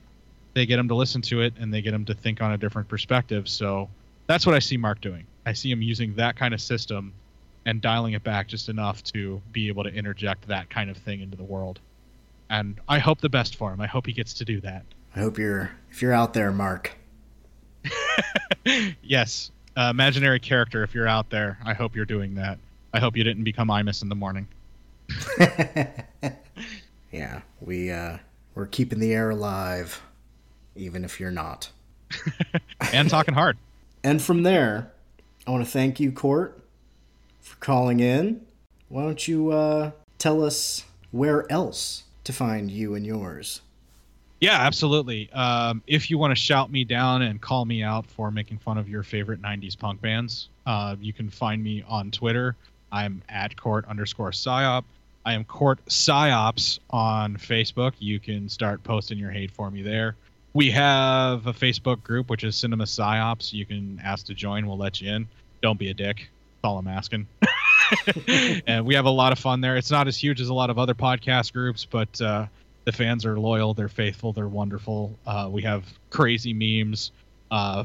They 0.54 0.66
get 0.66 0.76
them 0.76 0.88
to 0.88 0.94
listen 0.94 1.22
to 1.22 1.40
it 1.40 1.54
and 1.60 1.72
they 1.72 1.82
get 1.82 1.92
them 1.92 2.04
to 2.06 2.14
think 2.14 2.42
on 2.42 2.52
a 2.52 2.58
different 2.58 2.88
perspective. 2.88 3.48
So 3.48 3.88
that's 4.26 4.44
what 4.44 4.56
I 4.56 4.58
see 4.58 4.76
Mark 4.76 5.00
doing. 5.00 5.24
I 5.46 5.52
see 5.52 5.70
him 5.70 5.82
using 5.82 6.14
that 6.16 6.36
kind 6.36 6.52
of 6.52 6.60
system 6.60 7.12
and 7.68 7.82
dialing 7.82 8.14
it 8.14 8.24
back 8.24 8.48
just 8.48 8.70
enough 8.70 9.02
to 9.02 9.42
be 9.52 9.68
able 9.68 9.84
to 9.84 9.90
interject 9.90 10.48
that 10.48 10.70
kind 10.70 10.88
of 10.88 10.96
thing 10.96 11.20
into 11.20 11.36
the 11.36 11.44
world. 11.44 11.80
and 12.48 12.80
I 12.88 12.98
hope 12.98 13.20
the 13.20 13.28
best 13.28 13.56
for 13.56 13.70
him. 13.70 13.80
I 13.80 13.86
hope 13.86 14.06
he 14.06 14.12
gets 14.14 14.32
to 14.34 14.44
do 14.44 14.58
that. 14.62 14.84
I 15.14 15.20
hope 15.20 15.36
you're 15.36 15.70
if 15.90 16.00
you're 16.00 16.14
out 16.14 16.32
there, 16.32 16.50
Mark. 16.50 16.92
yes, 19.02 19.50
uh, 19.76 19.88
imaginary 19.90 20.40
character. 20.40 20.82
If 20.82 20.94
you're 20.94 21.06
out 21.06 21.28
there, 21.28 21.58
I 21.62 21.74
hope 21.74 21.94
you're 21.94 22.06
doing 22.06 22.36
that. 22.36 22.58
I 22.94 23.00
hope 23.00 23.16
you 23.16 23.24
didn't 23.24 23.44
become 23.44 23.68
Imus 23.68 24.02
in 24.02 24.08
the 24.08 24.14
morning. 24.14 24.48
Yeah, 27.10 27.40
we 27.60 27.90
uh 27.90 28.18
we're 28.54 28.66
keeping 28.66 28.98
the 28.98 29.14
air 29.14 29.30
alive, 29.30 30.02
even 30.76 31.04
if 31.04 31.20
you're 31.20 31.30
not. 31.30 31.70
and 32.92 33.08
talking 33.08 33.34
hard. 33.34 33.56
And 34.04 34.20
from 34.20 34.42
there, 34.42 34.92
I 35.46 35.50
want 35.50 35.64
to 35.64 35.70
thank 35.70 36.00
you, 36.00 36.12
Cort, 36.12 36.62
for 37.48 37.56
calling 37.56 38.00
in. 38.00 38.40
Why 38.88 39.02
don't 39.02 39.26
you 39.26 39.50
uh, 39.50 39.90
tell 40.18 40.42
us 40.44 40.84
where 41.10 41.50
else 41.50 42.04
to 42.24 42.32
find 42.32 42.70
you 42.70 42.94
and 42.94 43.04
yours? 43.04 43.62
Yeah, 44.40 44.60
absolutely. 44.60 45.30
Um, 45.32 45.82
if 45.86 46.10
you 46.10 46.18
want 46.18 46.30
to 46.30 46.36
shout 46.36 46.70
me 46.70 46.84
down 46.84 47.22
and 47.22 47.40
call 47.40 47.64
me 47.64 47.82
out 47.82 48.06
for 48.06 48.30
making 48.30 48.58
fun 48.58 48.78
of 48.78 48.88
your 48.88 49.02
favorite 49.02 49.42
90s 49.42 49.76
punk 49.76 50.00
bands, 50.00 50.48
uh, 50.64 50.94
you 51.00 51.12
can 51.12 51.28
find 51.28 51.62
me 51.62 51.82
on 51.88 52.10
Twitter. 52.12 52.54
I'm 52.92 53.22
at 53.28 53.56
cort 53.56 53.84
underscore 53.86 54.30
psyop. 54.30 54.84
I 55.26 55.34
am 55.34 55.44
cort 55.44 55.84
psyops 55.86 56.78
on 56.90 57.36
Facebook. 57.36 57.94
You 57.98 58.20
can 58.20 58.48
start 58.48 58.82
posting 58.84 59.18
your 59.18 59.30
hate 59.30 59.50
for 59.50 59.70
me 59.70 59.82
there. 59.82 60.14
We 60.54 60.70
have 60.70 61.46
a 61.46 61.52
Facebook 61.52 62.02
group, 62.02 62.30
which 62.30 62.44
is 62.44 62.56
Cinema 62.56 62.84
Psyops. 62.84 63.52
You 63.52 63.66
can 63.66 64.00
ask 64.02 64.24
to 64.26 64.34
join. 64.34 64.66
We'll 64.66 64.78
let 64.78 65.00
you 65.00 65.10
in. 65.10 65.28
Don't 65.60 65.78
be 65.78 65.90
a 65.90 65.94
dick. 65.94 66.30
That's 66.60 66.70
all 66.70 66.78
I'm 66.78 66.88
asking. 66.88 67.28
and 68.66 68.84
we 68.84 68.94
have 68.94 69.04
a 69.04 69.10
lot 69.10 69.32
of 69.32 69.38
fun 69.38 69.60
there. 69.60 69.76
It's 69.76 69.90
not 69.90 70.08
as 70.08 70.16
huge 70.16 70.40
as 70.40 70.48
a 70.48 70.54
lot 70.54 70.70
of 70.70 70.78
other 70.78 70.94
podcast 70.94 71.52
groups, 71.52 71.84
but 71.84 72.20
uh, 72.20 72.46
the 72.84 72.92
fans 72.92 73.24
are 73.24 73.38
loyal, 73.38 73.74
they're 73.74 73.88
faithful, 73.88 74.32
they're 74.32 74.48
wonderful. 74.48 75.16
Uh, 75.26 75.48
we 75.50 75.62
have 75.62 75.84
crazy 76.10 76.52
memes. 76.52 77.12
Uh, 77.50 77.84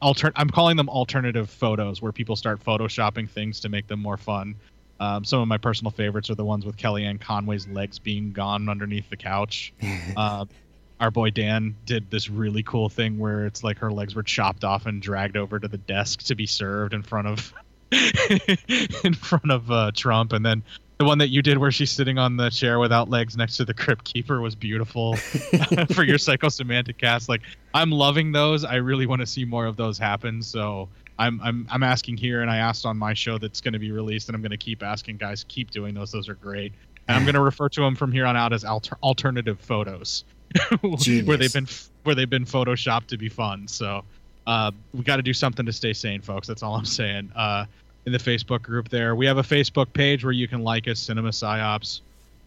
alter- 0.00 0.32
I'm 0.36 0.48
calling 0.48 0.76
them 0.76 0.88
alternative 0.88 1.50
photos, 1.50 2.00
where 2.00 2.12
people 2.12 2.36
start 2.36 2.64
photoshopping 2.64 3.28
things 3.28 3.60
to 3.60 3.68
make 3.68 3.86
them 3.86 4.00
more 4.00 4.16
fun. 4.16 4.54
Um, 5.00 5.24
some 5.24 5.40
of 5.40 5.48
my 5.48 5.58
personal 5.58 5.90
favorites 5.90 6.30
are 6.30 6.36
the 6.36 6.44
ones 6.44 6.64
with 6.64 6.76
Kellyanne 6.76 7.20
Conway's 7.20 7.66
legs 7.66 7.98
being 7.98 8.32
gone 8.32 8.68
underneath 8.68 9.10
the 9.10 9.16
couch. 9.16 9.72
uh, 10.16 10.44
our 11.00 11.10
boy 11.10 11.30
Dan 11.30 11.76
did 11.84 12.10
this 12.10 12.30
really 12.30 12.62
cool 12.62 12.88
thing 12.88 13.18
where 13.18 13.46
it's 13.46 13.64
like 13.64 13.78
her 13.78 13.90
legs 13.90 14.14
were 14.14 14.22
chopped 14.22 14.62
off 14.62 14.86
and 14.86 15.02
dragged 15.02 15.36
over 15.36 15.58
to 15.58 15.68
the 15.68 15.78
desk 15.78 16.22
to 16.24 16.34
be 16.34 16.46
served 16.46 16.94
in 16.94 17.02
front 17.02 17.26
of 17.26 17.52
in 19.04 19.14
front 19.14 19.50
of 19.50 19.70
uh, 19.70 19.90
Trump, 19.94 20.32
and 20.32 20.44
then 20.44 20.62
the 20.98 21.04
one 21.04 21.18
that 21.18 21.28
you 21.28 21.42
did 21.42 21.58
where 21.58 21.72
she's 21.72 21.90
sitting 21.90 22.18
on 22.18 22.36
the 22.36 22.50
chair 22.50 22.78
without 22.78 23.10
legs 23.10 23.36
next 23.36 23.56
to 23.56 23.64
the 23.64 23.74
crypt 23.74 24.04
keeper 24.04 24.40
was 24.40 24.54
beautiful 24.54 25.16
for 25.92 26.04
your 26.04 26.18
psychosemantic 26.18 26.98
cast. 26.98 27.28
Like 27.28 27.42
I'm 27.72 27.90
loving 27.90 28.32
those. 28.32 28.64
I 28.64 28.76
really 28.76 29.06
want 29.06 29.20
to 29.20 29.26
see 29.26 29.44
more 29.44 29.66
of 29.66 29.76
those 29.76 29.98
happen. 29.98 30.42
So 30.42 30.88
I'm 31.18 31.40
I'm 31.42 31.66
I'm 31.70 31.82
asking 31.82 32.16
here, 32.16 32.42
and 32.42 32.50
I 32.50 32.58
asked 32.58 32.86
on 32.86 32.96
my 32.96 33.14
show 33.14 33.38
that's 33.38 33.60
going 33.60 33.72
to 33.72 33.78
be 33.78 33.92
released, 33.92 34.28
and 34.28 34.36
I'm 34.36 34.42
going 34.42 34.50
to 34.50 34.56
keep 34.56 34.82
asking 34.82 35.16
guys. 35.16 35.44
Keep 35.48 35.70
doing 35.70 35.94
those. 35.94 36.12
Those 36.12 36.28
are 36.28 36.34
great. 36.34 36.72
And 37.06 37.16
I'm 37.16 37.24
going 37.24 37.34
to 37.34 37.42
refer 37.42 37.68
to 37.68 37.80
them 37.82 37.94
from 37.94 38.12
here 38.12 38.24
on 38.24 38.36
out 38.36 38.54
as 38.54 38.64
alter- 38.64 38.96
alternative 39.02 39.60
photos, 39.60 40.24
where 40.80 41.36
they've 41.36 41.52
been 41.52 41.68
where 42.04 42.14
they've 42.14 42.30
been 42.30 42.46
photoshopped 42.46 43.08
to 43.08 43.18
be 43.18 43.28
fun. 43.28 43.68
So 43.68 44.04
uh, 44.46 44.70
we 44.92 45.02
got 45.02 45.16
to 45.16 45.22
do 45.22 45.32
something 45.32 45.66
to 45.66 45.72
stay 45.72 45.92
sane, 45.92 46.22
folks. 46.22 46.46
That's 46.46 46.62
all 46.62 46.74
I'm 46.74 46.84
saying. 46.84 47.32
Uh, 47.34 47.66
in 48.06 48.12
the 48.12 48.18
Facebook 48.18 48.62
group 48.62 48.88
there, 48.88 49.14
we 49.14 49.26
have 49.26 49.38
a 49.38 49.42
Facebook 49.42 49.92
page 49.92 50.24
where 50.24 50.32
you 50.32 50.46
can 50.48 50.62
like 50.62 50.88
us, 50.88 51.00
Cinema 51.00 51.30
Psyops. 51.30 52.00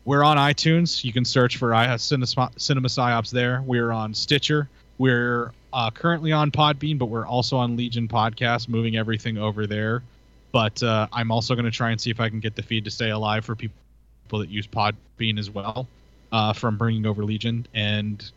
We're 0.06 0.24
on 0.24 0.38
iTunes. 0.38 1.04
You 1.04 1.12
can 1.12 1.26
search 1.26 1.58
for 1.58 1.74
I 1.74 1.96
Cinema, 1.98 2.52
Cinema 2.58 2.88
Psyops 2.88 3.32
there. 3.32 3.62
We're 3.66 3.92
on 3.92 4.14
Stitcher. 4.14 4.70
We're 4.98 5.52
uh, 5.74 5.92
currently 5.92 6.32
on 6.32 6.52
Podbean, 6.52 6.98
but 6.98 7.08
we're 7.08 7.26
also 7.26 7.58
on 7.58 7.76
Legion 7.76 8.08
Podcast, 8.08 8.70
moving 8.70 8.96
everything 8.96 9.38
over 9.38 9.68
there. 9.68 10.04
But 10.52 10.82
uh, 10.82 11.08
I'm 11.12 11.32
also 11.32 11.56
going 11.56 11.66
to 11.66 11.72
try 11.72 11.92
and 11.92 12.00
see 12.00 12.10
if 12.10 12.20
I 12.20 12.30
can 12.30 12.40
get 12.40 12.56
the 12.56 12.64
feed 12.64 12.86
to 12.86 12.92
stay 12.92 13.10
alive 13.10 13.46
for 13.46 13.56
people 13.56 13.76
that 14.40 14.50
use 14.50 14.66
Podbean 14.66 15.38
as 15.38 15.50
well 15.50 15.88
uh, 16.32 16.54
from 16.54 16.78
bringing 16.78 17.06
over 17.06 17.24
Legion. 17.24 17.68
And 17.74 18.30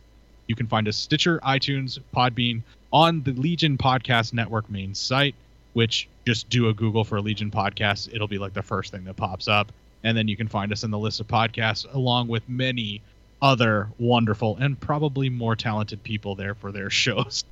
you 0.49 0.57
can 0.57 0.67
find 0.67 0.89
us 0.89 0.97
Stitcher, 0.97 1.39
iTunes, 1.41 1.99
Podbean 2.15 2.63
on 2.93 3.23
the 3.23 3.33
Legion 3.33 3.79
Podcast 3.79 4.33
Network 4.33 4.69
main 4.69 4.95
site, 4.95 5.35
which 5.73 6.09
just 6.27 6.49
do 6.49 6.69
a 6.69 6.75
Google 6.75 7.05
for 7.05 7.21
Legion 7.21 7.51
Podcast. 7.51 8.13
It'll 8.13 8.29
be 8.29 8.39
like 8.39 8.53
the 8.53 8.63
first 8.63 8.93
thing 8.93 9.05
that 9.05 9.17
pops 9.17 9.49
up. 9.49 9.73
And 10.03 10.17
then 10.17 10.29
you 10.29 10.37
can 10.37 10.49
find 10.49 10.73
us 10.73 10.83
in 10.83 10.91
the 10.91 10.99
list 10.99 11.21
of 11.21 11.29
podcasts 11.29 11.93
along 11.93 12.29
with 12.29 12.49
many 12.49 13.03
other 13.43 13.89
wonderful 13.99 14.57
and 14.59 14.79
probably 14.79 15.29
more 15.29 15.57
talented 15.57 16.03
people 16.03 16.35
there 16.35 16.55
for 16.55 16.73
their 16.73 16.91
shows. 17.03 17.45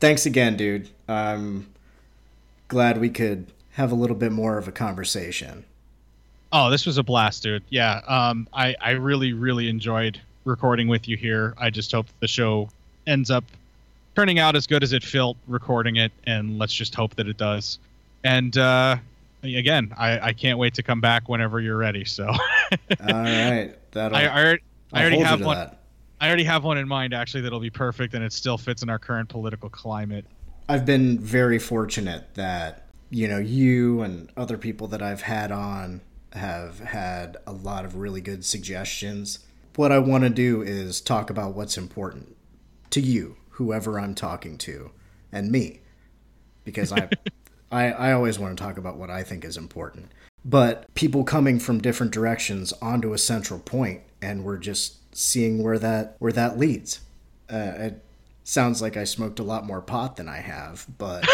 Thanks 0.00 0.26
again, 0.26 0.56
dude. 0.56 0.88
I'm 1.08 1.66
glad 2.68 2.98
we 2.98 3.10
could 3.10 3.46
have 3.72 3.92
a 3.92 3.94
little 3.94 4.16
bit 4.16 4.32
more 4.32 4.58
of 4.58 4.68
a 4.68 4.72
conversation. 4.72 5.64
Oh, 6.52 6.70
this 6.70 6.84
was 6.84 6.98
a 6.98 7.02
blast, 7.02 7.42
dude. 7.42 7.62
Yeah, 7.70 8.00
um, 8.06 8.46
I 8.52 8.76
I 8.80 8.90
really 8.90 9.32
really 9.32 9.68
enjoyed 9.68 10.20
recording 10.44 10.88
with 10.88 11.08
you 11.08 11.16
here. 11.16 11.54
I 11.56 11.70
just 11.70 11.92
hope 11.92 12.06
the 12.20 12.28
show 12.28 12.68
ends 13.06 13.30
up 13.30 13.44
turning 14.14 14.38
out 14.38 14.56
as 14.56 14.66
good 14.66 14.82
as 14.82 14.92
it 14.92 15.02
felt 15.02 15.36
recording 15.46 15.96
it, 15.96 16.12
and 16.24 16.58
let's 16.58 16.72
just 16.72 16.94
hope 16.94 17.14
that 17.16 17.26
it 17.26 17.36
does. 17.36 17.78
And 18.24 18.56
uh, 18.56 18.96
again, 19.42 19.92
I, 19.96 20.20
I 20.20 20.32
can't 20.32 20.58
wait 20.58 20.74
to 20.74 20.82
come 20.82 21.00
back 21.00 21.28
whenever 21.28 21.60
you're 21.60 21.76
ready. 21.76 22.04
So, 22.04 22.26
all 22.28 22.36
right, 23.00 23.74
that'll. 23.92 24.16
I, 24.16 24.24
I, 24.24 24.58
I 24.92 25.00
already 25.00 25.20
have 25.20 25.44
one. 25.44 25.56
That. 25.56 25.78
I 26.20 26.28
already 26.28 26.44
have 26.44 26.62
one 26.62 26.78
in 26.78 26.86
mind 26.86 27.14
actually 27.14 27.40
that'll 27.40 27.60
be 27.60 27.70
perfect, 27.70 28.14
and 28.14 28.24
it 28.24 28.32
still 28.32 28.58
fits 28.58 28.82
in 28.82 28.88
our 28.88 28.98
current 28.98 29.28
political 29.28 29.68
climate. 29.68 30.24
I've 30.68 30.86
been 30.86 31.18
very 31.18 31.58
fortunate 31.58 32.34
that 32.34 32.86
you 33.10 33.26
know 33.28 33.38
you 33.38 34.02
and 34.02 34.30
other 34.36 34.56
people 34.56 34.86
that 34.88 35.02
I've 35.02 35.22
had 35.22 35.50
on 35.50 36.00
have 36.32 36.78
had 36.80 37.36
a 37.46 37.52
lot 37.52 37.84
of 37.84 37.96
really 37.96 38.20
good 38.20 38.44
suggestions. 38.44 39.40
What 39.74 39.90
I 39.90 39.98
want 39.98 40.24
to 40.24 40.30
do 40.30 40.62
is 40.62 41.00
talk 41.00 41.30
about 41.30 41.54
what's 41.54 41.76
important 41.76 42.36
to 42.90 43.00
you, 43.00 43.36
whoever 43.52 43.98
I'm 43.98 44.14
talking 44.14 44.58
to, 44.58 44.90
and 45.30 45.50
me, 45.50 45.80
because 46.64 46.92
I, 46.92 47.08
I, 47.72 47.90
I 47.90 48.12
always 48.12 48.38
want 48.38 48.56
to 48.56 48.62
talk 48.62 48.76
about 48.78 48.96
what 48.96 49.10
I 49.10 49.22
think 49.22 49.44
is 49.44 49.56
important. 49.56 50.10
But 50.44 50.92
people 50.94 51.22
coming 51.24 51.58
from 51.58 51.80
different 51.80 52.12
directions 52.12 52.72
onto 52.82 53.12
a 53.12 53.18
central 53.18 53.60
point, 53.60 54.02
and 54.20 54.44
we're 54.44 54.58
just 54.58 55.14
seeing 55.14 55.62
where 55.62 55.78
that 55.78 56.16
where 56.18 56.32
that 56.32 56.58
leads. 56.58 57.00
Uh, 57.50 57.72
it 57.76 58.04
sounds 58.44 58.82
like 58.82 58.96
I 58.96 59.04
smoked 59.04 59.38
a 59.38 59.42
lot 59.44 59.66
more 59.66 59.80
pot 59.80 60.16
than 60.16 60.28
I 60.28 60.38
have, 60.38 60.86
but. 60.98 61.26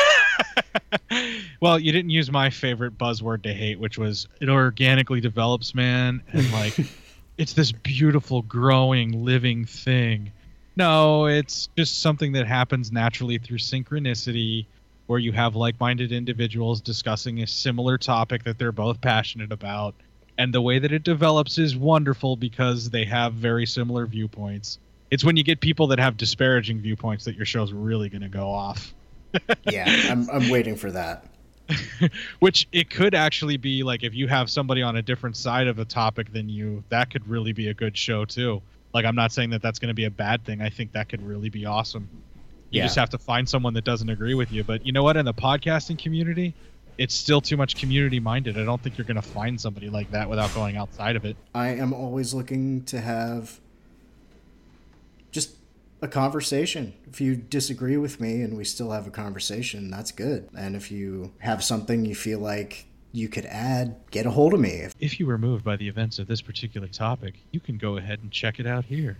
well, 1.60 1.78
you 1.78 1.90
didn't 1.92 2.10
use 2.10 2.30
my 2.30 2.50
favorite 2.50 2.98
buzzword 2.98 3.42
to 3.44 3.54
hate, 3.54 3.80
which 3.80 3.98
was 3.98 4.28
it 4.40 4.48
organically 4.48 5.20
develops, 5.20 5.74
man, 5.74 6.22
and 6.32 6.50
like 6.52 6.76
it's 7.38 7.54
this 7.54 7.72
beautiful, 7.72 8.42
growing, 8.42 9.24
living 9.24 9.64
thing. 9.64 10.32
No, 10.78 11.26
it's 11.26 11.68
just 11.76 12.00
something 12.00 12.32
that 12.32 12.46
happens 12.46 12.90
naturally 12.90 13.36
through 13.36 13.58
synchronicity, 13.58 14.66
where 15.08 15.18
you 15.18 15.32
have 15.32 15.56
like-minded 15.56 16.12
individuals 16.12 16.80
discussing 16.80 17.42
a 17.42 17.46
similar 17.46 17.98
topic 17.98 18.44
that 18.44 18.58
they're 18.58 18.72
both 18.72 19.00
passionate 19.00 19.52
about, 19.52 19.94
and 20.38 20.54
the 20.54 20.62
way 20.62 20.78
that 20.78 20.92
it 20.92 21.02
develops 21.02 21.58
is 21.58 21.76
wonderful 21.76 22.36
because 22.36 22.88
they 22.88 23.04
have 23.04 23.34
very 23.34 23.66
similar 23.66 24.06
viewpoints. 24.06 24.78
It's 25.10 25.24
when 25.24 25.36
you 25.36 25.42
get 25.42 25.60
people 25.60 25.88
that 25.88 25.98
have 25.98 26.16
disparaging 26.16 26.80
viewpoints 26.80 27.24
that 27.24 27.34
your 27.34 27.46
show's 27.46 27.72
really 27.72 28.08
going 28.08 28.22
to 28.22 28.28
go 28.28 28.50
off 28.50 28.94
yeah, 29.70 29.84
I'm 30.10 30.28
I'm 30.30 30.48
waiting 30.48 30.76
for 30.76 30.90
that. 30.92 31.24
Which 32.38 32.66
it 32.72 32.90
could 32.90 33.14
actually 33.14 33.56
be 33.56 33.82
like 33.82 34.02
if 34.02 34.14
you 34.14 34.26
have 34.28 34.48
somebody 34.48 34.82
on 34.82 34.96
a 34.96 35.02
different 35.02 35.36
side 35.36 35.66
of 35.66 35.78
a 35.78 35.84
topic 35.84 36.32
than 36.32 36.48
you, 36.48 36.82
that 36.88 37.10
could 37.10 37.26
really 37.28 37.52
be 37.52 37.68
a 37.68 37.74
good 37.74 37.96
show 37.96 38.24
too. 38.24 38.62
Like 38.94 39.04
I'm 39.04 39.16
not 39.16 39.32
saying 39.32 39.50
that 39.50 39.62
that's 39.62 39.78
going 39.78 39.88
to 39.88 39.94
be 39.94 40.04
a 40.04 40.10
bad 40.10 40.44
thing. 40.44 40.60
I 40.60 40.70
think 40.70 40.92
that 40.92 41.08
could 41.08 41.22
really 41.22 41.50
be 41.50 41.66
awesome. 41.66 42.08
You 42.70 42.78
yeah. 42.78 42.84
just 42.84 42.96
have 42.96 43.10
to 43.10 43.18
find 43.18 43.48
someone 43.48 43.74
that 43.74 43.84
doesn't 43.84 44.08
agree 44.08 44.34
with 44.34 44.52
you. 44.52 44.64
But 44.64 44.84
you 44.84 44.92
know 44.92 45.02
what? 45.02 45.16
In 45.16 45.24
the 45.24 45.34
podcasting 45.34 45.98
community, 45.98 46.54
it's 46.98 47.14
still 47.14 47.40
too 47.40 47.56
much 47.56 47.76
community 47.76 48.20
minded. 48.20 48.58
I 48.58 48.64
don't 48.64 48.82
think 48.82 48.98
you're 48.98 49.06
going 49.06 49.16
to 49.16 49.22
find 49.22 49.58
somebody 49.58 49.88
like 49.88 50.10
that 50.10 50.28
without 50.28 50.52
going 50.54 50.76
outside 50.76 51.16
of 51.16 51.24
it. 51.24 51.36
I 51.54 51.68
am 51.68 51.92
always 51.92 52.34
looking 52.34 52.84
to 52.86 53.00
have 53.00 53.60
just 55.30 55.54
a 56.02 56.08
conversation. 56.08 56.92
If 57.06 57.20
you 57.20 57.36
disagree 57.36 57.96
with 57.96 58.20
me 58.20 58.42
and 58.42 58.56
we 58.56 58.64
still 58.64 58.90
have 58.90 59.06
a 59.06 59.10
conversation, 59.10 59.90
that's 59.90 60.10
good. 60.10 60.48
And 60.56 60.74
if 60.74 60.90
you 60.90 61.32
have 61.38 61.62
something 61.62 62.04
you 62.04 62.16
feel 62.16 62.40
like 62.40 62.87
you 63.12 63.28
could 63.28 63.46
add, 63.46 63.96
get 64.10 64.26
a 64.26 64.30
hold 64.30 64.54
of 64.54 64.60
me. 64.60 64.86
If 65.00 65.18
you 65.18 65.26
were 65.26 65.38
moved 65.38 65.64
by 65.64 65.76
the 65.76 65.88
events 65.88 66.18
of 66.18 66.26
this 66.26 66.42
particular 66.42 66.88
topic, 66.88 67.34
you 67.50 67.60
can 67.60 67.78
go 67.78 67.96
ahead 67.96 68.20
and 68.20 68.30
check 68.30 68.60
it 68.60 68.66
out 68.66 68.84
here. 68.84 69.18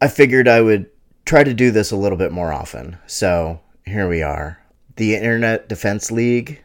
I 0.00 0.08
figured 0.08 0.48
I 0.48 0.60
would 0.60 0.90
try 1.24 1.44
to 1.44 1.54
do 1.54 1.70
this 1.70 1.90
a 1.90 1.96
little 1.96 2.18
bit 2.18 2.32
more 2.32 2.52
often. 2.52 2.98
So 3.06 3.60
here 3.86 4.08
we 4.08 4.22
are. 4.22 4.60
The 4.96 5.16
Internet 5.16 5.68
Defense 5.68 6.10
League, 6.10 6.62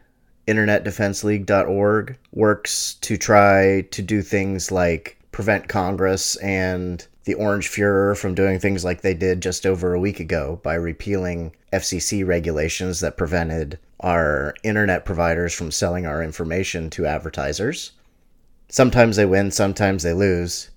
internetdefenseleague.org, 0.47 2.17
works 2.31 2.93
to 2.95 3.17
try 3.17 3.81
to 3.91 4.01
do 4.01 4.21
things 4.21 4.71
like 4.71 5.17
prevent 5.31 5.67
Congress 5.67 6.35
and 6.37 7.05
the 7.29 7.35
Orange 7.35 7.69
Fuhrer 7.69 8.17
from 8.17 8.33
doing 8.33 8.59
things 8.59 8.83
like 8.83 9.01
they 9.01 9.13
did 9.13 9.39
just 9.39 9.63
over 9.63 9.93
a 9.93 9.99
week 9.99 10.19
ago 10.19 10.59
by 10.63 10.73
repealing 10.73 11.55
FCC 11.71 12.25
regulations 12.25 13.01
that 13.01 13.17
prevented 13.17 13.77
our 13.99 14.55
internet 14.63 15.05
providers 15.05 15.53
from 15.53 15.69
selling 15.69 16.07
our 16.07 16.23
information 16.23 16.89
to 16.89 17.05
advertisers. 17.05 17.91
Sometimes 18.67 19.15
they 19.15 19.27
win, 19.27 19.51
sometimes 19.51 20.01
they 20.01 20.11
lose. 20.11 20.71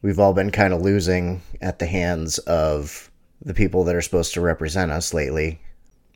We've 0.00 0.20
all 0.20 0.32
been 0.32 0.52
kind 0.52 0.72
of 0.72 0.80
losing 0.80 1.42
at 1.60 1.80
the 1.80 1.86
hands 1.86 2.38
of 2.38 3.10
the 3.42 3.52
people 3.52 3.82
that 3.82 3.96
are 3.96 4.00
supposed 4.00 4.32
to 4.34 4.40
represent 4.40 4.92
us 4.92 5.12
lately. 5.12 5.58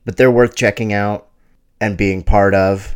But 0.05 0.19
they're 0.19 0.31
worth 0.31 0.55
checking 0.55 0.93
out 0.93 1.27
and 1.81 1.99
being 1.99 2.23
part 2.23 2.55
of. 2.55 2.95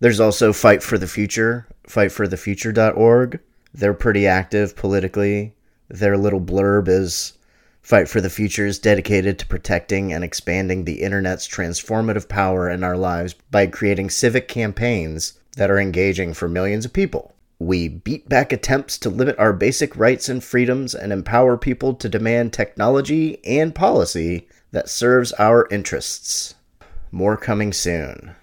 There's 0.00 0.18
also 0.18 0.52
Fight 0.52 0.82
for 0.82 0.98
the 0.98 1.06
Future, 1.06 1.68
fightforthefuture.org. 1.86 3.38
They're 3.72 3.94
pretty 3.94 4.26
active 4.26 4.74
politically. 4.74 5.54
Their 5.88 6.16
little 6.16 6.40
blurb 6.40 6.88
is 6.88 7.34
Fight 7.82 8.08
for 8.08 8.22
the 8.22 8.30
Future 8.30 8.64
is 8.64 8.78
dedicated 8.78 9.38
to 9.38 9.46
protecting 9.46 10.12
and 10.12 10.24
expanding 10.24 10.84
the 10.84 11.02
internet's 11.02 11.46
transformative 11.46 12.28
power 12.28 12.70
in 12.70 12.82
our 12.82 12.96
lives 12.96 13.34
by 13.50 13.66
creating 13.66 14.08
civic 14.08 14.48
campaigns 14.48 15.34
that 15.56 15.70
are 15.70 15.78
engaging 15.78 16.32
for 16.32 16.48
millions 16.48 16.86
of 16.86 16.94
people. 16.94 17.34
We 17.58 17.88
beat 17.88 18.28
back 18.28 18.52
attempts 18.52 18.96
to 18.98 19.10
limit 19.10 19.38
our 19.38 19.52
basic 19.52 19.96
rights 19.96 20.28
and 20.30 20.42
freedoms 20.42 20.94
and 20.94 21.12
empower 21.12 21.58
people 21.58 21.94
to 21.94 22.08
demand 22.08 22.52
technology 22.52 23.38
and 23.44 23.74
policy 23.74 24.48
that 24.72 24.88
serves 24.88 25.32
our 25.34 25.68
interests. 25.70 26.54
More 27.12 27.36
coming 27.36 27.72
soon. 27.72 28.34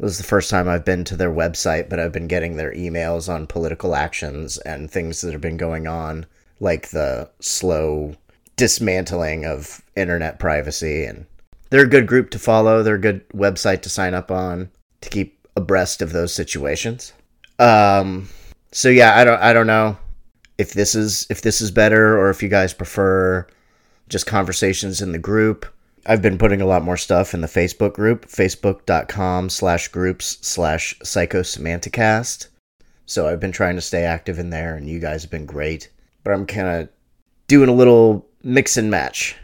This 0.00 0.12
is 0.12 0.18
the 0.18 0.24
first 0.24 0.50
time 0.50 0.68
I've 0.68 0.84
been 0.84 1.04
to 1.04 1.16
their 1.16 1.30
website, 1.30 1.88
but 1.88 2.00
I've 2.00 2.12
been 2.12 2.26
getting 2.28 2.56
their 2.56 2.72
emails 2.72 3.32
on 3.32 3.46
political 3.46 3.94
actions 3.94 4.58
and 4.58 4.90
things 4.90 5.20
that 5.20 5.32
have 5.32 5.40
been 5.40 5.56
going 5.56 5.86
on, 5.86 6.26
like 6.60 6.90
the 6.90 7.30
slow 7.40 8.14
dismantling 8.56 9.44
of 9.44 9.82
internet 9.96 10.38
privacy. 10.38 11.04
And 11.04 11.26
they're 11.70 11.84
a 11.84 11.88
good 11.88 12.06
group 12.06 12.30
to 12.30 12.38
follow. 12.38 12.82
They're 12.82 12.94
a 12.94 13.00
good 13.00 13.28
website 13.30 13.82
to 13.82 13.88
sign 13.88 14.14
up 14.14 14.30
on 14.30 14.70
to 15.02 15.08
keep 15.08 15.46
abreast 15.56 16.02
of 16.02 16.12
those 16.12 16.32
situations. 16.32 17.12
Um, 17.58 18.28
so 18.72 18.88
yeah, 18.88 19.16
I 19.16 19.24
don't, 19.24 19.40
I 19.40 19.52
don't 19.52 19.66
know 19.66 19.96
if 20.58 20.72
this 20.72 20.94
is 20.94 21.26
if 21.30 21.42
this 21.42 21.60
is 21.60 21.70
better 21.70 22.18
or 22.18 22.30
if 22.30 22.42
you 22.42 22.48
guys 22.48 22.72
prefer 22.72 23.46
just 24.08 24.26
conversations 24.26 25.02
in 25.02 25.12
the 25.12 25.18
group. 25.18 25.66
I've 26.08 26.22
been 26.22 26.38
putting 26.38 26.60
a 26.60 26.66
lot 26.66 26.84
more 26.84 26.96
stuff 26.96 27.34
in 27.34 27.40
the 27.40 27.48
Facebook 27.48 27.92
group, 27.94 28.26
facebook.com 28.26 29.50
slash 29.50 29.88
groups 29.88 30.38
slash 30.40 30.96
psychosemanticast. 31.00 32.46
So 33.06 33.28
I've 33.28 33.40
been 33.40 33.52
trying 33.52 33.74
to 33.74 33.82
stay 33.82 34.04
active 34.04 34.38
in 34.38 34.50
there, 34.50 34.76
and 34.76 34.88
you 34.88 35.00
guys 35.00 35.22
have 35.22 35.32
been 35.32 35.46
great. 35.46 35.90
But 36.26 36.32
I'm 36.32 36.44
kind 36.44 36.66
of 36.66 36.88
doing 37.46 37.68
a 37.68 37.72
little 37.72 38.26
mix 38.42 38.76
and 38.76 38.90
match, 38.90 39.36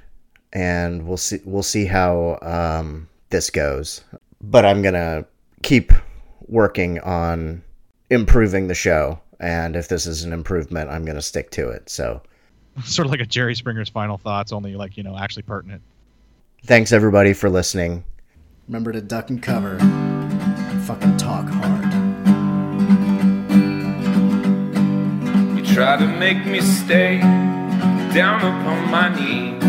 and 0.52 1.06
we'll 1.06 1.16
see 1.16 1.38
we'll 1.44 1.62
see 1.62 1.84
how 1.84 2.40
um, 2.42 3.08
this 3.30 3.50
goes. 3.50 4.00
But 4.40 4.64
I'm 4.64 4.82
gonna 4.82 5.24
keep 5.62 5.92
working 6.48 6.98
on 6.98 7.62
improving 8.10 8.66
the 8.66 8.74
show, 8.74 9.20
and 9.38 9.76
if 9.76 9.86
this 9.86 10.06
is 10.06 10.24
an 10.24 10.32
improvement, 10.32 10.90
I'm 10.90 11.04
gonna 11.04 11.22
stick 11.22 11.52
to 11.52 11.68
it. 11.68 11.88
So 11.88 12.20
Sort 12.84 13.06
of 13.06 13.12
like 13.12 13.20
a 13.20 13.26
Jerry 13.26 13.54
Springer's 13.54 13.88
final 13.88 14.18
thoughts, 14.18 14.50
only 14.50 14.74
like 14.74 14.96
you 14.96 15.04
know 15.04 15.16
actually 15.16 15.44
pertinent. 15.44 15.82
thanks 16.64 16.90
everybody 16.90 17.32
for 17.32 17.48
listening. 17.48 18.02
Remember 18.66 18.90
to 18.90 19.00
duck 19.00 19.30
and 19.30 19.40
cover. 19.40 19.76
And 19.80 20.82
fucking 20.82 21.16
talk 21.16 21.46
hard. 21.46 21.81
Try 25.82 25.96
to 25.96 26.06
make 26.06 26.46
me 26.46 26.60
stay 26.60 27.18
down 28.14 28.38
upon 28.38 28.88
my 28.88 29.08
knees. 29.16 29.60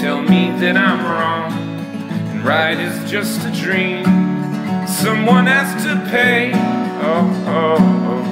Tell 0.00 0.22
me 0.22 0.52
that 0.60 0.76
I'm 0.76 1.00
wrong 1.04 1.50
and 2.30 2.44
right 2.44 2.78
is 2.78 3.10
just 3.10 3.44
a 3.44 3.50
dream. 3.50 4.04
Someone 4.86 5.46
has 5.46 5.82
to 5.82 5.96
pay. 6.12 6.52
Oh, 7.02 7.26
oh, 7.58 7.76
oh. 8.08 8.24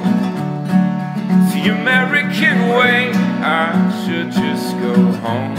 The 1.53 1.71
American 1.71 2.69
way, 2.69 3.11
I 3.43 3.73
should 4.05 4.31
just 4.31 4.71
go 4.79 4.95
home. 5.19 5.55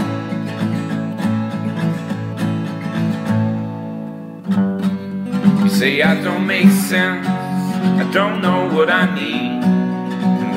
You 5.61 5.69
say 5.69 6.01
I 6.01 6.19
don't 6.23 6.47
make 6.47 6.71
sense. 6.71 7.27
I 7.27 8.09
don't 8.11 8.41
know 8.41 8.73
what 8.75 8.89
I 8.89 9.13
need. 9.13 9.76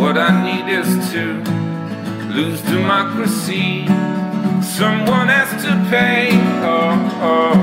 What 0.01 0.17
I 0.17 0.33
need 0.43 0.67
is 0.73 0.89
to 1.13 1.25
lose 2.33 2.63
democracy. 2.63 3.85
Someone 4.63 5.29
has 5.29 5.51
to 5.63 5.73
pay. 5.91 6.31
Oh, 6.65 6.97
oh. 7.31 7.57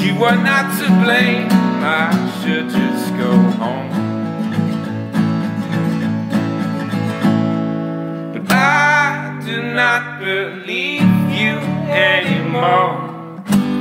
You 0.00 0.12
are 0.22 0.36
not 0.36 0.78
to 0.78 0.86
blame. 1.02 1.48
I 1.82 2.12
should 2.38 2.70
just 2.70 3.10
go 3.18 3.32
home. 3.58 3.90
But 8.32 8.52
I 8.52 9.42
do 9.44 9.56
not 9.74 10.20
believe 10.20 11.10
you 11.40 11.58
anymore. 11.90 13.10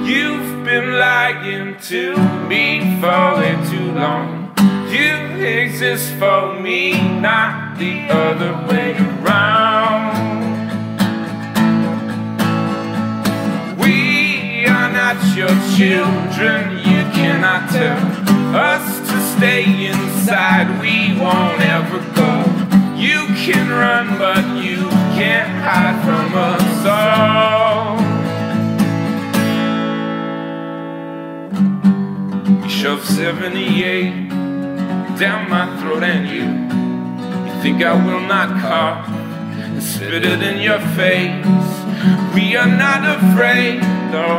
You've 0.03 0.65
been 0.65 0.97
lying 0.97 1.77
to 1.89 2.17
me 2.49 2.99
for 2.99 3.35
way 3.37 3.55
too 3.69 3.91
long. 3.91 4.38
You 4.59 5.45
exist 5.45 6.13
for 6.15 6.59
me, 6.59 6.99
not 7.19 7.77
the 7.77 8.07
other 8.09 8.53
way 8.67 8.91
around. 8.97 10.17
We 13.77 14.65
are 14.65 14.91
not 14.91 15.17
your 15.35 15.55
children, 15.77 16.77
you 16.79 17.03
cannot 17.15 17.69
tell 17.69 17.99
us 18.55 18.99
to 19.09 19.37
stay 19.37 19.63
inside. 19.87 20.67
We 20.81 21.17
won't 21.19 21.61
ever 21.61 21.99
go. 22.15 22.43
You 22.97 23.27
can 23.37 23.69
run, 23.69 24.17
but 24.17 24.43
you 24.61 24.89
can't 25.15 25.49
hide 25.63 26.01
from 26.03 26.33
us 26.35 26.85
all. 26.85 27.99
Shove 32.67 33.05
78 33.05 34.38
down 35.19 35.49
my 35.49 35.65
throat 35.81 36.01
and 36.01 36.29
you 36.29 36.45
You 37.45 37.61
think 37.61 37.83
I 37.83 37.93
will 37.93 38.21
not 38.21 38.61
cough 38.61 39.09
and 39.09 39.83
spit 39.83 40.23
it 40.23 40.41
in 40.41 40.61
your 40.61 40.79
face. 40.95 41.45
We 42.33 42.55
are 42.55 42.65
not 42.85 43.01
afraid, 43.17 43.81
no. 44.13 44.29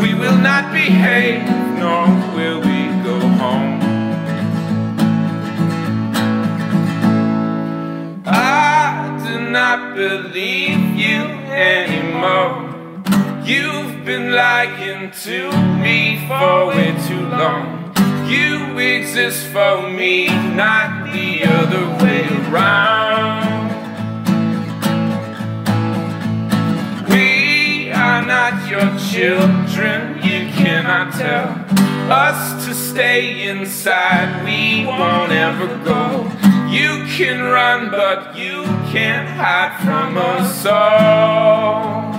We 0.00 0.14
will 0.14 0.38
not 0.38 0.72
behave, 0.72 1.44
nor 1.78 2.06
will 2.34 2.60
we 2.60 2.80
go 3.04 3.18
home? 3.42 3.80
I 8.24 9.20
do 9.28 9.50
not 9.50 9.94
believe 9.94 10.96
you 10.96 11.24
anymore. 11.52 12.72
You've 13.44 14.02
been 14.06 14.32
lying 14.32 15.10
to 15.24 15.52
me 15.82 16.26
for 16.26 16.68
way 16.68 16.96
too 17.06 17.26
long. 17.28 17.77
You 18.28 18.76
exist 18.78 19.46
for 19.46 19.88
me, 19.88 20.26
not 20.54 21.10
the 21.14 21.44
other 21.44 22.04
way 22.04 22.26
around. 22.50 23.70
We 27.08 27.90
are 27.90 28.20
not 28.20 28.68
your 28.68 28.90
children, 29.10 30.16
you 30.22 30.52
cannot 30.52 31.14
tell 31.14 31.48
us 32.12 32.66
to 32.66 32.74
stay 32.74 33.48
inside. 33.48 34.44
We 34.44 34.84
won't 34.84 35.32
ever 35.32 35.66
go. 35.82 36.30
You 36.68 37.06
can 37.06 37.42
run, 37.42 37.90
but 37.90 38.36
you 38.36 38.64
can't 38.92 39.26
hide 39.26 39.80
from 39.82 40.18
us 40.18 40.66
all. 40.66 42.17